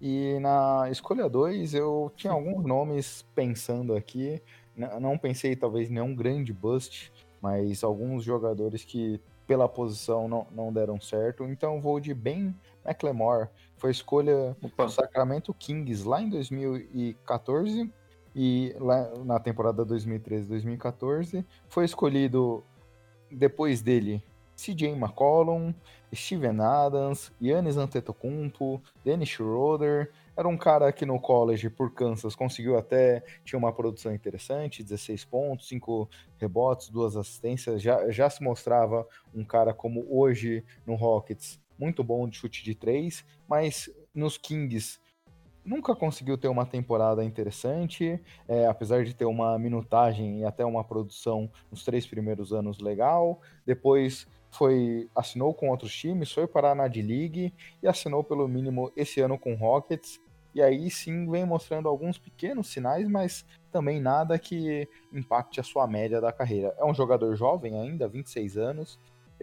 E 0.00 0.38
na 0.40 0.88
escolha 0.90 1.28
2 1.28 1.74
eu 1.74 2.12
tinha 2.16 2.32
alguns 2.32 2.64
nomes 2.66 3.24
pensando 3.34 3.94
aqui. 3.94 4.42
N- 4.76 5.00
Não 5.00 5.16
pensei 5.16 5.54
talvez 5.54 5.88
em 5.90 5.94
nenhum 5.94 6.14
grande 6.14 6.52
bust, 6.52 7.12
mas 7.40 7.84
alguns 7.84 8.24
jogadores 8.24 8.84
que 8.84 9.20
pela 9.46 9.68
posição 9.68 10.28
não, 10.28 10.46
não 10.50 10.72
deram 10.72 11.00
certo. 11.00 11.44
Então 11.44 11.74
eu 11.76 11.80
vou 11.80 12.00
de 12.00 12.14
Ben 12.14 12.54
McLemore. 12.84 13.48
Foi 13.76 13.90
escolha 13.90 14.56
do 14.60 14.88
Sacramento 14.88 15.52
Kings 15.54 16.06
lá 16.06 16.20
em 16.22 16.28
2014 16.30 17.90
e 18.34 18.74
lá 18.78 19.10
na 19.24 19.38
temporada 19.38 19.84
2013-2014 19.84 21.44
foi 21.68 21.84
escolhido 21.84 22.64
depois 23.30 23.82
dele 23.82 24.22
CJ 24.56 24.90
McCollum, 24.90 25.74
Steven 26.14 26.60
Adams, 26.60 27.32
Giannis 27.40 27.76
Antetokounmpo, 27.76 28.80
Dennis 29.04 29.30
Schroeder. 29.30 30.12
Era 30.36 30.46
um 30.46 30.56
cara 30.56 30.92
que 30.92 31.04
no 31.04 31.18
college 31.20 31.68
por 31.68 31.92
Kansas 31.92 32.34
conseguiu 32.34 32.78
até 32.78 33.24
tinha 33.44 33.58
uma 33.58 33.72
produção 33.72 34.14
interessante, 34.14 34.82
16 34.82 35.24
pontos, 35.24 35.68
5 35.68 36.08
rebotes, 36.38 36.90
duas 36.90 37.16
assistências. 37.16 37.82
Já, 37.82 38.10
já 38.10 38.30
se 38.30 38.42
mostrava 38.42 39.06
um 39.34 39.44
cara 39.44 39.74
como 39.74 40.06
hoje 40.08 40.64
no 40.86 40.94
Rockets, 40.94 41.60
muito 41.78 42.04
bom 42.04 42.28
de 42.28 42.36
chute 42.36 42.62
de 42.62 42.74
três, 42.74 43.24
mas 43.48 43.90
nos 44.14 44.38
Kings 44.38 45.00
nunca 45.64 45.94
conseguiu 45.94 46.36
ter 46.36 46.48
uma 46.48 46.66
temporada 46.66 47.24
interessante, 47.24 48.20
é, 48.48 48.66
apesar 48.66 49.04
de 49.04 49.14
ter 49.14 49.24
uma 49.24 49.58
minutagem 49.58 50.40
e 50.40 50.44
até 50.44 50.64
uma 50.64 50.84
produção 50.84 51.50
nos 51.70 51.84
três 51.84 52.06
primeiros 52.06 52.52
anos 52.52 52.78
legal. 52.78 53.40
Depois 53.64 54.26
foi 54.50 55.08
assinou 55.16 55.54
com 55.54 55.70
outros 55.70 55.94
times, 55.94 56.30
foi 56.30 56.46
parar 56.46 56.74
na 56.74 56.86
D-League 56.86 57.54
e 57.82 57.88
assinou 57.88 58.22
pelo 58.22 58.46
mínimo 58.46 58.92
esse 58.94 59.20
ano 59.20 59.38
com 59.38 59.54
Rockets. 59.54 60.20
E 60.54 60.60
aí 60.60 60.90
sim 60.90 61.30
vem 61.30 61.46
mostrando 61.46 61.88
alguns 61.88 62.18
pequenos 62.18 62.68
sinais, 62.68 63.08
mas 63.08 63.44
também 63.70 63.98
nada 63.98 64.38
que 64.38 64.86
impacte 65.10 65.58
a 65.58 65.62
sua 65.62 65.86
média 65.86 66.20
da 66.20 66.30
carreira. 66.30 66.74
É 66.76 66.84
um 66.84 66.94
jogador 66.94 67.34
jovem 67.34 67.80
ainda, 67.80 68.06
26 68.06 68.58
anos, 68.58 69.00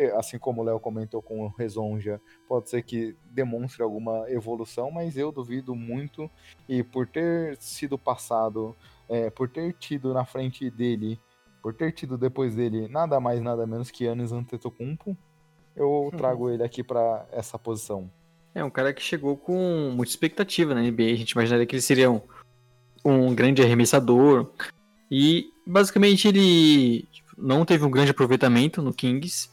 assim 0.08 0.39
como 0.39 0.62
o 0.62 0.64
Léo 0.64 0.80
comentou 0.80 1.22
com 1.22 1.45
o 1.45 1.47
Rezonja, 1.50 2.22
pode 2.47 2.70
ser 2.70 2.84
que 2.84 3.16
demonstre 3.32 3.84
alguma 3.84 4.30
evolução, 4.30 4.89
mas 4.91 5.18
eu 5.18 5.32
duvido 5.32 5.76
muito. 5.76 6.30
E 6.68 6.84
por 6.84 7.08
ter 7.08 7.58
sido 7.60 7.97
passado, 7.97 8.76
é, 9.10 9.30
por 9.30 9.50
ter 9.50 9.74
tido 9.74 10.14
na 10.14 10.26
frente 10.26 10.70
dele, 10.70 11.20
por 11.62 11.74
ter 11.74 11.91
tido 11.91 12.18
depois 12.18 12.56
dele 12.56 12.88
nada 12.88 13.20
mais 13.20 13.41
nada 13.41 13.68
menos 13.68 13.91
que 13.91 14.08
Anis 14.08 14.32
Antetokounmpo, 14.32 15.18
eu 15.76 16.11
trago 16.18 16.49
ele 16.49 16.64
aqui 16.64 16.84
para 16.84 17.26
essa 17.32 17.57
posição. 17.57 18.10
É 18.53 18.64
um 18.64 18.69
cara 18.69 18.94
que 18.94 19.02
chegou 19.02 19.38
com 19.38 19.91
muita 19.94 20.11
expectativa 20.11 20.73
na 20.73 20.82
NBA. 20.82 21.03
A 21.03 21.15
gente 21.15 21.32
imaginaria 21.32 21.65
que 21.65 21.76
ele 21.76 21.82
seria 21.82 22.11
um, 22.11 22.22
um 23.06 23.34
grande 23.34 23.61
arremessador. 23.61 24.52
E 25.10 25.52
basicamente 25.65 26.28
ele 26.28 27.07
tipo, 27.11 27.30
não 27.38 27.65
teve 27.65 27.86
um 27.86 27.91
grande 27.91 28.11
aproveitamento 28.11 28.82
no 28.82 28.94
Kings. 28.94 29.49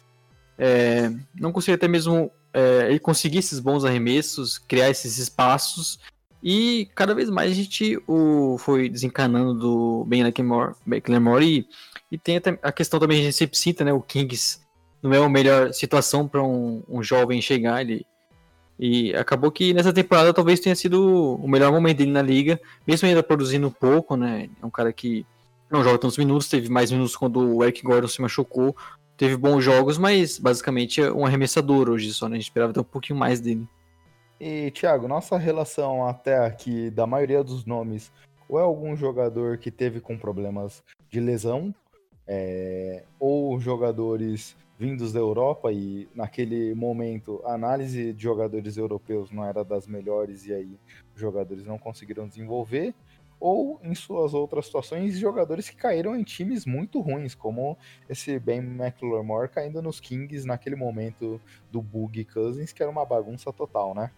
É, 0.58 1.12
não 1.34 1.52
conseguiu 1.52 1.74
até 1.74 1.86
mesmo 1.86 2.30
é, 2.52 2.88
ele 2.88 2.98
conseguir 2.98 3.38
esses 3.38 3.60
bons 3.60 3.84
arremessos, 3.84 4.58
criar 4.58 4.90
esses 4.90 5.18
espaços. 5.18 5.98
E 6.42 6.88
cada 6.94 7.14
vez 7.14 7.28
mais 7.28 7.50
a 7.50 7.54
gente 7.54 7.98
o, 8.06 8.56
foi 8.58 8.88
desencanando 8.88 9.54
do 9.54 10.04
Ben 10.06 10.22
McLemore, 10.22 11.44
e, 11.44 11.68
e 12.12 12.18
tem 12.18 12.40
a 12.62 12.72
questão 12.72 13.00
também, 13.00 13.20
a 13.20 13.24
gente 13.24 13.36
sempre 13.36 13.58
cita, 13.58 13.84
né? 13.84 13.92
O 13.92 14.00
Kings 14.00 14.60
não 15.02 15.12
é 15.12 15.18
a 15.18 15.28
melhor 15.28 15.72
situação 15.72 16.26
para 16.26 16.42
um, 16.42 16.82
um 16.88 17.02
jovem 17.02 17.40
chegar. 17.42 17.80
Ele, 17.80 18.06
e 18.78 19.14
acabou 19.14 19.50
que 19.50 19.72
nessa 19.72 19.92
temporada 19.92 20.32
talvez 20.32 20.60
tenha 20.60 20.76
sido 20.76 21.36
o 21.36 21.48
melhor 21.48 21.72
momento 21.72 21.98
dele 21.98 22.10
na 22.10 22.22
liga, 22.22 22.60
mesmo 22.86 23.08
ainda 23.08 23.22
produzindo 23.22 23.70
pouco, 23.70 24.16
né? 24.16 24.48
É 24.62 24.66
um 24.66 24.70
cara 24.70 24.92
que 24.92 25.26
não 25.70 25.82
joga 25.82 25.98
tantos 25.98 26.18
minutos, 26.18 26.48
teve 26.48 26.68
mais 26.68 26.90
minutos 26.90 27.16
quando 27.16 27.56
o 27.56 27.64
Eric 27.64 27.82
Gordon 27.82 28.06
se 28.06 28.20
machucou, 28.20 28.76
teve 29.16 29.36
bons 29.36 29.62
jogos, 29.62 29.98
mas 29.98 30.38
basicamente 30.38 31.00
é 31.00 31.12
um 31.12 31.24
arremessador 31.24 31.88
hoje 31.88 32.12
só, 32.12 32.28
né? 32.28 32.36
A 32.36 32.38
gente 32.38 32.48
esperava 32.48 32.72
ter 32.72 32.80
um 32.80 32.84
pouquinho 32.84 33.18
mais 33.18 33.40
dele. 33.40 33.66
E, 34.38 34.70
Thiago, 34.70 35.08
nossa 35.08 35.38
relação 35.38 36.06
até 36.06 36.38
aqui 36.38 36.90
da 36.90 37.06
maioria 37.06 37.42
dos 37.42 37.64
nomes, 37.64 38.12
ou 38.48 38.58
é 38.58 38.62
algum 38.62 38.94
jogador 38.94 39.56
que 39.56 39.70
teve 39.70 40.00
com 40.00 40.18
problemas 40.18 40.82
de 41.08 41.20
lesão, 41.20 41.74
é, 42.26 43.04
ou 43.18 43.58
jogadores 43.58 44.56
vindos 44.78 45.12
da 45.12 45.20
Europa 45.20 45.72
e 45.72 46.06
naquele 46.14 46.74
momento 46.74 47.40
a 47.44 47.54
análise 47.54 48.12
de 48.12 48.22
jogadores 48.22 48.76
europeus 48.76 49.30
não 49.30 49.44
era 49.44 49.64
das 49.64 49.86
melhores 49.86 50.46
e 50.46 50.52
aí 50.52 50.78
os 51.14 51.20
jogadores 51.20 51.64
não 51.64 51.78
conseguiram 51.78 52.28
desenvolver, 52.28 52.94
ou 53.38 53.78
em 53.82 53.94
suas 53.94 54.34
outras 54.34 54.66
situações 54.66 55.18
jogadores 55.18 55.68
que 55.68 55.76
caíram 55.76 56.16
em 56.16 56.22
times 56.22 56.64
muito 56.64 57.00
ruins, 57.00 57.34
como 57.34 57.76
esse 58.08 58.38
Ben 58.38 58.58
McLemore 58.58 59.48
caindo 59.48 59.82
nos 59.82 60.00
Kings 60.00 60.46
naquele 60.46 60.76
momento 60.76 61.40
do 61.70 61.82
Bug 61.82 62.24
Cousins, 62.24 62.72
que 62.72 62.82
era 62.82 62.90
uma 62.90 63.04
bagunça 63.04 63.52
total, 63.52 63.94
né? 63.94 64.10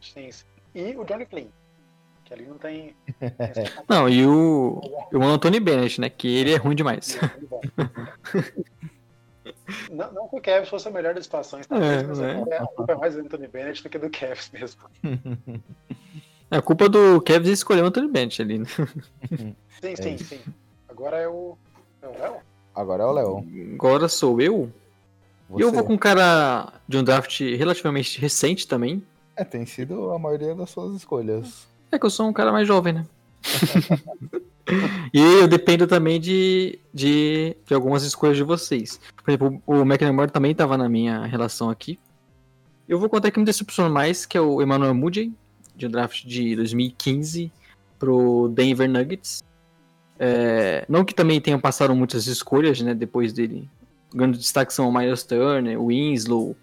Sim, 0.00 0.30
sim. 0.30 0.44
E 0.74 0.96
o 0.96 1.04
Johnny 1.04 1.26
Flynn, 1.26 1.48
que 2.24 2.34
ali 2.34 2.46
não 2.46 2.58
tem. 2.58 2.94
Não, 3.88 4.08
e 4.08 4.26
o, 4.26 4.80
o 5.12 5.22
Anthony 5.22 5.60
Bennett, 5.60 6.00
né? 6.00 6.10
Que 6.10 6.36
ele 6.36 6.52
é 6.52 6.56
ruim 6.56 6.74
demais. 6.74 7.18
não, 9.90 10.12
não 10.12 10.28
que 10.28 10.36
o 10.36 10.40
Kevin 10.40 10.66
fosse 10.66 10.88
a 10.88 10.90
melhor 10.90 11.14
das 11.14 11.24
situações, 11.24 11.66
tá? 11.66 11.76
É, 11.76 12.02
mas 12.02 12.18
né? 12.18 12.42
a 12.58 12.66
culpa 12.66 12.92
é 12.92 12.96
mais 12.96 13.14
do 13.14 13.20
Anthony 13.20 13.48
Bennett 13.48 13.82
do 13.82 13.88
que 13.88 13.98
do 13.98 14.10
Kevin 14.10 14.40
mesmo. 14.52 14.82
É 16.50 16.58
a 16.58 16.62
culpa 16.62 16.88
do 16.88 17.20
Kevin 17.20 17.50
escolher 17.50 17.82
o 17.82 17.86
Anthony 17.86 18.08
Bennett 18.08 18.40
ali, 18.40 18.58
né? 18.58 18.66
Sim, 19.80 19.96
sim, 19.96 20.18
sim. 20.18 20.40
Agora 20.88 21.18
é 21.18 21.28
o. 21.28 21.56
É 22.00 22.06
o 22.06 22.12
Léo? 22.12 22.36
Agora 22.74 23.02
é 23.02 23.06
o 23.06 23.12
Léo. 23.12 23.46
Agora 23.74 24.08
sou 24.08 24.40
eu. 24.40 24.72
E 25.50 25.60
eu 25.60 25.68
Você. 25.68 25.76
vou 25.76 25.84
com 25.84 25.92
um 25.94 25.98
cara 25.98 26.72
de 26.88 26.96
um 26.96 27.04
draft 27.04 27.40
relativamente 27.40 28.18
recente 28.18 28.66
também. 28.66 29.02
É, 29.36 29.44
tem 29.44 29.66
sido 29.66 30.10
a 30.10 30.18
maioria 30.18 30.54
das 30.54 30.70
suas 30.70 30.96
escolhas. 30.96 31.66
É 31.92 31.98
que 31.98 32.06
eu 32.06 32.10
sou 32.10 32.26
um 32.26 32.32
cara 32.32 32.50
mais 32.50 32.66
jovem, 32.66 32.94
né? 32.94 33.06
e 35.12 35.20
eu 35.20 35.46
dependo 35.46 35.86
também 35.86 36.18
de, 36.18 36.78
de, 36.92 37.54
de 37.66 37.74
algumas 37.74 38.02
escolhas 38.02 38.36
de 38.36 38.42
vocês. 38.42 38.98
Por 39.22 39.30
exemplo, 39.30 39.62
o 39.66 39.82
McNamara 39.82 40.30
também 40.30 40.52
estava 40.52 40.76
na 40.76 40.88
minha 40.88 41.24
relação 41.26 41.68
aqui. 41.68 41.98
Eu 42.88 42.98
vou 42.98 43.08
contar 43.08 43.30
que 43.30 43.38
me 43.38 43.44
decepcionou 43.44 43.92
mais, 43.92 44.24
que 44.24 44.38
é 44.38 44.40
o 44.40 44.62
Emmanuel 44.62 44.94
Moody, 44.94 45.32
de 45.76 45.86
um 45.86 45.90
draft 45.90 46.24
de 46.24 46.56
2015 46.56 47.52
pro 47.98 48.48
Denver 48.48 48.88
Nuggets. 48.88 49.44
É, 50.18 50.84
não 50.88 51.04
que 51.04 51.14
também 51.14 51.40
tenham 51.40 51.60
passado 51.60 51.94
muitas 51.94 52.26
escolhas, 52.26 52.80
né, 52.80 52.94
depois 52.94 53.32
dele. 53.32 53.68
O 54.12 54.16
grande 54.16 54.38
destaque 54.38 54.72
são 54.72 54.88
o 54.88 54.92
Miles 54.92 55.22
Turner, 55.24 55.80
o 55.80 55.88
Winslow, 55.88 56.56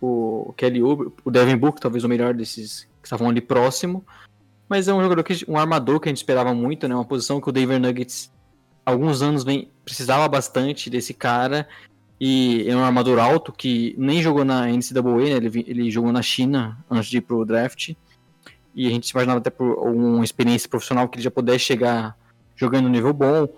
o 0.00 0.54
Kelly 0.56 0.82
Oubre, 0.82 1.12
o 1.24 1.30
Devin 1.30 1.56
Book, 1.56 1.80
talvez 1.80 2.04
o 2.04 2.08
melhor 2.08 2.34
desses 2.34 2.84
que 3.02 3.06
estavam 3.06 3.28
ali 3.28 3.40
próximo. 3.40 4.04
Mas 4.68 4.86
é 4.86 4.94
um 4.94 5.02
jogador 5.02 5.22
que 5.24 5.44
um 5.48 5.58
armador 5.58 5.98
que 5.98 6.08
a 6.08 6.10
gente 6.10 6.18
esperava 6.18 6.54
muito, 6.54 6.86
né? 6.86 6.94
Uma 6.94 7.04
posição 7.04 7.40
que 7.40 7.48
o 7.48 7.52
Denver 7.52 7.80
Nuggets 7.80 8.30
alguns 8.84 9.22
anos 9.22 9.44
vem 9.44 9.70
precisava 9.84 10.26
bastante 10.28 10.88
desse 10.88 11.12
cara 11.12 11.68
e 12.20 12.68
é 12.68 12.74
um 12.74 12.84
armador 12.84 13.18
alto 13.18 13.52
que 13.52 13.94
nem 13.98 14.22
jogou 14.22 14.44
na 14.44 14.66
NCAA, 14.66 15.02
né? 15.02 15.30
Ele, 15.36 15.64
ele 15.66 15.90
jogou 15.90 16.12
na 16.12 16.22
China 16.22 16.78
antes 16.90 17.08
de 17.08 17.18
ir 17.18 17.20
pro 17.22 17.44
draft. 17.44 17.94
E 18.78 18.86
a 18.86 18.90
gente 18.90 19.10
imaginava 19.10 19.40
até 19.40 19.50
por 19.50 19.66
uma 19.88 20.22
experiência 20.22 20.68
profissional 20.68 21.08
que 21.08 21.16
ele 21.16 21.24
já 21.24 21.32
pudesse 21.32 21.64
chegar 21.64 22.16
jogando 22.54 22.84
no 22.84 22.90
nível 22.90 23.12
bom. 23.12 23.48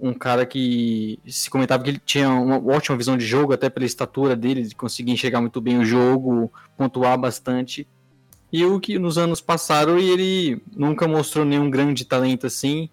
Um 0.00 0.12
cara 0.12 0.44
que 0.44 1.20
se 1.28 1.48
comentava 1.48 1.84
que 1.84 1.90
ele 1.90 2.02
tinha 2.04 2.28
uma 2.28 2.56
ótima 2.58 2.96
visão 2.96 3.16
de 3.16 3.24
jogo, 3.24 3.52
até 3.52 3.70
pela 3.70 3.86
estatura 3.86 4.34
dele, 4.34 4.64
de 4.64 4.74
conseguir 4.74 5.12
enxergar 5.12 5.40
muito 5.40 5.60
bem 5.60 5.78
o 5.78 5.84
jogo, 5.84 6.52
pontuar 6.76 7.16
bastante. 7.16 7.86
E 8.52 8.64
o 8.64 8.80
que 8.80 8.98
nos 8.98 9.16
anos 9.16 9.40
passaram 9.40 9.96
e 9.96 10.10
ele 10.10 10.60
nunca 10.74 11.06
mostrou 11.06 11.44
nenhum 11.44 11.70
grande 11.70 12.04
talento 12.04 12.44
assim. 12.44 12.90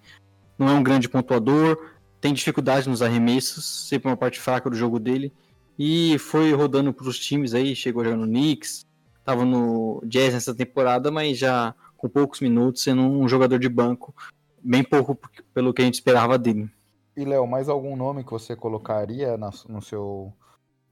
Não 0.60 0.70
é 0.70 0.74
um 0.74 0.84
grande 0.84 1.10
pontuador, 1.10 1.84
tem 2.22 2.32
dificuldade 2.32 2.88
nos 2.88 3.02
arremessos, 3.02 3.88
sempre 3.90 4.08
uma 4.08 4.16
parte 4.16 4.40
fraca 4.40 4.70
do 4.70 4.76
jogo 4.76 5.00
dele. 5.00 5.34
E 5.80 6.16
foi 6.20 6.54
rodando 6.54 6.94
para 6.94 7.08
os 7.08 7.18
times 7.18 7.56
aí, 7.56 7.76
chegou 7.76 8.04
jogando 8.04 8.28
no 8.28 8.28
Knicks, 8.28 8.86
tava 9.24 9.46
no 9.46 10.02
Jazz 10.06 10.34
nessa 10.34 10.54
temporada, 10.54 11.12
mas 11.12 11.38
já 11.38 11.74
com 11.98 12.10
poucos 12.10 12.40
minutos, 12.40 12.82
sendo 12.82 13.02
um 13.02 13.28
jogador 13.28 13.60
de 13.60 13.70
banco, 13.70 14.14
bem 14.62 14.84
pouco 14.84 15.18
pelo 15.54 15.74
que 15.74 15.82
a 15.82 15.86
gente 15.86 15.96
esperava 15.96 16.38
dele. 16.38 16.70
E, 17.16 17.26
Léo, 17.26 17.46
mais 17.46 17.70
algum 17.70 17.96
nome 17.96 18.24
que 18.24 18.32
você 18.32 18.56
colocaria 18.56 19.38
na, 19.38 19.52
no 19.68 19.82
seu, 19.82 20.34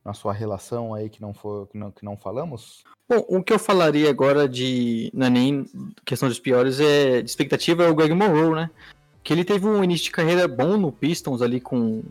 na 0.04 0.14
sua 0.14 0.34
relação 0.34 0.94
aí 0.94 1.10
que 1.10 1.22
não, 1.22 1.34
for, 1.34 1.68
que 1.68 1.78
não, 1.78 1.92
que 1.92 2.06
não 2.06 2.18
falamos? 2.18 2.84
Bom, 3.10 3.26
o 3.28 3.44
que 3.44 3.54
eu 3.54 3.58
falaria 3.58 4.10
agora 4.10 4.48
de. 4.48 5.10
Não 5.14 5.26
é 5.26 5.30
nem 5.30 5.66
questão 6.06 6.30
dos 6.30 6.40
piores, 6.40 6.80
é 6.80 7.22
de 7.24 7.30
expectativa 7.30 7.84
é 7.84 7.90
o 7.90 7.96
Greg 7.96 8.14
Monroe, 8.14 8.54
né? 8.54 8.70
Que 9.24 9.34
ele 9.34 9.44
teve 9.44 9.66
um 9.66 9.84
início 9.84 10.06
de 10.06 10.12
carreira 10.12 10.48
bom 10.48 10.78
no 10.78 10.92
Pistons 10.92 11.42
ali 11.42 11.60
com 11.60 12.04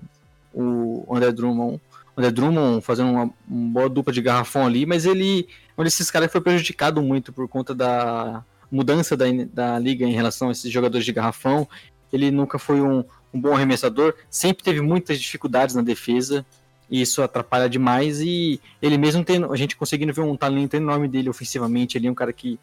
o 0.52 1.06
André 1.08 1.30
Drummond. 1.30 1.80
André 2.16 2.32
Drummond 2.32 2.80
fazendo 2.80 3.12
uma, 3.12 3.30
uma 3.48 3.72
boa 3.72 3.88
dupla 3.88 4.12
de 4.12 4.20
garrafão 4.20 4.66
ali, 4.66 4.84
mas 4.84 5.06
ele. 5.06 5.48
Um 5.78 5.84
desses 5.84 6.10
caras 6.10 6.26
que 6.26 6.32
foi 6.32 6.40
prejudicado 6.40 7.00
muito 7.00 7.32
por 7.32 7.46
conta 7.46 7.72
da 7.72 8.44
mudança 8.70 9.16
da, 9.16 9.26
da 9.52 9.78
liga 9.78 10.04
em 10.04 10.12
relação 10.12 10.48
a 10.48 10.52
esses 10.52 10.70
jogadores 10.70 11.04
de 11.04 11.12
garrafão. 11.12 11.68
Ele 12.12 12.32
nunca 12.32 12.58
foi 12.58 12.80
um, 12.80 13.04
um 13.32 13.40
bom 13.40 13.54
arremessador, 13.54 14.14
sempre 14.28 14.64
teve 14.64 14.80
muitas 14.80 15.20
dificuldades 15.20 15.76
na 15.76 15.82
defesa. 15.82 16.44
E 16.90 17.02
isso 17.02 17.22
atrapalha 17.22 17.68
demais 17.68 18.20
e 18.20 18.60
ele 18.80 18.96
mesmo 18.96 19.22
tem 19.22 19.44
a 19.44 19.56
gente 19.56 19.76
conseguindo 19.76 20.12
ver 20.12 20.22
um 20.22 20.36
talento 20.36 20.74
enorme 20.74 21.06
dele 21.06 21.28
ofensivamente, 21.28 21.98
ele 21.98 22.06
é 22.06 22.10
um 22.10 22.14
cara 22.14 22.32
que 22.32 22.58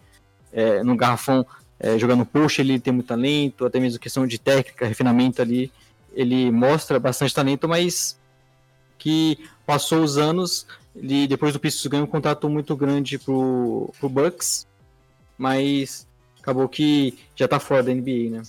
é, 0.51 0.83
no 0.83 0.95
garrafão, 0.95 1.45
é, 1.79 1.99
jogando 1.99 2.25
push, 2.25 2.57
ele 2.57 2.79
tem 2.79 2.91
muito 2.91 3.05
talento, 3.05 3.65
até 3.65 3.79
mesmo 3.79 3.99
questão 3.99 4.25
de 4.25 4.39
técnica, 4.39 4.87
refinamento 4.87 5.43
ali, 5.43 5.71
ele 6.15 6.49
mostra 6.49 6.99
bastante 6.99 7.35
talento, 7.35 7.67
mas 7.67 8.17
que 8.97 9.37
passou 9.63 10.01
os 10.01 10.17
anos, 10.17 10.65
ele 10.95 11.27
depois 11.27 11.53
do 11.53 11.59
Pistons 11.59 11.87
ganhou 11.87 12.07
um 12.07 12.09
contrato 12.09 12.49
muito 12.49 12.75
grande 12.75 13.19
pro, 13.19 13.91
pro 13.99 14.09
Bucks, 14.09 14.67
mas 15.37 16.07
acabou 16.39 16.69
que 16.69 17.17
já 17.35 17.47
tá 17.47 17.59
fora 17.59 17.83
da 17.83 17.93
NBA, 17.93 18.29
né? 18.29 18.43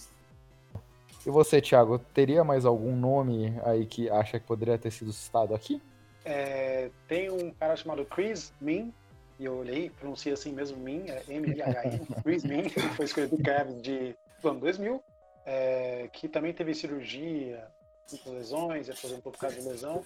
E 1.26 1.30
você, 1.30 1.60
Thiago, 1.60 1.98
teria 2.14 2.44
mais 2.44 2.64
algum 2.64 2.94
nome 2.94 3.52
aí 3.64 3.84
que 3.84 4.08
acha 4.08 4.38
que 4.38 4.46
poderia 4.46 4.78
ter 4.78 4.92
sido 4.92 5.12
citado 5.12 5.54
aqui? 5.54 5.82
É, 6.24 6.88
tem 7.08 7.30
um 7.30 7.50
cara 7.50 7.74
chamado 7.74 8.04
Chris 8.04 8.52
Min, 8.60 8.92
e 9.38 9.44
eu 9.44 9.56
olhei, 9.56 9.90
pronuncia 9.90 10.34
assim 10.34 10.52
mesmo 10.52 10.78
Min, 10.78 11.04
é 11.08 11.22
M-I-H-I, 11.28 12.00
Chris 12.22 12.44
Min, 12.44 12.62
que 12.62 12.80
foi 12.80 13.04
escolhido 13.06 13.36
do 13.36 13.42
Cavs 13.42 13.82
de, 13.82 14.14
do 14.40 14.48
ano 14.48 14.60
2000, 14.60 15.02
é, 15.44 16.08
que 16.12 16.28
também 16.28 16.52
teve 16.52 16.74
cirurgia, 16.74 17.66
muitas 18.10 18.32
lesões, 18.32 18.88
aposentou 18.88 19.32
por 19.32 19.38
causa 19.38 19.60
de 19.60 19.66
lesão, 19.66 20.04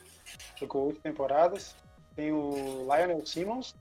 jogou 0.56 0.86
oito 0.86 1.00
temporadas. 1.00 1.74
Tem 2.20 2.32
o 2.32 2.82
Lionel 2.82 3.24
Simmons, 3.24 3.74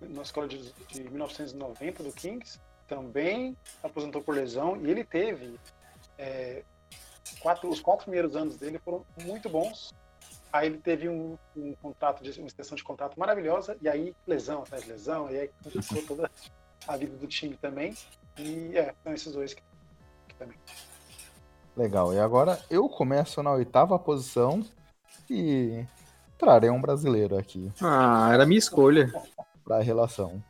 na 0.00 0.22
escola 0.22 0.48
de, 0.48 0.72
de 0.88 1.08
1990 1.08 2.02
do 2.02 2.10
Kings, 2.10 2.58
também 2.88 3.56
aposentou 3.80 4.20
por 4.20 4.34
lesão, 4.34 4.76
e 4.76 4.90
ele 4.90 5.04
teve 5.04 5.56
é, 6.18 6.64
quatro, 7.38 7.70
os 7.70 7.78
quatro 7.78 8.06
primeiros 8.06 8.34
anos 8.34 8.56
dele 8.56 8.80
foram 8.80 9.06
muito 9.22 9.48
bons. 9.48 9.94
Aí 10.52 10.66
ele 10.66 10.78
teve 10.78 11.08
um, 11.08 11.38
um 11.56 11.74
contrato, 11.74 12.24
de, 12.24 12.40
uma 12.40 12.48
extensão 12.48 12.74
de 12.74 12.82
contrato 12.82 13.16
maravilhosa, 13.20 13.76
e 13.80 13.88
aí 13.88 14.16
lesão 14.26 14.62
atrás 14.62 14.82
de 14.82 14.90
lesão, 14.90 15.30
e 15.30 15.38
aí 15.38 15.50
complicou 15.62 16.02
toda 16.02 16.30
a 16.88 16.96
vida 16.96 17.16
do 17.16 17.28
time 17.28 17.56
também. 17.56 17.94
E 18.36 18.76
é, 18.76 18.92
são 19.04 19.14
esses 19.14 19.32
dois 19.32 19.54
que, 19.54 19.62
que 20.26 20.34
também. 20.34 20.58
Legal, 21.76 22.12
e 22.12 22.18
agora 22.18 22.60
eu 22.68 22.88
começo 22.88 23.40
na 23.44 23.52
oitava 23.52 23.96
posição 23.96 24.66
e 25.30 25.86
trarei 26.38 26.70
um 26.70 26.80
brasileiro 26.80 27.36
aqui 27.38 27.72
Ah, 27.80 28.30
era 28.32 28.46
minha 28.46 28.58
escolha. 28.58 29.10
para 29.64 29.78
a 29.78 29.82
relação. 29.82 30.42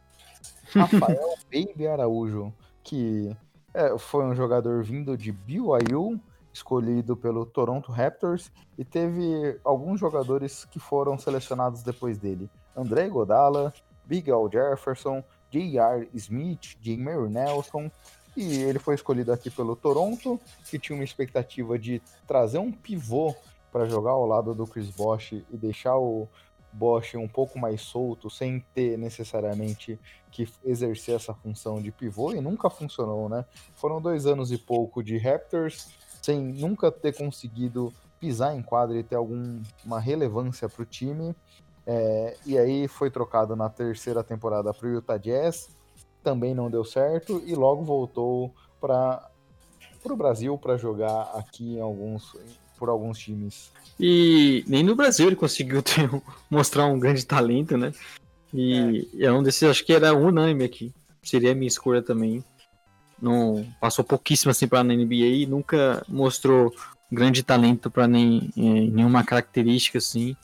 Rafael 0.75 1.35
Baby 1.53 1.87
Araújo, 1.87 2.53
que 2.83 3.35
é, 3.73 3.97
foi 3.99 4.25
um 4.25 4.35
jogador 4.35 4.83
vindo 4.83 5.17
de 5.17 5.31
BYU, 5.33 6.21
escolhido 6.53 7.17
pelo 7.17 7.45
Toronto 7.47 7.93
Raptors, 7.93 8.51
e 8.79 8.85
teve 8.85 9.59
alguns 9.65 10.01
jogadores 10.01 10.65
que 10.67 10.79
foram 10.79 11.19
selecionados 11.19 11.83
depois 11.83 12.19
dele. 12.19 12.49
André 12.77 13.09
Godala, 13.09 13.73
Big 14.05 14.31
Al 14.31 14.51
Jefferson, 14.51 15.23
J.R. 15.51 16.09
Smith, 16.15 16.77
Jameer 16.81 17.29
Nelson, 17.29 17.91
e 18.37 18.57
ele 18.63 18.79
foi 18.79 18.95
escolhido 18.95 19.33
aqui 19.33 19.51
pelo 19.51 19.75
Toronto, 19.75 20.39
que 20.65 20.79
tinha 20.79 20.97
uma 20.97 21.05
expectativa 21.05 21.79
de 21.79 22.03
trazer 22.27 22.59
um 22.59 22.71
pivô 22.71 23.35
para 23.77 23.85
jogar 23.85 24.13
ao 24.13 24.25
lado 24.25 24.55
do 24.55 24.67
Chris 24.67 24.89
Bosh 24.89 25.33
e 25.33 25.45
deixar 25.59 25.99
o 25.99 26.27
Bosch 26.73 27.15
um 27.15 27.29
pouco 27.29 27.59
mais 27.59 27.83
solto, 27.83 28.31
sem 28.31 28.65
ter 28.73 28.97
necessariamente 28.97 30.01
que 30.31 30.49
exercer 30.65 31.15
essa 31.15 31.35
função 31.35 31.79
de 31.83 31.93
pivô, 31.93 32.33
e 32.33 32.41
nunca 32.41 32.71
funcionou, 32.71 33.29
né? 33.29 33.45
Foram 33.75 34.01
dois 34.01 34.25
anos 34.25 34.51
e 34.51 34.57
pouco 34.57 35.03
de 35.03 35.19
Raptors, 35.19 35.91
sem 36.23 36.41
nunca 36.41 36.91
ter 36.91 37.15
conseguido 37.15 37.93
pisar 38.19 38.57
em 38.57 38.63
quadra 38.63 38.97
e 38.97 39.03
ter 39.03 39.17
alguma 39.17 40.01
relevância 40.01 40.71
para 40.71 40.83
o 40.83 40.87
time. 40.87 41.37
É, 41.87 42.35
e 42.47 42.57
aí 42.57 42.89
foi 42.89 43.11
trocado 43.11 43.55
na 43.55 43.69
terceira 43.69 44.25
temporada 44.25 44.73
para 44.73 44.89
o 44.89 44.91
Utah 44.91 45.19
Jazz, 45.19 45.69
também 46.23 46.55
não 46.55 46.71
deu 46.71 46.83
certo, 46.83 47.43
e 47.45 47.55
logo 47.55 47.85
voltou 47.85 48.55
para 48.81 49.31
o 50.03 50.17
Brasil 50.17 50.57
para 50.57 50.79
jogar 50.79 51.25
aqui 51.35 51.77
em 51.77 51.81
alguns, 51.83 52.35
por 52.79 52.89
alguns 52.89 53.19
times. 53.19 53.71
E 53.99 54.65
nem 54.67 54.83
no 54.83 54.95
Brasil 54.95 55.27
ele 55.27 55.37
conseguiu 55.37 55.83
ter, 55.83 56.09
mostrar 56.51 56.87
um 56.87 56.99
grande 56.99 57.25
talento, 57.25 57.77
né? 57.77 57.93
E 58.53 59.09
é. 59.19 59.33
um 59.33 59.43
desses, 59.43 59.63
acho 59.65 59.85
que 59.85 59.93
era 59.93 60.15
unânime 60.15 60.65
aqui. 60.65 60.93
Seria 61.23 61.53
a 61.53 61.55
minha 61.55 61.69
escolha 61.69 62.03
também. 62.03 62.45
Não 63.21 63.67
passou 63.81 64.05
pouquíssimo 64.05 64.51
assim 64.51 64.69
para 64.69 64.85
na 64.85 64.95
NBA 64.95 65.15
e 65.15 65.47
nunca 65.47 66.05
mostrou 66.09 66.75
grande 67.11 67.43
talento 67.43 67.91
para 67.91 68.07
nem 68.07 68.51
eh, 68.57 68.61
nenhuma 68.61 69.25
característica 69.25 69.99
assim. 69.99 70.37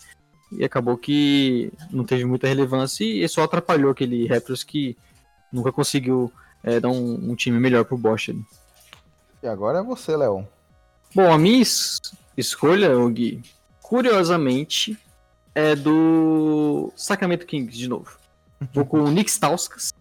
E 0.50 0.64
acabou 0.64 0.96
que 0.96 1.72
não 1.90 2.04
teve 2.04 2.24
muita 2.24 2.46
relevância 2.46 3.04
e 3.04 3.26
só 3.28 3.42
atrapalhou 3.42 3.90
aquele 3.90 4.26
Raptors 4.26 4.64
que 4.64 4.96
nunca 5.52 5.70
conseguiu 5.70 6.32
eh, 6.62 6.80
dar 6.80 6.88
um, 6.88 7.30
um 7.30 7.34
time 7.34 7.58
melhor 7.58 7.84
pro 7.84 7.96
Bosch. 7.96 8.34
E 9.42 9.46
agora 9.46 9.80
é 9.80 9.82
você, 9.82 10.16
Léo. 10.16 10.46
Bom, 11.14 11.30
a 11.30 11.38
minha 11.38 11.60
escolha, 12.36 12.90
Gui, 13.10 13.42
curiosamente, 13.80 14.98
é 15.54 15.74
do 15.74 16.92
Sacramento 16.96 17.46
Kings, 17.46 17.76
de 17.76 17.88
novo. 17.88 18.16
Vou 18.72 18.84
com 18.86 19.00
o 19.00 19.10
Nick 19.10 19.30
Stauskas, 19.30 19.92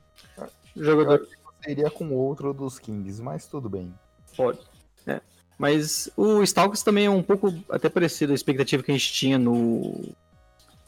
jogador... 0.76 1.28
Seria 1.64 1.92
com 1.92 2.12
outro 2.12 2.54
dos 2.54 2.80
Kings, 2.80 3.22
mas 3.22 3.46
tudo 3.46 3.70
bem. 3.70 3.94
Pode. 4.36 4.60
É. 5.06 5.22
Mas 5.58 6.10
o 6.18 6.42
Stalks 6.42 6.82
também 6.82 7.06
é 7.06 7.10
um 7.10 7.22
pouco 7.22 7.54
até 7.70 7.88
parecido 7.88 8.32
à 8.32 8.36
expectativa 8.36 8.82
que 8.82 8.92
a 8.92 8.96
gente 8.96 9.14
tinha 9.14 9.38
no 9.38 10.12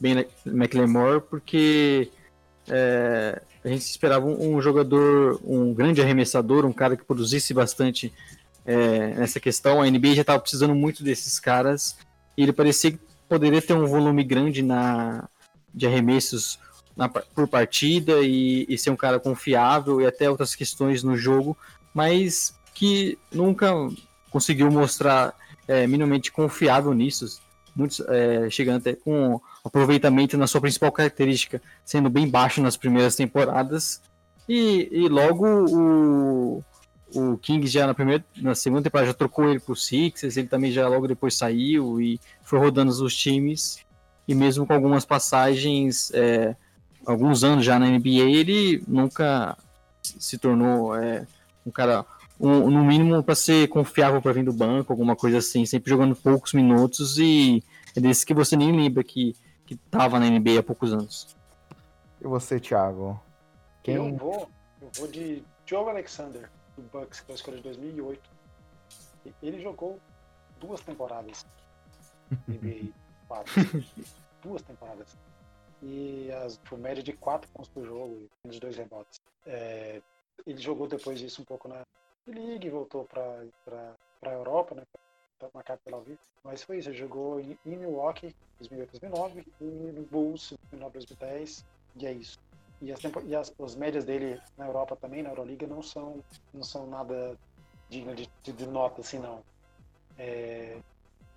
Ben 0.00 0.26
McLemore, 0.44 1.20
porque 1.20 2.10
é, 2.68 3.40
a 3.64 3.68
gente 3.68 3.82
esperava 3.82 4.26
um, 4.26 4.56
um, 4.56 4.60
jogador, 4.60 5.40
um 5.44 5.72
grande 5.72 6.02
arremessador, 6.02 6.66
um 6.66 6.72
cara 6.72 6.96
que 6.96 7.04
produzisse 7.04 7.54
bastante 7.54 8.12
é, 8.64 9.14
nessa 9.14 9.38
questão. 9.38 9.80
A 9.80 9.90
NBA 9.90 10.14
já 10.14 10.20
estava 10.22 10.40
precisando 10.40 10.74
muito 10.74 11.02
desses 11.02 11.38
caras 11.38 11.96
e 12.36 12.42
ele 12.42 12.52
parecia 12.52 12.92
que 12.92 12.98
poderia 13.28 13.60
ter 13.60 13.74
um 13.74 13.86
volume 13.86 14.22
grande 14.24 14.62
na, 14.62 15.28
de 15.72 15.86
arremessos 15.86 16.58
na, 16.96 17.08
por 17.08 17.48
partida 17.48 18.20
e, 18.20 18.66
e 18.68 18.78
ser 18.78 18.90
um 18.90 18.96
cara 18.96 19.18
confiável 19.18 20.00
e 20.00 20.06
até 20.06 20.30
outras 20.30 20.54
questões 20.54 21.02
no 21.02 21.16
jogo, 21.16 21.56
mas 21.92 22.54
que 22.72 23.18
nunca 23.32 23.72
conseguiu 24.30 24.70
mostrar 24.70 25.34
é, 25.66 25.86
minimamente 25.86 26.30
confiável 26.30 26.92
nisso, 26.92 27.40
muitos, 27.74 28.00
é, 28.00 28.48
chegando 28.50 28.78
até 28.78 28.94
com 28.94 29.40
aproveitamento 29.64 30.36
na 30.36 30.46
sua 30.46 30.60
principal 30.60 30.92
característica, 30.92 31.60
sendo 31.84 32.10
bem 32.10 32.28
baixo 32.28 32.60
nas 32.60 32.76
primeiras 32.76 33.16
temporadas. 33.16 34.00
E, 34.48 34.88
e 34.92 35.08
logo 35.08 35.46
o, 35.46 36.64
o 37.14 37.38
Kings 37.38 37.72
já 37.72 37.86
na 37.86 37.94
primeira, 37.94 38.24
na 38.36 38.54
segunda 38.54 38.82
temporada 38.82 39.08
já 39.08 39.14
trocou 39.14 39.48
ele 39.48 39.60
pro 39.60 39.76
Sixers, 39.76 40.36
ele 40.36 40.48
também 40.48 40.70
já 40.70 40.88
logo 40.88 41.06
depois 41.06 41.36
saiu 41.36 42.00
e 42.00 42.20
foi 42.42 42.58
rodando 42.58 42.90
os 42.90 43.16
times. 43.16 43.78
E 44.26 44.34
mesmo 44.34 44.66
com 44.66 44.72
algumas 44.72 45.04
passagens 45.04 46.10
é, 46.14 46.56
alguns 47.06 47.44
anos 47.44 47.64
já 47.64 47.78
na 47.78 47.86
NBA, 47.86 48.24
ele 48.30 48.82
nunca 48.86 49.56
se 50.02 50.38
tornou 50.38 50.96
é, 50.96 51.26
um 51.64 51.70
cara, 51.70 52.04
um, 52.38 52.70
no 52.70 52.84
mínimo, 52.84 53.22
para 53.22 53.34
ser 53.34 53.68
confiável 53.68 54.20
para 54.20 54.32
vir 54.32 54.44
do 54.44 54.52
banco, 54.52 54.92
alguma 54.92 55.16
coisa 55.16 55.38
assim, 55.38 55.64
sempre 55.66 55.90
jogando 55.90 56.16
poucos 56.16 56.52
minutos 56.52 57.18
e 57.18 57.62
é 57.96 58.00
desse 58.00 58.26
que 58.26 58.34
você 58.34 58.56
nem 58.56 58.72
lembra 58.74 59.04
que, 59.04 59.34
que 59.66 59.76
tava 59.76 60.18
na 60.18 60.28
NBA 60.28 60.58
há 60.58 60.62
poucos 60.62 60.92
anos. 60.92 61.36
E 62.20 62.26
você, 62.26 62.58
Thiago? 62.58 63.20
Quem... 63.82 63.94
Eu 63.94 64.16
vou, 64.16 64.48
eu 64.80 64.90
vou 64.96 65.08
de 65.08 65.42
Joe 65.66 65.88
Alexander, 65.88 66.50
do 66.76 66.82
Bucks, 66.90 67.20
que 67.20 67.26
foi 67.26 67.34
a 67.34 67.36
escolha 67.36 67.56
de 67.58 67.62
2008. 67.62 68.30
Ele 69.42 69.60
jogou 69.60 69.98
duas 70.60 70.80
temporadas 70.80 71.46
NBA 72.48 72.92
4. 73.28 73.52
duas 74.42 74.62
temporadas 74.62 75.16
e 75.82 76.30
as 76.32 76.56
tipo, 76.56 76.76
média 76.76 77.02
de 77.02 77.12
4 77.12 77.48
pontos 77.50 77.68
por 77.68 77.84
jogo 77.84 78.14
e 78.14 78.28
menos 78.44 78.58
dois 78.58 78.76
rebotes. 78.76 79.20
É, 79.46 80.00
ele 80.46 80.60
jogou 80.60 80.86
depois 80.86 81.18
disso 81.18 81.42
um 81.42 81.44
pouco 81.44 81.68
na 81.68 81.82
League, 82.26 82.70
voltou 82.70 83.04
para 83.04 83.44
a 84.22 84.32
Europa, 84.32 84.74
né, 84.74 84.82
marcar 85.52 85.76
pela 85.78 85.98
Aviv. 85.98 86.18
Mas 86.42 86.62
foi 86.62 86.78
isso, 86.78 86.88
ele 86.88 86.96
jogou 86.96 87.38
em, 87.38 87.58
em 87.66 87.76
Milwaukee 87.76 88.34
2008-2009 88.62 89.46
e 89.60 89.64
no 89.64 90.02
Bulls 90.02 90.54
2009-2010 90.72 91.64
e 91.96 92.06
é 92.06 92.12
isso. 92.12 92.38
E, 92.84 92.92
as, 92.92 93.00
e 93.24 93.34
as, 93.34 93.54
as, 93.58 93.74
médias 93.74 94.04
dele 94.04 94.38
na 94.58 94.66
Europa 94.66 94.94
também, 94.94 95.22
na 95.22 95.30
Euroliga, 95.30 95.66
não 95.66 95.82
são, 95.82 96.22
não 96.52 96.62
são 96.62 96.86
nada 96.86 97.34
digno 97.88 98.14
de, 98.14 98.30
de, 98.42 98.52
de 98.52 98.66
nota, 98.66 99.00
assim, 99.00 99.18
não. 99.18 99.42
É, 100.18 100.76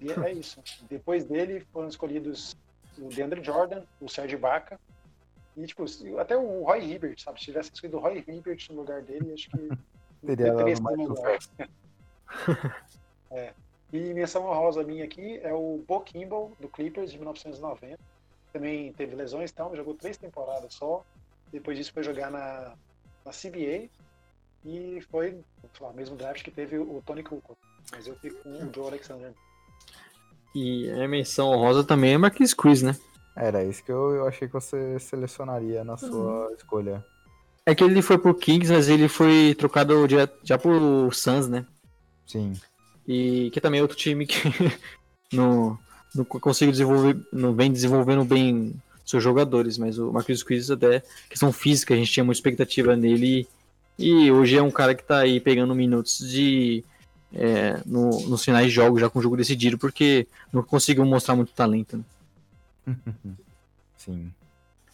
e 0.01 0.11
é 0.11 0.33
isso. 0.33 0.61
Depois 0.89 1.23
dele 1.23 1.61
foram 1.71 1.87
escolhidos 1.87 2.57
o 2.97 3.07
DeAndre 3.07 3.41
Jordan, 3.41 3.83
o 4.01 4.09
Serge 4.09 4.35
Baca, 4.35 4.77
e 5.55 5.65
tipo, 5.65 5.85
até 6.19 6.35
o 6.35 6.63
Roy 6.63 6.83
Hibbert, 6.83 7.19
sabe? 7.19 7.39
Se 7.39 7.45
tivesse 7.45 7.71
escolhido 7.73 7.97
o 7.97 8.01
Roy 8.01 8.23
Hibbert 8.27 8.67
no 8.69 8.75
lugar 8.75 9.01
dele, 9.01 9.33
acho 9.33 9.49
que 9.49 9.69
teria 10.35 10.53
mais 10.81 10.97
lugar. 10.97 11.39
é. 13.31 13.53
E 13.91 14.13
menção 14.13 14.45
honrosa 14.45 14.83
minha 14.83 15.05
aqui 15.05 15.39
é 15.41 15.53
o 15.53 15.81
Bo 15.87 16.01
Kimball, 16.01 16.51
do 16.59 16.67
Clippers, 16.67 17.11
de 17.11 17.17
1990. 17.17 17.97
Também 18.51 18.91
teve 18.93 19.15
lesões 19.15 19.49
e 19.49 19.53
tal, 19.53 19.73
jogou 19.75 19.93
três 19.93 20.17
temporadas 20.17 20.73
só. 20.73 21.05
Depois 21.51 21.77
disso 21.77 21.93
foi 21.93 22.03
jogar 22.03 22.29
na, 22.29 22.73
na 23.25 23.31
CBA 23.31 23.89
e 24.65 25.01
foi, 25.09 25.39
sei 25.77 25.85
lá, 25.85 25.93
mesmo 25.93 26.15
draft 26.15 26.43
que 26.43 26.51
teve 26.51 26.77
o 26.77 27.01
Tony 27.05 27.23
Kukoc. 27.23 27.57
Mas 27.91 28.07
eu 28.07 28.15
fico 28.17 28.43
com 28.43 28.49
o 28.49 28.73
Joe 28.73 28.87
Alexander. 28.87 29.33
E 30.53 30.89
a 30.91 31.07
menção 31.07 31.49
honrosa 31.49 31.83
também 31.83 32.13
é 32.13 32.17
Marquis 32.17 32.53
Cruz, 32.53 32.81
né? 32.81 32.95
Era 33.35 33.63
isso 33.63 33.83
que 33.83 33.91
eu, 33.91 34.15
eu 34.15 34.27
achei 34.27 34.47
que 34.47 34.53
você 34.53 34.99
selecionaria 34.99 35.83
na 35.83 35.95
sua 35.95 36.47
uhum. 36.47 36.55
escolha. 36.55 37.05
É 37.65 37.75
que 37.75 37.83
ele 37.83 38.01
foi 38.01 38.17
pro 38.17 38.33
Kings, 38.33 38.71
mas 38.71 38.89
ele 38.89 39.07
foi 39.07 39.53
trocado 39.53 40.07
já, 40.09 40.27
já 40.43 40.57
pro 40.57 41.11
Suns, 41.11 41.47
né? 41.47 41.65
Sim. 42.25 42.53
E 43.07 43.51
que 43.51 43.61
também 43.61 43.79
é 43.79 43.81
outro 43.81 43.97
time 43.97 44.25
que 44.25 44.41
não, 45.31 45.77
não 46.15 46.25
consegue 46.25 46.71
desenvolver, 46.71 47.17
não 47.31 47.53
vem 47.53 47.71
desenvolvendo 47.71 48.25
bem 48.25 48.73
seus 49.07 49.23
jogadores, 49.23 49.77
mas 49.77 49.97
o 49.97 50.11
Marquis 50.11 50.43
Cruz 50.43 50.69
até 50.69 51.01
questão 51.29 51.51
física, 51.51 51.93
a 51.93 51.97
gente 51.97 52.11
tinha 52.11 52.23
muita 52.23 52.37
expectativa 52.37 52.95
nele 52.95 53.47
e 53.97 54.31
hoje 54.31 54.57
é 54.57 54.61
um 54.61 54.69
cara 54.69 54.93
que 54.93 55.03
tá 55.03 55.19
aí 55.19 55.39
pegando 55.39 55.73
minutos 55.73 56.19
de 56.19 56.83
é, 57.33 57.79
no, 57.85 58.09
nos 58.27 58.43
finais 58.43 58.67
de 58.67 58.71
jogos, 58.71 59.01
já 59.01 59.09
com 59.09 59.19
o 59.19 59.21
jogo 59.21 59.37
decidido, 59.37 59.77
porque 59.77 60.27
não 60.51 60.61
conseguiu 60.61 61.05
mostrar 61.05 61.35
muito 61.35 61.51
talento. 61.51 62.03
Né? 62.85 62.95
Sim. 63.97 64.31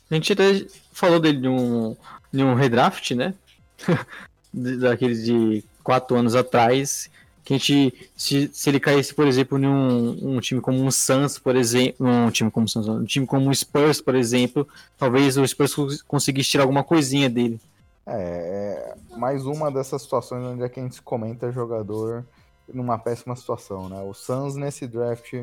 A 0.10 0.16
gente 0.16 0.34
até 0.34 0.66
falou 0.92 1.20
dele 1.20 1.42
de 1.42 1.48
um, 1.48 1.96
de 2.32 2.44
um 2.44 2.54
redraft, 2.54 3.12
né? 3.12 3.34
Daqueles 4.54 5.26
de 5.26 5.64
quatro 5.84 6.16
anos 6.16 6.36
atrás. 6.36 7.10
Que 7.44 7.54
a 7.54 7.58
gente, 7.58 8.10
se, 8.16 8.50
se 8.54 8.70
ele 8.70 8.80
caísse, 8.80 9.14
por 9.14 9.28
exemplo, 9.28 9.58
em 9.58 9.68
um, 9.68 10.36
um 10.36 10.40
time 10.40 10.62
como 10.62 10.82
um 10.82 10.90
Suns, 10.90 11.38
por 11.38 11.56
exemplo, 11.56 12.08
um 12.08 12.32
time 12.32 12.50
como 12.50 12.68
Suns, 12.68 12.88
um 12.88 13.04
time 13.04 13.26
como 13.26 13.50
o 13.50 13.56
Spurs, 13.56 14.00
por 14.00 14.16
exemplo, 14.16 14.68
talvez 14.98 15.38
o 15.38 15.46
Spurs 15.46 16.02
conseguisse 16.04 16.52
tirar 16.52 16.64
alguma 16.64 16.84
coisinha 16.84 17.30
dele. 17.30 17.60
É, 18.06 18.96
é 19.12 19.18
mais 19.18 19.46
uma 19.46 19.72
dessas 19.72 20.02
situações 20.02 20.44
onde 20.44 20.64
é 20.64 20.70
que 20.70 20.80
a 20.80 20.84
gente 20.84 21.02
comenta 21.02 21.52
jogador 21.52 22.26
numa 22.72 22.98
péssima 22.98 23.36
situação, 23.36 23.90
né? 23.90 24.02
O 24.02 24.14
Suns 24.14 24.56
nesse 24.56 24.88
draft 24.88 25.34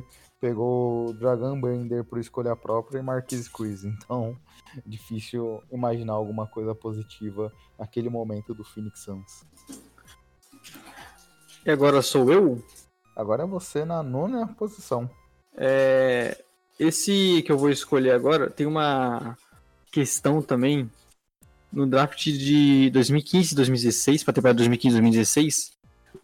pegou 0.40 1.12
Dragon 1.12 1.60
Bender 1.60 2.02
por 2.02 2.18
escolha 2.18 2.56
própria 2.56 2.98
e 2.98 3.02
Marquis 3.02 3.46
Cruz, 3.46 3.84
então 3.84 4.36
difícil 4.86 5.62
imaginar 5.70 6.14
alguma 6.14 6.46
coisa 6.46 6.74
positiva 6.74 7.52
naquele 7.78 8.08
momento 8.08 8.54
do 8.54 8.64
Phoenix 8.64 9.00
Suns. 9.00 9.44
E 11.64 11.70
agora 11.70 12.02
sou 12.02 12.32
eu? 12.32 12.64
Agora 13.14 13.42
é 13.42 13.46
você 13.46 13.84
na 13.84 14.02
nona 14.02 14.46
posição. 14.46 15.08
É... 15.56 16.42
Esse 16.78 17.42
que 17.42 17.52
eu 17.52 17.58
vou 17.58 17.70
escolher 17.70 18.12
agora 18.12 18.48
tem 18.48 18.66
uma 18.66 19.36
questão 19.92 20.40
também 20.40 20.90
no 21.72 21.86
draft 21.86 22.24
de 22.24 22.90
2015 22.90 23.52
e 23.52 23.56
2016, 23.56 24.24
para 24.24 24.32
temporada 24.32 24.56
2015 24.56 24.96
e 24.96 25.00
2016, 25.00 25.72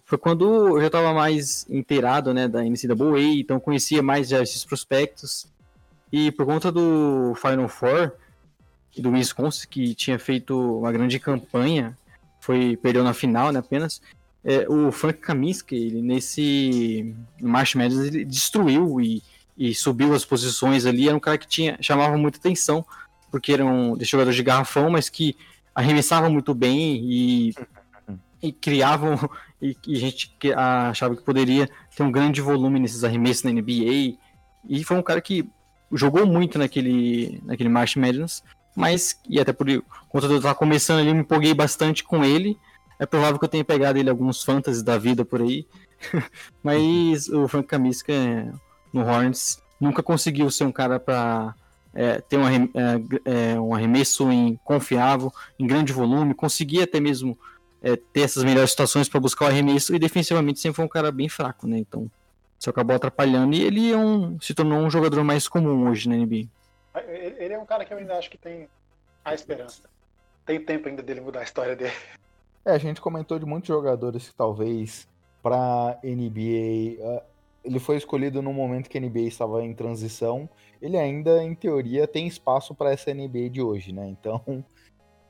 foi 0.05 0.19
quando 0.19 0.69
eu 0.69 0.81
já 0.81 0.87
estava 0.87 1.13
mais 1.13 1.67
inteirado, 1.69 2.33
né, 2.33 2.49
da 2.49 2.63
NCAA, 2.63 3.21
então 3.39 3.61
conhecia 3.61 4.03
mais 4.03 4.29
já 4.29 4.43
esses 4.43 4.65
prospectos. 4.65 5.47
E 6.11 6.31
por 6.33 6.47
conta 6.47 6.73
do 6.73 7.35
Final 7.35 7.69
Four 7.69 8.13
e 8.97 9.03
do 9.03 9.11
Wisconsin, 9.11 9.67
que 9.69 9.95
tinha 9.95 10.19
feito 10.19 10.79
uma 10.79 10.93
grande 10.93 11.19
campanha, 11.19 11.97
foi 12.41 12.77
perdeu 12.77 13.05
na 13.05 13.13
final, 13.13 13.53
né, 13.53 13.59
apenas. 13.59 14.01
É, 14.49 14.65
o 14.69 14.93
Frank 14.93 15.19
Kaminsky, 15.19 15.75
ele 15.75 16.01
nesse 16.01 17.13
March 17.41 17.75
Madness, 17.75 18.07
ele 18.07 18.25
destruiu 18.25 19.01
e, 19.01 19.21
e 19.59 19.75
subiu 19.75 20.15
as 20.15 20.25
posições 20.25 20.87
ali. 20.87 21.09
Era 21.09 21.17
um 21.17 21.21
cara 21.21 21.37
que 21.37 21.49
tinha 21.49 21.77
chamava 21.81 22.17
muita 22.17 22.39
atenção 22.39 22.87
porque 23.29 23.53
eram 23.53 23.99
jogadores 24.01 24.37
de 24.37 24.45
garrafão, 24.45 24.89
mas 24.89 25.09
que 25.09 25.37
arremessavam 25.75 26.31
muito 26.31 26.55
bem 26.55 26.97
e, 27.03 27.55
e 28.41 28.53
criavam, 28.53 29.19
e, 29.61 29.77
e, 29.87 29.97
a 29.97 30.01
gente 30.01 30.33
achava 30.55 31.17
que 31.17 31.23
poderia 31.23 31.69
ter 31.95 32.03
um 32.05 32.13
grande 32.13 32.41
volume 32.41 32.79
nesses 32.79 33.05
arremessos 33.05 33.43
na 33.43 33.51
NBA. 33.51 34.17
E 34.69 34.85
foi 34.85 34.97
um 34.97 35.03
cara 35.03 35.21
que 35.21 35.45
jogou 35.93 36.25
muito 36.25 36.57
naquele, 36.59 37.41
naquele 37.45 37.69
March 37.69 37.97
Madness, 37.97 38.43
mas, 38.75 39.19
e 39.29 39.41
até 39.41 39.53
por 39.53 39.67
conta 40.09 40.29
de 40.29 40.35
eu 40.35 40.39
estar 40.39 40.55
começando 40.55 41.01
ali, 41.01 41.09
eu 41.09 41.15
me 41.15 41.21
empolguei 41.21 41.53
bastante 41.53 42.05
com 42.05 42.25
ele. 42.25 42.57
É 42.99 43.07
provável 43.07 43.39
que 43.39 43.45
eu 43.45 43.49
tenha 43.49 43.65
pegado 43.65 43.99
ele 43.99 44.11
alguns 44.11 44.43
fantasies 44.43 44.83
da 44.83 44.99
vida 44.99 45.25
por 45.25 45.43
aí. 45.43 45.67
mas 46.63 47.29
o 47.29 47.47
Frank 47.49 47.69
Kaminsky 47.69 48.13
no 48.93 49.03
Hornets 49.03 49.63
nunca 49.81 50.03
conseguiu 50.03 50.51
ser 50.51 50.65
um 50.65 50.73
cara 50.73 50.99
para 50.99 51.55
é, 51.95 52.21
ter 52.21 52.37
um, 52.37 52.47
é, 52.47 52.71
é, 53.25 53.61
um 53.61 53.75
arremesso 53.75 54.31
em, 54.31 54.57
confiável, 54.65 55.33
em 55.59 55.67
grande 55.67 55.93
volume, 55.93 56.35
conseguia 56.35 56.85
até 56.85 57.01
mesmo 57.01 57.39
é, 57.83 57.97
ter 57.97 58.21
essas 58.21 58.45
melhores 58.45 58.71
situações 58.71 59.09
para 59.09 59.21
buscar 59.21 59.47
o 59.47 59.49
arremesso 59.49 59.95
e 59.95 59.99
defensivamente 59.99 60.61
sempre 60.61 60.77
foi 60.77 60.85
um 60.85 60.89
cara 60.89 61.11
bem 61.11 61.29
fraco, 61.29 61.67
né? 61.67 61.79
Então 61.79 62.11
isso 62.59 62.71
acabou 62.71 62.97
atrapalhando 62.97 63.55
e 63.55 63.63
ele 63.63 63.93
é 63.93 63.97
um, 63.97 64.41
se 64.41 64.55
tornou 64.55 64.79
um 64.79 64.91
jogador 64.91 65.23
mais 65.23 65.47
comum 65.47 65.89
hoje 65.89 66.09
na 66.09 66.17
NBA. 66.17 66.49
ele 67.39 67.55
é 67.55 67.59
um 67.59 67.67
cara 67.67 67.85
que 67.85 67.93
eu 67.93 67.99
ainda 67.99 68.17
acho 68.17 68.31
que 68.31 68.39
tem 68.39 68.69
a 69.25 69.35
esperança. 69.35 69.83
Tem 70.45 70.61
tempo 70.61 70.89
ainda 70.89 71.03
dele 71.03 71.21
mudar 71.21 71.41
a 71.41 71.45
história 71.45 71.75
dele. 71.75 71.93
É, 72.67 72.73
a 72.73 72.79
gente 72.79 73.01
comentou 73.01 73.39
de 73.39 73.47
muitos 73.47 73.69
jogadores 73.69 74.29
que 74.29 74.35
talvez 74.35 75.07
para 75.41 76.01
NBA 76.03 77.01
uh, 77.01 77.23
ele 77.63 77.79
foi 77.79 77.97
escolhido 77.97 78.43
no 78.43 78.53
momento 78.53 78.91
que 78.91 78.99
a 78.99 79.01
NBA 79.01 79.21
estava 79.21 79.65
em 79.65 79.73
transição. 79.73 80.49
Ele 80.83 80.99
ainda, 80.99 81.41
em 81.45 81.55
teoria, 81.55 82.09
tem 82.09 82.27
espaço 82.27 82.75
para 82.75 82.91
essa 82.91 83.15
NBA 83.15 83.51
de 83.51 83.63
hoje, 83.63 83.93
né? 83.93 84.09
Então, 84.09 84.43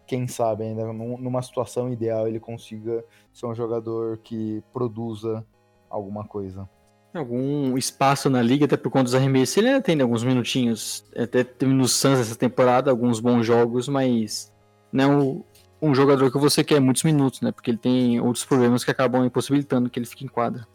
quem 0.06 0.26
sabe 0.26 0.64
ainda 0.64 0.90
numa 0.90 1.42
situação 1.42 1.92
ideal 1.92 2.26
ele 2.26 2.40
consiga 2.40 3.04
ser 3.34 3.44
um 3.44 3.54
jogador 3.54 4.16
que 4.18 4.62
produza 4.72 5.44
alguma 5.90 6.24
coisa. 6.24 6.66
Algum 7.12 7.76
espaço 7.76 8.30
na 8.30 8.40
liga, 8.40 8.64
até 8.64 8.78
por 8.78 8.90
conta 8.90 9.04
dos 9.04 9.14
arremessos, 9.14 9.58
ele 9.58 9.68
ainda 9.68 9.82
tem 9.82 10.00
alguns 10.00 10.24
minutinhos. 10.24 11.04
Até 11.14 11.44
teve 11.44 11.72
no 11.72 11.86
Suns 11.86 12.18
essa 12.18 12.36
temporada, 12.36 12.90
alguns 12.90 13.20
bons 13.20 13.44
jogos, 13.44 13.88
mas 13.88 14.50
não 14.90 15.44
um 15.80 15.94
jogador 15.94 16.30
que 16.30 16.38
você 16.38 16.64
quer 16.64 16.80
muitos 16.80 17.02
minutos, 17.02 17.40
né? 17.40 17.52
Porque 17.52 17.70
ele 17.70 17.78
tem 17.78 18.20
outros 18.20 18.44
problemas 18.44 18.84
que 18.84 18.90
acabam 18.90 19.24
impossibilitando 19.24 19.90
que 19.90 19.98
ele 19.98 20.06
fique 20.06 20.24
em 20.24 20.28
quadra. 20.28 20.66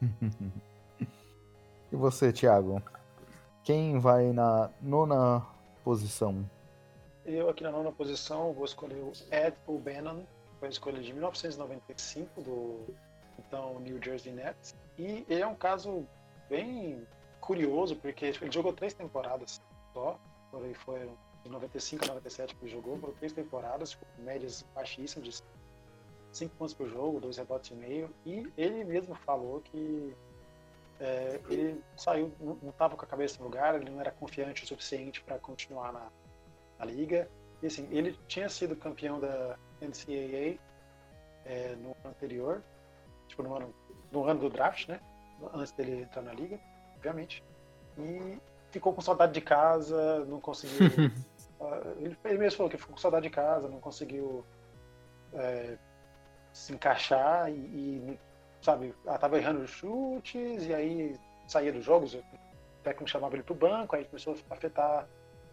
e 1.00 1.96
você, 1.96 2.32
Thiago? 2.32 2.82
Quem 3.62 3.98
vai 3.98 4.32
na 4.32 4.70
nona 4.80 5.44
posição? 5.84 6.48
Eu 7.24 7.48
aqui 7.50 7.64
na 7.64 7.72
nona 7.72 7.90
posição 7.90 8.52
vou 8.52 8.64
escolher 8.64 9.00
o 9.00 9.12
Ed 9.32 9.56
O'Bannon, 9.66 10.22
foi 10.60 10.68
a 10.68 10.70
escolha 10.70 11.02
de 11.02 11.12
1995 11.12 12.40
do 12.40 12.94
então 13.38 13.80
New 13.80 14.00
Jersey 14.02 14.32
Nets. 14.32 14.74
E 14.98 15.24
ele 15.28 15.42
é 15.42 15.46
um 15.46 15.54
caso 15.54 16.06
bem 16.48 17.06
curioso, 17.40 17.96
porque 17.96 18.26
ele 18.26 18.52
jogou 18.52 18.72
três 18.72 18.94
temporadas 18.94 19.60
só, 19.92 20.18
foi, 20.50 20.74
foi 20.74 21.10
de 21.46 21.52
95 21.52 22.04
a 22.04 22.08
97 22.08 22.54
que 22.54 22.64
ele 22.64 22.72
jogou, 22.72 22.98
foram 22.98 23.14
três 23.14 23.32
temporadas, 23.32 23.94
com 23.94 24.22
médias 24.22 24.64
baixíssimas 24.74 25.28
de 25.28 25.42
5 26.32 26.54
pontos 26.56 26.74
por 26.74 26.88
jogo, 26.88 27.20
dois 27.20 27.36
rebotes 27.36 27.70
e 27.70 27.74
meio, 27.74 28.10
e 28.24 28.50
ele 28.56 28.84
mesmo 28.84 29.14
falou 29.14 29.60
que 29.60 30.14
é, 31.00 31.40
ele 31.48 31.82
saiu, 31.96 32.32
não 32.40 32.70
estava 32.70 32.96
com 32.96 33.04
a 33.04 33.08
cabeça 33.08 33.38
no 33.38 33.44
lugar, 33.44 33.74
ele 33.74 33.90
não 33.90 34.00
era 34.00 34.10
confiante 34.10 34.64
o 34.64 34.66
suficiente 34.66 35.22
para 35.22 35.38
continuar 35.38 35.92
na, 35.92 36.08
na, 36.78 36.84
liga. 36.84 37.28
E 37.62 37.66
assim, 37.66 37.86
ele 37.90 38.18
tinha 38.26 38.48
sido 38.48 38.74
campeão 38.74 39.20
da 39.20 39.58
NCAA 39.80 40.58
é, 41.44 41.76
no 41.76 41.90
ano 41.90 41.96
anterior, 42.06 42.62
tipo 43.28 43.42
no 43.42 43.54
ano, 43.54 43.74
no 44.10 44.24
ano 44.24 44.40
do 44.40 44.50
draft, 44.50 44.88
né? 44.88 45.00
Antes 45.52 45.72
dele 45.72 46.02
entrar 46.02 46.22
na 46.22 46.32
liga, 46.32 46.58
obviamente. 46.96 47.44
E 47.98 48.38
ficou 48.70 48.92
com 48.92 49.00
saudade 49.02 49.32
de 49.32 49.40
casa, 49.42 50.24
não 50.24 50.40
conseguiu. 50.40 50.88
ele, 51.98 52.16
ele, 52.24 52.38
mesmo 52.38 52.56
falou 52.58 52.70
que 52.70 52.76
ficou 52.76 52.94
com 52.94 53.00
saudade 53.00 53.28
de 53.28 53.34
casa, 53.34 53.68
não 53.68 53.80
conseguiu 53.80 54.44
é, 55.32 55.78
se 56.52 56.72
encaixar 56.72 57.50
e, 57.50 57.54
e 57.54 58.20
sabe, 58.60 58.94
ela 59.04 59.18
tava 59.18 59.38
errando 59.38 59.66
chutes 59.66 60.66
e 60.66 60.74
aí 60.74 61.16
saía 61.46 61.72
dos 61.72 61.84
jogos, 61.84 62.14
o 62.14 62.22
técnico 62.82 63.08
chamava 63.08 63.34
ele 63.36 63.42
pro 63.42 63.54
banco, 63.54 63.96
aí 63.96 64.04
começou 64.04 64.36
a 64.50 64.54
afetar, 64.54 65.08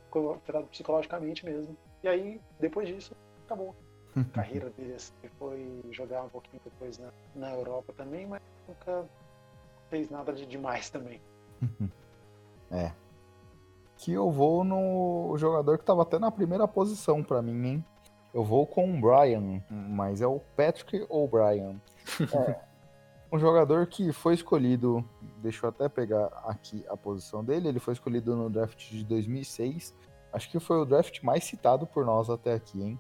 ficou 0.06 0.34
afetado 0.34 0.68
psicologicamente 0.68 1.46
mesmo. 1.46 1.78
E 2.02 2.08
aí, 2.08 2.42
depois 2.60 2.88
disso, 2.88 3.16
acabou. 3.46 3.76
A 4.16 4.24
carreira 4.34 4.70
dele 4.72 4.96
assim, 4.96 5.14
foi 5.38 5.82
jogar 5.92 6.24
um 6.24 6.30
pouquinho 6.30 6.62
depois 6.64 6.98
na, 6.98 7.12
na 7.36 7.52
Europa 7.52 7.94
também, 7.94 8.26
mas 8.26 8.42
nunca 8.68 9.06
fez 9.90 10.10
nada 10.10 10.34
de 10.34 10.46
demais 10.46 10.90
também. 10.90 11.22
é. 12.72 12.92
Que 14.04 14.12
eu 14.12 14.30
vou 14.30 14.66
no 14.66 15.34
jogador 15.38 15.78
que 15.78 15.86
tava 15.86 16.02
até 16.02 16.20
na 16.20 16.30
primeira 16.30 16.68
posição 16.68 17.24
para 17.24 17.42
mim, 17.42 17.66
hein? 17.66 17.86
Eu 18.34 18.44
vou 18.44 18.68
com 18.68 18.92
o 18.92 19.00
Brian, 19.00 19.62
mas 19.70 20.22
é 20.22 20.28
o 20.28 20.40
Patrick 20.58 21.06
O'Brien. 21.10 21.82
É, 22.36 22.60
um 23.32 23.40
jogador 23.40 23.88
que 23.88 24.12
foi 24.12 24.34
escolhido, 24.34 25.04
deixa 25.38 25.66
eu 25.66 25.70
até 25.70 25.88
pegar 25.88 26.26
aqui 26.46 26.86
a 26.90 26.98
posição 26.98 27.44
dele, 27.44 27.70
ele 27.70 27.80
foi 27.80 27.94
escolhido 27.94 28.36
no 28.36 28.50
draft 28.50 28.92
de 28.92 29.06
2006. 29.06 29.96
Acho 30.34 30.52
que 30.52 30.60
foi 30.60 30.82
o 30.82 30.86
draft 30.86 31.24
mais 31.24 31.46
citado 31.46 31.88
por 31.88 32.06
nós 32.06 32.30
até 32.30 32.54
aqui, 32.54 32.84
hein? 32.84 33.00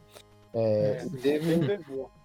É, 0.53 1.01
é 1.01 1.21
teve... 1.21 1.83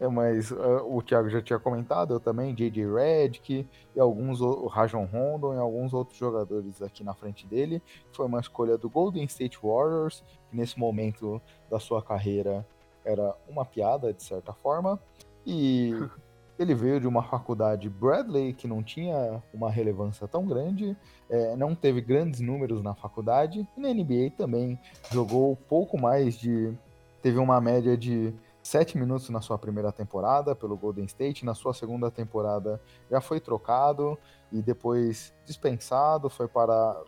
é, 0.00 0.08
mas 0.08 0.50
uh, 0.50 0.84
o 0.84 1.02
Thiago 1.02 1.28
já 1.28 1.42
tinha 1.42 1.58
comentado, 1.58 2.14
eu 2.14 2.20
também, 2.20 2.54
J.J. 2.54 2.86
Redick 2.86 3.66
e 3.94 4.00
alguns, 4.00 4.40
o 4.40 4.66
Rajon 4.66 5.04
Rondo 5.04 5.52
e 5.54 5.58
alguns 5.58 5.92
outros 5.92 6.18
jogadores 6.18 6.80
aqui 6.82 7.04
na 7.04 7.14
frente 7.14 7.46
dele. 7.46 7.82
Foi 8.12 8.26
uma 8.26 8.40
escolha 8.40 8.78
do 8.78 8.88
Golden 8.88 9.24
State 9.24 9.58
Warriors, 9.62 10.22
que 10.50 10.56
nesse 10.56 10.78
momento 10.78 11.40
da 11.70 11.78
sua 11.78 12.02
carreira 12.02 12.66
era 13.04 13.34
uma 13.48 13.64
piada, 13.64 14.12
de 14.12 14.22
certa 14.22 14.52
forma. 14.52 14.98
E 15.46 15.92
Ele 16.58 16.74
veio 16.74 17.00
de 17.00 17.08
uma 17.08 17.22
faculdade 17.22 17.88
Bradley 17.88 18.52
que 18.52 18.68
não 18.68 18.82
tinha 18.82 19.42
uma 19.52 19.68
relevância 19.68 20.28
tão 20.28 20.46
grande, 20.46 20.96
é, 21.28 21.56
não 21.56 21.74
teve 21.74 22.00
grandes 22.00 22.40
números 22.40 22.80
na 22.80 22.94
faculdade, 22.94 23.66
e 23.76 23.80
na 23.80 23.92
NBA 23.92 24.30
também 24.36 24.78
jogou 25.10 25.56
pouco 25.68 26.00
mais 26.00 26.38
de. 26.38 26.72
Teve 27.20 27.38
uma 27.38 27.60
média 27.60 27.96
de 27.96 28.32
7 28.64 28.96
minutos 28.96 29.28
na 29.28 29.42
sua 29.42 29.58
primeira 29.58 29.92
temporada 29.92 30.56
pelo 30.56 30.74
Golden 30.74 31.04
State, 31.04 31.44
na 31.44 31.54
sua 31.54 31.74
segunda 31.74 32.10
temporada 32.10 32.80
já 33.10 33.20
foi 33.20 33.38
trocado 33.38 34.18
e 34.50 34.62
depois 34.62 35.34
dispensado, 35.44 36.30
foi 36.30 36.48
para. 36.48 37.00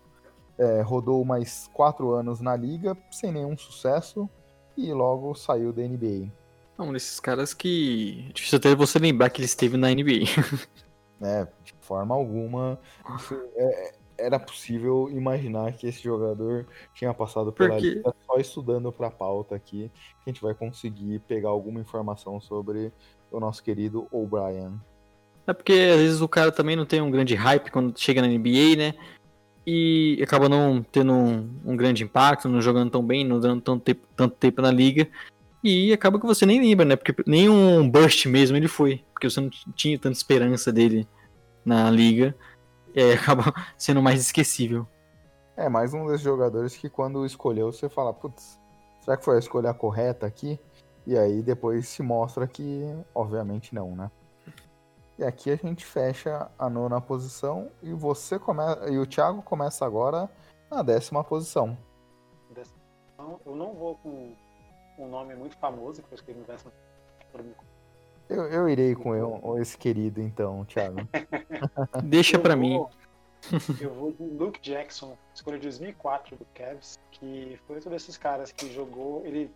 É, 0.58 0.80
rodou 0.80 1.22
mais 1.22 1.68
4 1.74 2.12
anos 2.12 2.40
na 2.40 2.56
liga 2.56 2.96
sem 3.10 3.30
nenhum 3.30 3.58
sucesso 3.58 4.28
e 4.74 4.90
logo 4.90 5.34
saiu 5.34 5.70
da 5.70 5.82
NBA. 5.82 6.30
Um 6.78 6.92
desses 6.92 7.18
caras 7.18 7.54
que. 7.54 8.30
Difícil 8.34 8.58
até 8.58 8.74
você 8.74 8.98
lembrar 8.98 9.30
que 9.30 9.40
ele 9.40 9.46
esteve 9.46 9.76
na 9.78 9.88
NBA. 9.88 10.24
é, 11.22 11.46
de 11.64 11.74
forma 11.80 12.14
alguma. 12.14 12.78
É, 13.56 13.94
era 14.18 14.38
possível 14.38 15.08
imaginar 15.10 15.72
que 15.72 15.86
esse 15.86 16.02
jogador 16.02 16.66
tinha 16.94 17.12
passado 17.12 17.52
pela 17.52 17.70
Porque... 17.70 17.88
liga 17.88 18.14
só 18.26 18.36
estudando 18.36 18.90
pra 18.92 19.10
pauta 19.10 19.54
aqui. 19.54 19.90
Que 20.22 20.30
a 20.30 20.30
gente 20.30 20.42
vai 20.42 20.54
conseguir 20.54 21.20
pegar 21.20 21.50
alguma 21.50 21.80
informação 21.80 22.40
sobre 22.40 22.92
o 23.30 23.40
nosso 23.40 23.62
querido 23.62 24.06
O'Brien. 24.10 24.80
É 25.46 25.52
porque 25.52 25.72
às 25.72 26.00
vezes 26.00 26.20
o 26.20 26.28
cara 26.28 26.50
também 26.50 26.74
não 26.74 26.84
tem 26.84 27.00
um 27.00 27.10
grande 27.10 27.34
hype 27.34 27.70
quando 27.70 27.98
chega 27.98 28.20
na 28.20 28.28
NBA, 28.28 28.76
né? 28.76 28.94
E 29.66 30.20
acaba 30.22 30.48
não 30.48 30.82
tendo 30.82 31.12
um, 31.12 31.60
um 31.64 31.76
grande 31.76 32.04
impacto, 32.04 32.48
não 32.48 32.60
jogando 32.60 32.90
tão 32.90 33.04
bem, 33.04 33.24
não 33.24 33.40
dando 33.40 33.60
tanto 33.60 33.82
tempo, 33.82 34.06
tanto 34.14 34.36
tempo 34.36 34.62
na 34.62 34.70
liga. 34.70 35.08
E 35.62 35.92
acaba 35.92 36.20
que 36.20 36.26
você 36.26 36.46
nem 36.46 36.60
lembra, 36.60 36.84
né? 36.84 36.96
Porque 36.96 37.14
nem 37.26 37.48
um 37.48 37.88
burst 37.88 38.26
mesmo 38.26 38.56
ele 38.56 38.68
foi. 38.68 39.04
Porque 39.12 39.28
você 39.28 39.40
não 39.40 39.50
tinha 39.74 39.98
tanta 39.98 40.16
esperança 40.16 40.72
dele 40.72 41.06
na 41.64 41.90
liga. 41.90 42.34
E 42.96 43.12
acaba 43.12 43.52
sendo 43.76 44.02
mais 44.02 44.20
esquecível. 44.22 44.88
É, 45.54 45.68
mais 45.68 45.92
um 45.92 46.06
desses 46.06 46.22
jogadores 46.22 46.74
que 46.74 46.88
quando 46.88 47.26
escolheu 47.26 47.70
você 47.70 47.90
fala, 47.90 48.12
putz, 48.12 48.58
será 49.00 49.18
que 49.18 49.24
foi 49.24 49.36
a 49.36 49.38
escolha 49.38 49.74
correta 49.74 50.26
aqui? 50.26 50.58
E 51.06 51.16
aí 51.16 51.42
depois 51.42 51.86
se 51.88 52.02
mostra 52.02 52.46
que, 52.46 52.82
obviamente, 53.14 53.74
não, 53.74 53.94
né? 53.94 54.10
E 55.18 55.24
aqui 55.24 55.50
a 55.50 55.56
gente 55.56 55.84
fecha 55.84 56.50
a 56.58 56.68
nona 56.68 57.00
posição 57.00 57.70
e 57.82 57.92
você 57.92 58.38
começa. 58.38 58.88
E 58.90 58.98
o 58.98 59.06
Thiago 59.06 59.42
começa 59.42 59.84
agora 59.84 60.28
na 60.70 60.82
décima 60.82 61.22
posição. 61.22 61.76
Eu 63.44 63.54
não 63.54 63.74
vou 63.74 63.94
com 63.96 64.34
um 64.98 65.08
nome 65.08 65.34
muito 65.34 65.56
famoso, 65.56 66.02
que 66.02 66.12
eu 66.12 66.16
escrevi 66.16 66.40
no 66.40 66.46
décimo. 66.46 66.72
Eu, 68.28 68.44
eu 68.44 68.68
irei 68.68 68.94
com 68.94 69.14
eu, 69.14 69.56
esse 69.60 69.78
querido, 69.78 70.20
então, 70.20 70.64
Thiago. 70.64 70.98
Deixa 72.04 72.38
para 72.38 72.56
mim. 72.56 72.84
Eu 73.80 73.94
vou 73.94 74.12
com 74.12 74.24
Luke 74.24 74.60
Jackson, 74.60 75.16
escolha 75.32 75.56
de 75.56 75.64
2004 75.64 76.36
do 76.36 76.44
Cavs, 76.46 76.98
que 77.12 77.56
foi 77.66 77.76
um 77.76 77.90
desses 77.90 78.16
caras 78.16 78.50
que 78.50 78.72
jogou. 78.72 79.24
Ele 79.24 79.48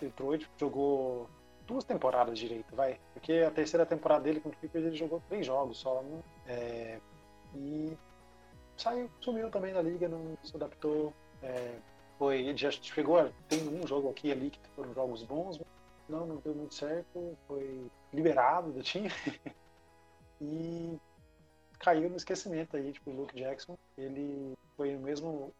entrou 0.00 0.38
jogou 0.56 1.28
duas 1.66 1.84
temporadas 1.84 2.38
direito, 2.38 2.74
vai. 2.74 2.98
Porque 3.12 3.44
a 3.46 3.50
terceira 3.50 3.84
temporada 3.84 4.24
dele 4.24 4.40
com 4.40 4.48
o 4.48 4.52
Clippers 4.52 4.86
ele 4.86 4.96
jogou 4.96 5.22
três 5.28 5.44
jogos 5.44 5.78
só. 5.78 6.02
Né? 6.02 6.22
É, 6.46 6.98
e 7.54 7.92
saiu, 8.76 9.10
sumiu 9.20 9.50
também 9.50 9.74
da 9.74 9.82
liga, 9.82 10.08
não 10.08 10.36
se 10.42 10.56
adaptou. 10.56 11.12
É, 11.42 11.74
foi, 12.18 12.56
já 12.56 12.70
chegou 12.70 13.18
a, 13.18 13.28
tem 13.48 13.68
um 13.68 13.86
jogo 13.86 14.08
aqui 14.08 14.32
ali 14.32 14.50
que 14.50 14.60
foram 14.74 14.94
jogos 14.94 15.22
bons, 15.22 15.58
mas 15.58 15.66
não, 16.08 16.26
não 16.26 16.36
deu 16.36 16.54
muito 16.54 16.74
certo, 16.74 17.36
foi 17.46 17.90
liberado 18.12 18.72
do 18.72 18.82
time 18.82 19.08
e 20.40 20.98
caiu 21.78 22.08
no 22.08 22.16
esquecimento 22.16 22.76
aí, 22.76 22.92
tipo, 22.92 23.10
o 23.10 23.14
Luke 23.14 23.36
Jackson, 23.36 23.78
ele 23.96 24.56
foi 24.76 24.94
o 24.94 25.00
mesmo 25.00 25.52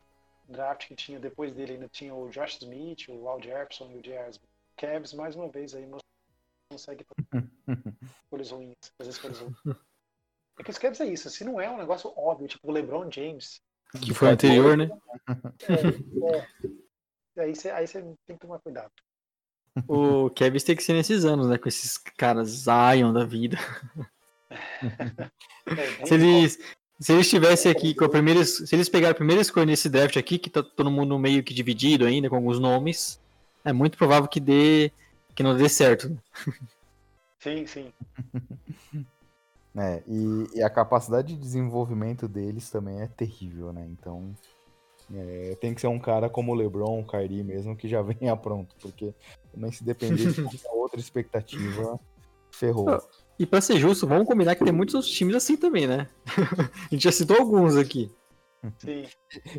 draft 0.49 0.87
que 0.87 0.95
tinha 0.95 1.19
depois 1.19 1.53
dele, 1.55 1.75
ainda 1.75 1.89
tinha 1.89 2.15
o 2.15 2.29
Josh 2.31 2.57
Smith, 2.63 3.09
o 3.09 3.29
Al 3.29 3.43
Jefferson 3.43 3.91
e 3.93 3.99
o 3.99 4.03
J.R. 4.03 4.39
Cavs, 4.77 5.13
mais 5.13 5.35
uma 5.35 5.49
vez 5.49 5.75
aí, 5.75 5.89
consegue 6.71 7.05
escolhas 8.25 8.51
ruins, 8.51 8.75
fazer 8.97 9.11
escolhas 9.11 9.41
ruins. 9.41 9.77
É 10.59 10.63
que 10.63 10.71
os 10.71 10.79
Cavs 10.79 11.01
é 11.01 11.07
isso, 11.07 11.29
se 11.29 11.45
não 11.45 11.61
é 11.61 11.69
um 11.69 11.79
negócio 11.79 12.13
óbvio, 12.17 12.49
tipo 12.49 12.69
o 12.69 12.73
LeBron 12.73 13.11
James. 13.11 13.61
Que 14.01 14.15
foi 14.15 14.31
anterior, 14.31 14.77
né? 14.77 14.89
É, 15.69 17.41
é. 17.41 17.43
Aí 17.43 17.55
você 17.55 17.71
aí 17.71 17.87
você 17.87 18.03
tem 18.27 18.37
que 18.37 18.39
tomar 18.39 18.59
cuidado. 18.61 18.91
O 19.87 20.31
Kevin 20.31 20.59
tem 20.59 20.75
que 20.75 20.83
ser 20.83 20.95
nesses 20.95 21.25
anos, 21.25 21.49
né? 21.49 21.59
Com 21.59 21.69
esses 21.69 21.99
caras 21.99 22.49
Zion 22.49 23.13
da 23.13 23.25
vida. 23.25 23.59
É, 25.69 26.07
Se 26.07 26.15
eles, 26.15 26.59
se 27.01 27.13
eles 27.13 27.27
estivessem 27.27 27.71
aqui 27.73 27.93
com 27.93 28.05
a 28.05 28.09
primeira. 28.09 28.45
Se 28.45 28.73
eles 28.75 28.89
pegarem 28.89 29.11
a 29.11 29.17
primeira 29.17 29.43
escolha 29.43 29.67
nesse 29.67 29.89
draft 29.89 30.17
aqui, 30.17 30.39
que 30.39 30.49
tá 30.49 30.63
todo 30.63 30.91
mundo 30.91 31.19
meio 31.19 31.43
que 31.43 31.53
dividido 31.53 32.07
ainda 32.07 32.31
com 32.31 32.37
alguns 32.37 32.61
nomes, 32.61 33.21
é 33.65 33.73
muito 33.73 33.99
provável 33.99 34.29
que 34.29 34.39
dê. 34.39 34.93
que 35.35 35.43
não 35.43 35.57
dê 35.57 35.69
certo. 35.69 36.17
Sim, 37.41 37.67
sim. 37.67 37.93
É, 39.79 40.03
e, 40.09 40.47
e 40.55 40.63
a 40.63 40.71
capacidade 40.71 41.35
de 41.35 41.39
desenvolvimento 41.39 42.27
deles 42.27 42.71
também 42.71 43.03
é 43.03 43.07
terrível, 43.07 43.75
né? 43.75 43.87
Então, 43.91 44.35
é, 45.15 45.57
tem 45.61 45.75
que 45.75 45.81
ser 45.81 45.87
um 45.87 45.99
cara 45.99 46.29
como 46.29 46.53
o 46.53 46.55
LeBron, 46.55 47.01
o 47.01 47.07
Kyrie 47.07 47.43
mesmo, 47.43 47.77
que 47.77 47.89
já 47.89 48.03
venha 48.03 48.37
pronto, 48.37 48.75
porque 48.81 49.15
também 49.53 49.73
se 49.73 49.85
depender 49.85 50.33
de 50.33 50.43
qualquer 50.43 50.71
outra 50.73 51.01
expectativa, 51.01 51.99
ferrou. 52.51 53.01
E 53.39 53.45
pra 53.45 53.61
ser 53.61 53.79
justo, 53.79 54.07
vamos 54.07 54.27
combinar 54.27 54.55
que 54.55 54.65
tem 54.65 54.73
muitos 54.73 54.95
outros 54.95 55.13
times 55.13 55.37
assim 55.37 55.57
também, 55.57 55.87
né? 55.87 56.09
a 56.91 56.95
gente 56.95 57.05
já 57.05 57.13
citou 57.13 57.37
alguns 57.37 57.77
aqui. 57.77 58.11
sim. 58.79 59.05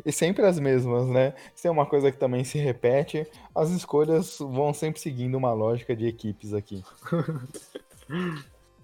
E 0.04 0.10
sempre 0.10 0.44
as 0.44 0.58
mesmas, 0.58 1.06
né? 1.06 1.34
Se 1.54 1.62
tem 1.62 1.70
uma 1.70 1.86
coisa 1.86 2.10
que 2.10 2.18
também 2.18 2.42
se 2.42 2.58
repete, 2.58 3.26
as 3.54 3.70
escolhas 3.70 4.38
vão 4.38 4.74
sempre 4.74 5.00
seguindo 5.00 5.36
uma 5.36 5.52
lógica 5.52 5.94
de 5.94 6.06
equipes 6.06 6.52
aqui. 6.52 6.82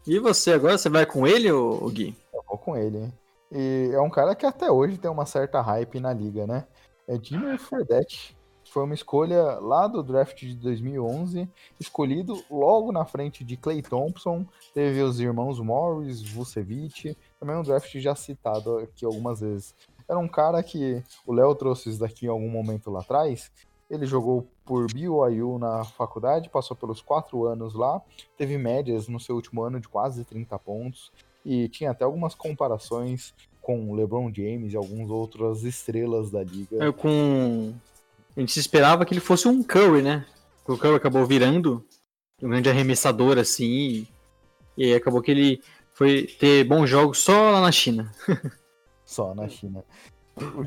E 0.07 0.19
você 0.19 0.53
agora, 0.53 0.77
você 0.77 0.91
vai 0.91 1.07
com 1.07 1.27
ele, 1.27 1.51
ô 1.51 1.89
Gui? 1.89 2.15
Eu 2.33 2.45
vou 2.47 2.59
com 2.59 2.77
ele, 2.77 2.99
hein? 2.99 3.13
E 3.55 3.91
é 3.93 4.01
um 4.01 4.11
cara 4.11 4.35
que 4.35 4.45
até 4.45 4.69
hoje 4.69 4.99
tem 4.99 5.09
uma 5.09 5.25
certa 5.25 5.61
hype 5.61 6.01
na 6.01 6.13
liga, 6.13 6.45
né? 6.45 6.67
É 7.07 7.17
Jimmy 7.23 7.57
Fredette. 7.57 8.37
Foi 8.69 8.83
uma 8.83 8.95
escolha 8.95 9.61
lá 9.61 9.87
do 9.87 10.03
draft 10.03 10.41
de 10.41 10.57
2011, 10.57 11.49
escolhido 11.79 12.43
logo 12.51 12.91
na 12.91 13.05
frente 13.05 13.45
de 13.45 13.57
Clay 13.57 13.81
Thompson. 13.81 14.45
Teve 14.73 15.01
os 15.03 15.21
irmãos 15.21 15.61
Morris, 15.61 16.21
Vucevic, 16.21 17.17
também 17.39 17.55
um 17.55 17.63
draft 17.63 17.97
já 17.99 18.17
citado 18.17 18.79
aqui 18.79 19.05
algumas 19.05 19.39
vezes. 19.39 19.73
Era 20.09 20.19
um 20.19 20.27
cara 20.27 20.61
que 20.61 21.01
o 21.25 21.33
Léo 21.33 21.55
trouxe 21.55 21.91
isso 21.91 22.01
daqui 22.01 22.27
em 22.27 22.31
algum 22.31 22.51
momento 22.51 22.91
lá 22.91 23.03
atrás. 23.03 23.53
Ele 23.89 24.07
jogou 24.07 24.49
por 24.65 24.93
BYU 24.93 25.59
na 25.61 25.85
faculdade, 25.85 26.51
passou 26.51 26.77
pelos 26.77 27.01
quatro 27.01 27.45
anos 27.47 27.75
lá, 27.75 28.03
teve 28.37 28.59
médias 28.59 29.07
no 29.07 29.21
seu 29.21 29.37
último 29.37 29.63
ano 29.63 29.79
de 29.79 29.89
quase 29.89 30.25
30 30.25 30.59
pontos 30.59 31.13
e 31.45 31.69
tinha 31.69 31.91
até 31.91 32.05
algumas 32.05 32.35
comparações 32.35 33.35
com 33.61 33.91
o 33.91 33.95
LeBron 33.95 34.33
James 34.33 34.73
e 34.73 34.77
algumas 34.77 35.11
outras 35.11 35.63
estrelas 35.63 36.31
da 36.31 36.43
liga. 36.43 36.85
É, 36.85 36.93
com. 36.93 37.75
A 38.37 38.41
gente 38.41 38.53
se 38.53 38.61
esperava 38.61 39.05
que 39.05 39.15
ele 39.15 39.21
fosse 39.21 39.49
um 39.49 39.63
Curry, 39.63 40.03
né? 40.03 40.27
O 40.67 40.77
Curry 40.77 40.97
acabou 40.97 41.25
virando 41.25 41.85
um 42.43 42.49
grande 42.49 42.69
arremessador, 42.69 43.39
assim. 43.39 43.65
E, 43.65 44.09
e 44.77 44.85
aí 44.85 44.95
acabou 44.95 45.23
que 45.23 45.31
ele 45.31 45.63
foi 45.93 46.27
ter 46.39 46.65
bons 46.65 46.89
jogos 46.89 47.19
só 47.19 47.53
lá 47.53 47.61
na 47.61 47.73
China. 47.73 48.13
só 49.05 49.35
na 49.35 49.49
China. 49.49 49.85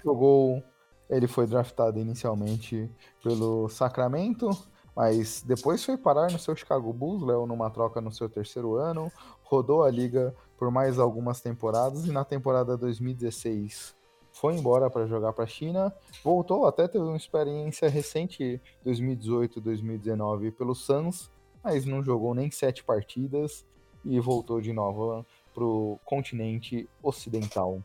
Jogou, 0.03 0.63
ele 1.09 1.27
foi 1.27 1.45
draftado 1.45 1.99
inicialmente 1.99 2.89
pelo 3.21 3.67
Sacramento, 3.69 4.49
mas 4.95 5.43
depois 5.45 5.83
foi 5.83 5.97
parar 5.97 6.31
no 6.31 6.39
seu 6.39 6.55
Chicago 6.55 6.91
Bulls, 6.93 7.25
Léo, 7.25 7.45
numa 7.45 7.69
troca 7.69 7.99
no 7.99 8.11
seu 8.11 8.29
terceiro 8.29 8.75
ano, 8.75 9.11
rodou 9.43 9.83
a 9.83 9.91
liga 9.91 10.33
por 10.57 10.71
mais 10.71 10.99
algumas 10.99 11.41
temporadas 11.41 12.05
e 12.05 12.11
na 12.11 12.25
temporada 12.25 12.77
2016 12.77 13.95
foi 14.33 14.55
embora 14.55 14.89
para 14.89 15.07
jogar 15.07 15.33
para 15.33 15.45
a 15.45 15.47
China, 15.47 15.91
voltou 16.23 16.67
até 16.67 16.87
teve 16.87 17.03
uma 17.03 17.17
experiência 17.17 17.89
recente 17.89 18.61
2018-2019 18.85 20.51
pelo 20.51 20.75
Suns, 20.75 21.31
mas 21.63 21.85
não 21.85 22.03
jogou 22.03 22.35
nem 22.35 22.51
sete 22.51 22.83
partidas 22.83 23.65
e 24.05 24.19
voltou 24.19 24.61
de 24.61 24.71
novo 24.71 25.25
para 25.55 25.63
o 25.63 25.99
continente 26.05 26.87
ocidental 27.01 27.81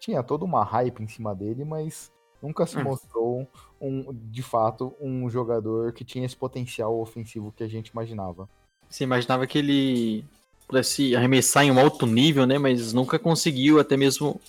tinha 0.00 0.22
toda 0.22 0.44
uma 0.44 0.64
hype 0.64 1.02
em 1.02 1.06
cima 1.06 1.34
dele, 1.34 1.64
mas 1.64 2.10
nunca 2.42 2.66
se 2.66 2.78
Hum. 2.78 2.84
mostrou 2.84 3.48
um, 3.80 4.12
de 4.30 4.42
fato 4.42 4.96
um 4.98 5.28
jogador 5.28 5.92
que 5.92 6.04
tinha 6.04 6.24
esse 6.24 6.36
potencial 6.36 6.98
ofensivo 6.98 7.52
que 7.52 7.62
a 7.62 7.68
gente 7.68 7.88
imaginava. 7.88 8.48
Você 8.88 9.04
imaginava 9.04 9.46
que 9.46 9.58
ele 9.58 10.24
pudesse 10.70 11.16
arremessar 11.16 11.64
em 11.64 11.72
um 11.72 11.80
alto 11.80 12.06
nível, 12.06 12.46
né? 12.46 12.56
Mas 12.56 12.92
nunca 12.92 13.18
conseguiu 13.18 13.80
até 13.80 13.96
mesmo 13.96 14.40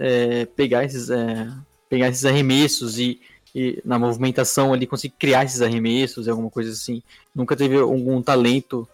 é, 0.00 0.44
pegar, 0.44 0.84
esses, 0.84 1.08
é, 1.08 1.48
pegar 1.88 2.08
esses 2.08 2.24
arremessos 2.24 2.98
e, 2.98 3.20
e 3.54 3.80
na 3.84 3.98
movimentação 3.98 4.72
ali 4.72 4.86
conseguir 4.86 5.14
criar 5.18 5.44
esses 5.44 5.62
arremessos, 5.62 6.28
alguma 6.28 6.50
coisa 6.50 6.72
assim. 6.72 7.00
Nunca 7.32 7.54
teve 7.54 7.76
algum 7.76 8.20
talento 8.20 8.88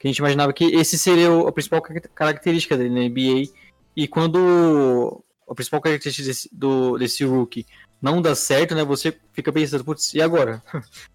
que 0.00 0.08
a 0.08 0.10
gente 0.10 0.18
imaginava 0.18 0.52
que 0.52 0.64
esse 0.64 0.98
seria 0.98 1.28
a 1.46 1.52
principal 1.52 1.82
car- 1.82 2.10
característica 2.14 2.76
dele 2.76 2.94
na 2.94 3.08
NBA. 3.08 3.52
E 3.94 4.08
quando 4.08 5.22
a 5.48 5.54
principal 5.54 5.82
característica 5.82 6.26
desse, 6.26 6.48
do, 6.50 6.96
desse 6.96 7.22
rookie 7.22 7.66
não 8.00 8.22
dá 8.22 8.34
certo, 8.34 8.74
né? 8.74 8.82
Você 8.82 9.14
fica 9.32 9.52
pensando, 9.52 9.84
putz, 9.84 10.14
e 10.14 10.22
agora? 10.22 10.62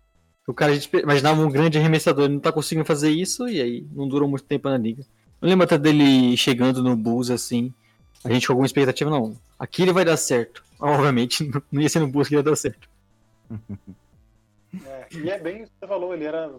O 0.50 0.54
cara, 0.54 0.72
a 0.72 0.76
gente 0.76 0.90
imaginava 0.98 1.40
um 1.40 1.50
grande 1.52 1.78
arremessador, 1.78 2.26
ele 2.26 2.34
não 2.34 2.40
tá 2.40 2.52
conseguindo 2.52 2.84
fazer 2.84 3.12
isso, 3.12 3.48
e 3.48 3.62
aí 3.62 3.86
não 3.94 4.08
durou 4.08 4.28
muito 4.28 4.44
tempo 4.46 4.68
na 4.68 4.78
liga. 4.78 5.04
Eu 5.40 5.48
lembro 5.48 5.64
até 5.64 5.78
dele 5.78 6.36
chegando 6.36 6.82
no 6.82 6.96
Bulls, 6.96 7.30
assim, 7.30 7.72
a 8.24 8.32
gente 8.34 8.48
com 8.48 8.54
alguma 8.54 8.66
expectativa, 8.66 9.12
não, 9.12 9.38
aqui 9.60 9.84
ele 9.84 9.94
vai 9.94 10.04
dar 10.04 10.18
certo. 10.18 10.64
Obviamente, 10.82 11.52
não- 11.72 11.80
ia 11.80 11.88
ser 11.88 12.00
no 12.00 12.08
Bulls 12.08 12.28
que 12.28 12.34
ia 12.34 12.42
dar 12.42 12.56
certo. 12.56 12.90
É, 14.86 15.08
e 15.18 15.30
é 15.30 15.38
bem 15.40 15.62
o 15.64 15.66
que 15.68 15.72
você 15.80 15.88
falou, 15.88 16.16
ele 16.16 16.26
era 16.26 16.52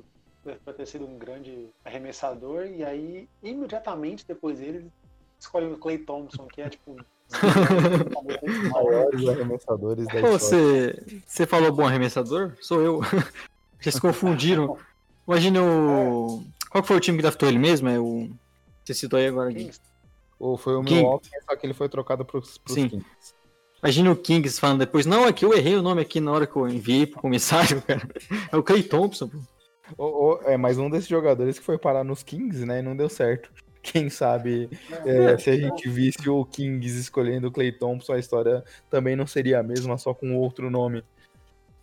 para 0.64 0.72
ter 0.72 0.86
sido 0.86 1.04
um 1.04 1.18
grande 1.18 1.66
arremessador, 1.84 2.66
e 2.66 2.84
aí, 2.84 3.28
imediatamente 3.42 4.24
depois 4.26 4.60
dele, 4.60 4.86
escolhe 5.36 5.66
o 5.66 5.76
Clay 5.76 5.98
Thompson, 5.98 6.46
que 6.46 6.62
é 6.62 6.68
tipo. 6.68 6.96
Maiores 8.72 9.28
arremessadores 9.28 10.06
da 10.06 10.14
história. 10.14 10.38
você, 10.38 11.22
você 11.26 11.44
falou 11.44 11.72
bom 11.72 11.86
arremessador? 11.88 12.56
Sou 12.60 12.80
eu. 12.82 13.00
Vocês 13.80 13.94
se 13.94 14.00
confundiram. 14.00 14.76
Imagina 15.26 15.62
o... 15.62 16.44
Qual 16.70 16.84
foi 16.84 16.96
o 16.96 17.00
time 17.00 17.18
que 17.18 17.22
draftou 17.22 17.48
ele 17.48 17.58
mesmo? 17.58 17.88
É 17.88 17.98
o... 17.98 18.30
Você 18.84 18.94
citou 18.94 19.18
aí 19.18 19.26
agora. 19.26 19.52
Kings. 19.52 19.80
Ou 20.38 20.56
foi 20.56 20.74
o. 20.74 20.82
Milwaukee, 20.82 21.28
só 21.48 21.54
que 21.54 21.66
ele 21.66 21.74
foi 21.74 21.88
trocado 21.88 22.24
pros, 22.24 22.58
pros 22.58 22.74
Sim. 22.74 22.88
Kings. 22.88 23.34
Imagina 23.82 24.10
o 24.10 24.16
Kings 24.16 24.60
falando 24.60 24.80
depois, 24.80 25.06
não, 25.06 25.26
é 25.26 25.32
que 25.32 25.44
eu 25.44 25.54
errei 25.54 25.76
o 25.76 25.82
nome 25.82 26.02
aqui 26.02 26.20
na 26.20 26.32
hora 26.32 26.46
que 26.46 26.56
eu 26.56 26.68
enviei 26.68 27.06
pro 27.06 27.20
comissário, 27.20 27.80
cara. 27.86 28.08
É 28.50 28.56
o 28.56 28.62
Clay 28.62 28.82
Thompson, 28.82 29.30
pô. 29.96 30.40
É 30.44 30.56
mais 30.56 30.78
um 30.78 30.88
desses 30.88 31.08
jogadores 31.08 31.58
que 31.58 31.64
foi 31.64 31.78
parar 31.78 32.04
nos 32.04 32.22
Kings, 32.22 32.64
né? 32.64 32.80
E 32.80 32.82
não 32.82 32.96
deu 32.96 33.08
certo. 33.08 33.50
Quem 33.82 34.10
sabe 34.10 34.68
é, 35.06 35.38
se 35.38 35.48
a 35.48 35.56
gente 35.56 35.88
visse 35.88 36.28
o 36.28 36.44
Kings 36.44 37.00
escolhendo 37.00 37.48
o 37.48 37.50
Clay 37.50 37.72
Thompson, 37.72 38.12
a 38.12 38.18
história 38.18 38.62
também 38.90 39.16
não 39.16 39.26
seria 39.26 39.60
a 39.60 39.62
mesma, 39.62 39.96
só 39.96 40.12
com 40.12 40.36
outro 40.36 40.70
nome. 40.70 41.02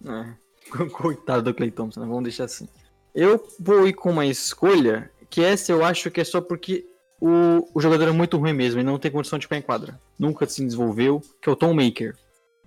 É, 0.05 0.33
coitado 0.91 1.43
do 1.43 1.53
Clay 1.53 1.71
Thompson, 1.71 2.01
vamos 2.01 2.23
deixar 2.23 2.45
assim. 2.45 2.67
Eu 3.13 3.45
vou 3.59 3.87
ir 3.87 3.93
com 3.93 4.11
uma 4.11 4.25
escolha 4.25 5.09
que 5.29 5.43
essa 5.43 5.71
eu 5.71 5.83
acho 5.83 6.11
que 6.11 6.21
é 6.21 6.23
só 6.23 6.39
porque 6.39 6.85
o, 7.19 7.67
o 7.73 7.81
jogador 7.81 8.07
é 8.07 8.11
muito 8.11 8.37
ruim 8.37 8.53
mesmo 8.53 8.79
e 8.79 8.83
não 8.83 8.99
tem 8.99 9.11
condição 9.11 9.39
de 9.39 9.45
ficar 9.45 9.57
em 9.57 9.61
quadra. 9.61 9.99
Nunca 10.17 10.45
se 10.45 10.63
desenvolveu, 10.63 11.21
que 11.41 11.49
é 11.49 11.51
o 11.51 11.55
Tom 11.55 11.73
Maker. 11.73 12.15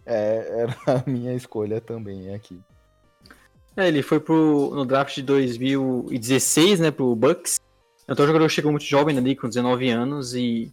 É, 0.05 0.63
era 0.63 0.77
a 1.07 1.11
minha 1.11 1.35
escolha 1.35 1.81
também 1.81 2.35
aqui. 2.35 2.59
É, 3.77 3.87
ele 3.87 4.03
foi 4.03 4.19
pro, 4.19 4.73
no 4.75 4.85
draft 4.85 5.15
de 5.15 5.23
2016, 5.23 6.81
né, 6.81 6.91
pro 6.91 7.15
Bucks. 7.15 7.61
Então 8.09 8.25
o 8.25 8.27
jogador 8.27 8.49
chegou 8.49 8.73
muito 8.73 8.85
jovem 8.85 9.17
ali, 9.17 9.37
com 9.37 9.49
19 9.49 9.89
anos, 9.89 10.35
e 10.35 10.73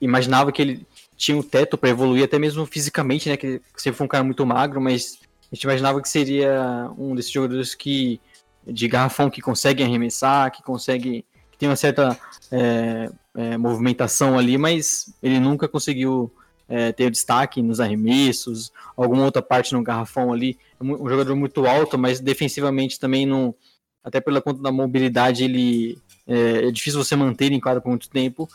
imaginava 0.00 0.50
que 0.50 0.62
ele 0.62 0.86
tinha 1.16 1.36
um 1.36 1.42
teto 1.42 1.76
para 1.76 1.90
evoluir, 1.90 2.24
até 2.24 2.38
mesmo 2.38 2.64
fisicamente, 2.64 3.28
né, 3.28 3.36
que 3.36 3.46
ele 3.46 3.62
sempre 3.76 3.98
foi 3.98 4.06
um 4.06 4.08
cara 4.08 4.24
muito 4.24 4.44
magro, 4.46 4.80
mas 4.80 5.18
a 5.54 5.56
gente 5.56 5.62
imaginava 5.62 6.02
que 6.02 6.08
seria 6.08 6.90
um 6.98 7.14
desses 7.14 7.30
jogadores 7.30 7.76
que 7.76 8.20
de 8.66 8.88
garrafão 8.88 9.30
que 9.30 9.40
consegue 9.40 9.84
arremessar, 9.84 10.50
que 10.50 10.64
consegue, 10.64 11.24
que 11.52 11.56
tem 11.56 11.68
uma 11.68 11.76
certa 11.76 12.18
é, 12.50 13.08
é, 13.36 13.56
movimentação 13.56 14.36
ali, 14.36 14.58
mas 14.58 15.14
ele 15.22 15.38
nunca 15.38 15.68
conseguiu 15.68 16.28
é, 16.68 16.90
ter 16.90 17.08
destaque 17.08 17.62
nos 17.62 17.78
arremessos, 17.78 18.72
alguma 18.96 19.24
outra 19.24 19.40
parte 19.40 19.74
no 19.74 19.82
garrafão 19.84 20.32
ali. 20.32 20.58
É 20.80 20.82
um 20.82 21.08
jogador 21.08 21.36
muito 21.36 21.64
alto, 21.66 21.96
mas 21.96 22.18
defensivamente 22.18 22.98
também 22.98 23.24
não. 23.24 23.54
Até 24.02 24.20
pela 24.20 24.42
conta 24.42 24.60
da 24.60 24.72
mobilidade, 24.72 25.44
ele 25.44 25.96
é, 26.26 26.66
é 26.66 26.70
difícil 26.72 27.02
você 27.02 27.14
manter 27.14 27.52
em 27.52 27.60
quadra 27.60 27.80
por 27.80 27.90
muito 27.90 28.10
tempo. 28.10 28.48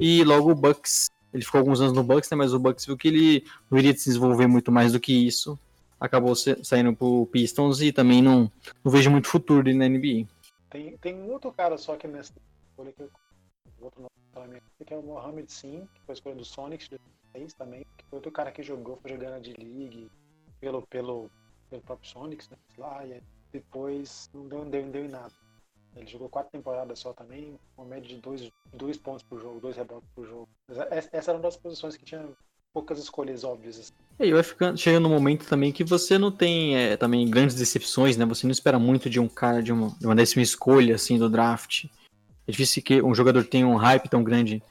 E 0.00 0.24
logo 0.24 0.50
o 0.50 0.54
Bucks, 0.54 1.10
ele 1.34 1.44
ficou 1.44 1.58
alguns 1.58 1.78
anos 1.78 1.92
no 1.92 2.02
Bucks, 2.02 2.30
né, 2.30 2.38
mas 2.38 2.54
o 2.54 2.58
Bucks 2.58 2.86
viu 2.86 2.96
que 2.96 3.08
ele 3.08 3.44
não 3.70 3.78
iria 3.78 3.92
se 3.92 4.06
desenvolver 4.06 4.46
muito 4.46 4.72
mais 4.72 4.92
do 4.92 5.00
que 5.00 5.12
isso. 5.12 5.58
Acabou 6.00 6.34
sa- 6.36 6.62
saindo 6.62 6.94
pro 6.94 7.26
Pistons 7.26 7.80
e 7.80 7.92
também 7.92 8.22
não, 8.22 8.50
não 8.84 8.92
vejo 8.92 9.10
muito 9.10 9.28
futuro 9.28 9.62
dele 9.62 9.78
na 9.78 9.86
NBA. 9.88 10.26
Tem, 10.70 10.96
tem 10.98 11.14
um 11.14 11.30
outro 11.32 11.52
cara 11.52 11.76
só 11.78 11.96
que 11.96 12.06
nessa 12.06 12.32
escolha 12.70 12.92
que 12.92 13.02
eu. 13.02 13.10
Outro 13.80 14.02
nome 14.34 14.60
que 14.84 14.92
é 14.92 14.96
o 14.96 15.02
Mohamed 15.02 15.50
Sim, 15.52 15.88
que 15.94 16.00
foi 16.02 16.12
a 16.12 16.14
escolha 16.14 16.34
do 16.36 16.44
Sonics 16.44 16.88
de 16.88 16.98
2006 17.34 17.54
também. 17.54 17.86
Que 17.96 18.04
foi 18.06 18.16
outro 18.18 18.32
cara 18.32 18.50
que 18.50 18.62
jogou, 18.62 18.96
foi 19.00 19.10
jogando 19.12 19.30
na 19.32 19.38
D-League. 19.38 20.10
pelo, 20.60 20.82
pelo, 20.88 21.30
pelo 21.70 21.82
próprio 21.82 22.08
Sonics, 22.10 22.48
né? 22.48 22.56
Lá, 22.76 23.04
e 23.06 23.22
depois 23.52 24.28
não 24.34 24.48
deu, 24.48 24.58
não 24.64 24.70
deu, 24.70 24.82
não 24.84 24.90
deu 24.90 25.04
em 25.04 25.08
nada. 25.08 25.32
Ele 25.96 26.06
jogou 26.06 26.28
quatro 26.28 26.50
temporadas 26.52 26.98
só 26.98 27.12
também, 27.12 27.58
uma 27.76 27.86
média 27.86 28.08
de 28.08 28.20
dois, 28.20 28.50
dois 28.72 28.96
pontos 28.98 29.22
por 29.24 29.40
jogo, 29.40 29.60
dois 29.60 29.76
rebotes 29.76 30.08
por 30.14 30.26
jogo. 30.26 30.48
Essa, 30.68 31.08
essa 31.12 31.30
era 31.30 31.38
uma 31.38 31.42
das 31.42 31.56
posições 31.56 31.96
que 31.96 32.04
tinha 32.04 32.28
poucas 32.72 32.98
escolhas 32.98 33.44
óbvias. 33.44 33.78
Assim. 33.78 33.92
E 34.18 34.24
aí 34.24 34.32
vai 34.32 34.42
ficando, 34.42 34.78
chega 34.78 35.00
no 35.00 35.08
momento 35.08 35.46
também 35.46 35.72
que 35.72 35.84
você 35.84 36.18
não 36.18 36.30
tem 36.30 36.76
é, 36.76 36.96
também 36.96 37.28
grandes 37.28 37.56
decepções, 37.56 38.16
né? 38.16 38.24
Você 38.26 38.46
não 38.46 38.52
espera 38.52 38.78
muito 38.78 39.08
de 39.08 39.20
um 39.20 39.28
cara 39.28 39.62
de 39.62 39.72
uma, 39.72 39.90
de 39.98 40.06
uma 40.06 40.14
décima 40.14 40.42
escolha 40.42 40.94
assim 40.94 41.18
do 41.18 41.28
draft. 41.28 41.84
É 42.46 42.50
difícil 42.50 42.82
que 42.82 43.02
um 43.02 43.14
jogador 43.14 43.44
tenha 43.44 43.66
um 43.66 43.76
hype 43.76 44.08
tão 44.08 44.22
grande 44.22 44.62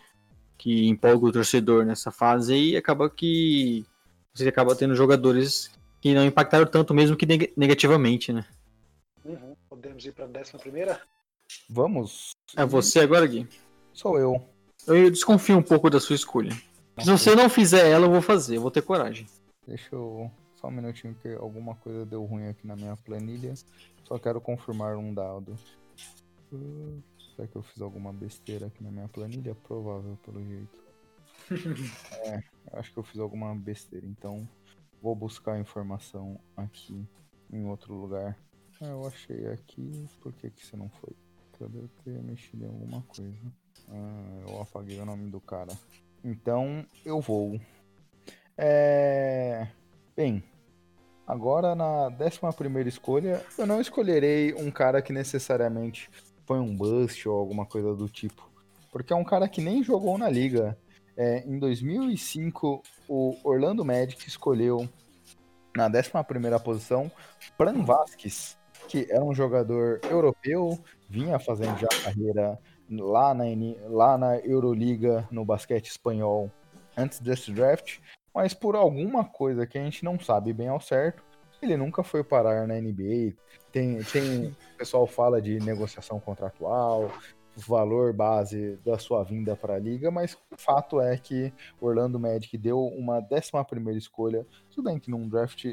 que 0.57 0.87
empolga 0.87 1.27
o 1.27 1.31
torcedor 1.31 1.85
nessa 1.85 2.11
fase 2.11 2.55
e 2.55 2.75
acaba 2.75 3.09
que 3.09 3.85
você 4.33 4.47
acaba 4.47 4.75
tendo 4.75 4.95
jogadores 4.95 5.71
que 6.01 6.13
não 6.13 6.25
impactaram 6.25 6.65
tanto 6.65 6.93
mesmo 6.93 7.15
que 7.15 7.25
neg 7.25 7.53
negativamente, 7.55 8.33
né? 8.33 8.45
Uhum. 9.23 9.55
Podemos 9.69 10.05
ir 10.05 10.13
para 10.13 10.25
a 10.25 10.27
décima 10.27 10.59
primeira? 10.59 11.01
Vamos. 11.69 12.31
É 12.55 12.65
você 12.65 12.99
agora, 12.99 13.25
Gui? 13.25 13.47
Sou 13.93 14.17
eu. 14.17 14.43
Eu 14.85 15.11
desconfio 15.11 15.57
um 15.57 15.63
pouco 15.63 15.89
da 15.89 15.99
sua 15.99 16.15
escolha. 16.15 16.55
Se 16.99 17.11
você 17.11 17.35
não 17.35 17.49
fizer 17.49 17.89
ela, 17.89 18.05
eu 18.05 18.11
vou 18.11 18.21
fazer, 18.21 18.57
eu 18.57 18.61
vou 18.61 18.71
ter 18.71 18.81
coragem. 18.81 19.27
Deixa 19.65 19.95
eu. 19.95 20.31
Só 20.55 20.67
um 20.67 20.71
minutinho, 20.71 21.13
que 21.21 21.29
alguma 21.35 21.75
coisa 21.75 22.03
deu 22.05 22.23
ruim 22.25 22.47
aqui 22.47 22.65
na 22.65 22.75
minha 22.75 22.97
planilha. 22.97 23.53
Só 24.03 24.17
quero 24.17 24.41
confirmar 24.41 24.97
um 24.97 25.13
dado. 25.13 25.55
Uh, 26.51 27.03
será 27.35 27.47
que 27.47 27.55
eu 27.55 27.61
fiz 27.61 27.79
alguma 27.81 28.11
besteira 28.11 28.67
aqui 28.67 28.83
na 28.83 28.89
minha 28.89 29.07
planilha? 29.07 29.53
Provável, 29.53 30.17
pelo 30.25 30.43
jeito. 30.43 30.87
é, 32.25 32.41
acho 32.73 32.91
que 32.91 32.97
eu 32.97 33.03
fiz 33.03 33.19
alguma 33.19 33.53
besteira, 33.55 34.05
então 34.05 34.47
vou 35.01 35.15
buscar 35.15 35.53
a 35.53 35.59
informação 35.59 36.39
aqui 36.55 37.05
em 37.51 37.65
outro 37.65 37.93
lugar. 37.93 38.37
Ah, 38.81 38.87
eu 38.87 39.05
achei 39.07 39.47
aqui, 39.47 40.07
por 40.21 40.33
que, 40.33 40.49
que 40.49 40.65
você 40.65 40.75
não 40.75 40.89
foi? 40.89 41.15
Eu 41.59 41.69
devo 41.69 41.89
ter 42.03 42.21
mexido 42.21 42.65
em 42.65 42.67
alguma 42.67 43.01
coisa. 43.03 43.53
Ah, 43.89 44.43
eu 44.47 44.61
apaguei 44.61 44.99
o 44.99 45.05
nome 45.05 45.29
do 45.29 45.39
cara. 45.39 45.73
Então 46.23 46.85
eu 47.05 47.21
vou. 47.21 47.59
É... 48.57 49.67
Bem, 50.15 50.43
agora 51.25 51.75
na 51.75 52.07
11 52.07 52.87
escolha, 52.87 53.43
eu 53.57 53.65
não 53.65 53.79
escolherei 53.79 54.53
um 54.53 54.71
cara 54.71 55.01
que 55.01 55.13
necessariamente 55.13 56.09
foi 56.45 56.59
um 56.59 56.75
bust 56.75 57.27
ou 57.27 57.37
alguma 57.37 57.65
coisa 57.65 57.93
do 57.93 58.09
tipo. 58.09 58.49
Porque 58.91 59.13
é 59.13 59.15
um 59.15 59.23
cara 59.23 59.47
que 59.47 59.61
nem 59.61 59.83
jogou 59.83 60.17
na 60.17 60.29
liga. 60.29 60.77
É, 61.15 61.43
em 61.45 61.59
2005, 61.59 62.81
o 63.07 63.35
Orlando 63.43 63.83
Magic 63.83 64.27
escolheu 64.27 64.87
na 65.75 65.87
11 65.87 66.63
posição 66.63 67.11
Pran 67.57 67.83
Vasquez, 67.83 68.57
que 68.87 69.07
era 69.09 69.23
um 69.23 69.33
jogador 69.33 69.99
europeu, 70.09 70.79
vinha 71.09 71.37
fazendo 71.37 71.77
já 71.77 71.87
carreira 72.03 72.57
lá 72.89 73.33
na, 73.33 73.43
lá 73.87 74.17
na 74.17 74.37
Euroliga, 74.37 75.27
no 75.31 75.43
basquete 75.45 75.87
espanhol, 75.87 76.51
antes 76.95 77.19
desse 77.19 77.51
draft, 77.51 77.99
mas 78.33 78.53
por 78.53 78.75
alguma 78.75 79.25
coisa 79.25 79.65
que 79.65 79.77
a 79.77 79.83
gente 79.83 80.03
não 80.03 80.19
sabe 80.19 80.53
bem 80.53 80.67
ao 80.67 80.79
certo, 80.79 81.23
ele 81.61 81.75
nunca 81.75 82.03
foi 82.03 82.23
parar 82.23 82.67
na 82.67 82.75
NBA. 82.75 83.33
Tem, 83.71 84.01
tem 84.03 84.47
o 84.47 84.77
pessoal 84.77 85.07
fala 85.07 85.41
de 85.41 85.59
negociação 85.59 86.19
contratual, 86.19 87.11
valor 87.55 88.13
base 88.13 88.77
da 88.85 88.97
sua 88.99 89.23
vinda 89.23 89.55
para 89.55 89.75
a 89.75 89.79
liga, 89.79 90.11
mas 90.11 90.33
o 90.51 90.57
fato 90.57 91.01
é 91.01 91.17
que 91.17 91.51
Orlando 91.81 92.19
Magic 92.19 92.55
deu 92.57 92.79
uma 92.79 93.17
11 93.19 93.51
primeira 93.67 93.97
escolha, 93.97 94.45
tudo 94.69 94.85
bem 94.85 94.99
que 94.99 95.09
num 95.09 95.27
draft 95.27 95.65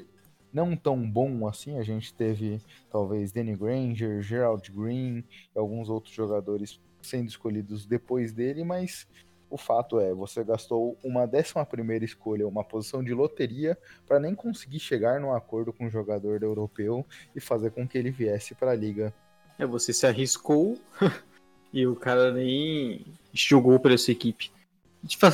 não 0.52 0.76
tão 0.76 1.08
bom 1.10 1.46
assim, 1.46 1.78
a 1.78 1.82
gente 1.82 2.14
teve 2.14 2.62
talvez 2.88 3.32
Danny 3.32 3.56
Granger, 3.56 4.22
Gerald 4.22 4.70
Green 4.72 5.24
e 5.54 5.58
alguns 5.58 5.90
outros 5.90 6.14
jogadores 6.14 6.80
sendo 7.04 7.28
escolhidos 7.28 7.86
depois 7.86 8.32
dele, 8.32 8.64
mas 8.64 9.06
o 9.50 9.56
fato 9.56 10.00
é, 10.00 10.12
você 10.12 10.42
gastou 10.42 10.98
uma 11.04 11.24
11 11.24 11.52
primeira 11.70 12.04
escolha, 12.04 12.48
uma 12.48 12.64
posição 12.64 13.04
de 13.04 13.14
loteria, 13.14 13.78
para 14.06 14.18
nem 14.18 14.34
conseguir 14.34 14.80
chegar 14.80 15.20
num 15.20 15.32
acordo 15.32 15.72
com 15.72 15.84
o 15.84 15.86
um 15.86 15.90
jogador 15.90 16.42
europeu 16.42 17.06
e 17.36 17.40
fazer 17.40 17.70
com 17.70 17.86
que 17.86 17.96
ele 17.96 18.10
viesse 18.10 18.54
para 18.54 18.72
a 18.72 18.74
liga. 18.74 19.14
É, 19.56 19.64
você 19.64 19.92
se 19.92 20.06
arriscou 20.06 20.76
e 21.72 21.86
o 21.86 21.94
cara 21.94 22.32
nem 22.32 23.06
jogou 23.32 23.78
para 23.78 23.94
essa 23.94 24.10
equipe. 24.10 24.50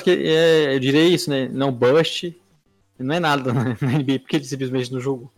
que 0.05 0.11
é, 0.11 0.75
eu 0.75 0.81
diria 0.81 1.05
isso, 1.05 1.31
né? 1.31 1.49
Não 1.49 1.73
bust, 1.73 2.39
não 2.99 3.15
é 3.15 3.21
nada 3.21 3.53
na 3.55 3.65
NBA, 3.73 4.19
porque 4.19 4.37
ele 4.37 4.45
simplesmente 4.45 4.93
não 4.93 5.01
jogou. 5.01 5.33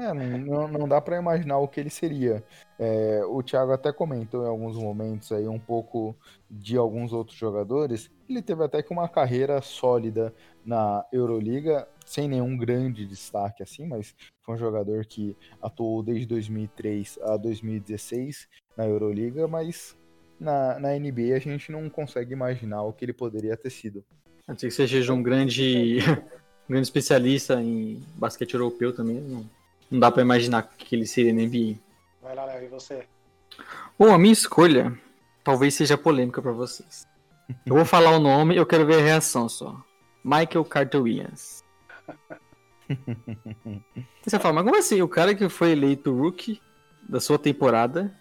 É, 0.00 0.14
não, 0.14 0.66
não 0.66 0.88
dá 0.88 0.98
para 0.98 1.18
imaginar 1.18 1.58
o 1.58 1.68
que 1.68 1.78
ele 1.78 1.90
seria. 1.90 2.42
É, 2.78 3.20
o 3.26 3.42
Thiago 3.42 3.72
até 3.72 3.92
comentou 3.92 4.42
em 4.42 4.48
alguns 4.48 4.74
momentos 4.74 5.30
aí 5.30 5.46
um 5.46 5.58
pouco 5.58 6.16
de 6.50 6.74
alguns 6.78 7.12
outros 7.12 7.36
jogadores. 7.36 8.10
Ele 8.26 8.40
teve 8.40 8.64
até 8.64 8.82
que 8.82 8.92
uma 8.92 9.06
carreira 9.06 9.60
sólida 9.60 10.34
na 10.64 11.04
Euroliga, 11.12 11.86
sem 12.06 12.26
nenhum 12.26 12.56
grande 12.56 13.04
destaque 13.04 13.62
assim, 13.62 13.86
mas 13.86 14.14
foi 14.42 14.54
um 14.54 14.58
jogador 14.58 15.04
que 15.04 15.36
atuou 15.60 16.02
desde 16.02 16.24
2003 16.24 17.18
a 17.22 17.36
2016 17.36 18.48
na 18.74 18.86
Euroliga, 18.86 19.46
mas 19.46 19.94
na, 20.38 20.78
na 20.80 20.98
NBA 20.98 21.36
a 21.36 21.38
gente 21.38 21.70
não 21.70 21.90
consegue 21.90 22.32
imaginar 22.32 22.84
o 22.84 22.92
que 22.94 23.04
ele 23.04 23.12
poderia 23.12 23.54
ter 23.54 23.68
sido. 23.68 24.02
A 24.48 24.52
não 24.52 24.58
ser 24.58 24.68
que 24.68 24.74
você 24.74 24.88
seja 24.88 25.12
um 25.12 25.22
grande, 25.22 25.98
um 26.64 26.70
grande 26.70 26.86
especialista 26.86 27.60
em 27.60 28.02
basquete 28.16 28.54
europeu 28.54 28.94
também, 28.94 29.20
não 29.20 29.59
não 29.90 29.98
dá 29.98 30.10
para 30.10 30.22
imaginar 30.22 30.62
que 30.62 30.94
ele 30.94 31.06
seria 31.06 31.32
na 31.32 31.42
NBA. 31.42 31.78
Vai 32.22 32.34
lá, 32.34 32.44
Léo, 32.44 32.64
e 32.64 32.68
você? 32.68 33.06
Bom, 33.98 34.12
a 34.12 34.18
minha 34.18 34.32
escolha 34.32 34.98
talvez 35.42 35.74
seja 35.74 35.98
polêmica 35.98 36.40
para 36.40 36.52
vocês. 36.52 37.06
Eu 37.66 37.74
vou 37.74 37.84
falar 37.84 38.10
o 38.10 38.20
nome 38.20 38.56
eu 38.56 38.66
quero 38.66 38.86
ver 38.86 39.00
a 39.00 39.04
reação 39.04 39.48
só. 39.48 39.76
Michael 40.22 40.64
Carter 40.64 41.02
Williams. 41.02 41.64
Você 44.22 44.38
fala, 44.38 44.54
mas 44.54 44.64
como 44.64 44.76
assim? 44.76 45.02
O 45.02 45.08
cara 45.08 45.34
que 45.34 45.48
foi 45.48 45.72
eleito 45.72 46.14
rookie 46.14 46.60
da 47.08 47.20
sua 47.20 47.38
temporada 47.38 48.14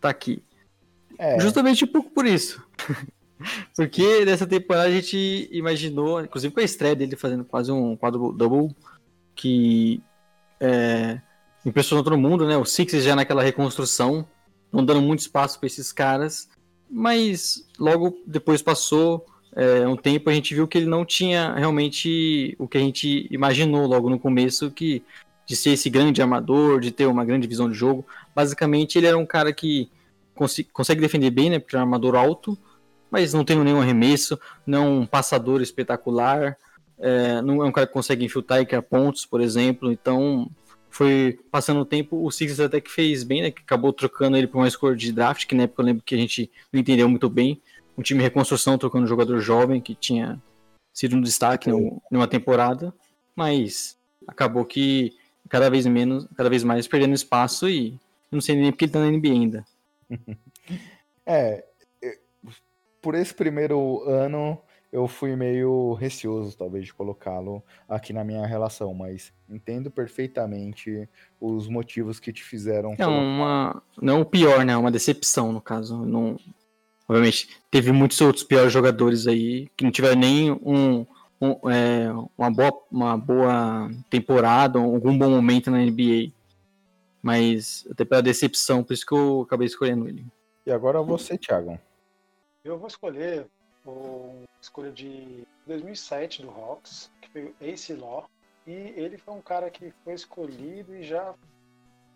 tá 0.00 0.08
aqui. 0.08 0.42
É. 1.18 1.40
Justamente 1.40 1.84
um 1.84 1.88
pouco 1.88 2.10
por 2.10 2.26
isso. 2.26 2.64
Porque 3.76 4.24
nessa 4.24 4.46
temporada 4.46 4.88
a 4.88 4.92
gente 4.92 5.48
imaginou, 5.52 6.22
inclusive 6.22 6.54
com 6.54 6.60
a 6.60 6.64
estreia 6.64 6.96
dele 6.96 7.16
fazendo 7.16 7.44
quase 7.44 7.70
um 7.70 7.96
quadro 7.96 8.32
double, 8.32 8.74
que 9.34 10.02
é, 10.60 11.20
impressionou 11.64 12.04
todo 12.04 12.16
mundo, 12.18 12.46
né? 12.46 12.56
O 12.56 12.64
Sixers 12.64 13.04
já 13.04 13.16
naquela 13.16 13.42
reconstrução, 13.42 14.26
não 14.72 14.84
dando 14.84 15.02
muito 15.02 15.20
espaço 15.20 15.58
para 15.58 15.66
esses 15.66 15.92
caras, 15.92 16.48
mas 16.90 17.66
logo 17.78 18.16
depois 18.26 18.62
passou 18.62 19.26
é, 19.56 19.88
um 19.88 19.96
tempo 19.96 20.28
a 20.28 20.34
gente 20.34 20.54
viu 20.54 20.68
que 20.68 20.76
ele 20.76 20.86
não 20.86 21.02
tinha 21.02 21.54
realmente 21.54 22.54
o 22.58 22.68
que 22.68 22.76
a 22.76 22.80
gente 22.80 23.26
imaginou 23.30 23.86
logo 23.86 24.10
no 24.10 24.18
começo, 24.18 24.70
que 24.70 25.02
de 25.46 25.56
ser 25.56 25.70
esse 25.70 25.88
grande 25.88 26.20
armador, 26.20 26.78
de 26.78 26.90
ter 26.90 27.06
uma 27.06 27.24
grande 27.24 27.48
visão 27.48 27.70
de 27.70 27.74
jogo. 27.74 28.04
Basicamente 28.34 28.98
ele 28.98 29.06
era 29.06 29.16
um 29.16 29.24
cara 29.24 29.54
que 29.54 29.88
cons 30.34 30.60
consegue 30.72 31.00
defender 31.00 31.30
bem, 31.30 31.48
né? 31.48 31.58
Porque 31.58 31.74
é 31.74 31.78
um 31.78 31.82
armador 31.82 32.16
alto, 32.16 32.58
mas 33.10 33.32
não 33.32 33.44
tem 33.44 33.56
nenhum 33.56 33.80
arremesso, 33.80 34.38
não 34.66 34.78
é 34.78 34.88
um 34.88 35.06
passador 35.06 35.62
espetacular. 35.62 36.58
É, 36.98 37.42
não 37.42 37.62
é 37.62 37.66
um 37.66 37.72
cara 37.72 37.86
que 37.86 37.92
consegue 37.92 38.24
infiltrar 38.24 38.60
e 38.60 38.66
criar 38.66 38.82
pontos, 38.82 39.26
por 39.26 39.40
exemplo. 39.40 39.92
Então, 39.92 40.50
foi 40.90 41.38
passando 41.50 41.80
o 41.80 41.84
tempo, 41.84 42.24
o 42.24 42.30
Sixers 42.30 42.60
até 42.60 42.80
que 42.80 42.90
fez 42.90 43.22
bem, 43.22 43.42
né? 43.42 43.50
Que 43.50 43.62
acabou 43.62 43.92
trocando 43.92 44.36
ele 44.36 44.46
por 44.46 44.58
uma 44.58 44.68
escolha 44.68 44.96
de 44.96 45.12
draft, 45.12 45.46
que 45.46 45.54
na 45.54 45.64
época 45.64 45.82
eu 45.82 45.86
lembro 45.86 46.02
que 46.02 46.14
a 46.14 46.18
gente 46.18 46.50
não 46.72 46.80
entendeu 46.80 47.08
muito 47.08 47.28
bem. 47.28 47.60
Um 47.96 48.02
time 48.02 48.18
de 48.18 48.24
reconstrução 48.24 48.78
trocando 48.78 49.04
um 49.04 49.08
jogador 49.08 49.38
jovem 49.40 49.80
que 49.80 49.94
tinha 49.94 50.40
sido 50.92 51.16
um 51.16 51.20
destaque 51.20 51.68
em 51.70 52.00
uma 52.10 52.26
temporada, 52.26 52.94
mas 53.34 53.98
acabou 54.26 54.64
que 54.64 55.14
cada 55.48 55.68
vez 55.68 55.86
menos, 55.86 56.26
cada 56.34 56.48
vez 56.48 56.64
mais 56.64 56.88
perdendo 56.88 57.14
espaço 57.14 57.68
e 57.68 57.98
não 58.30 58.40
sei 58.40 58.56
nem 58.56 58.70
porque 58.70 58.86
ele 58.86 58.92
tá 58.92 59.00
na 59.00 59.10
NBA 59.10 59.28
ainda. 59.28 59.64
é, 61.26 61.64
por 63.00 63.14
esse 63.14 63.34
primeiro 63.34 64.02
ano 64.08 64.58
eu 64.92 65.06
fui 65.08 65.34
meio 65.36 65.94
receoso, 65.94 66.56
talvez, 66.56 66.86
de 66.86 66.94
colocá-lo 66.94 67.62
aqui 67.88 68.12
na 68.12 68.24
minha 68.24 68.46
relação, 68.46 68.94
mas 68.94 69.32
entendo 69.48 69.90
perfeitamente 69.90 71.08
os 71.40 71.68
motivos 71.68 72.20
que 72.20 72.32
te 72.32 72.42
fizeram. 72.42 72.94
É 72.98 73.06
uma. 73.06 73.82
Não 74.00 74.20
o 74.20 74.24
pior, 74.24 74.64
né? 74.64 74.76
Uma 74.76 74.90
decepção, 74.90 75.52
no 75.52 75.60
caso. 75.60 76.04
Não... 76.04 76.38
Obviamente, 77.08 77.48
teve 77.70 77.92
muitos 77.92 78.20
outros 78.20 78.42
piores 78.42 78.72
jogadores 78.72 79.26
aí 79.26 79.68
que 79.76 79.84
não 79.84 79.92
tiveram 79.92 80.18
nem 80.18 80.50
um, 80.50 81.06
um 81.40 81.70
é, 81.70 82.08
uma, 82.36 82.50
boa, 82.50 82.82
uma 82.90 83.16
boa 83.16 83.90
temporada, 84.10 84.78
algum 84.78 85.16
bom 85.16 85.30
momento 85.30 85.70
na 85.70 85.78
NBA. 85.78 86.32
Mas 87.22 87.86
até 87.90 88.04
pela 88.04 88.22
decepção, 88.22 88.82
por 88.82 88.92
isso 88.92 89.06
que 89.06 89.14
eu 89.14 89.42
acabei 89.42 89.66
escolhendo 89.66 90.08
ele. 90.08 90.24
E 90.64 90.72
agora 90.72 91.00
você, 91.02 91.36
Thiago. 91.38 91.78
Eu 92.64 92.78
vou 92.78 92.88
escolher 92.88 93.46
uma 93.90 94.44
escolha 94.60 94.92
de 94.92 95.46
2007 95.66 96.42
do 96.42 96.50
Hawks, 96.50 97.10
que 97.20 97.28
foi 97.30 97.54
Ace 97.60 97.94
Law, 97.94 98.28
E 98.66 98.72
ele 98.72 99.16
foi 99.16 99.34
um 99.34 99.40
cara 99.40 99.70
que 99.70 99.92
foi 100.02 100.14
escolhido 100.14 100.94
e 100.94 101.02
já 101.02 101.34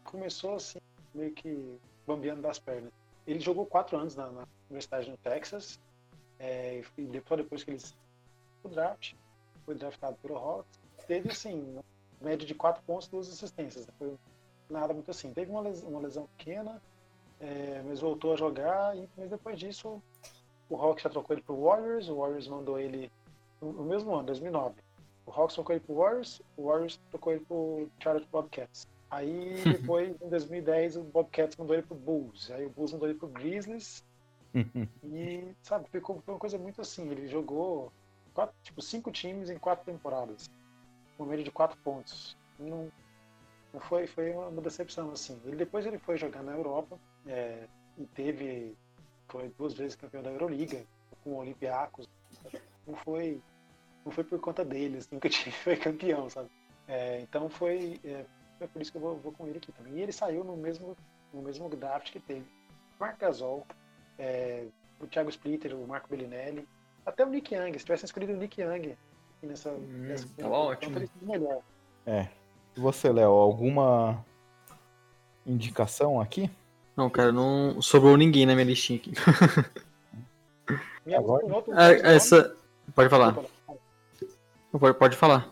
começou 0.05 0.55
assim, 0.57 0.81
meio 1.15 1.33
que 1.33 1.79
bambeando 2.07 2.43
das 2.43 2.59
pernas. 2.59 2.93
Ele 3.27 3.39
jogou 3.39 3.65
quatro 3.67 3.97
anos 3.97 4.17
na, 4.17 4.31
na 4.31 4.45
Universidade 4.69 5.09
no 5.11 5.17
Texas, 5.19 5.79
é, 6.39 6.83
e 6.99 7.03
depois, 7.03 7.41
depois 7.41 7.63
que 7.63 7.71
ele 7.71 7.79
o 8.65 8.69
draft, 8.69 9.15
foi 9.65 9.75
draftado 9.75 10.17
pelo 10.17 10.37
Hawks, 10.37 10.81
teve 11.07 11.31
assim, 11.31 11.79
média 12.21 12.47
de 12.47 12.55
quatro 12.55 12.83
pontos 12.83 13.09
duas 13.09 13.29
assistências. 13.29 13.87
Não 13.87 13.95
foi 13.95 14.19
nada 14.69 14.93
muito 14.93 15.11
assim. 15.11 15.33
Teve 15.33 15.51
uma 15.51 15.61
lesão, 15.61 15.89
uma 15.89 16.01
lesão 16.01 16.27
pequena, 16.37 16.83
é, 17.39 17.83
mas 17.87 18.01
voltou 18.01 18.33
a 18.33 18.37
jogar, 18.37 18.97
e, 18.97 19.09
mas 19.17 19.31
depois 19.31 19.59
disso 19.59 20.03
o 20.71 20.77
Hawks 20.77 21.03
já 21.03 21.11
trocou 21.11 21.35
ele 21.35 21.43
pro 21.43 21.61
Warriors, 21.61 22.09
o 22.09 22.17
Warriors 22.17 22.49
mandou 22.49 22.79
ele 22.79 23.11
no 23.61 23.85
mesmo 23.85 24.15
ano, 24.15 24.25
2009. 24.25 24.77
O 25.27 25.31
Hawks 25.31 25.55
trocou 25.55 25.75
ele 25.75 25.85
pro 25.85 25.97
Warriors, 25.97 26.41
o 26.57 26.69
Warriors 26.69 26.99
trocou 27.11 27.33
ele 27.33 27.45
pro 27.45 27.89
Charlotte 27.99 28.29
Bobcats. 28.31 28.87
Aí 29.11 29.55
depois, 29.65 30.15
em 30.23 30.29
2010, 30.29 30.97
o 30.97 31.03
Bobcats 31.03 31.57
mandou 31.57 31.75
ele 31.75 31.83
pro 31.83 31.97
Bulls. 31.97 32.51
Aí 32.53 32.65
o 32.65 32.71
Bulls 32.71 32.93
mandou 32.93 33.09
ele 33.09 33.19
pro 33.19 33.29
Grizzlies. 33.29 34.05
e, 35.05 35.45
sabe, 35.63 35.89
ficou 35.91 36.23
foi 36.25 36.35
uma 36.35 36.41
coisa 36.41 36.57
muito 36.57 36.81
assim. 36.81 37.09
Ele 37.11 37.27
jogou 37.27 37.93
quatro, 38.33 38.55
tipo, 38.63 38.81
cinco 38.81 39.11
times 39.11 39.51
em 39.51 39.59
quatro 39.59 39.85
temporadas. 39.85 40.49
Com 41.19 41.25
média 41.25 41.45
de 41.45 41.51
quatro 41.51 41.77
pontos. 41.79 42.37
Não, 42.59 42.91
não 43.73 43.81
foi, 43.81 44.07
foi 44.07 44.31
uma 44.31 44.63
decepção, 44.63 45.11
assim. 45.11 45.41
Ele, 45.45 45.57
depois 45.57 45.85
ele 45.85 45.99
foi 45.99 46.17
jogar 46.17 46.43
na 46.43 46.53
Europa 46.53 46.99
é, 47.27 47.67
e 47.99 48.07
teve. 48.07 48.77
Foi 49.31 49.49
duas 49.57 49.75
vezes 49.75 49.97
campeão 49.97 50.23
da 50.23 50.31
Euroliga, 50.31 50.85
com 51.23 51.31
o 51.31 51.37
Olympiacos. 51.37 52.09
Não 52.87 52.95
foi 52.95 53.41
não 54.05 54.13
foi 54.13 54.25
por 54.25 54.41
conta 54.41 54.65
deles, 54.65 55.09
nunca 55.11 55.29
tive, 55.29 55.51
foi 55.53 55.77
campeão, 55.77 56.29
sabe? 56.29 56.51
É, 56.89 57.21
então 57.21 57.49
foi, 57.49 58.01
é, 58.05 58.25
foi 58.59 58.69
por 58.69 58.83
isso 58.83 58.91
que 58.91 58.99
eu 58.99 59.03
vou, 59.03 59.17
vou, 59.17 59.33
com 59.33 59.47
ele 59.47 59.59
aqui 59.59 59.71
também. 59.73 59.95
E 59.95 60.01
ele 60.01 60.13
saiu 60.13 60.43
no 60.43 60.57
mesmo, 60.57 60.97
no 61.33 61.43
mesmo 61.43 61.69
draft 61.69 62.11
que 62.11 62.19
teve 62.19 62.45
Marc 62.99 63.19
Gasol, 63.21 63.67
é, 64.19 64.67
o 65.01 65.07
Thiago 65.07 65.31
Splitter, 65.31 65.75
o 65.75 65.87
Marco 65.87 66.09
Bellinelli, 66.09 66.67
até 67.07 67.25
o 67.25 67.29
Nick 67.29 67.55
Young. 67.55 67.73
Se 67.79 67.85
tivessem 67.85 68.07
escolhido 68.07 68.33
o 68.33 68.37
Nick 68.37 68.61
Young 68.61 68.97
nessa, 69.43 69.71
hum, 69.71 69.87
nessa 70.09 70.27
tá 70.37 70.49
ótimo. 70.49 70.99
melhor. 71.23 71.63
É. 72.07 72.29
E 72.77 72.81
você, 72.81 73.11
Léo, 73.11 73.31
alguma 73.31 74.25
indicação 75.47 76.21
aqui? 76.21 76.51
Não, 76.97 77.09
cara, 77.09 77.33
não 77.33 77.81
sobrou 77.81 78.17
ninguém 78.17 78.47
na 78.47 78.55
minha 78.55 78.67
listinha 78.67 78.99
aqui. 78.99 79.13
Agora? 81.17 81.45
Ah, 81.73 81.93
essa. 81.93 82.55
Pode 82.95 83.09
falar. 83.09 83.37
Pode, 84.73 84.99
pode 84.99 85.17
falar. 85.17 85.51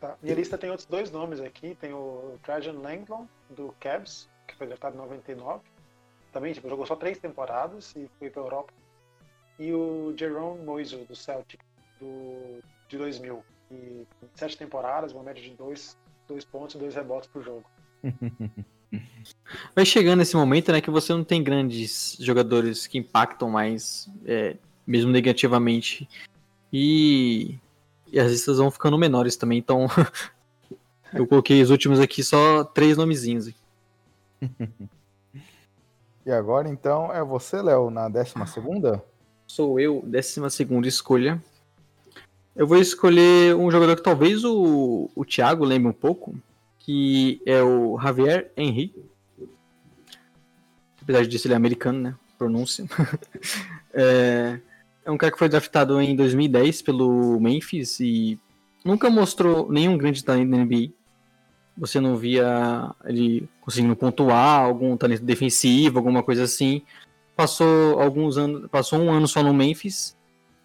Tá. 0.00 0.16
Minha 0.22 0.34
lista 0.34 0.56
tem 0.56 0.70
outros 0.70 0.86
dois 0.86 1.10
nomes 1.10 1.40
aqui. 1.40 1.76
Tem 1.80 1.92
o 1.92 2.38
Trajan 2.42 2.78
Langdon, 2.78 3.26
do 3.50 3.74
Cavs, 3.80 4.28
que 4.46 4.54
foi 4.56 4.66
draftado 4.66 4.94
em 4.94 4.98
99. 4.98 5.62
Também 6.32 6.52
tipo, 6.52 6.68
jogou 6.68 6.86
só 6.86 6.96
três 6.96 7.18
temporadas 7.18 7.94
e 7.96 8.08
foi 8.18 8.30
para 8.30 8.42
Europa. 8.42 8.72
E 9.58 9.72
o 9.72 10.14
Jerome 10.16 10.64
Moiso, 10.64 10.98
do 11.04 11.14
Celtic, 11.14 11.60
do, 12.00 12.60
de 12.88 12.98
2000. 12.98 13.44
E 13.70 14.06
sete 14.34 14.56
temporadas, 14.56 15.12
uma 15.12 15.22
média 15.22 15.42
de 15.42 15.50
dois, 15.50 15.96
dois 16.26 16.44
pontos 16.44 16.74
e 16.74 16.78
dois 16.78 16.94
rebotes 16.94 17.28
por 17.28 17.42
jogo. 17.42 17.64
Vai 19.74 19.84
chegando 19.84 20.22
esse 20.22 20.36
momento, 20.36 20.72
né, 20.72 20.80
que 20.80 20.90
você 20.90 21.12
não 21.12 21.24
tem 21.24 21.42
grandes 21.42 22.16
jogadores 22.20 22.86
que 22.86 22.98
impactam 22.98 23.48
mais, 23.48 24.08
é, 24.24 24.56
mesmo 24.86 25.10
negativamente. 25.10 26.08
E 26.72 27.58
e 28.14 28.20
as 28.20 28.30
listas 28.30 28.58
vão 28.58 28.70
ficando 28.70 28.96
menores 28.96 29.34
também, 29.34 29.58
então 29.58 29.88
eu 31.12 31.26
coloquei 31.26 31.60
os 31.60 31.70
últimos 31.70 31.98
aqui 31.98 32.22
só 32.22 32.62
três 32.62 32.96
nomezinhos. 32.96 33.52
e 36.24 36.30
agora 36.30 36.68
então 36.68 37.12
é 37.12 37.24
você, 37.24 37.60
Léo, 37.60 37.90
na 37.90 38.08
décima 38.08 38.46
segunda? 38.46 39.02
Sou 39.48 39.80
eu, 39.80 40.00
décima 40.06 40.48
segunda 40.48 40.86
escolha. 40.86 41.42
Eu 42.54 42.68
vou 42.68 42.78
escolher 42.78 43.56
um 43.56 43.68
jogador 43.68 43.96
que 43.96 44.02
talvez 44.02 44.44
o, 44.44 45.10
o 45.12 45.24
Thiago 45.24 45.64
lembre 45.64 45.88
um 45.88 45.92
pouco, 45.92 46.36
que 46.84 47.40
é 47.46 47.62
o 47.62 47.98
Javier 47.98 48.52
Henry. 48.56 48.94
Apesar 51.00 51.24
ser 51.24 51.48
ele 51.48 51.54
é 51.54 51.56
americano, 51.56 51.98
né? 51.98 52.14
Pronúncia. 52.36 52.84
é, 53.92 54.60
é 55.04 55.10
um 55.10 55.16
cara 55.16 55.32
que 55.32 55.38
foi 55.38 55.48
draftado 55.48 56.00
em 56.00 56.14
2010 56.14 56.82
pelo 56.82 57.40
Memphis 57.40 58.00
e 58.00 58.38
nunca 58.84 59.08
mostrou 59.08 59.70
nenhum 59.70 59.96
grande 59.96 60.22
talento 60.22 60.50
na 60.50 60.58
NBA. 60.58 60.90
Você 61.76 62.00
não 62.00 62.16
via 62.16 62.94
ele 63.04 63.48
conseguindo 63.62 63.96
pontuar, 63.96 64.60
algum 64.60 64.96
talento 64.96 65.24
defensivo, 65.24 65.98
alguma 65.98 66.22
coisa 66.22 66.44
assim. 66.44 66.82
Passou 67.34 67.98
alguns 68.00 68.36
anos, 68.36 68.68
passou 68.70 69.00
um 69.00 69.10
ano 69.10 69.26
só 69.26 69.42
no 69.42 69.54
Memphis. 69.54 70.14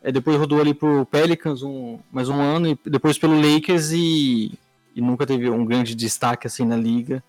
É, 0.04 0.12
depois 0.12 0.38
rodou 0.38 0.60
ali 0.60 0.74
pro 0.74 1.06
Pelicans 1.06 1.64
um, 1.64 2.00
mais 2.12 2.30
um 2.30 2.40
ano 2.40 2.68
e 2.68 2.80
depois 2.90 3.18
pelo 3.18 3.36
Lakers 3.36 3.92
e, 3.92 4.52
e 4.96 5.02
nunca 5.02 5.26
teve 5.26 5.50
um 5.50 5.66
grande 5.66 5.96
destaque 5.96 6.48
assim 6.48 6.66
na 6.66 6.76
liga. 6.76 7.24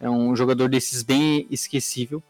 É 0.00 0.08
um 0.08 0.34
jogador 0.34 0.68
desses 0.68 1.02
bem 1.02 1.46
esquecível. 1.50 2.22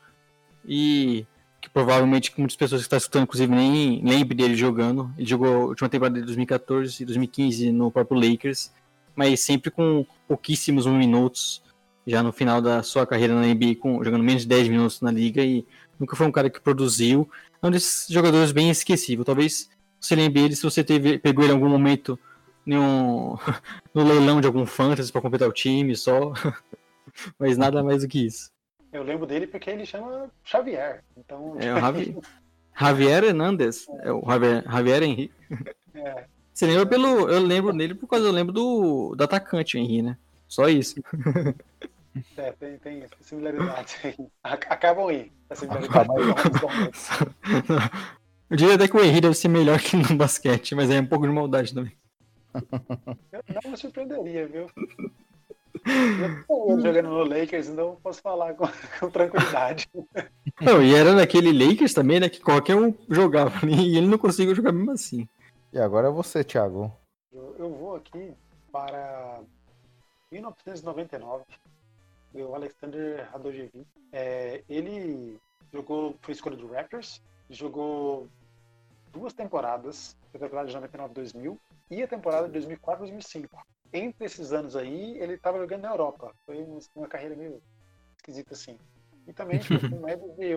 E 0.65 1.27
que 1.65 1.71
provavelmente 1.71 2.31
muitas 2.37 2.57
pessoas 2.57 2.83
que 2.83 2.87
estão 2.87 2.99
escutando, 2.99 3.23
inclusive, 3.23 3.55
nem 3.55 4.03
lembrem 4.05 4.37
dele 4.37 4.55
jogando. 4.55 5.11
Ele 5.17 5.27
jogou 5.27 5.49
a 5.49 5.59
última 5.67 5.89
temporada 5.89 6.21
de 6.21 6.27
2014 6.27 7.03
e 7.03 7.07
2015 7.07 7.73
no 7.73 7.91
próprio 7.91 8.21
Lakers, 8.21 8.71
mas 9.17 9.41
sempre 9.41 9.71
com 9.71 10.05
pouquíssimos 10.29 10.87
minutos, 10.87 11.63
já 12.07 12.23
no 12.23 12.33
final 12.33 12.61
da 12.61 12.83
sua 12.83 13.07
carreira 13.07 13.35
na 13.35 13.47
NBA, 13.47 13.77
com, 13.81 14.05
jogando 14.05 14.23
menos 14.23 14.43
de 14.43 14.49
10 14.49 14.69
minutos 14.69 15.01
na 15.01 15.11
liga, 15.11 15.43
e 15.43 15.67
nunca 15.99 16.15
foi 16.15 16.27
um 16.27 16.33
cara 16.33 16.51
que 16.51 16.61
produziu. 16.61 17.27
É 17.63 17.67
um 17.67 17.71
desses 17.71 18.13
jogadores 18.13 18.53
bem 18.53 18.69
esquecível. 18.69 19.25
Talvez 19.25 19.71
você 19.99 20.15
lembre 20.15 20.43
ele 20.43 20.55
se 20.55 20.63
você 20.63 20.85
teve, 20.85 21.19
pegou 21.19 21.45
ele 21.45 21.53
em 21.53 21.57
algum 21.57 21.71
momento 21.71 22.19
um, 22.67 23.37
no 23.95 24.05
leilão 24.05 24.41
de 24.41 24.47
algum 24.47 24.67
fantasy 24.67 25.13
para 25.13 25.21
completar 25.21 25.49
o 25.49 25.53
time 25.53 25.95
só, 25.97 26.33
mas 27.39 27.57
nada 27.57 27.83
mais 27.83 28.03
do 28.03 28.09
que 28.09 28.27
isso. 28.27 28.51
Eu 28.93 29.03
lembro 29.03 29.27
dele 29.27 29.47
porque 29.47 29.71
ele 29.71 29.85
chama 29.85 30.31
Xavier. 30.45 31.03
Então... 31.17 31.57
É 31.59 31.75
o 31.75 31.81
Javi... 31.81 32.17
Javier 32.79 33.25
Hernandez. 33.25 33.87
É 34.03 34.13
o 34.13 34.23
Javier, 34.27 34.65
Javier 34.65 35.03
Henrique. 35.03 35.35
É. 35.97 36.25
Você 36.53 36.67
lembra 36.67 36.87
pelo. 36.87 37.31
Eu 37.31 37.39
lembro 37.39 37.73
dele 37.73 37.95
por 37.95 38.09
causa 38.09 38.27
eu 38.27 38.33
lembro 38.33 38.53
do, 38.53 39.15
do 39.15 39.23
atacante 39.23 39.79
Henrique, 39.79 40.03
né? 40.03 40.19
Só 40.49 40.69
isso. 40.69 41.01
É, 42.37 42.53
tem, 42.53 42.79
tem 42.79 43.05
similaridades 43.21 43.97
aí. 44.05 44.17
Acabam 44.43 45.07
aí. 45.07 45.33
Eu 48.51 48.57
diria 48.57 48.75
até 48.75 48.89
que 48.89 48.97
o 48.97 49.01
Henrique 49.01 49.21
deve 49.21 49.35
ser 49.35 49.49
melhor 49.49 49.81
que 49.81 49.97
no 49.97 50.17
basquete, 50.17 50.75
mas 50.75 50.91
é 50.91 51.01
um 51.01 51.07
pouco 51.07 51.27
de 51.27 51.33
maldade 51.33 51.73
também. 51.73 51.93
Eu 53.33 53.43
não 53.63 53.71
me 53.71 53.77
surpreenderia, 53.77 54.47
viu? 54.47 54.71
Eu 56.49 56.81
jogando 56.81 57.09
no 57.09 57.25
Lakers, 57.25 57.69
então 57.69 57.99
posso 58.03 58.23
falar 58.23 58.55
com, 58.55 58.67
com, 59.01 59.11
tranquilidade. 59.11 59.89
Não, 60.61 60.83
e 60.83 60.95
era 60.95 61.13
naquele 61.13 61.53
Lakers 61.53 61.93
também, 61.93 62.21
né? 62.21 62.29
Que 62.29 62.41
qualquer 62.41 62.77
um 62.77 62.95
jogava 63.09 63.67
e 63.69 63.97
ele 63.97 64.07
não 64.07 64.19
conseguiu 64.19 64.55
jogar 64.55 64.73
mesmo 64.73 64.93
assim. 64.93 65.29
E 65.73 65.79
agora 65.79 66.09
é 66.09 66.11
você, 66.11 66.45
Thiago. 66.45 66.93
Eu, 67.33 67.57
eu 67.59 67.71
vou 67.71 67.97
aqui 67.97 68.33
para 68.71 69.41
1999. 70.31 71.45
O 72.35 72.55
Alexander 72.55 73.29
Radojevic. 73.31 73.87
É, 74.13 74.63
ele 74.69 75.39
jogou, 75.73 76.17
foi 76.21 76.33
escolha 76.33 76.57
do 76.57 76.73
Raptors, 76.73 77.21
jogou 77.51 78.29
duas 79.13 79.33
temporadas, 79.33 80.17
a 80.37 80.41
temporada 80.41 80.69
de 80.69 80.77
99-2000 80.77 81.59
e 81.91 82.03
a 82.03 82.09
temporada 82.09 82.49
de 82.49 82.59
2004-2005 82.67 83.49
entre 83.95 84.27
esses 84.27 84.53
anos 84.53 84.75
aí, 84.75 85.17
ele 85.19 85.35
estava 85.35 85.59
jogando 85.59 85.83
na 85.83 85.91
Europa. 85.91 86.35
Foi 86.45 86.67
uma 86.97 87.07
carreira 87.07 87.37
meio 87.37 87.63
esquisita 88.17 88.53
assim. 88.53 88.77
E 89.27 89.33
também 89.33 89.59
tipo, 89.61 89.89
com 89.89 90.01
média 90.01 90.29
de 90.31 90.55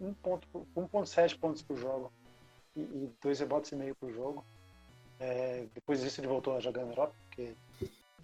1.7 0.00 1.38
pontos 1.38 1.60
por 1.60 1.76
jogo 1.76 2.12
e, 2.76 2.80
e 2.80 3.10
dois 3.20 3.40
rebotes 3.40 3.72
e 3.72 3.76
meio 3.76 3.96
por 3.96 4.12
jogo. 4.12 4.44
É, 5.18 5.66
depois 5.74 6.00
disso 6.00 6.20
ele 6.20 6.28
voltou 6.28 6.56
a 6.56 6.60
jogar 6.60 6.84
na 6.84 6.92
Europa, 6.92 7.12
porque 7.26 7.52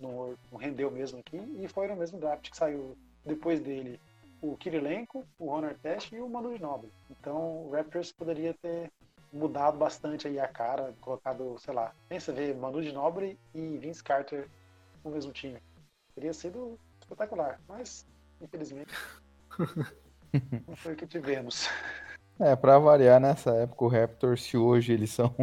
não, 0.01 0.37
não, 0.53 0.59
rendeu 0.59 0.89
mesmo 0.89 1.19
aqui. 1.19 1.37
E 1.61 1.67
foi 1.67 1.89
no 1.89 1.97
mesmo 1.97 2.21
draft 2.21 2.49
que 2.49 2.57
saiu 2.57 2.97
depois 3.27 3.61
dele 3.61 3.99
o 4.41 4.57
Kirilenko, 4.57 5.27
o 5.37 5.49
Honor 5.49 5.75
Test 5.83 6.13
e 6.13 6.21
o 6.21 6.29
Manu 6.29 6.57
Nobre. 6.61 6.93
Então 7.11 7.67
o 7.67 7.71
Raptors 7.73 8.13
poderia 8.13 8.55
ter 8.55 8.93
mudado 9.35 9.77
bastante 9.77 10.29
aí 10.29 10.39
a 10.39 10.47
cara, 10.47 10.95
colocado, 11.01 11.57
sei 11.59 11.75
lá, 11.75 11.93
pensa 12.09 12.33
ver 12.33 12.55
Manu 12.55 12.81
de 12.81 12.93
Nobre 12.93 13.37
e 13.53 13.77
Vince 13.79 14.03
Carter 14.03 14.49
no 15.05 15.11
mesmo 15.11 15.33
time. 15.33 15.59
Teria 16.15 16.33
sido 16.33 16.79
espetacular, 17.01 17.61
mas 17.69 18.07
infelizmente 18.41 18.95
não 20.67 20.77
foi 20.77 20.93
o 20.93 20.97
que 20.97 21.07
tivemos. 21.07 21.69
É, 22.39 22.55
para 22.55 22.79
variar 22.79 23.21
nessa 23.21 23.51
época 23.55 23.85
o 23.85 23.89
Raptors, 23.89 24.45
se 24.45 24.57
hoje 24.57 24.93
eles 24.93 25.11
são 25.11 25.35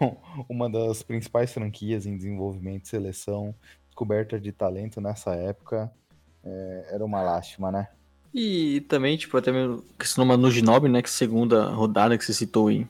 uma 0.48 0.68
das 0.70 1.02
principais 1.02 1.52
franquias 1.52 2.06
em 2.06 2.16
desenvolvimento 2.16 2.84
e 2.84 2.88
seleção, 2.88 3.54
descoberta 3.86 4.40
de 4.40 4.50
talento 4.50 5.00
nessa 5.00 5.34
época 5.34 5.92
é, 6.42 6.88
era 6.92 7.04
uma 7.04 7.22
lástima, 7.22 7.70
né? 7.70 7.88
E 8.32 8.82
também, 8.82 9.16
tipo, 9.16 9.36
até 9.36 9.50
mesmo 9.50 9.82
questão 9.98 10.24
do 10.24 10.28
Manu 10.28 10.50
Ginóbili, 10.50 10.92
né? 10.92 11.00
Que 11.00 11.08
segunda 11.08 11.70
rodada 11.70 12.16
que 12.18 12.24
você 12.24 12.34
citou 12.34 12.68
aí. 12.68 12.86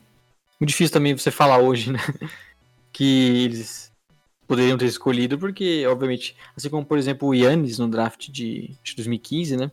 Muito 0.59 0.69
difícil 0.69 0.93
também 0.93 1.15
você 1.15 1.31
falar 1.31 1.59
hoje, 1.59 1.91
né? 1.91 1.99
que 2.91 3.43
eles 3.45 3.91
poderiam 4.47 4.77
ter 4.77 4.85
escolhido, 4.85 5.37
porque, 5.37 5.85
obviamente, 5.85 6.35
assim 6.55 6.69
como, 6.69 6.85
por 6.85 6.97
exemplo, 6.97 7.27
o 7.27 7.33
Yannis 7.33 7.77
no 7.77 7.87
draft 7.87 8.29
de, 8.29 8.75
de 8.83 8.95
2015, 8.95 9.57
né? 9.57 9.71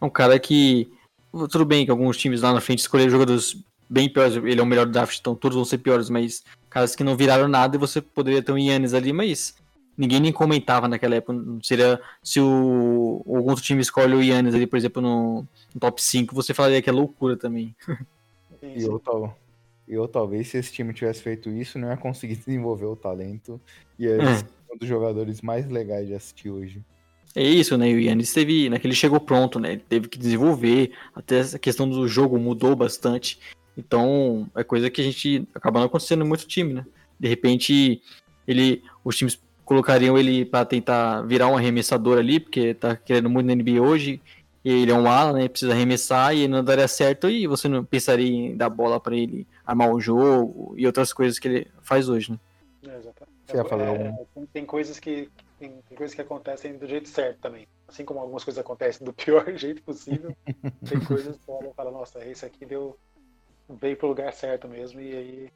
É 0.00 0.04
um 0.04 0.10
cara 0.10 0.38
que. 0.38 0.90
Tudo 1.50 1.64
bem 1.64 1.84
que 1.84 1.90
alguns 1.90 2.16
times 2.16 2.42
lá 2.42 2.52
na 2.52 2.60
frente 2.60 2.78
escolheram 2.78 3.10
jogadores 3.10 3.56
bem 3.90 4.08
piores. 4.08 4.36
Ele 4.36 4.60
é 4.60 4.62
o 4.62 4.66
melhor 4.66 4.86
draft, 4.86 5.18
então 5.18 5.34
todos 5.34 5.56
vão 5.56 5.64
ser 5.64 5.78
piores, 5.78 6.08
mas 6.08 6.44
caras 6.70 6.94
que 6.94 7.04
não 7.04 7.16
viraram 7.16 7.48
nada 7.48 7.76
e 7.76 7.78
você 7.78 8.00
poderia 8.00 8.42
ter 8.42 8.52
um 8.52 8.58
Yannis 8.58 8.94
ali, 8.94 9.12
mas 9.12 9.54
ninguém 9.96 10.20
nem 10.20 10.32
comentava 10.32 10.86
naquela 10.88 11.16
época. 11.16 11.38
Seria 11.62 12.00
se 12.22 12.40
o 12.40 13.22
algum 13.26 13.50
outro 13.50 13.64
time 13.64 13.82
escolhe 13.82 14.14
o 14.14 14.22
Yannis 14.22 14.54
ali, 14.54 14.66
por 14.66 14.76
exemplo, 14.76 15.02
no, 15.02 15.46
no 15.74 15.80
top 15.80 16.02
5, 16.02 16.34
você 16.34 16.54
falaria 16.54 16.80
que 16.80 16.88
é 16.90 16.92
loucura 16.92 17.36
também. 17.36 17.74
E 18.62 18.82
eu, 18.82 18.98
tal, 18.98 19.36
eu 19.88 20.08
talvez 20.08 20.48
se 20.48 20.58
esse 20.58 20.72
time 20.72 20.92
tivesse 20.92 21.22
feito 21.22 21.50
isso, 21.50 21.78
não 21.78 21.88
ia 21.88 21.96
conseguir 21.96 22.36
desenvolver 22.44 22.86
o 22.86 22.96
talento. 22.96 23.60
E 23.98 24.06
é 24.06 24.18
um 24.72 24.76
dos 24.76 24.88
jogadores 24.88 25.40
mais 25.40 25.68
legais 25.68 26.06
de 26.06 26.14
assistir 26.14 26.50
hoje. 26.50 26.82
É 27.34 27.42
isso, 27.42 27.76
né? 27.76 27.86
O 27.86 27.98
Yannis 27.98 28.32
teve. 28.32 28.70
Né, 28.70 28.78
chegou 28.92 29.18
pronto, 29.18 29.58
né? 29.58 29.72
Ele 29.72 29.82
teve 29.88 30.08
que 30.08 30.18
desenvolver. 30.18 30.92
Até 31.14 31.38
essa 31.38 31.58
questão 31.58 31.88
do 31.88 32.06
jogo 32.06 32.38
mudou 32.38 32.76
bastante. 32.76 33.40
Então, 33.76 34.48
é 34.54 34.62
coisa 34.62 34.88
que 34.88 35.00
a 35.00 35.04
gente 35.04 35.46
acaba 35.52 35.80
não 35.80 35.86
acontecendo 35.86 36.24
em 36.24 36.28
muito 36.28 36.46
time, 36.46 36.74
né? 36.74 36.86
De 37.18 37.28
repente, 37.28 38.00
ele, 38.46 38.82
os 39.04 39.16
times 39.16 39.40
colocariam 39.64 40.16
ele 40.16 40.44
para 40.44 40.64
tentar 40.64 41.22
virar 41.22 41.48
um 41.48 41.56
arremessador 41.56 42.18
ali, 42.18 42.38
porque 42.38 42.74
tá 42.74 42.94
querendo 42.94 43.28
muito 43.28 43.46
na 43.46 43.54
NBA 43.54 43.82
hoje. 43.82 44.20
E 44.64 44.70
ele 44.70 44.90
é 44.90 44.94
um 44.94 45.06
ala, 45.06 45.32
né? 45.32 45.48
Precisa 45.48 45.72
arremessar 45.72 46.34
e 46.34 46.40
ele 46.40 46.48
não 46.48 46.64
daria 46.64 46.88
certo. 46.88 47.28
E 47.28 47.46
você 47.46 47.68
não 47.68 47.84
pensaria 47.84 48.26
em 48.26 48.56
dar 48.56 48.70
bola 48.70 48.98
para 48.98 49.14
ele 49.14 49.46
armar 49.64 49.90
o 49.90 50.00
jogo 50.00 50.74
e 50.76 50.86
outras 50.86 51.12
coisas 51.12 51.38
que 51.38 51.48
ele 51.48 51.70
faz 51.82 52.08
hoje, 52.08 52.32
né? 52.32 52.38
É, 52.88 52.96
exatamente. 52.96 53.34
É, 53.46 54.42
é, 54.42 54.46
tem 54.52 54.64
coisas 54.64 54.98
que 54.98 55.30
tem, 55.58 55.70
tem, 55.88 55.96
coisas 55.96 56.14
que 56.14 56.22
acontecem 56.22 56.78
do 56.78 56.86
jeito 56.86 57.08
certo 57.08 57.40
também. 57.40 57.68
Assim 57.86 58.04
como 58.04 58.20
algumas 58.20 58.42
coisas 58.42 58.58
acontecem 58.58 59.04
do 59.04 59.12
pior 59.14 59.44
jeito 59.54 59.82
possível, 59.82 60.34
tem 60.88 61.00
coisas 61.04 61.36
que 61.36 61.46
você 61.46 61.70
fala, 61.74 61.90
nossa, 61.90 62.24
esse 62.24 62.44
aqui 62.44 62.64
deu 62.64 62.96
veio 63.68 63.96
pro 63.96 64.08
lugar 64.08 64.32
certo 64.32 64.68
mesmo 64.68 65.00
e 65.00 65.16
aí 65.16 65.52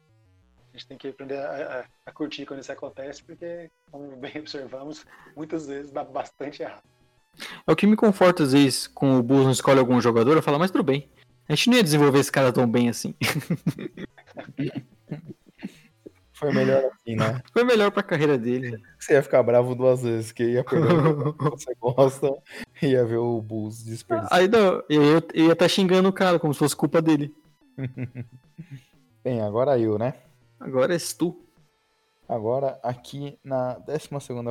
a 0.73 0.77
gente 0.77 0.87
tem 0.87 0.97
que 0.97 1.07
aprender 1.07 1.37
a, 1.37 1.79
a, 1.79 1.85
a, 2.07 2.11
curtir 2.11 2.45
quando 2.45 2.59
isso 2.59 2.71
acontece, 2.71 3.23
porque, 3.23 3.71
como 3.91 4.15
bem 4.17 4.33
observamos, 4.39 5.05
muitas 5.35 5.65
vezes 5.67 5.91
dá 5.91 6.03
bastante 6.03 6.61
errado. 6.61 6.83
É 7.65 7.71
o 7.71 7.75
que 7.75 7.87
me 7.87 7.95
conforta 7.95 8.43
às 8.43 8.53
vezes 8.53 8.87
com 8.87 9.17
o 9.17 9.23
Bulls 9.23 9.45
não 9.45 9.51
escolhe 9.51 9.79
algum 9.79 9.99
jogador, 10.01 10.35
eu 10.35 10.41
falo, 10.41 10.59
mas 10.59 10.71
tudo 10.71 10.83
bem. 10.83 11.09
A 11.47 11.55
gente 11.55 11.69
não 11.69 11.77
ia 11.77 11.83
desenvolver 11.83 12.19
esse 12.19 12.31
cara 12.31 12.53
tão 12.53 12.69
bem 12.69 12.89
assim. 12.89 13.15
Foi 16.39 16.53
melhor 16.53 16.85
assim, 16.85 17.15
né? 17.17 17.41
Foi 17.51 17.65
melhor 17.65 17.91
pra 17.91 18.01
carreira 18.01 18.37
dele. 18.37 18.81
Você 18.97 19.11
ia 19.11 19.21
ficar 19.21 19.43
bravo 19.43 19.75
duas 19.75 20.03
vezes, 20.03 20.31
que 20.31 20.43
ia 20.43 20.63
perder 20.63 20.93
o 20.93 21.33
que 21.33 21.43
você 21.49 21.75
gosta 21.81 22.33
e 22.81 22.87
ia 22.87 23.03
ver 23.03 23.17
o 23.17 23.41
Bulls 23.41 23.83
desperdiçar. 23.83 24.31
Aí 24.31 24.47
não, 24.47 24.81
eu 24.89 25.03
ia 25.03 25.17
estar 25.17 25.55
tá 25.55 25.67
xingando 25.67 26.07
o 26.07 26.13
cara 26.13 26.39
como 26.39 26.53
se 26.53 26.59
fosse 26.59 26.75
culpa 26.75 27.01
dele. 27.01 27.35
Bem, 29.21 29.41
agora 29.41 29.77
eu, 29.77 29.99
né? 29.99 30.13
Agora 30.57 30.93
és 30.93 31.11
tu. 31.11 31.37
Agora, 32.29 32.79
aqui 32.83 33.39
na 33.43 33.79
12 33.79 34.07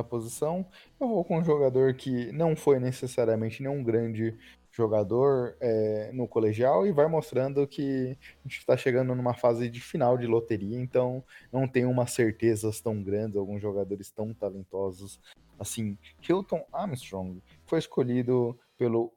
posição, 0.09 0.65
eu 0.99 1.07
vou 1.07 1.23
com 1.23 1.39
um 1.39 1.45
jogador 1.45 1.93
que 1.93 2.29
não 2.33 2.53
foi 2.53 2.77
necessariamente 2.77 3.63
nenhum 3.63 3.81
grande 3.81 4.37
jogador 4.69 5.55
é, 5.61 6.11
no 6.11 6.27
colegial 6.27 6.85
e 6.85 6.91
vai 6.91 7.07
mostrando 7.07 7.65
que 7.65 8.17
a 8.21 8.47
gente 8.47 8.59
está 8.59 8.75
chegando 8.75 9.15
numa 9.15 9.33
fase 9.33 9.69
de 9.69 9.79
final 9.79 10.17
de 10.17 10.27
loteria, 10.27 10.77
então 10.77 11.23
não 11.53 11.69
tem 11.69 11.85
umas 11.85 12.11
certezas 12.11 12.81
tão 12.81 13.01
grandes, 13.01 13.37
alguns 13.37 13.61
jogadores 13.61 14.11
tão 14.11 14.33
talentosos 14.33 15.17
assim. 15.57 15.97
Hilton 16.21 16.65
Armstrong 16.73 17.41
foi 17.65 17.79
escolhido 17.79 18.59
pelo 18.77 19.13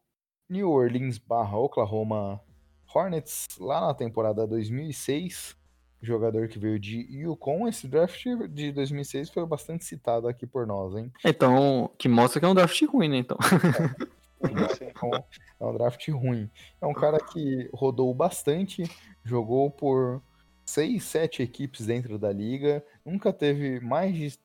New 0.49 0.71
Orleans 0.71 1.19
barra 1.19 1.59
Oklahoma 1.59 2.41
Hornets 2.95 3.49
lá 3.59 3.81
na 3.89 3.95
temporada 3.95 4.47
2006, 4.47 5.57
jogador 6.03 6.49
que 6.49 6.59
veio 6.59 6.79
de 6.79 7.07
Yukon. 7.11 7.69
Esse 7.69 7.87
draft 7.87 8.25
de 8.51 8.73
2006 8.73 9.31
foi 9.31 9.47
bastante 9.47 9.85
citado 9.85 10.27
aqui 10.29 10.47
por 10.47 10.67
nós, 10.67 10.95
hein? 10.97 11.11
Então, 11.25 11.91
que 11.97 12.09
mostra 12.09 12.41
que 12.41 12.45
é 12.45 12.49
um 12.49 12.55
draft 12.55 12.83
ruim, 12.83 13.09
né? 13.09 13.19
Então. 13.19 13.39
É, 14.43 14.95
é 15.61 15.65
um 15.65 15.73
draft 15.73 16.09
ruim. 16.09 16.51
É 16.81 16.87
um 16.87 16.93
cara 16.93 17.19
que 17.19 17.71
rodou 17.73 18.13
bastante, 18.13 18.83
jogou 19.25 19.71
por 19.71 20.21
seis, 20.65 21.05
sete 21.05 21.43
equipes 21.43 21.87
dentro 21.87 22.19
da 22.19 22.33
liga, 22.33 22.85
nunca 23.05 23.33
teve 23.33 23.79
mais 23.79 24.15
de 24.15 24.37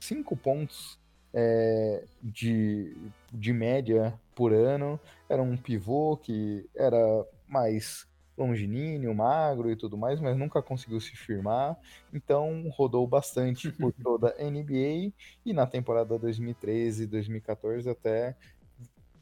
cinco 0.00 0.36
pontos 0.36 0.98
é, 1.32 2.04
de, 2.22 2.96
de 3.32 3.52
média 3.52 4.14
por 4.34 4.52
ano. 4.52 4.98
Era 5.28 5.42
um 5.42 5.56
pivô 5.56 6.16
que 6.16 6.66
era 6.74 6.98
mais 7.46 8.06
longilíneo, 8.36 9.14
magro 9.14 9.70
e 9.70 9.76
tudo 9.76 9.96
mais, 9.96 10.20
mas 10.20 10.36
nunca 10.36 10.62
conseguiu 10.62 11.00
se 11.00 11.16
firmar. 11.16 11.76
Então 12.12 12.68
rodou 12.70 13.06
bastante 13.06 13.70
por 13.70 13.92
toda 14.02 14.34
a 14.38 14.44
NBA 14.44 15.12
e 15.44 15.52
na 15.52 15.66
temporada 15.66 16.18
2013 16.18 17.06
2014 17.06 17.88
até 17.88 18.36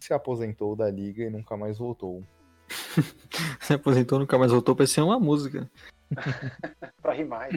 se 0.01 0.13
aposentou 0.13 0.75
da 0.75 0.91
liga 0.91 1.25
e 1.25 1.31
nunca 1.31 1.57
mais 1.57 1.79
voltou. 1.79 2.23
se 3.61 3.75
aposentou, 3.75 4.19
nunca 4.19 4.39
mais 4.39 4.51
voltou, 4.51 4.75
parecia 4.75 5.05
uma 5.05 5.19
música. 5.19 5.71
pra 7.01 7.13
rimar. 7.13 7.49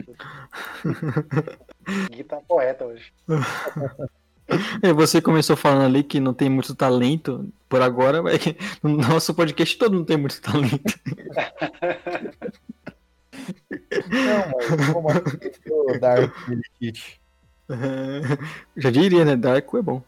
Gui 2.10 2.24
tá 2.24 2.40
poeta 2.46 2.86
hoje. 2.86 3.12
É, 4.82 4.92
você 4.92 5.20
começou 5.20 5.56
falando 5.56 5.84
ali 5.84 6.04
que 6.04 6.20
não 6.20 6.32
tem 6.32 6.48
muito 6.48 6.74
talento 6.74 7.48
por 7.68 7.82
agora, 7.82 8.22
mas 8.22 8.40
no 8.82 8.96
nosso 8.96 9.34
podcast 9.34 9.76
todo 9.76 9.94
mundo 9.94 10.06
tem 10.06 10.16
muito 10.16 10.40
talento. 10.40 11.00
Não, 14.08 14.52
mas 14.54 14.92
como 14.92 15.10
assim 15.10 15.50
o 15.68 15.98
Dark 15.98 16.34
Kit? 16.78 17.20
Já 18.76 18.90
diria, 18.90 19.24
né? 19.24 19.36
Dark 19.36 19.72
é 19.74 19.82
bom. 19.82 20.02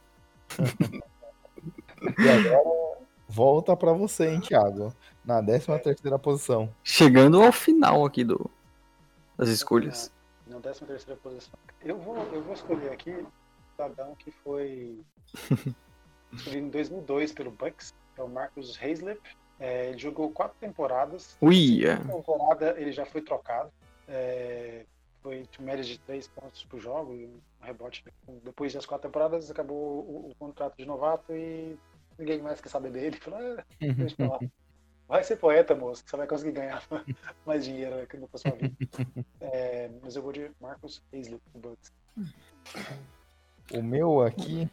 E 2.19 2.29
agora 2.29 2.99
volta 3.29 3.77
pra 3.77 3.93
você, 3.93 4.29
hein, 4.29 4.41
Thiago? 4.41 4.95
Na 5.25 5.43
13 5.43 5.79
terceira 5.81 6.19
posição. 6.19 6.73
Chegando 6.83 7.43
ao 7.43 7.53
final 7.53 8.07
aqui 8.07 8.25
do, 8.25 8.51
das 9.37 9.49
escolhas. 9.49 10.11
Na, 10.47 10.55
na 10.55 10.61
13 10.61 10.85
terceira 10.87 11.21
posição. 11.21 11.59
Eu 11.85 11.99
vou, 11.99 12.17
eu 12.33 12.43
vou 12.43 12.55
escolher 12.55 12.91
aqui 12.91 13.15
cidadão 13.79 14.15
que 14.17 14.31
foi 14.31 15.01
escolhido 16.33 16.67
em 16.67 16.71
2002 16.71 17.33
pelo 17.33 17.53
Bucks, 17.53 17.95
é 18.17 18.23
o 18.23 18.29
Marcus 18.29 18.77
Haislip. 18.83 19.21
É, 19.61 19.89
ele 19.89 19.99
jogou 19.99 20.31
quatro 20.31 20.57
temporadas. 20.59 21.37
Ui! 21.41 21.81
temporada 21.97 22.75
ele 22.79 22.93
já 22.93 23.07
foi 23.07 23.23
trocado. 23.23 23.73
É, 24.09 24.85
foi 25.23 25.47
de 25.51 25.63
média 25.63 25.85
de 25.85 25.99
três 26.01 26.29
pontos 26.29 26.65
por 26.65 26.81
jogo 26.81 27.15
e 27.15 27.27
um 27.27 27.41
rebote. 27.61 28.05
Depois 28.45 28.73
das 28.73 28.87
quatro 28.87 29.09
temporadas 29.09 29.51
acabou 29.51 29.77
o, 29.77 30.31
o 30.31 30.35
contrato 30.39 30.77
de 30.77 30.85
novato 30.85 31.33
e 31.33 31.77
ninguém 32.19 32.41
mais 32.41 32.61
quer 32.61 32.69
saber 32.69 32.91
dele. 32.91 33.17
Falou, 33.21 33.41
ah, 33.41 33.65
deixa 33.79 34.23
eu 34.23 34.29
falar. 34.29 34.41
Vai 35.09 35.25
ser 35.25 35.37
poeta, 35.37 35.75
moço, 35.75 36.05
que 36.05 36.11
você 36.11 36.19
vai 36.19 36.27
conseguir 36.27 36.53
ganhar 36.53 36.87
mais 37.47 37.65
dinheiro 37.65 37.97
na 37.97 38.39
sua 38.39 38.51
vida. 38.51 38.77
É, 39.41 39.91
mas 40.03 40.15
eu 40.15 40.21
vou 40.21 40.33
de 40.33 40.51
Marcus 40.61 41.03
Haislip 41.11 41.41
do 41.55 41.59
Bucks. 41.59 41.91
O 43.73 43.83
meu 43.83 44.23
aqui 44.23 44.69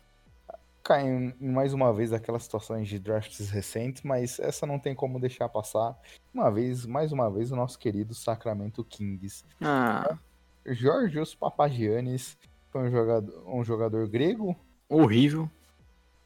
cai 0.85 1.33
mais 1.39 1.73
uma 1.73 1.91
vez 1.91 2.13
aquelas 2.13 2.43
situações 2.43 2.87
de 2.87 2.99
drafts 2.99 3.49
recentes, 3.49 4.03
mas 4.03 4.39
essa 4.39 4.65
não 4.67 4.77
tem 4.77 4.93
como 4.93 5.19
deixar 5.19 5.49
passar. 5.49 5.99
Uma 6.33 6.51
vez, 6.51 6.85
mais 6.85 7.11
uma 7.11 7.29
vez, 7.29 7.51
o 7.51 7.55
nosso 7.55 7.77
querido 7.79 8.13
Sacramento 8.13 8.83
Kings. 8.83 9.43
Ah. 9.59 10.17
Georgios 10.65 11.33
Papagiannis 11.33 12.37
foi 12.71 12.87
um 12.87 12.91
jogador, 12.91 13.43
um 13.47 13.63
jogador 13.63 14.07
grego. 14.07 14.55
Horrível. 14.87 15.49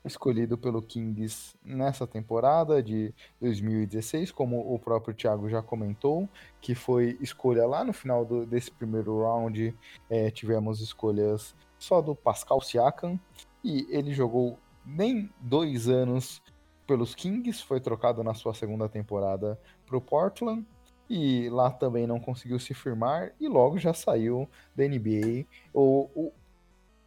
Escolhido 0.04 0.58
pelo 0.58 0.82
Kings 0.82 1.56
nessa 1.64 2.06
temporada 2.06 2.84
de 2.84 3.14
2016, 3.42 4.32
como 4.32 4.74
o 4.74 4.78
próprio 4.78 5.14
Thiago 5.14 5.50
já 5.50 5.62
comentou, 5.62 6.28
que 6.62 6.76
foi 6.76 7.18
escolha 7.22 7.66
lá 7.66 7.84
no 7.84 7.94
final 7.94 8.26
do, 8.26 8.46
desse 8.46 8.72
primeiro 8.72 9.22
round. 9.22 9.76
É, 10.10 10.30
tivemos 10.32 10.82
escolhas 10.82 11.56
só 11.80 12.02
do 12.02 12.14
Pascal 12.14 12.62
Siakam, 12.62 13.20
e 13.64 13.88
ele 13.90 14.14
jogou 14.14 14.60
nem 14.86 15.30
dois 15.40 15.88
anos 15.88 16.42
pelos 16.86 17.16
Kings, 17.16 17.64
foi 17.64 17.80
trocado 17.80 18.24
na 18.24 18.34
sua 18.34 18.54
segunda 18.54 18.90
temporada 18.90 19.60
para 19.86 19.98
o 19.98 20.02
Portland, 20.02 20.66
e 21.10 21.50
lá 21.50 21.72
também 21.72 22.06
não 22.06 22.20
conseguiu 22.20 22.60
se 22.60 22.74
firmar, 22.74 23.32
e 23.40 23.48
logo 23.48 23.80
já 23.80 23.94
saiu 23.94 24.48
da 24.76 24.84
NBA. 24.88 25.46
O, 25.74 26.10
o 26.14 26.34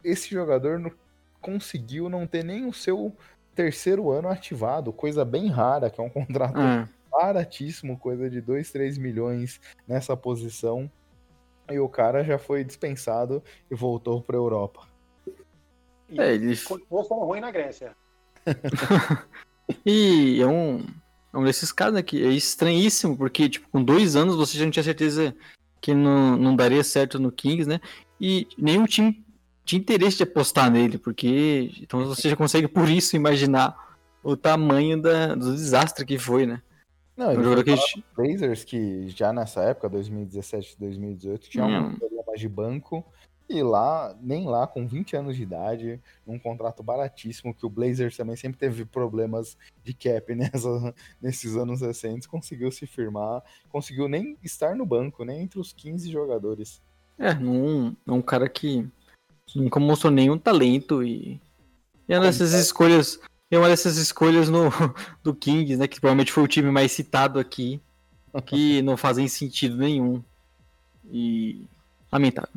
esse 0.03 0.29
jogador, 0.29 0.79
no, 0.79 0.91
conseguiu 1.39 2.09
não 2.09 2.27
ter 2.27 2.43
nem 2.43 2.65
o 2.65 2.73
seu 2.73 3.15
terceiro 3.55 4.11
ano 4.11 4.27
ativado, 4.29 4.91
coisa 4.91 5.23
bem 5.23 5.47
rara, 5.47 5.89
que 5.89 6.01
é 6.01 6.03
um 6.03 6.09
contrato 6.11 6.59
É. 6.59 6.87
baratíssimo, 7.09 7.97
coisa 7.97 8.29
de 8.29 8.41
2, 8.41 8.71
3 8.71 8.97
milhões 8.97 9.61
nessa 9.87 10.17
posição. 10.17 10.89
E 11.71 11.79
o 11.79 11.87
cara 11.87 12.23
já 12.23 12.37
foi 12.37 12.63
dispensado 12.63 13.43
e 13.69 13.75
voltou 13.75 14.21
para 14.21 14.35
Europa. 14.35 14.87
E 16.09 16.19
É, 16.19 16.33
ele... 16.33 16.57
continuou 16.57 17.03
sendo 17.03 17.21
ruim 17.21 17.39
na 17.39 17.51
Grécia. 17.51 17.95
E 19.85 20.41
é 20.41 20.45
um, 20.45 20.85
é 21.33 21.37
um 21.37 21.43
desses 21.43 21.71
casos 21.71 21.95
né, 21.95 22.03
que 22.03 22.23
é 22.23 22.29
estranhíssimo, 22.29 23.17
porque 23.17 23.49
tipo, 23.49 23.67
com 23.69 23.83
dois 23.83 24.15
anos 24.15 24.35
você 24.35 24.57
já 24.57 24.65
não 24.65 24.71
tinha 24.71 24.83
certeza 24.83 25.35
que 25.81 25.93
não, 25.93 26.37
não 26.37 26.55
daria 26.55 26.83
certo 26.83 27.19
no 27.19 27.31
Kings, 27.31 27.67
né? 27.67 27.79
E 28.19 28.47
nenhum 28.57 28.85
time 28.85 29.23
tinha 29.65 29.79
interesse 29.79 30.17
de 30.17 30.23
apostar 30.23 30.69
nele, 30.69 30.97
porque 30.97 31.71
então 31.81 32.05
você 32.05 32.29
já 32.29 32.35
consegue 32.35 32.67
por 32.67 32.89
isso 32.89 33.15
imaginar 33.15 33.97
o 34.23 34.37
tamanho 34.37 35.01
da, 35.01 35.35
do 35.35 35.53
desastre 35.53 36.05
que 36.05 36.17
foi, 36.17 36.45
né? 36.45 36.61
Não, 37.15 37.27
Um 37.27 37.31
ele 37.33 37.43
jogador 37.43 37.77
foi 37.77 37.85
que 37.93 38.03
Blazers 38.15 38.63
que 38.63 39.09
já 39.09 39.31
nessa 39.31 39.61
época, 39.61 39.87
2017, 39.89 40.75
2018, 40.79 41.49
tinha 41.49 41.65
Hum. 41.65 41.75
alguns 41.75 41.99
problemas 41.99 42.39
de 42.39 42.49
banco. 42.49 43.05
E 43.49 43.61
lá, 43.61 44.15
nem 44.21 44.47
lá, 44.47 44.65
com 44.65 44.87
20 44.87 45.17
anos 45.17 45.35
de 45.35 45.43
idade, 45.43 46.01
num 46.25 46.39
contrato 46.39 46.81
baratíssimo, 46.81 47.53
que 47.53 47.65
o 47.65 47.69
Blazers 47.69 48.15
também 48.15 48.35
sempre 48.35 48.57
teve 48.57 48.85
problemas 48.85 49.57
de 49.83 49.93
cap 49.93 50.33
nessa, 50.33 50.95
nesses 51.21 51.55
anos 51.55 51.81
recentes, 51.81 52.25
conseguiu 52.25 52.71
se 52.71 52.87
firmar, 52.87 53.43
conseguiu 53.69 54.07
nem 54.07 54.37
estar 54.41 54.75
no 54.75 54.85
banco, 54.85 55.25
nem 55.25 55.41
entre 55.41 55.59
os 55.59 55.73
15 55.73 56.09
jogadores. 56.09 56.81
É, 57.19 57.35
não, 57.35 57.95
é 58.07 58.11
um 58.11 58.21
cara 58.21 58.49
que 58.49 58.87
nunca 59.53 59.79
mostrou 59.79 60.11
nenhum 60.11 60.37
talento 60.37 61.03
e, 61.03 61.39
e 62.07 62.13
é 62.13 62.17
uma 62.17 62.25
dessas 62.25 62.53
escolhas, 62.53 63.19
é 63.55 63.59
uma 63.59 63.67
dessas 63.67 63.97
escolhas 63.97 64.49
no, 64.49 64.69
do 65.23 65.33
Kings, 65.33 65.77
né, 65.77 65.87
que 65.87 65.99
provavelmente 65.99 66.31
foi 66.31 66.43
o 66.43 66.47
time 66.47 66.71
mais 66.71 66.91
citado 66.91 67.39
aqui, 67.39 67.81
que 68.45 68.81
não 68.81 68.97
fazem 68.97 69.27
sentido 69.27 69.77
nenhum. 69.77 70.23
E 71.05 71.65
lamentável. 72.11 72.53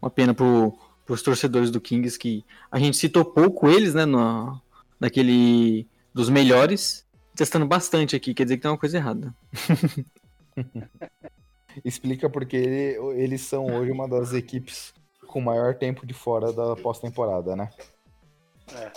Uma 0.00 0.10
pena 0.10 0.32
pro, 0.32 0.78
pros 1.04 1.22
torcedores 1.22 1.70
do 1.70 1.80
Kings 1.80 2.18
que 2.18 2.44
a 2.70 2.78
gente 2.78 2.96
citou 2.96 3.24
pouco 3.24 3.68
eles, 3.68 3.94
né, 3.94 4.04
no, 4.04 4.60
naquele 5.00 5.86
dos 6.14 6.28
melhores, 6.28 7.06
testando 7.34 7.66
bastante 7.66 8.16
aqui, 8.16 8.34
quer 8.34 8.44
dizer 8.44 8.56
que 8.56 8.62
tem 8.62 8.70
uma 8.70 8.78
coisa 8.78 8.96
errada. 8.96 9.34
Explica 11.84 12.28
porque 12.28 12.56
ele- 12.56 13.22
eles 13.22 13.42
são 13.42 13.66
hoje 13.66 13.92
uma 13.92 14.08
das 14.08 14.32
equipes 14.32 14.92
com 15.26 15.40
maior 15.40 15.74
tempo 15.74 16.06
de 16.06 16.14
fora 16.14 16.52
da 16.52 16.74
pós-temporada, 16.74 17.54
né? 17.54 17.70
É, 18.74 18.90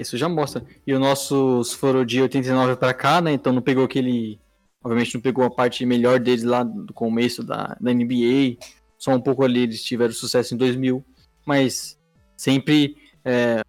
isso 0.00 0.16
já 0.16 0.28
mostra. 0.28 0.64
E 0.86 0.92
os 0.92 1.00
nossos 1.00 1.72
foram 1.72 2.04
de 2.04 2.20
89 2.20 2.76
pra 2.76 2.94
cá, 2.94 3.20
né? 3.20 3.32
Então 3.32 3.52
não 3.52 3.62
pegou 3.62 3.84
aquele. 3.84 4.40
Obviamente 4.82 5.14
não 5.14 5.20
pegou 5.20 5.44
a 5.44 5.50
parte 5.50 5.84
melhor 5.86 6.20
deles 6.20 6.44
lá 6.44 6.62
do 6.62 6.92
começo 6.92 7.42
da, 7.42 7.76
da 7.80 7.92
NBA. 7.92 8.56
Só 8.98 9.12
um 9.12 9.20
pouco 9.20 9.44
ali 9.44 9.60
eles 9.60 9.82
tiveram 9.82 10.12
sucesso 10.12 10.54
em 10.54 10.58
2000. 10.58 11.04
Mas 11.46 11.98
sempre. 12.36 12.96
é, 13.24 13.62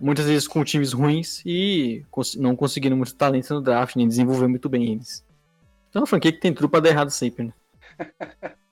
muitas 0.00 0.26
vezes 0.26 0.46
com 0.46 0.62
times 0.64 0.92
ruins 0.92 1.42
e 1.46 2.04
não 2.36 2.54
conseguindo 2.54 2.96
muito 2.96 3.14
talento 3.14 3.54
no 3.54 3.62
draft, 3.62 3.96
nem 3.96 4.06
desenvolver 4.06 4.46
muito 4.46 4.68
bem 4.68 4.92
eles. 4.92 5.24
Então 5.88 6.00
é 6.00 6.02
uma 6.02 6.06
franquia 6.06 6.32
que 6.32 6.40
tem 6.40 6.52
tudo 6.52 6.68
pra 6.68 6.80
dar 6.80 6.90
errado 6.90 7.10
sempre, 7.10 7.44
né? 7.44 7.52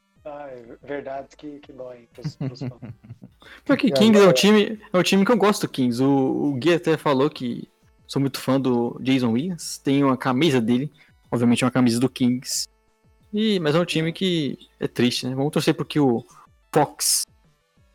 Ai, 0.47 0.63
verdades 0.83 1.35
que, 1.35 1.59
que 1.59 1.73
doem 1.73 2.07
pros, 2.13 2.37
pros 2.37 2.61
fãs. 2.61 2.71
Porque 3.65 3.91
Kings 3.91 4.19
é 4.21 4.29
um 4.29 4.33
time, 4.33 4.81
é 4.93 4.99
um 4.99 5.03
time 5.03 5.25
que 5.25 5.33
eu 5.33 5.37
gosto, 5.37 5.69
Kings. 5.69 6.01
O, 6.03 6.51
o 6.51 6.55
Gui 6.55 6.75
até 6.75 6.97
falou 6.97 7.29
que 7.29 7.69
sou 8.07 8.21
muito 8.21 8.39
fã 8.41 8.61
do 8.61 8.97
Jason 9.01 9.33
Williams. 9.33 9.79
Tenho 9.79 10.07
uma 10.07 10.17
camisa 10.17 10.61
dele, 10.61 10.93
obviamente 11.31 11.65
uma 11.65 11.71
camisa 11.71 11.99
do 11.99 12.09
Kings. 12.09 12.69
E, 13.33 13.59
mas 13.61 13.75
é 13.75 13.81
um 13.81 13.85
time 13.85 14.13
que 14.13 14.57
é 14.79 14.87
triste, 14.87 15.27
né? 15.27 15.35
Vamos 15.35 15.53
torcer 15.53 15.75
porque 15.75 15.99
o 15.99 16.25
Fox 16.73 17.25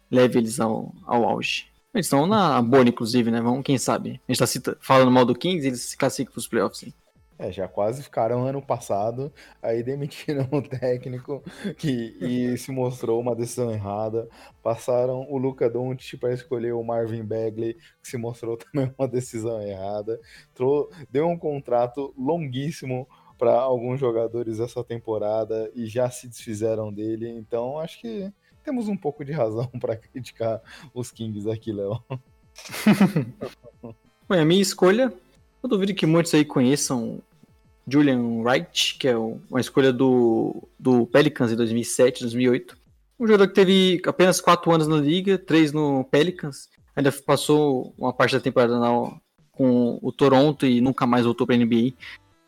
leve 0.10 0.40
eles 0.40 0.60
ao, 0.60 0.94
ao 1.06 1.24
auge. 1.24 1.68
Eles 1.94 2.06
estão 2.06 2.26
na 2.28 2.62
bolha, 2.62 2.90
inclusive, 2.90 3.32
né? 3.32 3.42
Vamos, 3.42 3.64
quem 3.64 3.78
sabe. 3.78 4.22
A 4.28 4.32
gente 4.32 4.40
tá 4.40 4.48
cita- 4.48 4.78
falando 4.82 5.12
mal 5.12 5.26
do 5.26 5.36
Kings, 5.36 5.66
eles 5.66 5.82
se 5.82 5.98
classificam 5.98 6.34
pros 6.34 6.48
playoffs. 6.48 6.84
hein? 6.84 6.94
É, 7.42 7.52
já 7.52 7.68
quase 7.68 8.04
ficaram 8.04 8.46
ano 8.46 8.62
passado, 8.62 9.34
aí 9.64 9.82
demitiram 9.82 10.48
o 10.52 10.62
técnico 10.62 11.44
que, 11.76 12.16
e 12.22 12.56
se 12.56 12.72
mostrou 12.72 13.20
uma 13.20 13.36
decisão 13.36 13.72
errada. 13.72 14.30
Passaram 14.62 15.26
o 15.28 15.40
Luca 15.40 15.68
Doncic 15.68 16.20
para 16.20 16.34
escolher 16.34 16.74
o 16.74 16.84
Marvin 16.84 17.24
Bagley, 17.24 17.74
que 17.74 18.08
se 18.08 18.16
mostrou 18.16 18.58
também 18.62 18.94
uma 18.96 19.08
decisão 19.08 19.60
errada. 19.60 20.20
Trou- 20.54 20.92
deu 21.10 21.28
um 21.28 21.38
contrato 21.38 22.14
longuíssimo 22.16 23.08
para 23.40 23.54
alguns 23.60 24.00
jogadores 24.00 24.60
essa 24.60 24.84
temporada 24.84 25.72
e 25.74 25.88
já 25.88 26.12
se 26.12 26.28
desfizeram 26.28 26.94
dele. 26.94 27.28
Então 27.28 27.80
acho 27.80 28.00
que 28.02 28.32
temos 28.64 28.88
um 28.88 28.96
pouco 28.96 29.26
de 29.26 29.32
razão 29.32 29.66
para 29.82 29.96
criticar 29.98 30.62
os 30.94 31.10
Kings 31.10 31.50
aqui, 31.50 31.74
Léo. 31.74 32.00
E 34.30 34.34
a 34.36 34.46
minha 34.46 34.62
escolha, 34.62 35.12
eu 35.62 35.68
duvido 35.68 35.94
que 35.94 36.06
muitos 36.06 36.34
aí 36.34 36.46
conheçam 36.46 37.20
Julian 37.92 38.42
Wright, 38.42 38.96
que 38.98 39.08
é 39.08 39.18
uma 39.18 39.60
escolha 39.60 39.92
do, 39.92 40.68
do 40.80 41.06
Pelicans 41.08 41.52
em 41.52 41.56
2007, 41.56 42.22
2008. 42.22 42.78
Um 43.20 43.28
jogador 43.28 43.48
que 43.48 43.54
teve 43.54 44.02
apenas 44.06 44.40
4 44.42 44.72
anos 44.72 44.88
na 44.88 44.98
liga, 44.98 45.38
3 45.38 45.72
no 45.72 46.04
Pelicans, 46.06 46.70
ainda 46.96 47.12
passou 47.12 47.94
uma 47.98 48.12
parte 48.14 48.34
da 48.36 48.40
temporada 48.42 48.80
na- 48.80 49.12
com 49.52 50.00
o 50.02 50.12
Toronto 50.12 50.66
e 50.66 50.82
nunca 50.82 51.06
mais 51.06 51.26
voltou 51.26 51.46
para 51.46 51.56
NBA. 51.56 51.94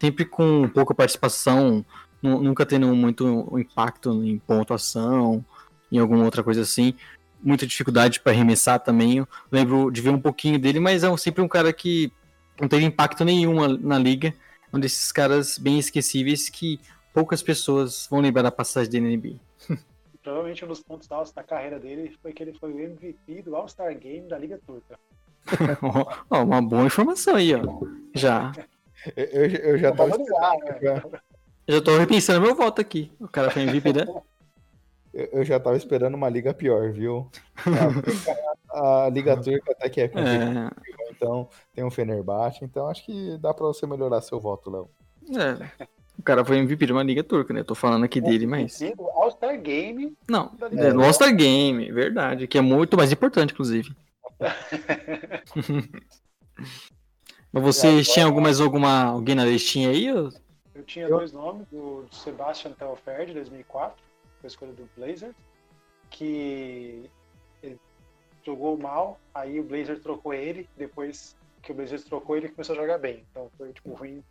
Sempre 0.01 0.25
com 0.25 0.67
pouca 0.69 0.95
participação, 0.95 1.85
nu- 2.21 2.41
nunca 2.41 2.65
tendo 2.65 2.87
muito 2.95 3.47
impacto 3.59 4.23
em 4.23 4.37
pontuação, 4.39 5.43
em 5.91 5.99
alguma 5.99 6.23
outra 6.25 6.41
coisa 6.43 6.61
assim. 6.61 6.93
Muita 7.41 7.67
dificuldade 7.67 8.19
para 8.19 8.31
arremessar 8.31 8.79
também. 8.79 9.17
Eu 9.17 9.27
lembro 9.51 9.91
de 9.91 10.01
ver 10.01 10.09
um 10.09 10.19
pouquinho 10.19 10.57
dele, 10.57 10.79
mas 10.79 11.03
é 11.03 11.17
sempre 11.17 11.41
um 11.41 11.47
cara 11.47 11.71
que 11.71 12.11
não 12.59 12.67
teve 12.67 12.83
impacto 12.85 13.23
nenhum 13.23 13.67
na 13.77 13.99
liga. 13.99 14.33
Um 14.73 14.79
desses 14.79 15.11
caras 15.11 15.57
bem 15.57 15.77
esquecíveis 15.79 16.49
que 16.49 16.79
poucas 17.13 17.43
pessoas 17.43 18.07
vão 18.09 18.19
lembrar 18.21 18.41
da 18.41 18.51
passagem 18.51 18.89
dele 18.91 19.05
na 19.05 19.17
NBA. 19.17 19.39
Provavelmente 20.23 20.63
um 20.65 20.67
dos 20.69 20.81
pontos 20.81 21.11
altos 21.11 21.31
da 21.33 21.43
carreira 21.43 21.79
dele 21.79 22.17
foi 22.21 22.33
que 22.33 22.41
ele 22.41 22.53
foi 22.53 22.71
o 22.73 22.79
MVP 22.79 23.41
do 23.43 23.55
All-Star 23.55 23.95
Game 23.97 24.27
da 24.27 24.37
Liga 24.37 24.59
Turca. 24.65 24.97
Ó, 26.29 26.43
uma 26.43 26.61
boa 26.61 26.85
informação 26.85 27.35
aí, 27.35 27.53
ó. 27.53 27.61
Já. 28.15 28.53
Eu, 29.17 29.25
eu- 29.25 29.49
eu 29.71 29.77
já 29.77 29.91
tava 29.91 30.09
Valorizar, 30.11 30.57
né? 30.81 31.01
Já 31.67 31.81
tô 31.81 31.97
repensando 31.97 32.39
meu 32.41 32.55
voto 32.55 32.79
aqui. 32.79 33.11
O 33.19 33.27
cara 33.27 33.51
foi 33.51 33.63
MVP, 33.63 33.91
né? 33.93 34.05
Eu 35.13 35.29
eu 35.31 35.45
já 35.45 35.59
tava 35.59 35.77
esperando 35.77 36.15
uma 36.15 36.27
liga 36.27 36.55
pior, 36.55 36.91
viu? 36.91 37.29
A, 38.73 39.05
a 39.05 39.09
Liga 39.11 39.37
Turca 39.39 39.71
até 39.73 39.87
que 39.87 40.01
é 40.01 40.05
É, 40.05 40.71
então 41.23 41.47
tem 41.73 41.83
o 41.83 41.89
Fenerbahçe, 41.91 42.63
então 42.65 42.87
acho 42.87 43.05
que 43.05 43.37
dá 43.37 43.53
pra 43.53 43.65
você 43.67 43.85
melhorar 43.87 44.21
seu 44.21 44.39
voto, 44.39 44.69
Léo. 44.69 44.89
é. 45.39 45.87
O 46.19 46.21
cara 46.21 46.45
foi 46.45 46.57
MVP 46.59 46.85
de 46.85 46.91
uma 46.93 47.01
liga 47.01 47.23
turca, 47.23 47.51
né? 47.53 47.61
Eu 47.61 47.65
tô 47.65 47.73
falando 47.73 48.03
aqui 48.03 48.21
dele, 48.21 48.45
mas. 48.45 48.79
All-Star 49.15 49.59
Game 49.59 50.15
Não, 50.29 50.51
é 50.71 50.93
no 50.93 51.03
All-Star 51.03 51.35
Game, 51.35 51.91
verdade. 51.91 52.45
Que 52.45 52.59
é 52.59 52.61
muito 52.61 52.95
mais 52.95 53.11
importante, 53.11 53.51
inclusive. 53.51 53.95
Mas 57.51 57.63
vocês 57.63 58.07
tinham 58.07 58.27
alguma, 58.27 58.43
mais 58.45 58.59
alguma, 58.59 59.03
alguém 59.05 59.35
na 59.35 59.45
listinha 59.45 59.89
aí? 59.89 60.11
ou- 60.11 60.29
Eu 60.75 60.83
tinha 60.83 61.05
Eu- 61.05 61.17
dois 61.17 61.31
nomes, 61.31 61.67
o 61.71 62.05
Sebastian 62.11 62.71
Telfair, 62.73 63.27
de 63.27 63.33
2004, 63.33 63.95
foi 64.39 64.47
a 64.47 64.47
escolha 64.47 64.71
do 64.73 64.89
Blazers, 64.97 65.35
que 66.09 67.09
jogou 68.45 68.77
mal, 68.77 69.19
aí 69.33 69.59
o 69.59 69.63
Blazers 69.63 70.01
trocou 70.01 70.33
ele, 70.33 70.67
depois 70.77 71.35
que 71.61 71.71
o 71.71 71.75
Blazers 71.75 72.03
trocou 72.03 72.35
ele 72.37 72.49
começou 72.49 72.73
a 72.75 72.79
jogar 72.79 72.97
bem, 72.97 73.25
então 73.31 73.49
foi 73.57 73.71
tipo 73.73 73.93
ruim 73.93 74.23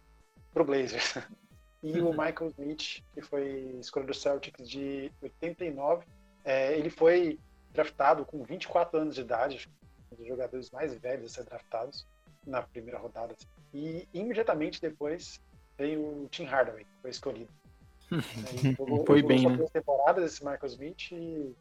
pro 0.52 0.64
Blazers. 0.64 1.14
E 1.84 2.01
o 2.01 2.10
Michael 2.10 2.47
Smith, 2.56 3.02
que 3.12 3.20
foi 3.20 3.76
escolha 3.80 4.06
do 4.06 4.14
Celtics 4.14 4.68
de 4.70 5.10
89, 5.20 6.06
é, 6.44 6.78
ele 6.78 6.89
foi 6.89 7.40
draftado 7.72 8.24
com 8.24 8.44
24 8.44 9.01
anos 9.01 9.16
de 9.16 9.20
idade, 9.22 9.68
um 10.12 10.14
dos 10.14 10.24
jogadores 10.28 10.70
mais 10.70 10.94
velhos 10.94 11.32
a 11.32 11.43
ser 11.43 11.44
draftados 11.51 12.06
na 12.47 12.62
primeira 12.62 13.01
rodada. 13.01 13.34
E 13.74 14.06
imediatamente 14.14 14.80
depois 14.80 15.40
veio 15.76 16.02
o 16.22 16.28
Tim 16.30 16.44
Hardaway, 16.44 16.84
que 16.84 16.90
foi 17.02 17.10
escolhido. 17.10 17.51
Aí 18.12 18.76
jogou- 18.76 19.05
Foi 19.05 19.18
jogou 19.20 19.36
bem, 19.36 19.48
né? 19.48 19.66
temporadas 19.72 20.24
esse 20.34 20.44
Michael 20.44 20.66
Smith 20.66 21.10
e 21.10 21.52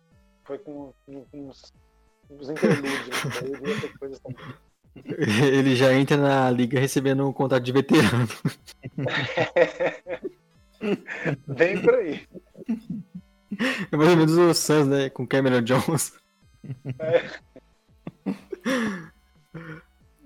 foi 0.44 0.60
com, 0.60 0.94
com, 1.04 1.26
com 1.26 1.50
uns, 1.50 1.74
interlúdios. 2.50 3.08
né? 3.08 3.70
Outras 3.70 3.92
coisas 3.98 4.20
também. 4.20 4.46
Ele 4.96 5.76
já 5.76 5.94
entra 5.94 6.18
na 6.18 6.52
liga 6.52 6.80
recebendo 6.80 7.28
um 7.28 7.34
contrato 7.34 7.64
de 7.64 7.72
veterano. 7.72 8.28
Vem 11.48 11.82
por 11.82 11.94
aí. 11.96 12.28
É 13.92 13.96
mais 13.96 14.10
ou 14.10 14.18
menos 14.18 14.38
o 14.38 14.54
Suns, 14.54 14.88
né? 14.88 15.10
Com 15.10 15.26
Cameron 15.28 15.62
Jones. 15.62 16.14
É. 17.00 17.30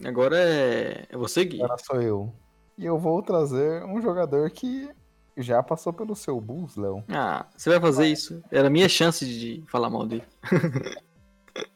Agora 0.04 0.38
é, 0.38 1.06
é 1.10 1.18
você, 1.18 1.46
Gui. 1.46 1.62
Agora 1.62 1.78
sou 1.78 2.02
eu. 2.02 2.34
E 2.78 2.86
eu 2.86 2.98
vou 2.98 3.22
trazer 3.22 3.84
um 3.86 4.02
jogador 4.02 4.50
que 4.50 4.90
já 5.38 5.62
passou 5.62 5.94
pelo 5.94 6.16
seu 6.16 6.40
Bulls, 6.40 6.76
Léo. 6.76 7.04
Ah, 7.10 7.46
você 7.56 7.70
vai 7.70 7.80
fazer 7.80 8.08
isso? 8.08 8.42
Era 8.52 8.68
a 8.68 8.72
minha 8.72 8.90
chance 8.90 9.26
de 9.26 9.64
falar 9.68 9.90
mal 9.90 10.06
dele. 10.06 10.24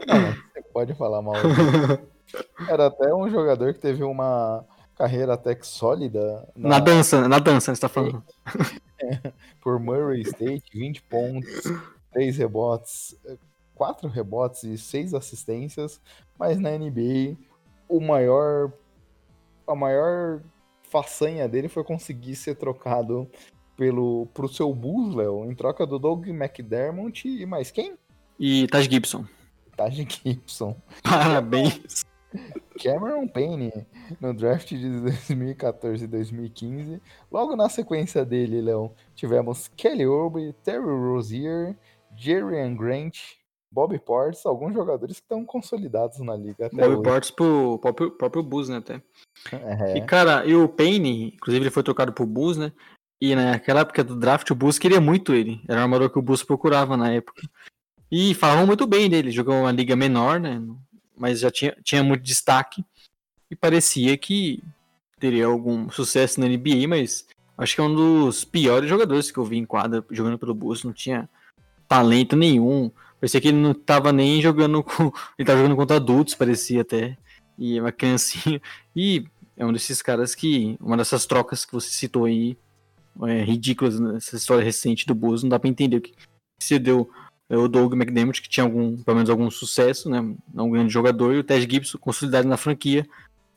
Não, 0.05 0.31
você 0.31 0.61
pode 0.73 0.93
falar 0.95 1.21
mal. 1.21 1.35
Era 2.69 2.87
até 2.87 3.13
um 3.13 3.29
jogador 3.29 3.73
que 3.73 3.79
teve 3.79 4.03
uma 4.03 4.63
carreira 4.95 5.33
até 5.33 5.55
que 5.55 5.65
sólida 5.65 6.47
Na 6.55 6.79
dança, 6.79 7.27
na 7.27 7.39
dança, 7.39 7.73
você 7.73 7.81
tá 7.81 7.89
falando. 7.89 8.23
por 9.61 9.79
Murray 9.79 10.21
State, 10.21 10.77
20 10.77 11.01
pontos, 11.03 11.63
3 12.11 12.37
rebotes, 12.37 13.15
4 13.75 14.09
rebotes 14.09 14.63
e 14.63 14.77
6 14.77 15.13
assistências, 15.13 16.01
mas 16.37 16.59
na 16.59 16.71
NBA 16.71 17.37
o 17.87 17.99
maior 17.99 18.71
a 19.65 19.75
maior 19.75 20.41
façanha 20.83 21.47
dele 21.47 21.69
foi 21.69 21.83
conseguir 21.83 22.35
ser 22.35 22.55
trocado 22.55 23.29
pelo 23.77 24.27
pro 24.33 24.49
seu 24.49 24.73
Bulls, 24.73 25.15
Léo, 25.15 25.49
em 25.49 25.55
troca 25.55 25.85
do 25.85 25.97
Doug 25.97 26.27
McDermott 26.27 27.27
e 27.27 27.45
mais 27.45 27.71
quem? 27.71 27.95
E 28.37 28.67
Taj 28.67 28.89
Gibson. 28.89 29.25
Taj 29.79 30.05
Gibson. 30.05 30.75
Parabéns. 31.01 32.05
Cameron 32.77 33.27
Payne 33.29 33.71
no 34.19 34.33
draft 34.33 34.67
de 34.67 34.99
2014 34.99 36.03
e 36.03 36.07
2015. 36.07 37.01
Logo 37.31 37.55
na 37.55 37.69
sequência 37.69 38.25
dele, 38.25 38.61
Léo, 38.61 38.91
tivemos 39.15 39.69
Kelly 39.69 40.05
Oubre, 40.05 40.53
Terry 40.65 40.83
Rozier, 40.83 41.77
Jerry 42.13 42.75
Grant, 42.75 43.19
Bobby 43.71 43.97
Portis, 43.97 44.45
alguns 44.45 44.73
jogadores 44.73 45.15
que 45.15 45.23
estão 45.23 45.45
consolidados 45.45 46.19
na 46.19 46.35
liga 46.35 46.65
até 46.65 46.75
Bobby 46.75 46.95
hoje. 46.95 47.03
Portis 47.03 47.31
pro 47.31 47.79
próprio, 47.79 48.11
próprio 48.11 48.43
Bulls, 48.43 48.67
né, 48.67 48.77
até. 48.77 49.01
É. 49.53 49.97
E, 49.97 50.01
cara, 50.01 50.45
e 50.45 50.53
o 50.53 50.67
Payne, 50.67 51.35
inclusive 51.35 51.63
ele 51.63 51.71
foi 51.71 51.83
trocado 51.83 52.11
pro 52.11 52.25
Bulls, 52.25 52.57
né? 52.57 52.73
E 53.21 53.33
naquela 53.33 53.81
época 53.81 54.03
do 54.03 54.17
draft, 54.17 54.49
o 54.51 54.55
Bulls 54.55 54.77
queria 54.77 54.99
muito 54.99 55.33
ele. 55.33 55.61
Era 55.69 55.79
o 55.79 55.83
armador 55.83 56.09
que 56.09 56.19
o 56.19 56.21
Bulls 56.21 56.43
procurava 56.43 56.97
na 56.97 57.11
época. 57.11 57.41
E 58.11 58.33
falavam 58.33 58.65
muito 58.65 58.87
bem 58.87 59.09
dele. 59.09 59.31
Jogou 59.31 59.55
uma 59.55 59.71
liga 59.71 59.95
menor, 59.95 60.39
né? 60.39 60.61
Mas 61.17 61.39
já 61.39 61.51
tinha, 61.51 61.75
tinha 61.83 62.03
muito 62.03 62.23
destaque. 62.23 62.83
E 63.51 63.55
parecia 63.55 64.17
que 64.17 64.63
teria 65.19 65.45
algum 65.45 65.89
sucesso 65.89 66.39
na 66.39 66.47
NBA, 66.47 66.87
mas 66.87 67.27
acho 67.57 67.75
que 67.75 67.81
é 67.81 67.83
um 67.83 67.93
dos 67.93 68.45
piores 68.45 68.89
jogadores 68.89 69.29
que 69.29 69.37
eu 69.37 69.43
vi 69.43 69.57
em 69.57 69.65
quadra 69.65 70.03
jogando 70.09 70.39
pelo 70.39 70.53
Bulls. 70.53 70.83
Não 70.83 70.93
tinha 70.93 71.29
talento 71.87 72.35
nenhum. 72.35 72.91
Parecia 73.19 73.41
que 73.41 73.49
ele 73.49 73.57
não 73.57 73.73
tava 73.73 74.13
nem 74.13 74.41
jogando 74.41 74.81
com. 74.81 75.11
Ele 75.37 75.45
tava 75.45 75.59
jogando 75.59 75.75
contra 75.75 75.97
adultos, 75.97 76.35
parecia 76.35 76.81
até. 76.81 77.17
E 77.57 77.77
é 77.77 77.81
uma 77.81 77.91
criancinha. 77.91 78.61
E 78.95 79.25
é 79.57 79.65
um 79.65 79.73
desses 79.73 80.01
caras 80.01 80.33
que. 80.33 80.77
Uma 80.79 80.95
dessas 80.95 81.25
trocas 81.25 81.65
que 81.65 81.73
você 81.73 81.89
citou 81.89 82.25
aí. 82.25 82.57
É, 83.23 83.43
ridículas 83.43 83.99
nessa 83.99 84.37
história 84.37 84.63
recente 84.63 85.05
do 85.05 85.13
Bulls. 85.13 85.43
Não 85.43 85.49
dá 85.49 85.59
pra 85.59 85.69
entender 85.69 85.97
o 85.97 86.01
que 86.01 86.13
se 86.61 86.79
deu. 86.79 87.09
É, 87.49 87.57
o 87.57 87.67
Doug 87.67 87.93
McDermott, 87.93 88.41
que 88.41 88.49
tinha 88.49 88.63
algum, 88.63 88.95
pelo 89.01 89.15
menos 89.15 89.29
algum 89.29 89.49
sucesso, 89.49 90.09
né? 90.09 90.19
Um 90.53 90.69
grande 90.69 90.93
jogador, 90.93 91.33
e 91.33 91.39
o 91.39 91.43
Ted 91.43 91.69
Gibson, 91.69 91.97
consolidado 91.97 92.47
na 92.47 92.57
franquia, 92.57 93.07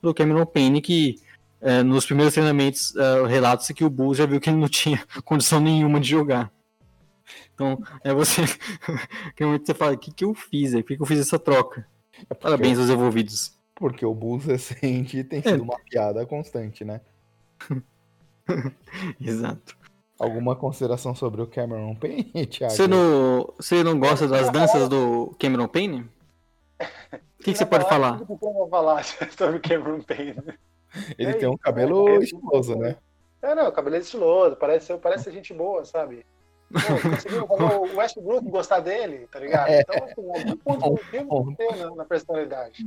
do 0.00 0.14
Cameron 0.14 0.46
Payne, 0.46 0.80
que 0.80 1.16
é, 1.60 1.82
nos 1.82 2.06
primeiros 2.06 2.32
treinamentos 2.34 2.96
é, 2.96 3.26
relata-se 3.26 3.74
que 3.74 3.84
o 3.84 3.90
Bulls 3.90 4.16
já 4.18 4.26
viu 4.26 4.40
que 4.40 4.48
ele 4.50 4.56
não 4.56 4.68
tinha 4.70 5.04
condição 5.24 5.60
nenhuma 5.60 6.00
de 6.00 6.08
jogar. 6.08 6.50
Então, 7.54 7.78
é 8.02 8.12
você. 8.14 8.42
que 9.36 9.44
momento 9.44 9.66
você 9.66 9.74
fala, 9.74 9.92
o 9.92 9.98
que, 9.98 10.10
que 10.12 10.24
eu 10.24 10.34
fiz? 10.34 10.74
aí? 10.74 10.82
Por 10.82 10.96
que, 10.96 11.02
eu 11.02 11.06
fiz 11.06 11.20
essa 11.20 11.38
troca? 11.38 11.86
É 12.28 12.34
Parabéns 12.34 12.78
aos 12.78 12.88
envolvidos. 12.88 13.52
porque 13.74 14.04
o 14.06 14.14
Bulls 14.14 14.44
recente 14.44 15.22
tem 15.24 15.40
É. 15.44 15.50
sido 15.50 15.62
uma 15.62 15.78
piada 15.78 16.24
constante, 16.26 16.84
né? 16.84 17.00
Exato. 19.20 19.76
Alguma 20.18 20.54
consideração 20.54 21.14
sobre 21.14 21.42
o 21.42 21.46
Cameron 21.46 21.94
Payne, 21.96 22.46
Thiago? 22.46 22.74
Você 22.74 22.86
não, 22.86 23.52
você 23.56 23.82
não 23.82 23.98
gosta 23.98 24.28
das 24.28 24.50
danças 24.50 24.88
do 24.88 25.34
Cameron 25.38 25.66
Payne? 25.68 26.08
O 26.80 27.42
que, 27.44 27.52
que 27.52 27.56
você 27.56 27.66
pode 27.66 27.88
falar? 27.88 28.20
O 28.28 28.38
que 28.38 28.44
eu 28.44 28.52
vou 28.52 28.68
falar 28.68 29.04
sobre 29.04 29.58
Cameron 29.60 30.00
Payne? 30.02 30.36
Ele 31.18 31.30
É 31.30 31.34
tem 31.34 31.48
um 31.48 31.52
isso, 31.54 31.62
cabelo 31.62 32.04
né? 32.04 32.16
estiloso, 32.18 32.76
né? 32.76 32.96
É, 33.40 33.54
não, 33.54 33.68
o 33.68 33.72
cabelo 33.72 33.96
é 33.96 33.98
estiloso, 33.98 34.54
parece, 34.56 34.96
parece 34.98 35.30
gente 35.32 35.52
boa, 35.52 35.84
sabe? 35.84 36.24
Pô, 36.72 37.10
conseguiu 37.10 37.46
fazer 37.46 37.74
o 37.74 37.96
Westbrook 37.96 38.48
gostar 38.48 38.80
dele, 38.80 39.26
tá 39.30 39.40
ligado? 39.40 39.68
É. 39.68 39.80
Então, 39.80 40.04
assim, 40.04 40.38
algum 40.38 40.56
ponto 40.58 40.80
positivo 40.80 41.46
que 41.46 41.56
tem 41.56 41.76
na, 41.76 41.94
na 41.96 42.04
personalidade. 42.04 42.86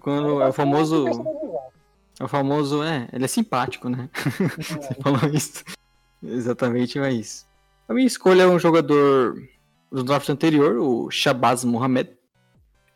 Quando 0.00 0.42
é 0.42 0.48
o 0.48 0.52
famoso. 0.52 1.04
É 2.18 2.24
o 2.24 2.28
famoso. 2.28 2.82
É, 2.82 3.08
ele 3.12 3.24
é 3.24 3.28
simpático, 3.28 3.88
né? 3.88 4.08
Você 4.58 4.94
falou 5.02 5.30
isso. 5.32 5.64
Exatamente, 6.22 6.98
mas. 6.98 7.46
A 7.88 7.94
minha 7.94 8.06
escolha 8.06 8.42
é 8.42 8.46
um 8.46 8.58
jogador 8.58 9.40
do 9.90 10.02
draft 10.02 10.28
anterior, 10.28 10.76
o 10.78 11.10
Shabazz 11.10 11.64
Mohamed, 11.64 12.10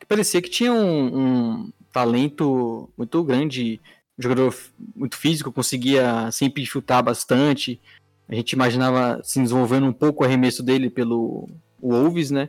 que 0.00 0.06
parecia 0.06 0.42
que 0.42 0.50
tinha 0.50 0.72
um, 0.72 1.18
um 1.18 1.72
talento 1.92 2.90
muito 2.96 3.22
grande, 3.22 3.80
um 4.18 4.22
jogador 4.22 4.54
muito 4.96 5.16
físico, 5.16 5.52
conseguia 5.52 6.30
sempre 6.32 6.66
chutar 6.66 7.02
bastante. 7.02 7.80
A 8.28 8.34
gente 8.34 8.52
imaginava 8.52 9.20
se 9.22 9.40
desenvolvendo 9.40 9.86
um 9.86 9.92
pouco 9.92 10.22
o 10.22 10.26
arremesso 10.26 10.62
dele 10.62 10.90
pelo 10.90 11.48
Wolves, 11.80 12.30
né? 12.30 12.48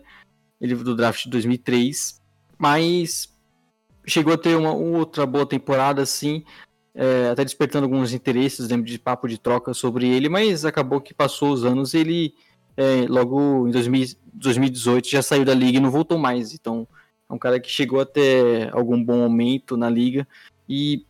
Ele 0.59 0.75
do 0.75 0.95
draft 0.95 1.23
de 1.23 1.29
2003, 1.29 2.21
mas 2.57 3.31
chegou 4.05 4.33
a 4.33 4.37
ter 4.37 4.55
uma 4.55 4.73
outra 4.73 5.25
boa 5.25 5.45
temporada, 5.45 6.01
assim, 6.01 6.43
é, 6.93 7.29
até 7.29 7.43
despertando 7.43 7.85
alguns 7.85 8.13
interesses, 8.13 8.69
lembro 8.69 8.85
de 8.85 8.99
papo 8.99 9.27
de 9.27 9.37
troca 9.37 9.73
sobre 9.73 10.07
ele, 10.07 10.27
mas 10.29 10.65
acabou 10.65 10.99
que 10.99 11.13
passou 11.13 11.51
os 11.51 11.63
anos 11.63 11.93
e 11.93 11.97
ele 11.97 12.33
é, 12.75 13.05
logo 13.07 13.67
em 13.67 13.71
2000 13.71 14.21
2018 14.33 15.07
já 15.09 15.21
saiu 15.21 15.45
da 15.45 15.53
liga 15.53 15.77
e 15.77 15.81
não 15.81 15.91
voltou 15.91 16.17
mais. 16.17 16.53
Então 16.53 16.87
é 17.29 17.33
um 17.33 17.37
cara 17.37 17.59
que 17.59 17.69
chegou 17.69 17.99
até 17.99 18.69
algum 18.71 19.01
bom 19.03 19.17
momento 19.17 19.77
na 19.77 19.89
liga 19.89 20.27
e 20.67 21.05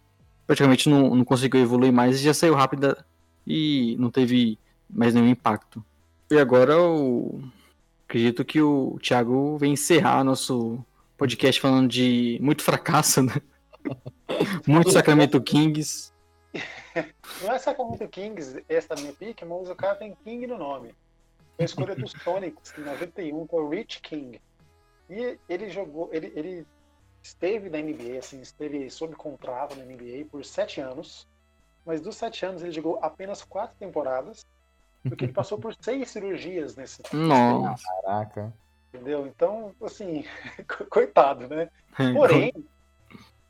praticamente 0.45 0.89
não, 0.89 1.15
não 1.15 1.23
conseguiu 1.23 1.61
evoluir 1.61 1.93
mais 1.93 2.19
e 2.19 2.23
já 2.23 2.33
saiu 2.33 2.55
rápido 2.55 2.95
e 3.45 3.95
não 3.99 4.09
teve 4.09 4.57
mais 4.89 5.13
nenhum 5.13 5.27
impacto. 5.27 5.83
E 6.29 6.37
agora 6.37 6.73
eu 6.73 7.41
acredito 8.07 8.43
que 8.43 8.61
o 8.61 8.97
Thiago 9.01 9.57
vem 9.57 9.73
encerrar 9.73 10.23
nosso 10.23 10.83
podcast 11.21 11.61
falando 11.61 11.87
de 11.87 12.39
muito 12.41 12.63
fracasso, 12.63 13.21
né? 13.21 13.33
Muito 14.65 14.91
Sacramento 14.91 15.39
Kings. 15.39 16.11
Não 17.43 17.51
é 17.51 17.59
Sacramento 17.59 18.07
Kings 18.07 18.63
essa 18.67 18.95
minha 18.95 19.13
pick, 19.13 19.43
mas 19.43 19.69
o 19.69 19.75
cara 19.75 19.95
tem 19.95 20.15
King 20.23 20.47
no 20.47 20.57
nome. 20.57 20.95
Foi 21.55 21.63
a 21.63 21.65
escolha 21.65 21.95
dos 21.95 22.11
Sonics 22.23 22.73
em 22.75 22.81
91, 22.81 23.45
que 23.45 23.55
é 23.55 23.59
o 23.59 23.69
Rich 23.69 24.01
King. 24.01 24.41
E 25.09 25.37
ele 25.47 25.69
jogou, 25.69 26.09
ele, 26.11 26.31
ele 26.35 26.65
esteve 27.21 27.69
na 27.69 27.77
NBA, 27.77 28.17
assim, 28.17 28.41
esteve 28.41 28.89
sob 28.89 29.13
contrato 29.15 29.75
na 29.75 29.83
NBA 29.83 30.25
por 30.31 30.43
sete 30.43 30.81
anos. 30.81 31.27
Mas 31.85 32.01
dos 32.01 32.15
sete 32.15 32.45
anos 32.45 32.63
ele 32.63 32.71
jogou 32.71 32.97
apenas 32.99 33.43
quatro 33.43 33.75
temporadas, 33.77 34.43
porque 35.03 35.25
ele 35.25 35.33
passou 35.33 35.59
por 35.59 35.75
seis 35.79 36.09
cirurgias 36.09 36.75
nesse 36.75 37.03
Nossa. 37.13 37.83
Caraca. 38.03 38.53
Entendeu? 38.93 39.25
Então, 39.25 39.73
assim, 39.81 40.23
co- 40.67 40.85
coitado, 40.85 41.47
né? 41.47 41.69
Porém, 42.13 42.51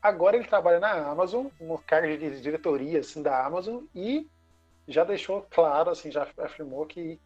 agora 0.00 0.36
ele 0.36 0.46
trabalha 0.46 0.78
na 0.80 0.92
Amazon, 0.92 1.46
no 1.60 1.78
cargo 1.78 2.16
de 2.16 2.40
diretoria 2.40 3.00
assim, 3.00 3.22
da 3.22 3.44
Amazon, 3.44 3.84
e 3.94 4.26
já 4.86 5.04
deixou 5.04 5.46
claro, 5.50 5.90
assim, 5.90 6.10
já 6.10 6.26
afirmou 6.38 6.86
que 6.86 7.18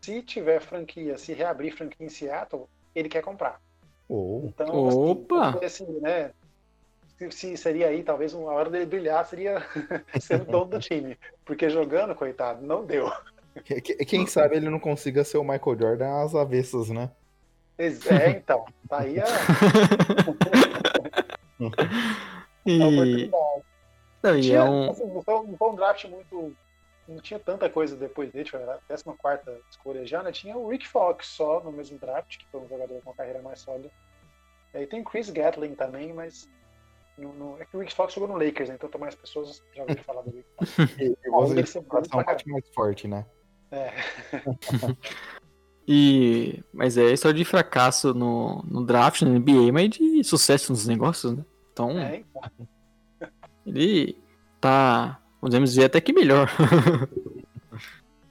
se 0.00 0.22
tiver 0.22 0.60
franquia, 0.60 1.16
se 1.18 1.32
reabrir 1.32 1.76
franquia 1.76 2.06
em 2.06 2.10
Seattle, 2.10 2.66
ele 2.94 3.08
quer 3.08 3.22
comprar. 3.22 3.60
Ou 4.08 4.46
Então, 4.46 4.86
Opa! 5.10 5.58
assim, 5.64 5.84
assim, 5.84 6.00
né? 6.00 6.30
Se, 7.18 7.30
se 7.30 7.56
seria 7.56 7.88
aí, 7.88 8.02
talvez 8.02 8.34
uma 8.34 8.52
hora 8.52 8.68
dele 8.68 8.86
brilhar 8.86 9.24
seria 9.24 9.58
sendo 10.20 10.44
dono 10.44 10.72
do 10.72 10.80
time. 10.80 11.16
Porque 11.44 11.70
jogando, 11.70 12.14
coitado, 12.14 12.64
não 12.66 12.84
deu. 12.84 13.10
que- 13.64 13.80
que- 13.80 14.04
quem 14.04 14.26
sabe 14.26 14.56
ele 14.56 14.68
não 14.68 14.80
consiga 14.80 15.24
ser 15.24 15.38
o 15.38 15.44
Michael 15.44 15.78
Jordan 15.78 16.22
às 16.22 16.34
avessas, 16.34 16.90
né? 16.90 17.10
É, 17.78 18.30
então. 18.30 18.64
Tá 18.88 19.00
aí 19.00 19.18
a, 19.20 19.24
E, 22.66 22.82
oportunidade. 22.82 23.30
não, 24.22 24.38
e 24.38 24.40
Tinha, 24.40 24.58
é 24.58 24.62
um. 24.62 24.90
assim, 24.90 25.06
não, 25.06 25.22
foi, 25.22 25.34
não 25.46 25.56
foi 25.56 25.70
um 25.70 25.74
draft 25.74 26.04
muito. 26.06 26.56
Não 27.06 27.18
tinha 27.18 27.38
tanta 27.38 27.68
coisa 27.68 27.94
depois 27.96 28.32
dele, 28.32 28.48
foi 28.48 28.62
a 28.62 28.78
14 28.88 29.60
escolha 29.70 30.06
já, 30.06 30.22
né? 30.22 30.32
Tinha 30.32 30.56
o 30.56 30.68
Rick 30.70 30.88
Fox 30.88 31.26
só 31.26 31.60
no 31.60 31.70
mesmo 31.70 31.98
draft, 31.98 32.38
que 32.38 32.46
foi 32.50 32.60
um 32.62 32.68
jogador 32.68 33.02
com 33.02 33.10
uma 33.10 33.16
carreira 33.16 33.42
mais 33.42 33.60
sólida. 33.60 33.90
E 34.72 34.78
aí 34.78 34.86
tem 34.86 35.02
o 35.02 35.04
Chris 35.04 35.28
Gatling 35.28 35.74
também, 35.74 36.12
mas. 36.14 36.48
No, 37.18 37.32
no- 37.34 37.60
é 37.60 37.64
que 37.66 37.76
o 37.76 37.80
Rick 37.80 37.94
Fox 37.94 38.14
jogou 38.14 38.28
no 38.28 38.42
Lakers, 38.42 38.70
né? 38.70 38.76
então 38.82 38.98
mais 38.98 39.14
pessoas 39.14 39.62
já 39.74 39.82
ouviram 39.82 40.02
falar 40.02 40.22
do 40.22 40.30
Rick 40.30 40.48
Fox. 40.56 40.76
E, 40.98 41.04
e 41.04 41.30
Ó, 41.30 41.46
coração 41.82 41.82
pra 41.84 42.24
bate 42.24 42.48
mais 42.48 42.68
forte, 42.70 43.06
né? 43.06 43.24
É. 43.70 43.92
E, 45.86 46.62
mas 46.72 46.96
é 46.96 47.12
história 47.12 47.36
de 47.36 47.44
fracasso 47.44 48.14
no, 48.14 48.64
no 48.66 48.84
draft, 48.84 49.22
na 49.22 49.30
NBA, 49.30 49.72
mas 49.72 49.90
de 49.90 50.24
sucesso 50.24 50.72
nos 50.72 50.86
negócios, 50.86 51.36
né? 51.36 51.44
Então, 51.72 51.90
É, 51.98 52.22
ele 53.66 54.16
tá, 54.60 55.20
podemos 55.40 55.70
dizer, 55.70 55.84
até 55.84 56.00
que 56.00 56.12
melhor. 56.12 56.48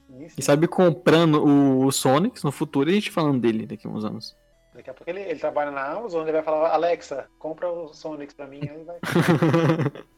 Sim, 0.08 0.28
sim. 0.28 0.34
E 0.38 0.42
sabe, 0.42 0.66
comprando 0.66 1.44
o, 1.44 1.84
o 1.84 1.92
Sonic 1.92 2.42
no 2.42 2.50
futuro 2.50 2.88
e 2.88 2.92
a 2.92 2.94
gente 2.94 3.10
falando 3.10 3.40
dele 3.40 3.66
daqui 3.66 3.86
a 3.86 3.90
uns 3.90 4.04
anos. 4.04 4.36
Daqui 4.74 4.90
a 4.90 4.94
pouco 4.94 5.08
ele, 5.08 5.20
ele 5.20 5.38
trabalha 5.38 5.70
na 5.70 5.86
Amazon, 5.86 6.22
ele 6.22 6.32
vai 6.32 6.42
falar, 6.42 6.72
Alexa, 6.72 7.28
compra 7.38 7.70
o 7.70 7.92
Sonic 7.94 8.34
pra 8.34 8.46
mim, 8.46 8.60
aí 8.68 8.84
vai. 8.84 8.96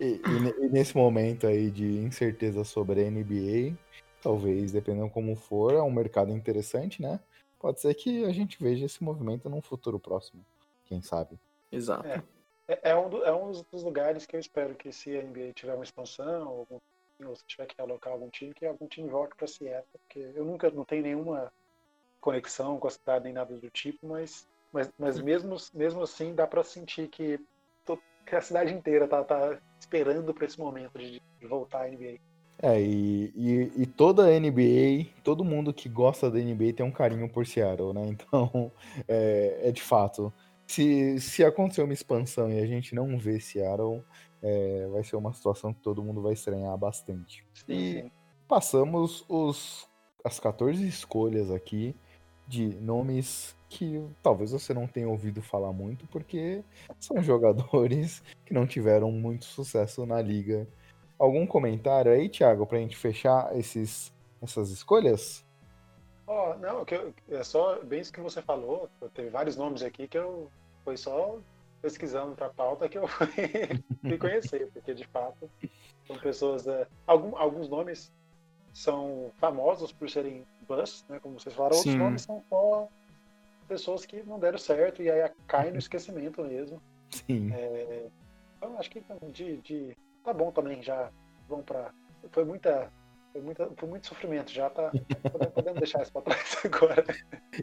E, 0.00 0.04
e 0.04 0.64
e 0.64 0.68
nesse 0.68 0.96
momento 0.96 1.46
aí 1.46 1.70
de 1.70 1.98
incerteza 1.98 2.62
sobre 2.62 3.04
a 3.04 3.10
NBA, 3.10 3.76
talvez, 4.22 4.72
dependendo 4.72 5.10
como 5.10 5.36
for, 5.36 5.74
é 5.74 5.82
um 5.82 5.90
mercado 5.90 6.32
interessante, 6.32 7.00
né? 7.02 7.20
Pode 7.58 7.80
ser 7.80 7.94
que 7.94 8.24
a 8.24 8.32
gente 8.32 8.62
veja 8.62 8.86
esse 8.86 9.02
movimento 9.02 9.48
num 9.48 9.62
futuro 9.62 9.98
próximo. 9.98 10.44
Quem 10.84 11.02
sabe? 11.02 11.38
Exato. 11.70 12.06
É. 12.08 12.22
É, 12.68 12.90
é 12.90 12.94
um, 12.96 13.08
do- 13.08 13.24
é 13.24 13.32
um 13.34 13.50
dos 13.50 13.82
lugares 13.82 14.26
que 14.26 14.36
eu 14.36 14.40
espero 14.40 14.74
que 14.74 14.92
se 14.92 15.16
a 15.16 15.22
NBA 15.22 15.52
tiver 15.54 15.74
uma 15.74 15.84
expansão, 15.84 16.66
ou, 16.70 16.82
ou 17.24 17.34
se 17.34 17.42
tiver 17.46 17.66
que 17.66 17.80
alocar 17.80 18.12
algum 18.12 18.28
time, 18.28 18.52
que 18.54 18.66
algum 18.66 18.86
time 18.86 19.08
volte 19.08 19.34
para 19.36 19.46
Seattle, 19.46 19.86
porque 20.06 20.18
eu 20.38 20.44
nunca 20.44 20.70
não 20.70 20.84
tenho 20.84 21.02
nenhuma 21.02 21.50
conexão 22.20 22.78
com 22.78 22.86
a 22.86 22.90
cidade 22.90 23.24
nem 23.24 23.32
nada 23.32 23.56
do 23.56 23.70
tipo, 23.70 24.06
mas, 24.06 24.46
mas, 24.72 24.90
mas 24.98 25.20
mesmo, 25.20 25.56
mesmo 25.72 26.02
assim 26.02 26.34
dá 26.34 26.46
para 26.46 26.62
sentir 26.62 27.08
que, 27.08 27.38
to- 27.86 28.00
que 28.26 28.36
a 28.36 28.40
cidade 28.40 28.74
inteira 28.74 29.08
tá, 29.08 29.24
tá 29.24 29.58
esperando 29.80 30.34
para 30.34 30.44
esse 30.44 30.58
momento 30.58 30.98
de, 30.98 31.20
de 31.40 31.46
voltar 31.46 31.82
à 31.82 31.88
NBA. 31.88 32.27
É, 32.60 32.80
e, 32.80 33.32
e, 33.36 33.82
e 33.82 33.86
toda 33.86 34.24
a 34.24 34.40
NBA, 34.40 35.06
todo 35.22 35.44
mundo 35.44 35.72
que 35.72 35.88
gosta 35.88 36.30
da 36.30 36.38
NBA 36.38 36.72
tem 36.74 36.84
um 36.84 36.90
carinho 36.90 37.28
por 37.28 37.46
Seattle, 37.46 37.92
né? 37.92 38.02
Então, 38.10 38.72
é, 39.06 39.60
é 39.64 39.72
de 39.72 39.82
fato. 39.82 40.32
Se, 40.66 41.20
se 41.20 41.44
acontecer 41.44 41.82
uma 41.82 41.92
expansão 41.94 42.50
e 42.50 42.58
a 42.58 42.66
gente 42.66 42.94
não 42.94 43.16
vê 43.16 43.40
Seattle, 43.40 44.02
é, 44.42 44.88
vai 44.90 45.02
ser 45.04 45.16
uma 45.16 45.32
situação 45.32 45.72
que 45.72 45.80
todo 45.80 46.02
mundo 46.02 46.20
vai 46.20 46.32
estranhar 46.32 46.76
bastante. 46.76 47.44
E 47.68 48.10
passamos 48.46 49.24
os, 49.28 49.88
as 50.24 50.38
14 50.40 50.86
escolhas 50.86 51.50
aqui 51.50 51.94
de 52.46 52.68
nomes 52.80 53.56
que 53.68 54.02
talvez 54.22 54.52
você 54.52 54.72
não 54.72 54.86
tenha 54.86 55.08
ouvido 55.08 55.42
falar 55.42 55.72
muito, 55.72 56.06
porque 56.06 56.64
são 56.98 57.20
jogadores 57.22 58.22
que 58.46 58.54
não 58.54 58.66
tiveram 58.66 59.12
muito 59.12 59.44
sucesso 59.44 60.06
na 60.06 60.20
liga. 60.20 60.66
Algum 61.18 61.46
comentário 61.46 62.12
aí, 62.12 62.28
Thiago, 62.28 62.66
pra 62.66 62.78
gente 62.78 62.96
fechar 62.96 63.56
esses, 63.58 64.12
essas 64.42 64.70
escolhas? 64.70 65.44
Ó, 66.26 66.54
não, 66.56 66.84
que 66.84 66.94
eu- 66.94 67.12
é 67.30 67.42
só 67.42 67.80
bem 67.82 68.00
isso 68.00 68.12
que 68.12 68.20
você 68.20 68.40
falou. 68.42 68.88
Teve 69.14 69.30
vários 69.30 69.56
nomes 69.56 69.82
aqui 69.82 70.06
que 70.06 70.18
eu 70.18 70.50
foi 70.84 70.96
só 70.96 71.38
pesquisando 71.82 72.34
para 72.36 72.50
pauta 72.50 72.88
que 72.88 72.98
eu 72.98 73.06
fui, 73.08 73.28
fui 74.02 74.18
conhecer, 74.18 74.68
porque 74.72 74.94
de 74.94 75.04
fato 75.08 75.50
são 76.06 76.16
pessoas. 76.18 76.66
é, 76.66 76.86
algum- 77.06 77.36
alguns 77.36 77.68
nomes 77.68 78.12
são 78.74 79.32
famosos 79.38 79.90
por 79.92 80.08
serem 80.08 80.46
bust, 80.68 81.04
né, 81.08 81.18
como 81.20 81.40
vocês 81.40 81.54
falaram, 81.54 81.76
outros 81.76 81.92
Sim. 81.94 81.98
nomes 81.98 82.22
são 82.22 82.44
só 82.48 82.88
pessoas 83.66 84.06
que 84.06 84.22
não 84.22 84.38
deram 84.38 84.58
certo 84.58 85.02
e 85.02 85.10
aí 85.10 85.28
caem 85.46 85.72
no 85.72 85.78
esquecimento 85.78 86.42
mesmo. 86.42 86.80
Sim. 87.10 87.50
Então, 88.56 88.78
acho 88.78 88.90
que 88.90 89.02
de, 89.32 89.56
de- 89.58 89.96
tá 90.28 90.34
bom 90.34 90.50
também, 90.50 90.82
já 90.82 91.10
vão 91.48 91.62
para 91.62 91.90
foi 92.30 92.44
muita 92.44 92.92
foi, 93.32 93.42
muita, 93.42 93.70
foi 93.76 93.88
muito 93.88 94.06
sofrimento, 94.06 94.52
já 94.52 94.68
tá 94.68 94.90
podemos, 95.54 95.78
deixar 95.78 96.02
isso 96.02 96.12
para 96.12 96.22
trás 96.22 96.56
agora. 96.64 97.04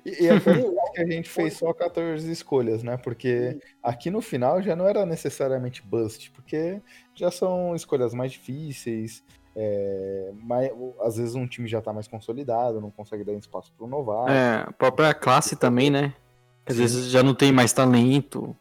E, 0.04 0.24
e 0.24 0.28
é 0.28 0.40
por 0.40 0.56
isso 0.58 0.92
que 0.94 1.02
a 1.02 1.06
gente 1.06 1.30
fez 1.30 1.54
só 1.54 1.74
14 1.74 2.32
escolhas, 2.32 2.82
né? 2.84 2.98
Porque 2.98 3.60
aqui 3.84 4.10
no 4.10 4.22
final 4.22 4.62
já 4.62 4.76
não 4.76 4.88
era 4.88 5.06
necessariamente 5.06 5.84
bust, 5.84 6.32
porque 6.32 6.82
já 7.14 7.30
são 7.30 7.76
escolhas 7.76 8.14
mais 8.14 8.32
difíceis. 8.32 9.24
é, 9.56 10.32
mais, 10.36 10.72
às 11.02 11.18
vezes 11.18 11.36
um 11.36 11.48
time 11.48 11.68
já 11.68 11.82
tá 11.82 11.92
mais 11.94 12.08
consolidado, 12.08 12.82
não 12.82 12.92
consegue 12.92 13.24
dar 13.24 13.34
espaço 13.34 13.72
pro 13.74 13.88
novato. 13.88 14.32
É, 14.32 14.66
a 14.68 14.72
própria 14.72 15.14
classe 15.14 15.56
também, 15.56 15.90
né? 15.90 16.14
Às 16.66 16.76
Sim. 16.76 16.82
vezes 16.82 17.06
já 17.10 17.22
não 17.22 17.36
tem 17.36 17.52
mais 17.52 17.74
talento. 17.74 18.56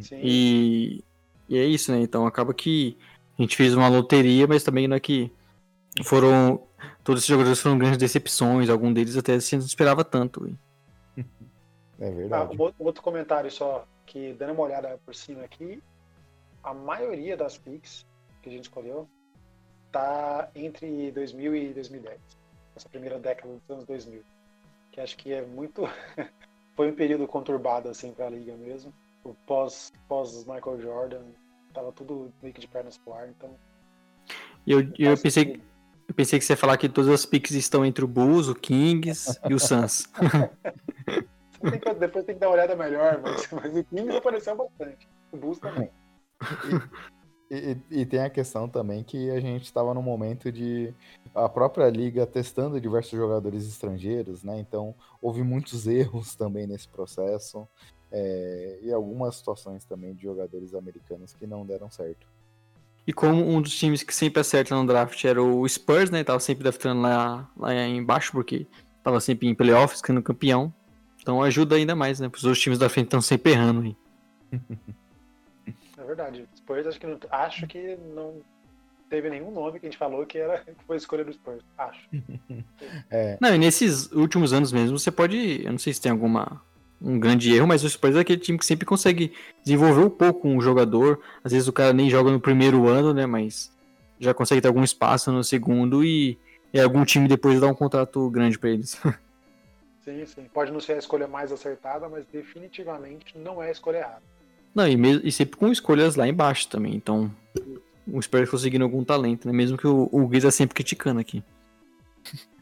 Sim. 0.00 0.20
E, 0.22 1.04
e 1.48 1.58
é 1.58 1.64
isso, 1.64 1.92
né? 1.92 2.00
Então 2.00 2.26
acaba 2.26 2.54
que 2.54 2.96
a 3.38 3.42
gente 3.42 3.56
fez 3.56 3.74
uma 3.74 3.88
loteria, 3.88 4.46
mas 4.46 4.62
também 4.62 4.86
não 4.88 4.96
é 4.96 5.00
que 5.00 5.32
foram. 6.04 6.62
Todos 7.04 7.20
esses 7.22 7.28
jogadores 7.28 7.60
foram 7.60 7.78
grandes 7.78 7.98
decepções, 7.98 8.68
algum 8.68 8.92
deles 8.92 9.16
até 9.16 9.38
se 9.40 9.56
não 9.56 9.64
esperava 9.64 10.04
tanto. 10.04 10.56
É 11.16 11.22
Ah, 12.00 12.10
verdade. 12.10 12.56
um 12.56 12.62
outro- 12.78 13.02
comentário 13.02 13.50
só, 13.50 13.86
que 14.06 14.32
dando 14.34 14.52
uma 14.52 14.62
olhada 14.62 14.98
por 15.04 15.14
cima 15.14 15.42
aqui, 15.44 15.80
a 16.62 16.72
maioria 16.74 17.36
das 17.36 17.56
picks 17.58 18.04
que 18.42 18.48
a 18.48 18.52
gente 18.52 18.64
escolheu 18.64 19.08
tá 19.92 20.48
entre 20.54 21.10
2000 21.12 21.54
e 21.54 21.72
2010. 21.74 22.18
Essa 22.74 22.88
primeira 22.88 23.18
década 23.18 23.52
dos 23.52 23.70
anos 23.70 23.84
2000. 23.84 24.22
Que 24.90 25.00
acho 25.00 25.16
que 25.16 25.32
é 25.32 25.42
muito... 25.42 25.82
Foi 26.74 26.90
um 26.90 26.94
período 26.94 27.26
conturbado, 27.28 27.88
assim, 27.90 28.12
pra 28.12 28.30
liga 28.30 28.54
mesmo. 28.56 28.92
O 29.24 29.34
pós, 29.46 29.92
pós 30.08 30.44
Michael 30.46 30.80
Jordan, 30.80 31.22
tava 31.72 31.92
tudo 31.92 32.32
meio 32.42 32.54
que 32.54 32.60
de 32.60 32.68
pernas 32.68 32.96
pro 32.98 33.12
ar, 33.14 33.28
então... 33.28 33.50
E 34.66 34.72
eu, 34.72 34.80
eu, 34.98 35.06
faz 35.10 35.22
pensei, 35.22 35.44
sentido. 35.44 35.64
eu 36.08 36.14
pensei 36.14 36.38
que 36.38 36.44
você 36.44 36.52
ia 36.52 36.56
falar 36.56 36.76
que 36.76 36.88
todas 36.88 37.10
as 37.10 37.26
picks 37.26 37.52
estão 37.52 37.84
entre 37.84 38.04
o 38.04 38.08
Bulls, 38.08 38.48
o 38.48 38.54
Kings 38.54 39.38
e 39.48 39.54
o 39.54 39.58
Suns. 39.58 40.06
Tem 41.62 41.78
que- 41.78 41.94
depois 41.94 42.24
tem 42.24 42.34
que 42.34 42.40
dar 42.40 42.48
uma 42.48 42.54
olhada 42.54 42.74
melhor, 42.74 43.20
mas, 43.22 43.48
mas 43.52 43.76
o 43.76 43.84
Kings 43.84 44.16
apareceu 44.16 44.56
bastante. 44.56 45.08
O 45.30 45.36
Bulls 45.36 45.60
também. 45.60 45.88
E, 47.48 47.54
e- 47.90 48.00
e 48.00 48.06
tem 48.06 48.20
a 48.20 48.30
questão 48.30 48.68
também 48.68 49.04
que 49.04 49.30
a 49.30 49.38
gente 49.38 49.62
estava 49.64 49.94
num 49.94 50.02
momento 50.02 50.50
de 50.50 50.92
a 51.34 51.48
própria 51.48 51.88
liga 51.88 52.26
testando 52.26 52.80
diversos 52.80 53.12
jogadores 53.12 53.64
estrangeiros, 53.66 54.42
né? 54.42 54.58
Então 54.58 54.94
houve 55.20 55.42
muitos 55.44 55.86
erros 55.86 56.34
também 56.34 56.66
nesse 56.66 56.88
processo 56.88 57.68
é, 58.12 58.78
e 58.82 58.92
algumas 58.92 59.36
situações 59.36 59.84
também 59.84 60.14
de 60.14 60.22
jogadores 60.22 60.74
americanos 60.74 61.32
que 61.32 61.46
não 61.46 61.64
deram 61.64 61.90
certo. 61.90 62.26
E 63.06 63.12
como 63.12 63.48
um 63.48 63.60
dos 63.60 63.76
times 63.76 64.02
que 64.02 64.14
sempre 64.14 64.40
acerta 64.40 64.76
no 64.76 64.86
draft 64.86 65.24
era 65.24 65.42
o 65.42 65.66
Spurs, 65.68 66.10
né? 66.10 66.22
Tava 66.22 66.38
sempre 66.38 66.62
draftando 66.62 67.00
lá, 67.00 67.50
lá 67.56 67.74
embaixo, 67.74 68.30
porque 68.30 68.66
tava 69.02 69.18
sempre 69.18 69.48
em 69.48 69.54
playoffs, 69.54 70.00
sendo 70.04 70.22
campeão. 70.22 70.72
Então 71.20 71.42
ajuda 71.42 71.74
ainda 71.74 71.96
mais, 71.96 72.20
né? 72.20 72.30
Os 72.32 72.44
outros 72.44 72.62
times 72.62 72.78
da 72.78 72.88
frente 72.88 73.06
estão 73.06 73.20
sempre 73.20 73.52
errando 73.52 73.80
aí. 73.82 73.96
É 76.02 76.04
verdade. 76.04 76.48
Spurs 76.56 76.86
acho 76.88 76.98
que 76.98 77.06
não, 77.06 77.18
acho 77.30 77.66
que 77.68 77.96
não 78.12 78.42
teve 79.08 79.30
nenhum 79.30 79.52
nome 79.52 79.78
que 79.78 79.86
a 79.86 79.88
gente 79.88 79.96
falou 79.96 80.26
que 80.26 80.36
era 80.36 80.58
que 80.58 80.84
foi 80.84 80.96
escolha 80.96 81.24
do 81.24 81.32
Spurs. 81.32 81.62
Acho. 81.78 82.08
É, 83.08 83.38
Não, 83.40 83.54
e 83.54 83.58
nesses 83.58 84.10
últimos 84.10 84.52
anos 84.52 84.72
mesmo, 84.72 84.98
você 84.98 85.10
pode. 85.12 85.62
Eu 85.64 85.70
não 85.70 85.78
sei 85.78 85.92
se 85.92 86.00
tem 86.00 86.10
alguma. 86.10 86.60
Um 87.04 87.18
grande 87.18 87.52
erro, 87.54 87.66
mas 87.66 87.82
o 87.82 87.90
Spurs 87.90 88.16
é 88.16 88.20
aquele 88.20 88.40
time 88.40 88.58
que 88.58 88.64
sempre 88.64 88.86
consegue 88.86 89.32
desenvolver 89.64 90.04
um 90.04 90.10
pouco 90.10 90.48
um 90.48 90.60
jogador. 90.60 91.20
Às 91.42 91.52
vezes 91.52 91.66
o 91.66 91.72
cara 91.72 91.92
nem 91.92 92.08
joga 92.08 92.30
no 92.30 92.40
primeiro 92.40 92.88
ano, 92.88 93.12
né? 93.12 93.26
Mas 93.26 93.72
já 94.20 94.32
consegue 94.32 94.60
ter 94.60 94.68
algum 94.68 94.84
espaço 94.84 95.32
no 95.32 95.42
segundo 95.42 96.04
e, 96.04 96.38
e 96.72 96.80
algum 96.80 97.04
time 97.04 97.26
depois 97.26 97.60
dá 97.60 97.66
um 97.66 97.74
contrato 97.74 98.30
grande 98.30 98.58
pra 98.58 98.70
eles. 98.70 99.00
Sim, 100.04 100.26
sim. 100.26 100.46
Pode 100.52 100.72
não 100.72 100.80
ser 100.80 100.94
a 100.94 100.98
escolha 100.98 101.28
mais 101.28 101.52
acertada, 101.52 102.08
mas 102.08 102.26
definitivamente 102.26 103.38
não 103.38 103.62
é 103.62 103.68
a 103.68 103.70
escolha 103.70 103.98
errada. 103.98 104.22
Não, 104.74 104.88
e, 104.88 104.96
mesmo, 104.96 105.22
e 105.24 105.30
sempre 105.30 105.56
com 105.56 105.68
escolhas 105.68 106.16
lá 106.16 106.26
embaixo 106.26 106.68
também. 106.68 106.94
Então, 106.94 107.30
o 108.06 108.20
Spurs 108.20 108.50
conseguindo 108.50 108.84
algum 108.84 109.04
talento, 109.04 109.46
né? 109.46 109.52
Mesmo 109.54 109.78
que 109.78 109.86
o, 109.86 110.08
o 110.10 110.26
Gui 110.26 110.40
tá 110.40 110.50
sempre 110.50 110.74
criticando 110.74 111.20
aqui. 111.20 111.44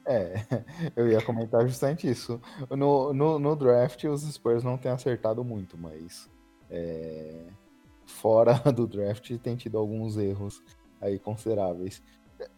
É, 0.07 0.35
eu 0.97 1.09
ia 1.09 1.23
comentar 1.23 1.67
justamente 1.67 2.09
isso. 2.09 2.41
No, 2.71 3.13
no, 3.13 3.39
no 3.39 3.57
draft 3.57 4.05
os 4.05 4.23
Spurs 4.23 4.65
não 4.65 4.79
têm 4.79 4.91
acertado 4.91 5.45
muito, 5.45 5.77
mas 5.77 6.31
é, 6.71 7.47
fora 8.07 8.55
do 8.73 8.87
draft 8.87 9.37
tem 9.39 9.57
tido 9.57 9.79
alguns 9.79 10.17
erros 10.17 10.63
aí 11.01 11.19
consideráveis. 11.19 12.03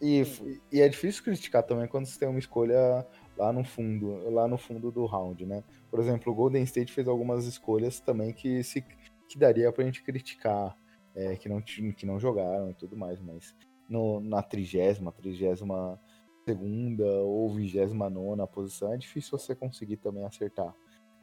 E, 0.01 0.23
e 0.71 0.81
é 0.81 0.87
difícil 0.87 1.23
criticar 1.23 1.63
também 1.63 1.87
quando 1.87 2.05
você 2.05 2.17
tem 2.17 2.29
uma 2.29 2.39
escolha 2.39 3.05
lá 3.37 3.51
no 3.51 3.63
fundo, 3.63 4.29
lá 4.29 4.47
no 4.47 4.57
fundo 4.57 4.91
do 4.91 5.05
round, 5.05 5.45
né? 5.45 5.63
Por 5.89 5.99
exemplo, 5.99 6.31
o 6.31 6.35
Golden 6.35 6.63
State 6.63 6.93
fez 6.93 7.07
algumas 7.07 7.45
escolhas 7.45 7.99
também 7.99 8.31
que 8.31 8.63
se 8.63 8.81
que 9.27 9.39
daria 9.39 9.71
pra 9.71 9.83
gente 9.83 10.03
criticar, 10.03 10.77
é, 11.15 11.35
que 11.35 11.49
não 11.49 11.61
que 11.61 12.05
não 12.05 12.19
jogaram 12.19 12.69
e 12.69 12.73
tudo 12.73 12.95
mais, 12.95 13.19
mas 13.19 13.53
no, 13.89 14.19
na 14.19 14.41
trigésima, 14.41 15.11
trigésima 15.11 15.99
segunda 16.45 17.05
ou 17.05 17.49
vigésima 17.49 18.09
nona 18.09 18.45
posição 18.45 18.93
é 18.93 18.97
difícil 18.97 19.37
você 19.37 19.55
conseguir 19.55 19.97
também 19.97 20.23
acertar. 20.25 20.73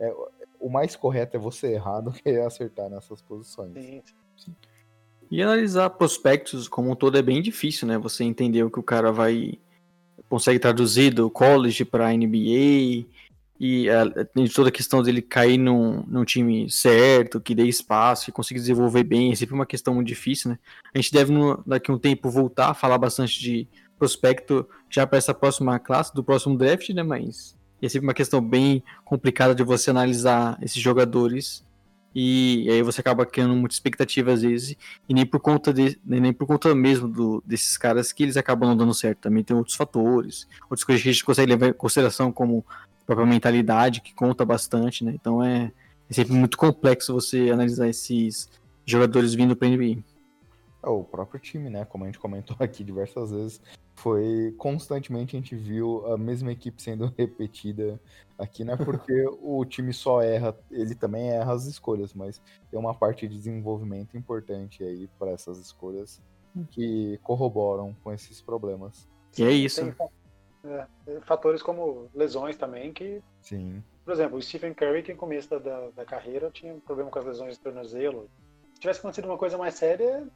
É, 0.01 0.15
o 0.59 0.71
mais 0.71 0.97
correto 0.97 1.37
é 1.37 1.41
você 1.41 1.75
errar 1.75 2.01
do 2.01 2.11
que 2.11 2.31
acertar 2.31 2.89
nessas 2.89 3.21
posições. 3.21 3.73
Sim, 3.75 4.03
E 5.31 5.43
analisar 5.43 5.91
prospectos 5.91 6.69
como 6.69 6.91
um 6.91 6.97
todo 6.97 7.19
é 7.19 7.23
bem 7.23 7.43
difícil, 7.43 7.87
né? 7.87 7.99
Você 7.99 8.25
entender 8.25 8.63
o 8.63 8.71
que 8.71 8.81
o 8.81 8.83
cara 8.83 9.13
vai. 9.13 9.59
consegue 10.29 10.59
traduzir 10.59 11.13
do 11.13 11.31
college 11.31 11.85
pra 11.85 12.13
NBA. 12.13 13.07
e 13.61 13.91
a, 13.91 14.25
tem 14.25 14.49
toda 14.49 14.71
a 14.71 14.73
questão 14.73 15.03
dele 15.03 15.21
cair 15.21 15.59
num, 15.59 16.03
num 16.07 16.25
time 16.25 16.71
certo, 16.71 17.39
que 17.39 17.55
dê 17.55 17.65
espaço, 17.65 18.25
que 18.25 18.33
consiga 18.33 18.59
desenvolver 18.59 19.05
bem, 19.05 19.33
é 19.33 19.35
sempre 19.35 19.55
uma 19.55 19.67
questão 19.67 19.95
muito 19.95 20.09
difícil, 20.09 20.51
né? 20.51 20.59
A 20.95 20.99
gente 20.99 21.13
deve, 21.13 21.31
no, 21.31 21.63
daqui 21.67 21.91
a 21.91 21.95
um 21.95 21.99
tempo, 21.99 22.31
voltar 22.31 22.71
a 22.71 22.75
falar 22.75 22.97
bastante 22.97 23.39
de 23.39 23.69
prospecto 24.01 24.67
já 24.89 25.07
para 25.07 25.19
essa 25.19 25.35
próxima 25.35 25.79
classe, 25.79 26.15
do 26.15 26.25
próximo 26.25 26.57
draft, 26.57 26.89
né? 26.89 27.03
Mas 27.03 27.55
é 27.83 27.89
sempre 27.89 28.07
uma 28.07 28.15
questão 28.15 28.41
bem 28.41 28.83
complicada 29.05 29.55
de 29.55 29.63
você 29.63 29.91
analisar 29.91 30.59
esses 30.63 30.81
jogadores 30.81 31.63
e, 32.15 32.67
aí 32.69 32.83
você 32.83 33.01
acaba 33.01 33.25
criando 33.25 33.55
muita 33.55 33.75
expectativa 33.75 34.33
às 34.33 34.43
vezes 34.43 34.75
e 35.09 35.15
nem 35.15 35.25
por 35.25 35.39
conta 35.39 35.73
de, 35.73 35.99
nem 36.05 36.33
por 36.33 36.47
conta 36.47 36.75
mesmo 36.75 37.07
do, 37.07 37.43
desses 37.47 37.77
caras 37.77 38.13
que 38.13 38.23
eles 38.23 38.37
acabam 38.37 38.69
não 38.69 38.77
dando 38.77 38.95
certo. 38.95 39.21
Também 39.21 39.45
tem 39.45 39.57
outros 39.57 39.77
fatores, 39.77 40.49
outras 40.63 40.83
coisas 40.83 41.03
que 41.03 41.09
a 41.09 41.13
gente 41.13 41.25
consegue 41.25 41.51
levar 41.51 41.69
em 41.69 41.73
consideração 41.73 42.33
como 42.33 42.65
própria 43.07 43.27
mentalidade, 43.27 44.01
que 44.01 44.15
conta 44.15 44.45
bastante, 44.45 45.05
né? 45.05 45.13
Então 45.15 45.43
é, 45.43 45.71
é 46.09 46.15
sempre 46.15 46.33
muito 46.33 46.57
complexo 46.57 47.13
você 47.13 47.51
analisar 47.51 47.89
esses 47.89 48.49
jogadores 48.87 49.35
vindo 49.35 49.55
para 49.55 49.69
NBA. 49.69 49.99
É, 50.83 50.89
o 50.89 51.05
próprio 51.05 51.41
time, 51.41 51.69
né? 51.71 51.85
Como 51.85 52.05
a 52.05 52.07
gente 52.07 52.19
comentou 52.19 52.57
aqui 52.61 52.83
diversas 52.83 53.31
vezes, 53.31 53.61
foi 53.97 54.55
constantemente 54.59 55.37
a 55.37 55.41
gente 55.41 55.55
viu 55.55 56.07
a 56.13 56.17
mesma 56.17 56.53
equipe 56.53 56.81
sendo 56.81 57.13
repetida 57.19 58.01
aqui, 58.39 58.65
né? 58.65 58.77
Porque 58.77 59.13
o 59.43 59.65
time 59.65 59.93
só 59.93 60.23
erra, 60.23 60.57
ele 60.71 60.95
também 60.95 61.31
erra 61.31 61.53
as 61.53 61.67
escolhas, 61.67 62.15
mas 62.15 62.41
tem 62.71 62.79
uma 62.79 62.95
parte 62.95 63.29
de 63.29 63.35
desenvolvimento 63.35 64.17
importante 64.17 64.83
aí 64.83 65.09
para 65.19 65.31
essas 65.31 65.59
escolhas 65.59 66.21
que 66.71 67.19
corroboram 67.23 67.95
com 68.03 68.13
esses 68.13 68.41
problemas. 68.41 69.09
E 69.39 69.45
é 69.45 69.51
isso. 69.53 69.81
Tem, 69.81 69.95
é, 70.65 70.87
fatores 71.23 71.63
como 71.63 72.09
lesões 72.15 72.57
também, 72.57 72.93
que. 72.93 73.23
Sim. 73.41 73.83
Por 74.05 74.13
exemplo, 74.13 74.39
o 74.39 74.43
Stephen 74.43 74.75
Curry, 74.75 75.03
que 75.03 75.13
no 75.13 75.19
começo 75.19 75.49
da, 75.49 75.59
da, 75.59 75.91
da 75.91 76.05
carreira 76.05 76.51
tinha 76.51 76.75
um 76.75 76.81
problema 76.81 77.11
com 77.11 77.19
as 77.19 77.25
lesões 77.25 77.55
de 77.55 77.61
tornozelo. 77.61 78.29
Se 78.75 78.81
tivesse 78.81 78.99
acontecido 78.99 79.27
uma 79.27 79.39
coisa 79.39 79.57
mais 79.57 79.75
séria, 79.75 80.27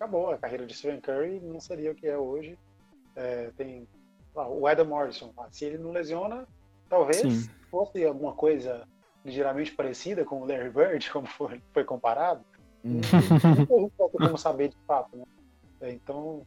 acabou. 0.00 0.30
A 0.30 0.38
carreira 0.38 0.66
de 0.66 0.74
Stephen 0.74 1.00
Curry 1.00 1.40
não 1.40 1.60
seria 1.60 1.92
o 1.92 1.94
que 1.94 2.06
é 2.06 2.16
hoje. 2.16 2.58
É, 3.14 3.50
tem 3.56 3.86
ah, 4.34 4.48
o 4.48 4.66
Adam 4.66 4.86
Morrison. 4.86 5.32
Ah, 5.36 5.48
se 5.50 5.66
ele 5.66 5.76
não 5.76 5.92
lesiona, 5.92 6.48
talvez 6.88 7.18
Sim. 7.18 7.50
fosse 7.70 8.02
alguma 8.04 8.32
coisa 8.32 8.88
ligeiramente 9.22 9.72
parecida 9.72 10.24
com 10.24 10.40
o 10.40 10.46
Larry 10.46 10.70
Bird, 10.70 11.10
como 11.12 11.26
foi, 11.26 11.60
foi 11.74 11.84
comparado. 11.84 12.42
Hum. 12.82 13.00
Não 13.68 13.90
tem 13.90 14.08
como 14.08 14.38
saber 14.38 14.68
de 14.68 14.76
fato, 14.86 15.14
né? 15.14 15.92
Então, 15.92 16.46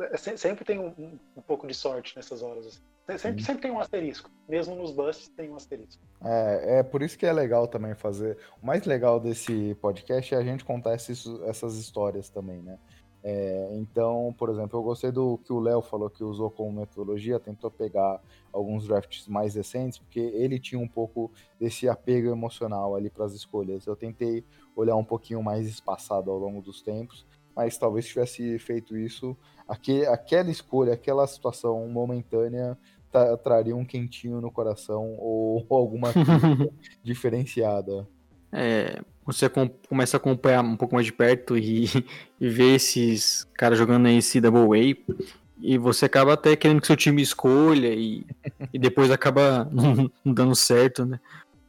é, 0.00 0.16
sempre 0.16 0.64
tem 0.64 0.78
um, 0.78 1.18
um, 1.36 1.42
pouco 1.42 1.66
de 1.66 1.74
sorte 1.74 2.16
nessas 2.16 2.42
horas. 2.42 2.66
Assim. 2.66 2.80
Sempre, 3.18 3.44
sempre 3.44 3.62
tem 3.62 3.70
um 3.70 3.80
asterisco. 3.80 4.30
Mesmo 4.48 4.74
nos 4.74 4.92
busts 4.92 5.28
tem 5.28 5.50
um 5.50 5.56
asterisco. 5.56 6.02
É, 6.22 6.78
é 6.78 6.82
por 6.82 7.02
isso 7.02 7.18
que 7.18 7.26
é 7.26 7.32
legal 7.32 7.66
também 7.68 7.94
fazer. 7.94 8.36
O 8.62 8.66
mais 8.66 8.84
legal 8.84 9.18
desse 9.18 9.74
podcast 9.80 10.34
é 10.34 10.38
a 10.38 10.42
gente 10.42 10.64
contar 10.64 10.94
esses, 10.94 11.26
essas 11.44 11.76
histórias 11.76 12.28
também, 12.28 12.62
né? 12.62 12.78
É, 13.22 13.68
então, 13.74 14.34
por 14.38 14.48
exemplo, 14.48 14.78
eu 14.78 14.82
gostei 14.82 15.12
do 15.12 15.38
que 15.38 15.52
o 15.52 15.60
Léo 15.60 15.82
falou 15.82 16.08
que 16.08 16.24
usou 16.24 16.50
como 16.50 16.72
metodologia, 16.72 17.38
tentou 17.38 17.70
pegar 17.70 18.20
alguns 18.50 18.86
drafts 18.86 19.28
mais 19.28 19.54
recentes, 19.54 19.98
porque 19.98 20.20
ele 20.20 20.58
tinha 20.58 20.80
um 20.80 20.88
pouco 20.88 21.30
desse 21.58 21.88
apego 21.88 22.30
emocional 22.30 22.96
ali 22.96 23.10
para 23.10 23.26
as 23.26 23.34
escolhas. 23.34 23.86
Eu 23.86 23.94
tentei 23.94 24.44
olhar 24.74 24.96
um 24.96 25.04
pouquinho 25.04 25.42
mais 25.42 25.66
espaçado 25.66 26.30
ao 26.30 26.38
longo 26.38 26.62
dos 26.62 26.80
tempos, 26.80 27.26
mas 27.54 27.76
talvez 27.76 28.06
tivesse 28.06 28.58
feito 28.58 28.96
isso, 28.96 29.36
aquele, 29.68 30.06
aquela 30.06 30.50
escolha, 30.50 30.94
aquela 30.94 31.26
situação 31.26 31.86
momentânea 31.88 32.78
tra 33.10 33.36
traria 33.36 33.76
um 33.76 33.84
quentinho 33.84 34.40
no 34.40 34.50
coração 34.50 35.16
ou, 35.18 35.64
alguma 35.70 36.08
diferenciada. 37.02 38.06
É, 38.52 39.00
você 39.24 39.48
começa 39.88 40.16
a 40.16 40.18
acompanhar 40.18 40.64
um 40.64 40.76
pouco 40.76 40.94
mais 40.94 41.06
de 41.06 41.12
perto 41.12 41.56
e, 41.56 41.86
e 42.40 42.48
ver 42.48 42.74
esses 42.74 43.46
caras 43.54 43.78
jogando 43.78 44.08
esse 44.08 44.40
Double 44.40 44.78
A 44.78 45.14
e 45.62 45.76
você 45.76 46.06
acaba 46.06 46.32
até 46.32 46.56
querendo 46.56 46.80
que 46.80 46.86
seu 46.86 46.96
time 46.96 47.20
escolha 47.20 47.88
e, 47.88 48.24
e 48.72 48.78
depois 48.78 49.10
acaba 49.10 49.68
não, 49.70 50.10
não, 50.24 50.32
dando 50.32 50.54
certo, 50.54 51.04
né? 51.04 51.20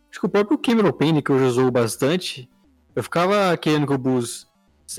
Acho 0.10 0.20
que 0.20 0.26
o 0.26 0.30
próprio 0.30 0.58
Cameron 0.58 0.92
Payne, 0.92 1.22
que 1.22 1.30
eu 1.30 1.46
usou 1.46 1.70
bastante, 1.70 2.50
eu 2.96 3.04
ficava 3.04 3.56
querendo 3.58 3.88
que 3.88 3.94
o 3.94 3.98
Bulls 3.98 4.48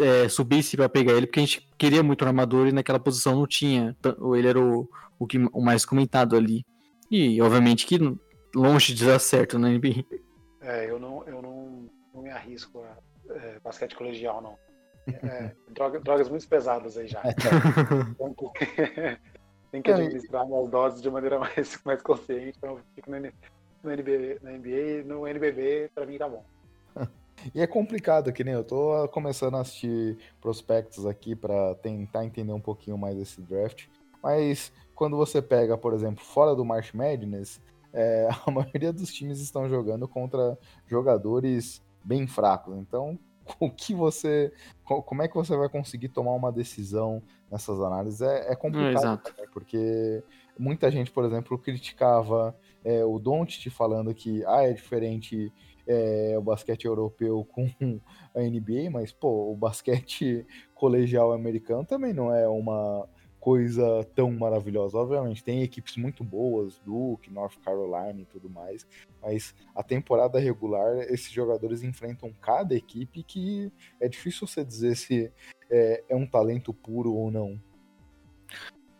é, 0.01 0.29
subisse 0.29 0.77
para 0.77 0.89
pegar 0.89 1.13
ele, 1.13 1.27
porque 1.27 1.41
a 1.41 1.43
gente 1.45 1.69
queria 1.77 2.03
muito 2.03 2.23
o 2.23 2.29
armador 2.29 2.69
e 2.69 2.73
naquela 2.73 2.99
posição 2.99 3.37
não 3.37 3.47
tinha. 3.47 3.97
Ele 4.37 4.49
era 4.49 4.61
o, 4.61 4.89
o, 5.19 5.27
que, 5.27 5.39
o 5.53 5.61
mais 5.61 5.85
comentado 5.85 6.37
ali. 6.37 6.65
E 7.11 7.41
obviamente 7.43 7.87
que 7.87 7.99
longe 8.55 8.95
de 8.95 9.05
dar 9.05 9.19
certo 9.19 9.59
na 9.59 9.69
NBA. 9.69 10.05
É, 10.61 10.89
eu 10.89 10.99
não, 10.99 11.25
eu 11.27 11.43
não, 11.43 11.91
não 12.15 12.23
me 12.23 12.31
arrisco 12.31 12.83
a 12.83 13.35
é, 13.35 13.61
basquete 13.61 13.97
colegial, 13.97 14.41
não. 14.41 14.57
É, 15.07 15.51
droga, 15.73 16.01
drogas 16.01 16.29
muito 16.29 16.47
pesadas 16.49 16.97
aí 16.97 17.09
já. 17.09 17.23
Então, 17.25 18.53
tem 19.71 19.83
que 19.83 19.91
administrar 19.93 20.47
minhas 20.47 20.69
doses 20.71 21.03
de 21.03 21.11
maneira 21.11 21.39
mais, 21.41 21.81
mais 21.85 22.03
consciente, 22.03 22.57
então 22.57 22.77
eu 22.77 22.81
fico 22.95 23.11
no, 23.11 23.19
no, 23.19 23.91
NBA, 23.91 24.39
no 24.43 24.51
NBA, 24.51 25.05
no 25.05 25.27
NBB, 25.27 25.91
pra 25.95 26.07
mim 26.07 26.19
tá 26.19 26.29
bom. 26.29 26.45
E 27.55 27.61
é 27.61 27.67
complicado, 27.67 28.33
que 28.33 28.45
nem 28.45 28.55
eu 28.55 28.65
tô 28.65 29.09
começando 29.09 29.57
a 29.57 29.61
assistir 29.61 30.19
prospectos 30.41 31.07
aqui 31.07 31.35
para 31.35 31.75
tentar 31.77 32.25
entender 32.25 32.53
um 32.53 32.61
pouquinho 32.61 32.97
mais 32.97 33.19
esse 33.19 33.41
draft. 33.41 33.87
Mas 34.23 34.73
quando 34.95 35.17
você 35.17 35.43
pega, 35.43 35.77
por 35.77 35.93
exemplo, 35.93 36.25
fora 36.25 36.55
do 36.55 36.65
March 36.65 36.95
Madness, 36.95 37.61
é, 37.93 38.29
a 38.47 38.51
maioria 38.51 38.93
dos 38.93 39.13
times 39.13 39.41
estão 39.41 39.69
jogando 39.69 40.07
contra 40.07 40.59
jogadores 40.87 41.83
bem 42.05 42.27
fracos. 42.27 42.77
Então, 42.77 43.19
o 43.59 43.71
que 43.71 43.95
você. 43.95 44.53
Como 44.85 45.23
é 45.23 45.29
que 45.29 45.35
você 45.35 45.57
vai 45.57 45.69
conseguir 45.69 46.09
tomar 46.09 46.33
uma 46.33 46.53
decisão 46.53 47.23
nessas 47.51 47.81
análises? 47.81 48.21
É, 48.21 48.53
é 48.53 48.57
complicado, 48.57 49.21
é, 49.39 49.47
porque 49.53 50.23
muita 50.59 50.91
gente, 50.91 51.11
por 51.11 51.25
exemplo, 51.25 51.59
criticava 51.59 52.57
é, 52.85 53.05
o 53.05 53.19
Doncic 53.19 53.71
falando 53.71 54.15
que 54.15 54.45
ah, 54.47 54.63
é 54.63 54.73
diferente 54.73 55.53
é, 55.87 56.35
o 56.39 56.43
basquete 56.43 56.85
europeu 56.85 57.45
com 57.53 58.01
a 58.35 58.41
NBA, 58.41 58.91
mas 58.91 59.13
pô, 59.13 59.53
o 59.53 59.57
basquete 59.57 60.47
colegial 60.75 61.33
americano 61.33 61.85
também 61.85 62.13
não 62.13 62.35
é 62.35 62.49
uma 62.49 63.09
coisa 63.43 64.07
tão 64.15 64.31
maravilhosa. 64.31 64.97
Obviamente, 64.97 65.43
tem 65.43 65.65
equipes 65.65 65.97
muito 65.97 66.23
boas, 66.23 66.79
Duke, 66.87 67.29
North 67.29 67.57
Carolina 67.65 68.21
e 68.21 68.25
tudo 68.25 68.49
mais, 68.49 68.87
mas 69.21 69.53
a 69.75 69.83
temporada 69.83 70.39
regular, 70.39 70.99
esses 71.11 71.31
jogadores 71.33 71.83
enfrentam 71.83 72.33
cada 72.41 72.75
equipe 72.75 73.25
que 73.25 73.73
é 74.01 74.09
difícil 74.09 74.47
você 74.47 74.65
dizer 74.65 74.97
se 74.97 75.33
é, 75.69 76.05
é 76.09 76.15
um 76.15 76.27
talento 76.27 76.73
puro 76.73 77.13
ou 77.13 77.33
não. 77.33 77.61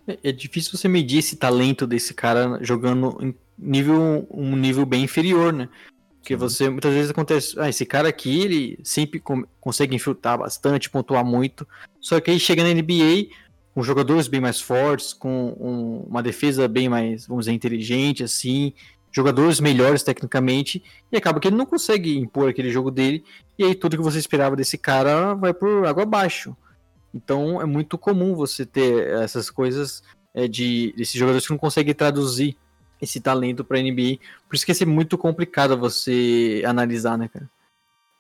É, 0.09 0.19
é 0.25 0.33
difícil 0.33 0.77
você 0.77 0.89
medir 0.89 1.19
esse 1.19 1.37
talento 1.37 1.87
desse 1.87 2.13
cara 2.13 2.59
jogando 2.63 3.17
em 3.21 3.35
nível, 3.57 4.27
um 4.29 4.57
nível 4.57 4.85
bem 4.85 5.05
inferior, 5.05 5.53
né? 5.53 5.69
Porque 6.23 6.37
você, 6.37 6.71
muitas 6.71 6.95
vezes 6.95 7.11
acontece, 7.11 7.59
ah, 7.59 7.69
esse 7.69 7.85
cara 7.85 8.09
aqui, 8.09 8.43
ele 8.43 8.79
sempre 8.85 9.19
com, 9.19 9.45
consegue 9.61 9.97
infiltrar 9.97 10.39
bastante, 10.39 10.89
pontuar 10.89 11.25
muito, 11.25 11.67
só 12.01 12.21
que 12.21 12.31
aí 12.31 12.39
chega 12.39 12.63
na 12.63 12.73
NBA 12.73 13.27
com 13.75 13.83
jogadores 13.83 14.29
bem 14.29 14.41
mais 14.41 14.61
fortes, 14.61 15.13
com 15.13 15.49
um, 15.59 16.07
uma 16.09 16.23
defesa 16.23 16.69
bem 16.69 16.89
mais, 16.89 17.27
vamos 17.27 17.47
dizer, 17.47 17.57
inteligente, 17.57 18.23
assim, 18.23 18.73
jogadores 19.11 19.59
melhores 19.59 20.05
tecnicamente, 20.05 20.81
e 21.11 21.17
acaba 21.17 21.41
que 21.41 21.49
ele 21.49 21.57
não 21.57 21.67
consegue 21.67 22.17
impor 22.17 22.49
aquele 22.49 22.71
jogo 22.71 22.93
dele, 22.93 23.25
e 23.59 23.65
aí 23.65 23.75
tudo 23.75 23.97
que 23.97 24.03
você 24.03 24.19
esperava 24.21 24.55
desse 24.55 24.79
cara 24.79 25.35
vai 25.35 25.53
por 25.53 25.85
água 25.87 26.05
abaixo. 26.05 26.57
Então 27.13 27.61
é 27.61 27.65
muito 27.65 27.99
comum 27.99 28.37
você 28.37 28.65
ter 28.65 29.09
essas 29.09 29.51
coisas 29.51 30.05
é, 30.33 30.47
de 30.47 30.95
esses 30.97 31.15
jogadores 31.15 31.45
que 31.45 31.53
não 31.53 31.59
conseguem 31.59 31.93
traduzir 31.93 32.57
esse 33.03 33.21
talento 33.21 33.65
para 33.65 33.83
NBA. 33.83 34.19
Por 34.49 34.55
isso 34.55 34.65
que 34.65 34.71
é 34.71 34.75
ser 34.75 34.87
muito 34.87 35.19
complicado 35.19 35.77
você 35.77 36.63
analisar, 36.65 37.19
né, 37.19 37.29
cara? 37.29 37.51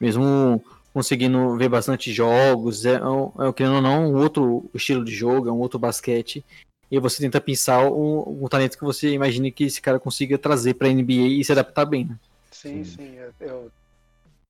Mesmo 0.00 0.62
conseguindo 0.92 1.56
ver 1.56 1.68
bastante 1.68 2.12
jogos, 2.12 2.84
é, 2.84 2.96
é, 2.96 3.48
é 3.48 3.52
querendo 3.52 3.76
ou 3.76 3.80
não, 3.80 4.12
um 4.12 4.16
outro 4.16 4.68
estilo 4.74 5.04
de 5.04 5.12
jogo, 5.12 5.48
é 5.48 5.52
um 5.52 5.60
outro 5.60 5.78
basquete. 5.78 6.44
E 6.90 6.98
você 6.98 7.22
tenta 7.22 7.40
pensar 7.40 7.86
o, 7.86 8.44
o 8.44 8.48
talento 8.48 8.76
que 8.76 8.84
você 8.84 9.10
imagina 9.12 9.50
que 9.50 9.64
esse 9.64 9.80
cara 9.80 9.98
consiga 9.98 10.36
trazer 10.36 10.74
para 10.74 10.88
NBA 10.88 11.38
e 11.38 11.44
se 11.44 11.52
adaptar 11.52 11.86
bem, 11.86 12.04
né? 12.04 12.18
Sim, 12.50 12.84
sim. 12.84 12.96
sim. 12.96 13.18
Eu, 13.40 13.70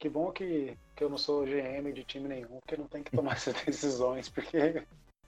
que 0.00 0.08
bom 0.08 0.32
que, 0.32 0.76
que 0.96 1.04
eu 1.04 1.08
não 1.08 1.18
sou 1.18 1.44
GM 1.44 1.92
de 1.92 2.02
time 2.02 2.26
nenhum, 2.26 2.58
porque 2.58 2.76
não 2.76 2.88
tem 2.88 3.04
que 3.04 3.12
tomar 3.12 3.34
essas 3.36 3.54
decisões, 3.62 4.28
porque 4.28 4.82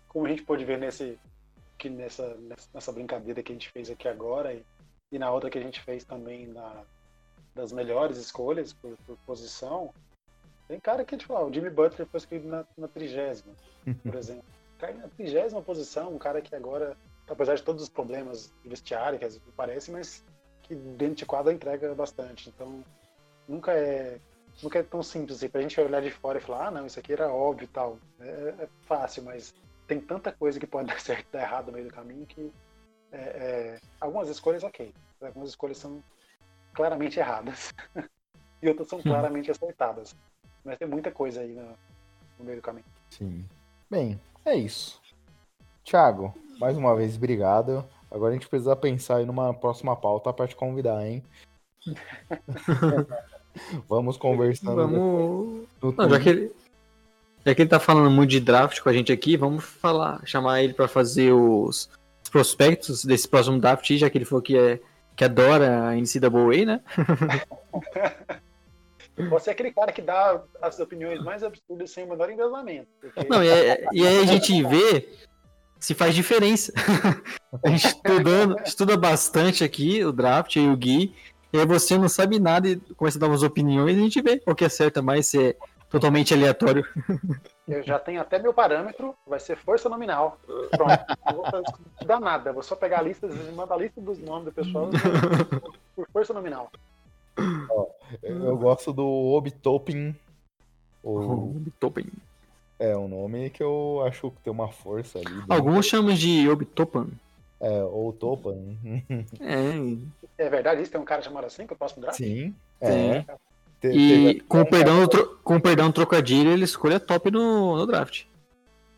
como 0.09 0.27
a 0.27 0.31
gente 0.31 0.43
pode 0.43 0.65
ver 0.65 0.79
nesse, 0.79 1.17
que 1.79 1.89
nessa, 1.89 2.37
nessa 2.73 2.91
brincadeira 2.91 3.43
que 3.43 3.53
a 3.53 3.55
gente 3.55 3.71
fez 3.71 3.89
aqui 3.91 4.09
agora, 4.09 4.53
e 4.53 4.65
e 5.13 5.19
na 5.19 5.31
outra 5.31 5.51
que 5.51 5.59
a 5.59 5.63
gente 5.63 5.81
fez 5.81 6.05
também 6.05 6.47
na, 6.47 6.85
das 7.55 7.73
melhores 7.73 8.17
escolhas 8.19 8.73
por, 8.73 8.97
por 9.07 9.17
posição, 9.27 9.93
tem 10.67 10.81
cara 10.81 11.05
que, 11.05 11.17
tipo, 11.17 11.35
ó, 11.35 11.45
o 11.45 11.53
Jimmy 11.53 11.71
Butler 11.71 12.07
foi 12.09 12.19
escolhido 12.19 12.49
na, 12.49 12.65
na 12.77 12.89
trigésima, 12.89 13.53
por 14.03 14.15
exemplo. 14.15 14.45
Cai 14.79 14.95
na 14.95 15.09
trigésima 15.09 15.63
posição, 15.63 16.13
um 16.13 16.19
cara 16.19 16.41
que 16.41 16.55
agora, 16.55 16.97
apesar 17.29 17.55
de 17.55 17.63
todos 17.63 17.83
os 17.83 17.89
problemas 17.89 18.53
de 18.63 18.69
vestiário, 18.69 19.19
que 19.19 19.25
às 19.25 19.35
vezes 19.35 19.55
parece, 19.57 19.91
mas 19.91 20.25
que 20.63 20.75
dentro 20.75 21.17
de 21.17 21.27
quadra 21.27 21.53
entrega 21.53 21.95
bastante. 21.95 22.49
Então, 22.49 22.83
nunca 23.47 23.73
é, 23.73 24.19
nunca 24.63 24.79
é 24.79 24.83
tão 24.83 25.03
simples 25.03 25.37
assim, 25.37 25.49
pra 25.49 25.61
gente 25.61 25.79
olhar 25.81 26.01
de 26.01 26.11
fora 26.11 26.39
e 26.39 26.41
falar, 26.41 26.69
ah, 26.69 26.71
não, 26.71 26.87
isso 26.87 26.99
aqui 26.99 27.13
era 27.13 27.33
óbvio 27.33 27.65
e 27.65 27.69
tal. 27.69 27.99
É, 28.21 28.55
é 28.61 28.69
fácil, 28.83 29.23
mas 29.23 29.55
tem 29.87 30.01
tanta 30.01 30.33
coisa 30.33 30.59
que 30.59 30.67
pode 30.67 30.89
dar 30.93 31.01
certo 31.01 31.27
e 31.29 31.33
dar 31.33 31.43
errado 31.43 31.67
no 31.67 31.73
meio 31.75 31.87
do 31.87 31.95
caminho 31.95 32.27
que 32.27 32.51
é, 33.15 33.17
é, 33.17 33.81
algumas 34.01 34.29
escolhas, 34.29 34.65
ok. 34.65 34.93
Algumas 35.23 35.51
escolhas 35.51 35.79
são 35.79 36.03
claramente 36.75 37.21
erradas. 37.21 37.73
e 38.61 38.69
outras 38.69 38.89
são 38.89 39.01
claramente 39.01 39.51
acertadas. 39.51 40.17
Mas 40.65 40.79
tem 40.79 40.89
muita 40.89 41.13
coisa 41.13 41.41
aí 41.41 41.53
no, 41.53 41.69
no 42.39 42.45
meio 42.45 42.57
do 42.57 42.63
caminho. 42.63 42.85
Sim. 43.11 43.45
Bem, 43.89 44.21
é 44.45 44.57
isso. 44.57 45.01
Thiago, 45.85 46.35
mais 46.59 46.77
uma 46.77 46.97
vez, 46.97 47.17
obrigado. 47.17 47.85
Agora 48.11 48.33
a 48.33 48.35
gente 48.35 48.49
precisa 48.49 48.75
pensar 48.75 49.17
aí 49.17 49.27
numa 49.27 49.55
próxima 49.55 49.95
pauta 49.95 50.33
para 50.33 50.49
te 50.49 50.57
convidar, 50.57 51.07
hein? 51.07 51.23
Vamos 53.89 54.17
conversando. 54.17 54.75
Vamos. 54.75 55.69
Não, 55.97 56.11
já, 56.11 56.19
que 56.19 56.29
ele, 56.29 56.53
já 57.47 57.55
que 57.55 57.63
ele 57.63 57.69
tá 57.69 57.79
falando 57.79 58.11
muito 58.11 58.31
de 58.31 58.41
draft 58.41 58.81
com 58.81 58.89
a 58.89 58.93
gente 58.93 59.13
aqui, 59.13 59.37
vamos 59.37 59.65
falar, 59.65 60.27
chamar 60.27 60.63
ele 60.63 60.75
para 60.75 60.89
fazer 60.89 61.33
os 61.33 61.89
prospectos 62.35 63.05
desse 63.05 63.29
próximo 63.29 63.61
draft, 63.61 63.89
já 63.97 64.11
que 64.11 64.19
ele 64.19 64.25
falou 64.25 64.43
que, 64.43 64.59
é, 64.59 64.81
que 65.15 65.25
adora 65.25 65.91
a 65.91 65.95
NCAA, 65.95 66.65
né? 66.67 66.81
Você 69.31 69.51
é 69.51 69.53
aquele 69.53 69.71
cara 69.71 69.93
que 69.93 70.03
dá 70.03 70.43
as 70.61 70.81
opiniões 70.81 71.23
mais 71.23 71.45
absurdas 71.45 71.93
sem 71.93 72.03
o 72.03 72.09
menor 72.09 72.29
embasamento. 72.29 72.89
Porque... 73.01 73.25
Não, 73.29 73.45
e, 73.45 73.49
é, 73.49 73.87
e 73.93 74.05
aí 74.05 74.19
a 74.19 74.27
gente 74.27 74.61
vê 74.65 75.09
se 75.79 75.95
faz 75.95 76.13
diferença. 76.13 76.73
a 77.65 77.71
gente 77.71 77.87
estudando, 77.87 78.57
estuda 78.67 78.97
bastante 78.97 79.63
aqui 79.63 80.05
o 80.05 80.11
draft 80.11 80.57
e 80.57 80.67
o 80.67 80.77
Gui, 80.77 81.15
e 81.53 81.61
aí 81.61 81.65
você 81.65 81.97
não 81.97 82.09
sabe 82.09 82.41
nada 82.41 82.69
e 82.69 82.75
começa 82.97 83.17
a 83.17 83.21
dar 83.21 83.29
umas 83.29 83.45
opiniões 83.45 83.97
e 83.97 84.01
a 84.01 84.03
gente 84.03 84.21
vê 84.21 84.43
o 84.45 84.57
que 84.57 84.65
acerta 84.65 85.01
mais, 85.01 85.29
se 85.29 85.41
é 85.41 85.57
totalmente 85.95 86.35
aleatório. 86.35 86.87
Eu 87.67 87.83
já 87.83 87.99
tenho 87.99 88.21
até 88.21 88.39
meu 88.39 88.53
parâmetro, 88.53 89.15
vai 89.27 89.41
ser 89.41 89.57
força 89.57 89.89
nominal. 89.89 90.39
Pronto, 90.71 91.05
não 91.27 91.51
vou 91.51 91.63
estudar 91.95 92.21
nada, 92.21 92.53
vou 92.53 92.63
só 92.63 92.77
pegar 92.77 92.99
a 92.99 93.03
lista, 93.03 93.29
mandar 93.55 93.75
a 93.75 93.79
lista 93.79 94.01
dos 94.01 94.19
nomes 94.19 94.47
do 94.47 94.53
pessoal 94.53 94.91
por 95.95 96.07
força 96.13 96.35
nominal. 96.35 96.71
Ó, 97.71 97.87
eu 98.23 98.57
gosto 98.57 98.93
do 98.93 99.07
Obitopin. 99.07 100.15
O... 101.03 101.57
Obitopin. 101.57 102.07
É 102.79 102.97
um 102.97 103.09
nome 103.09 103.51
que 103.51 103.63
eu 103.63 104.03
acho 104.07 104.31
que 104.31 104.43
tem 104.43 104.53
uma 104.53 104.69
força 104.69 105.19
ali. 105.19 105.45
Alguns 105.49 105.87
chamam 105.87 106.15
de 106.15 106.49
Obitopan. 106.49 107.07
É, 107.61 107.83
ou 107.85 108.13
Topan. 108.13 108.59
é. 109.41 110.45
É 110.45 110.51
verdade 110.51 110.83
isso? 110.83 110.91
Tem 110.91 111.01
um 111.01 111.05
cara 111.05 111.23
chamado 111.23 111.47
assim 111.47 111.67
que 111.67 111.73
eu 111.73 111.77
posso 111.77 111.99
mudar? 111.99 112.13
Sim. 112.13 112.55
É. 112.81 113.25
e 113.83 114.41
com 114.49 114.61
o 114.61 114.67
perdão, 114.67 115.07
tro... 115.07 115.39
com 115.43 115.61
perdão 115.61 115.93
trocadilho, 115.93 116.51
ele 116.51 116.65
escolhe 116.65 116.95
a 116.95 117.01
top 117.01 117.31
no, 117.31 117.77
no 117.77 117.87
draft. 117.87 118.25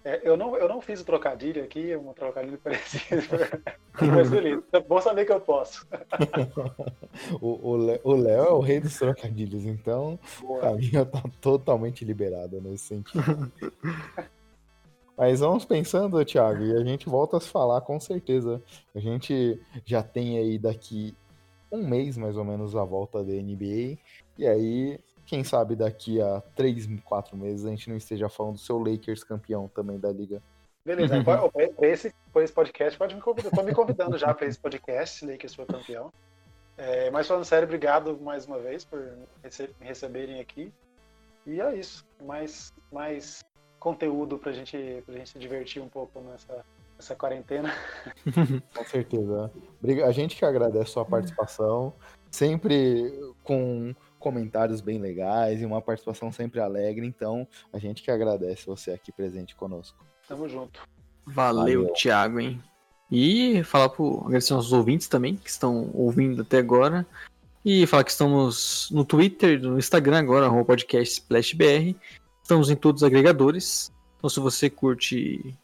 É, 0.05 0.21
eu, 0.23 0.37
não, 0.37 0.57
eu 0.57 0.69
não 0.69 0.81
fiz 0.81 1.01
o 1.01 1.05
trocadilho 1.05 1.65
aqui, 1.65 1.97
um 1.97 2.13
trocadilho 2.13 2.57
parecido. 2.63 3.23
Mas 4.01 4.31
beleza, 4.31 4.63
é 4.73 4.81
bom 4.81 5.01
saber 5.01 5.25
que 5.25 5.33
eu 5.33 5.41
posso. 5.41 5.85
o 7.43 7.77
Léo 8.15 8.45
é 8.45 8.51
o 8.53 8.61
rei 8.61 8.79
dos 8.79 8.97
trocadilhos, 8.97 9.65
então 9.65 10.17
Boa. 10.41 10.69
a 10.69 10.75
minha 10.75 11.05
tá 11.05 11.21
totalmente 11.41 12.05
liberada 12.05 12.61
nesse 12.61 12.85
sentido. 12.85 13.51
Mas 15.19 15.41
vamos 15.41 15.65
pensando, 15.65 16.25
Thiago, 16.25 16.63
e 16.63 16.77
a 16.77 16.85
gente 16.85 17.09
volta 17.09 17.39
a 17.39 17.41
se 17.41 17.49
falar 17.49 17.81
com 17.81 17.99
certeza. 17.99 18.63
A 18.95 19.01
gente 19.01 19.61
já 19.85 20.05
tem 20.05 20.39
aí 20.39 20.57
daqui 20.57 21.17
um 21.73 21.85
mês 21.85 22.17
mais 22.17 22.37
ou 22.37 22.45
menos 22.45 22.77
a 22.77 22.85
volta 22.85 23.25
da 23.25 23.33
NBA. 23.33 23.99
E 24.39 24.47
aí 24.47 25.01
quem 25.27 25.43
sabe 25.43 25.75
daqui 25.75 26.21
a 26.21 26.41
três, 26.55 26.89
quatro 27.05 27.37
meses 27.37 27.67
a 27.67 27.71
gente 27.71 27.91
não 27.91 27.97
esteja 27.97 28.29
falando 28.29 28.55
do 28.55 28.61
seu 28.61 28.79
Lakers 28.79 29.25
campeão 29.25 29.69
também 29.69 29.99
da 29.99 30.11
liga. 30.11 30.41
Beleza, 30.85 31.15
para 31.25 31.89
esse, 31.89 32.15
esse 32.37 32.53
podcast, 32.53 32.97
pode 32.97 33.15
me 33.15 33.21
convidar. 33.21 33.49
Estou 33.49 33.65
me 33.65 33.75
convidando 33.75 34.17
já 34.17 34.33
para 34.33 34.47
esse 34.47 34.59
podcast, 34.59 35.27
Lakers 35.27 35.55
foi 35.55 35.67
campeão. 35.67 36.13
É, 36.79 37.11
mas 37.11 37.27
falando 37.27 37.45
sério, 37.45 37.67
obrigado 37.67 38.17
mais 38.21 38.47
uma 38.47 38.59
vez 38.59 38.85
por 38.85 39.01
me 39.01 39.87
receberem 39.87 40.41
aqui. 40.41 40.73
E 41.45 41.61
é 41.61 41.75
isso. 41.75 42.07
Mais, 42.23 42.73
mais 42.93 43.45
conteúdo 43.81 44.39
para 44.39 44.53
gente, 44.53 44.77
a 44.77 45.13
gente 45.13 45.31
se 45.31 45.39
divertir 45.39 45.83
um 45.83 45.89
pouco 45.89 46.21
nessa, 46.21 46.65
nessa 46.97 47.17
quarentena. 47.17 47.73
Com 48.75 48.85
certeza. 48.85 49.51
A 50.05 50.13
gente 50.13 50.37
que 50.37 50.45
agradece 50.45 50.85
a 50.85 50.93
sua 50.93 51.05
participação. 51.05 51.93
Sempre 52.31 53.13
com 53.43 53.95
comentários 54.19 54.81
bem 54.81 54.99
legais 54.99 55.61
e 55.61 55.67
uma 55.67 55.81
participação 55.81 56.33
sempre 56.33 56.61
alegre. 56.61 57.07
Então, 57.07 57.47
a 57.73 57.79
gente 57.79 58.03
que 58.03 58.11
agradece 58.11 58.67
você 58.67 58.91
aqui 58.93 59.13
presente 59.13 59.55
conosco. 59.55 60.05
Tamo 60.29 60.49
junto. 60.49 60.81
Valeu, 61.27 61.83
Valeu. 61.83 61.93
Thiago, 61.95 62.41
hein? 62.41 62.63
E 63.11 63.63
falar 63.65 63.89
pro 63.89 64.21
agradecer 64.25 64.53
aos 64.53 64.73
ouvintes 64.73 65.07
também 65.07 65.37
que 65.37 65.49
estão 65.49 65.91
ouvindo 65.95 66.43
até 66.43 66.59
agora. 66.59 67.07
E 67.65 67.87
falar 67.87 68.05
que 68.05 68.11
estamos 68.11 68.89
no 68.93 69.05
Twitter, 69.05 69.61
no 69.61 69.79
Instagram 69.79 70.19
agora, 70.19 70.51
o 70.51 70.65
podcast 70.65 71.15
SplashBR. 71.15 71.97
Estamos 72.43 72.71
em 72.71 72.77
todos 72.77 73.03
os 73.03 73.07
agregadores. 73.07 73.93
Então, 74.17 74.31
se 74.31 74.41
você 74.41 74.71
curte, 74.71 75.55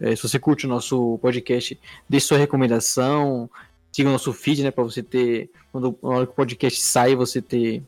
é, 0.00 0.16
se 0.16 0.22
você 0.22 0.38
curte 0.38 0.66
o 0.66 0.68
nosso 0.68 1.18
podcast, 1.18 1.78
deixe 2.08 2.26
sua 2.26 2.38
recomendação, 2.38 3.50
siga 3.96 4.10
o 4.10 4.12
nosso 4.12 4.30
feed, 4.30 4.62
né, 4.62 4.70
para 4.70 4.84
você 4.84 5.02
ter, 5.02 5.50
quando 5.72 5.98
na 6.02 6.08
hora 6.10 6.26
que 6.26 6.32
o 6.32 6.36
podcast 6.36 6.82
sai, 6.82 7.14
você 7.14 7.40
ter, 7.40 7.82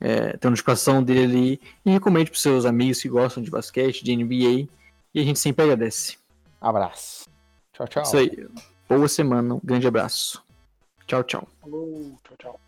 é, 0.00 0.34
ter 0.34 0.46
a 0.46 0.50
notificação 0.50 1.02
dele 1.02 1.24
ali 1.24 1.60
e 1.84 1.90
recomende 1.90 2.30
para 2.30 2.40
seus 2.40 2.64
amigos 2.64 3.02
que 3.02 3.08
gostam 3.10 3.42
de 3.42 3.50
basquete, 3.50 4.02
de 4.02 4.16
NBA, 4.16 4.66
e 5.14 5.20
a 5.20 5.22
gente 5.22 5.38
sempre 5.38 5.64
agradece. 5.64 6.16
Abraço. 6.58 7.28
Tchau, 7.74 7.86
tchau. 7.86 8.02
Isso 8.02 8.16
aí. 8.16 8.48
Boa 8.88 9.08
semana, 9.08 9.56
um 9.56 9.60
grande 9.62 9.86
abraço. 9.86 10.42
Tchau, 11.06 11.22
tchau. 11.22 11.46
Falou, 11.60 12.16
tchau, 12.24 12.36
tchau. 12.38 12.60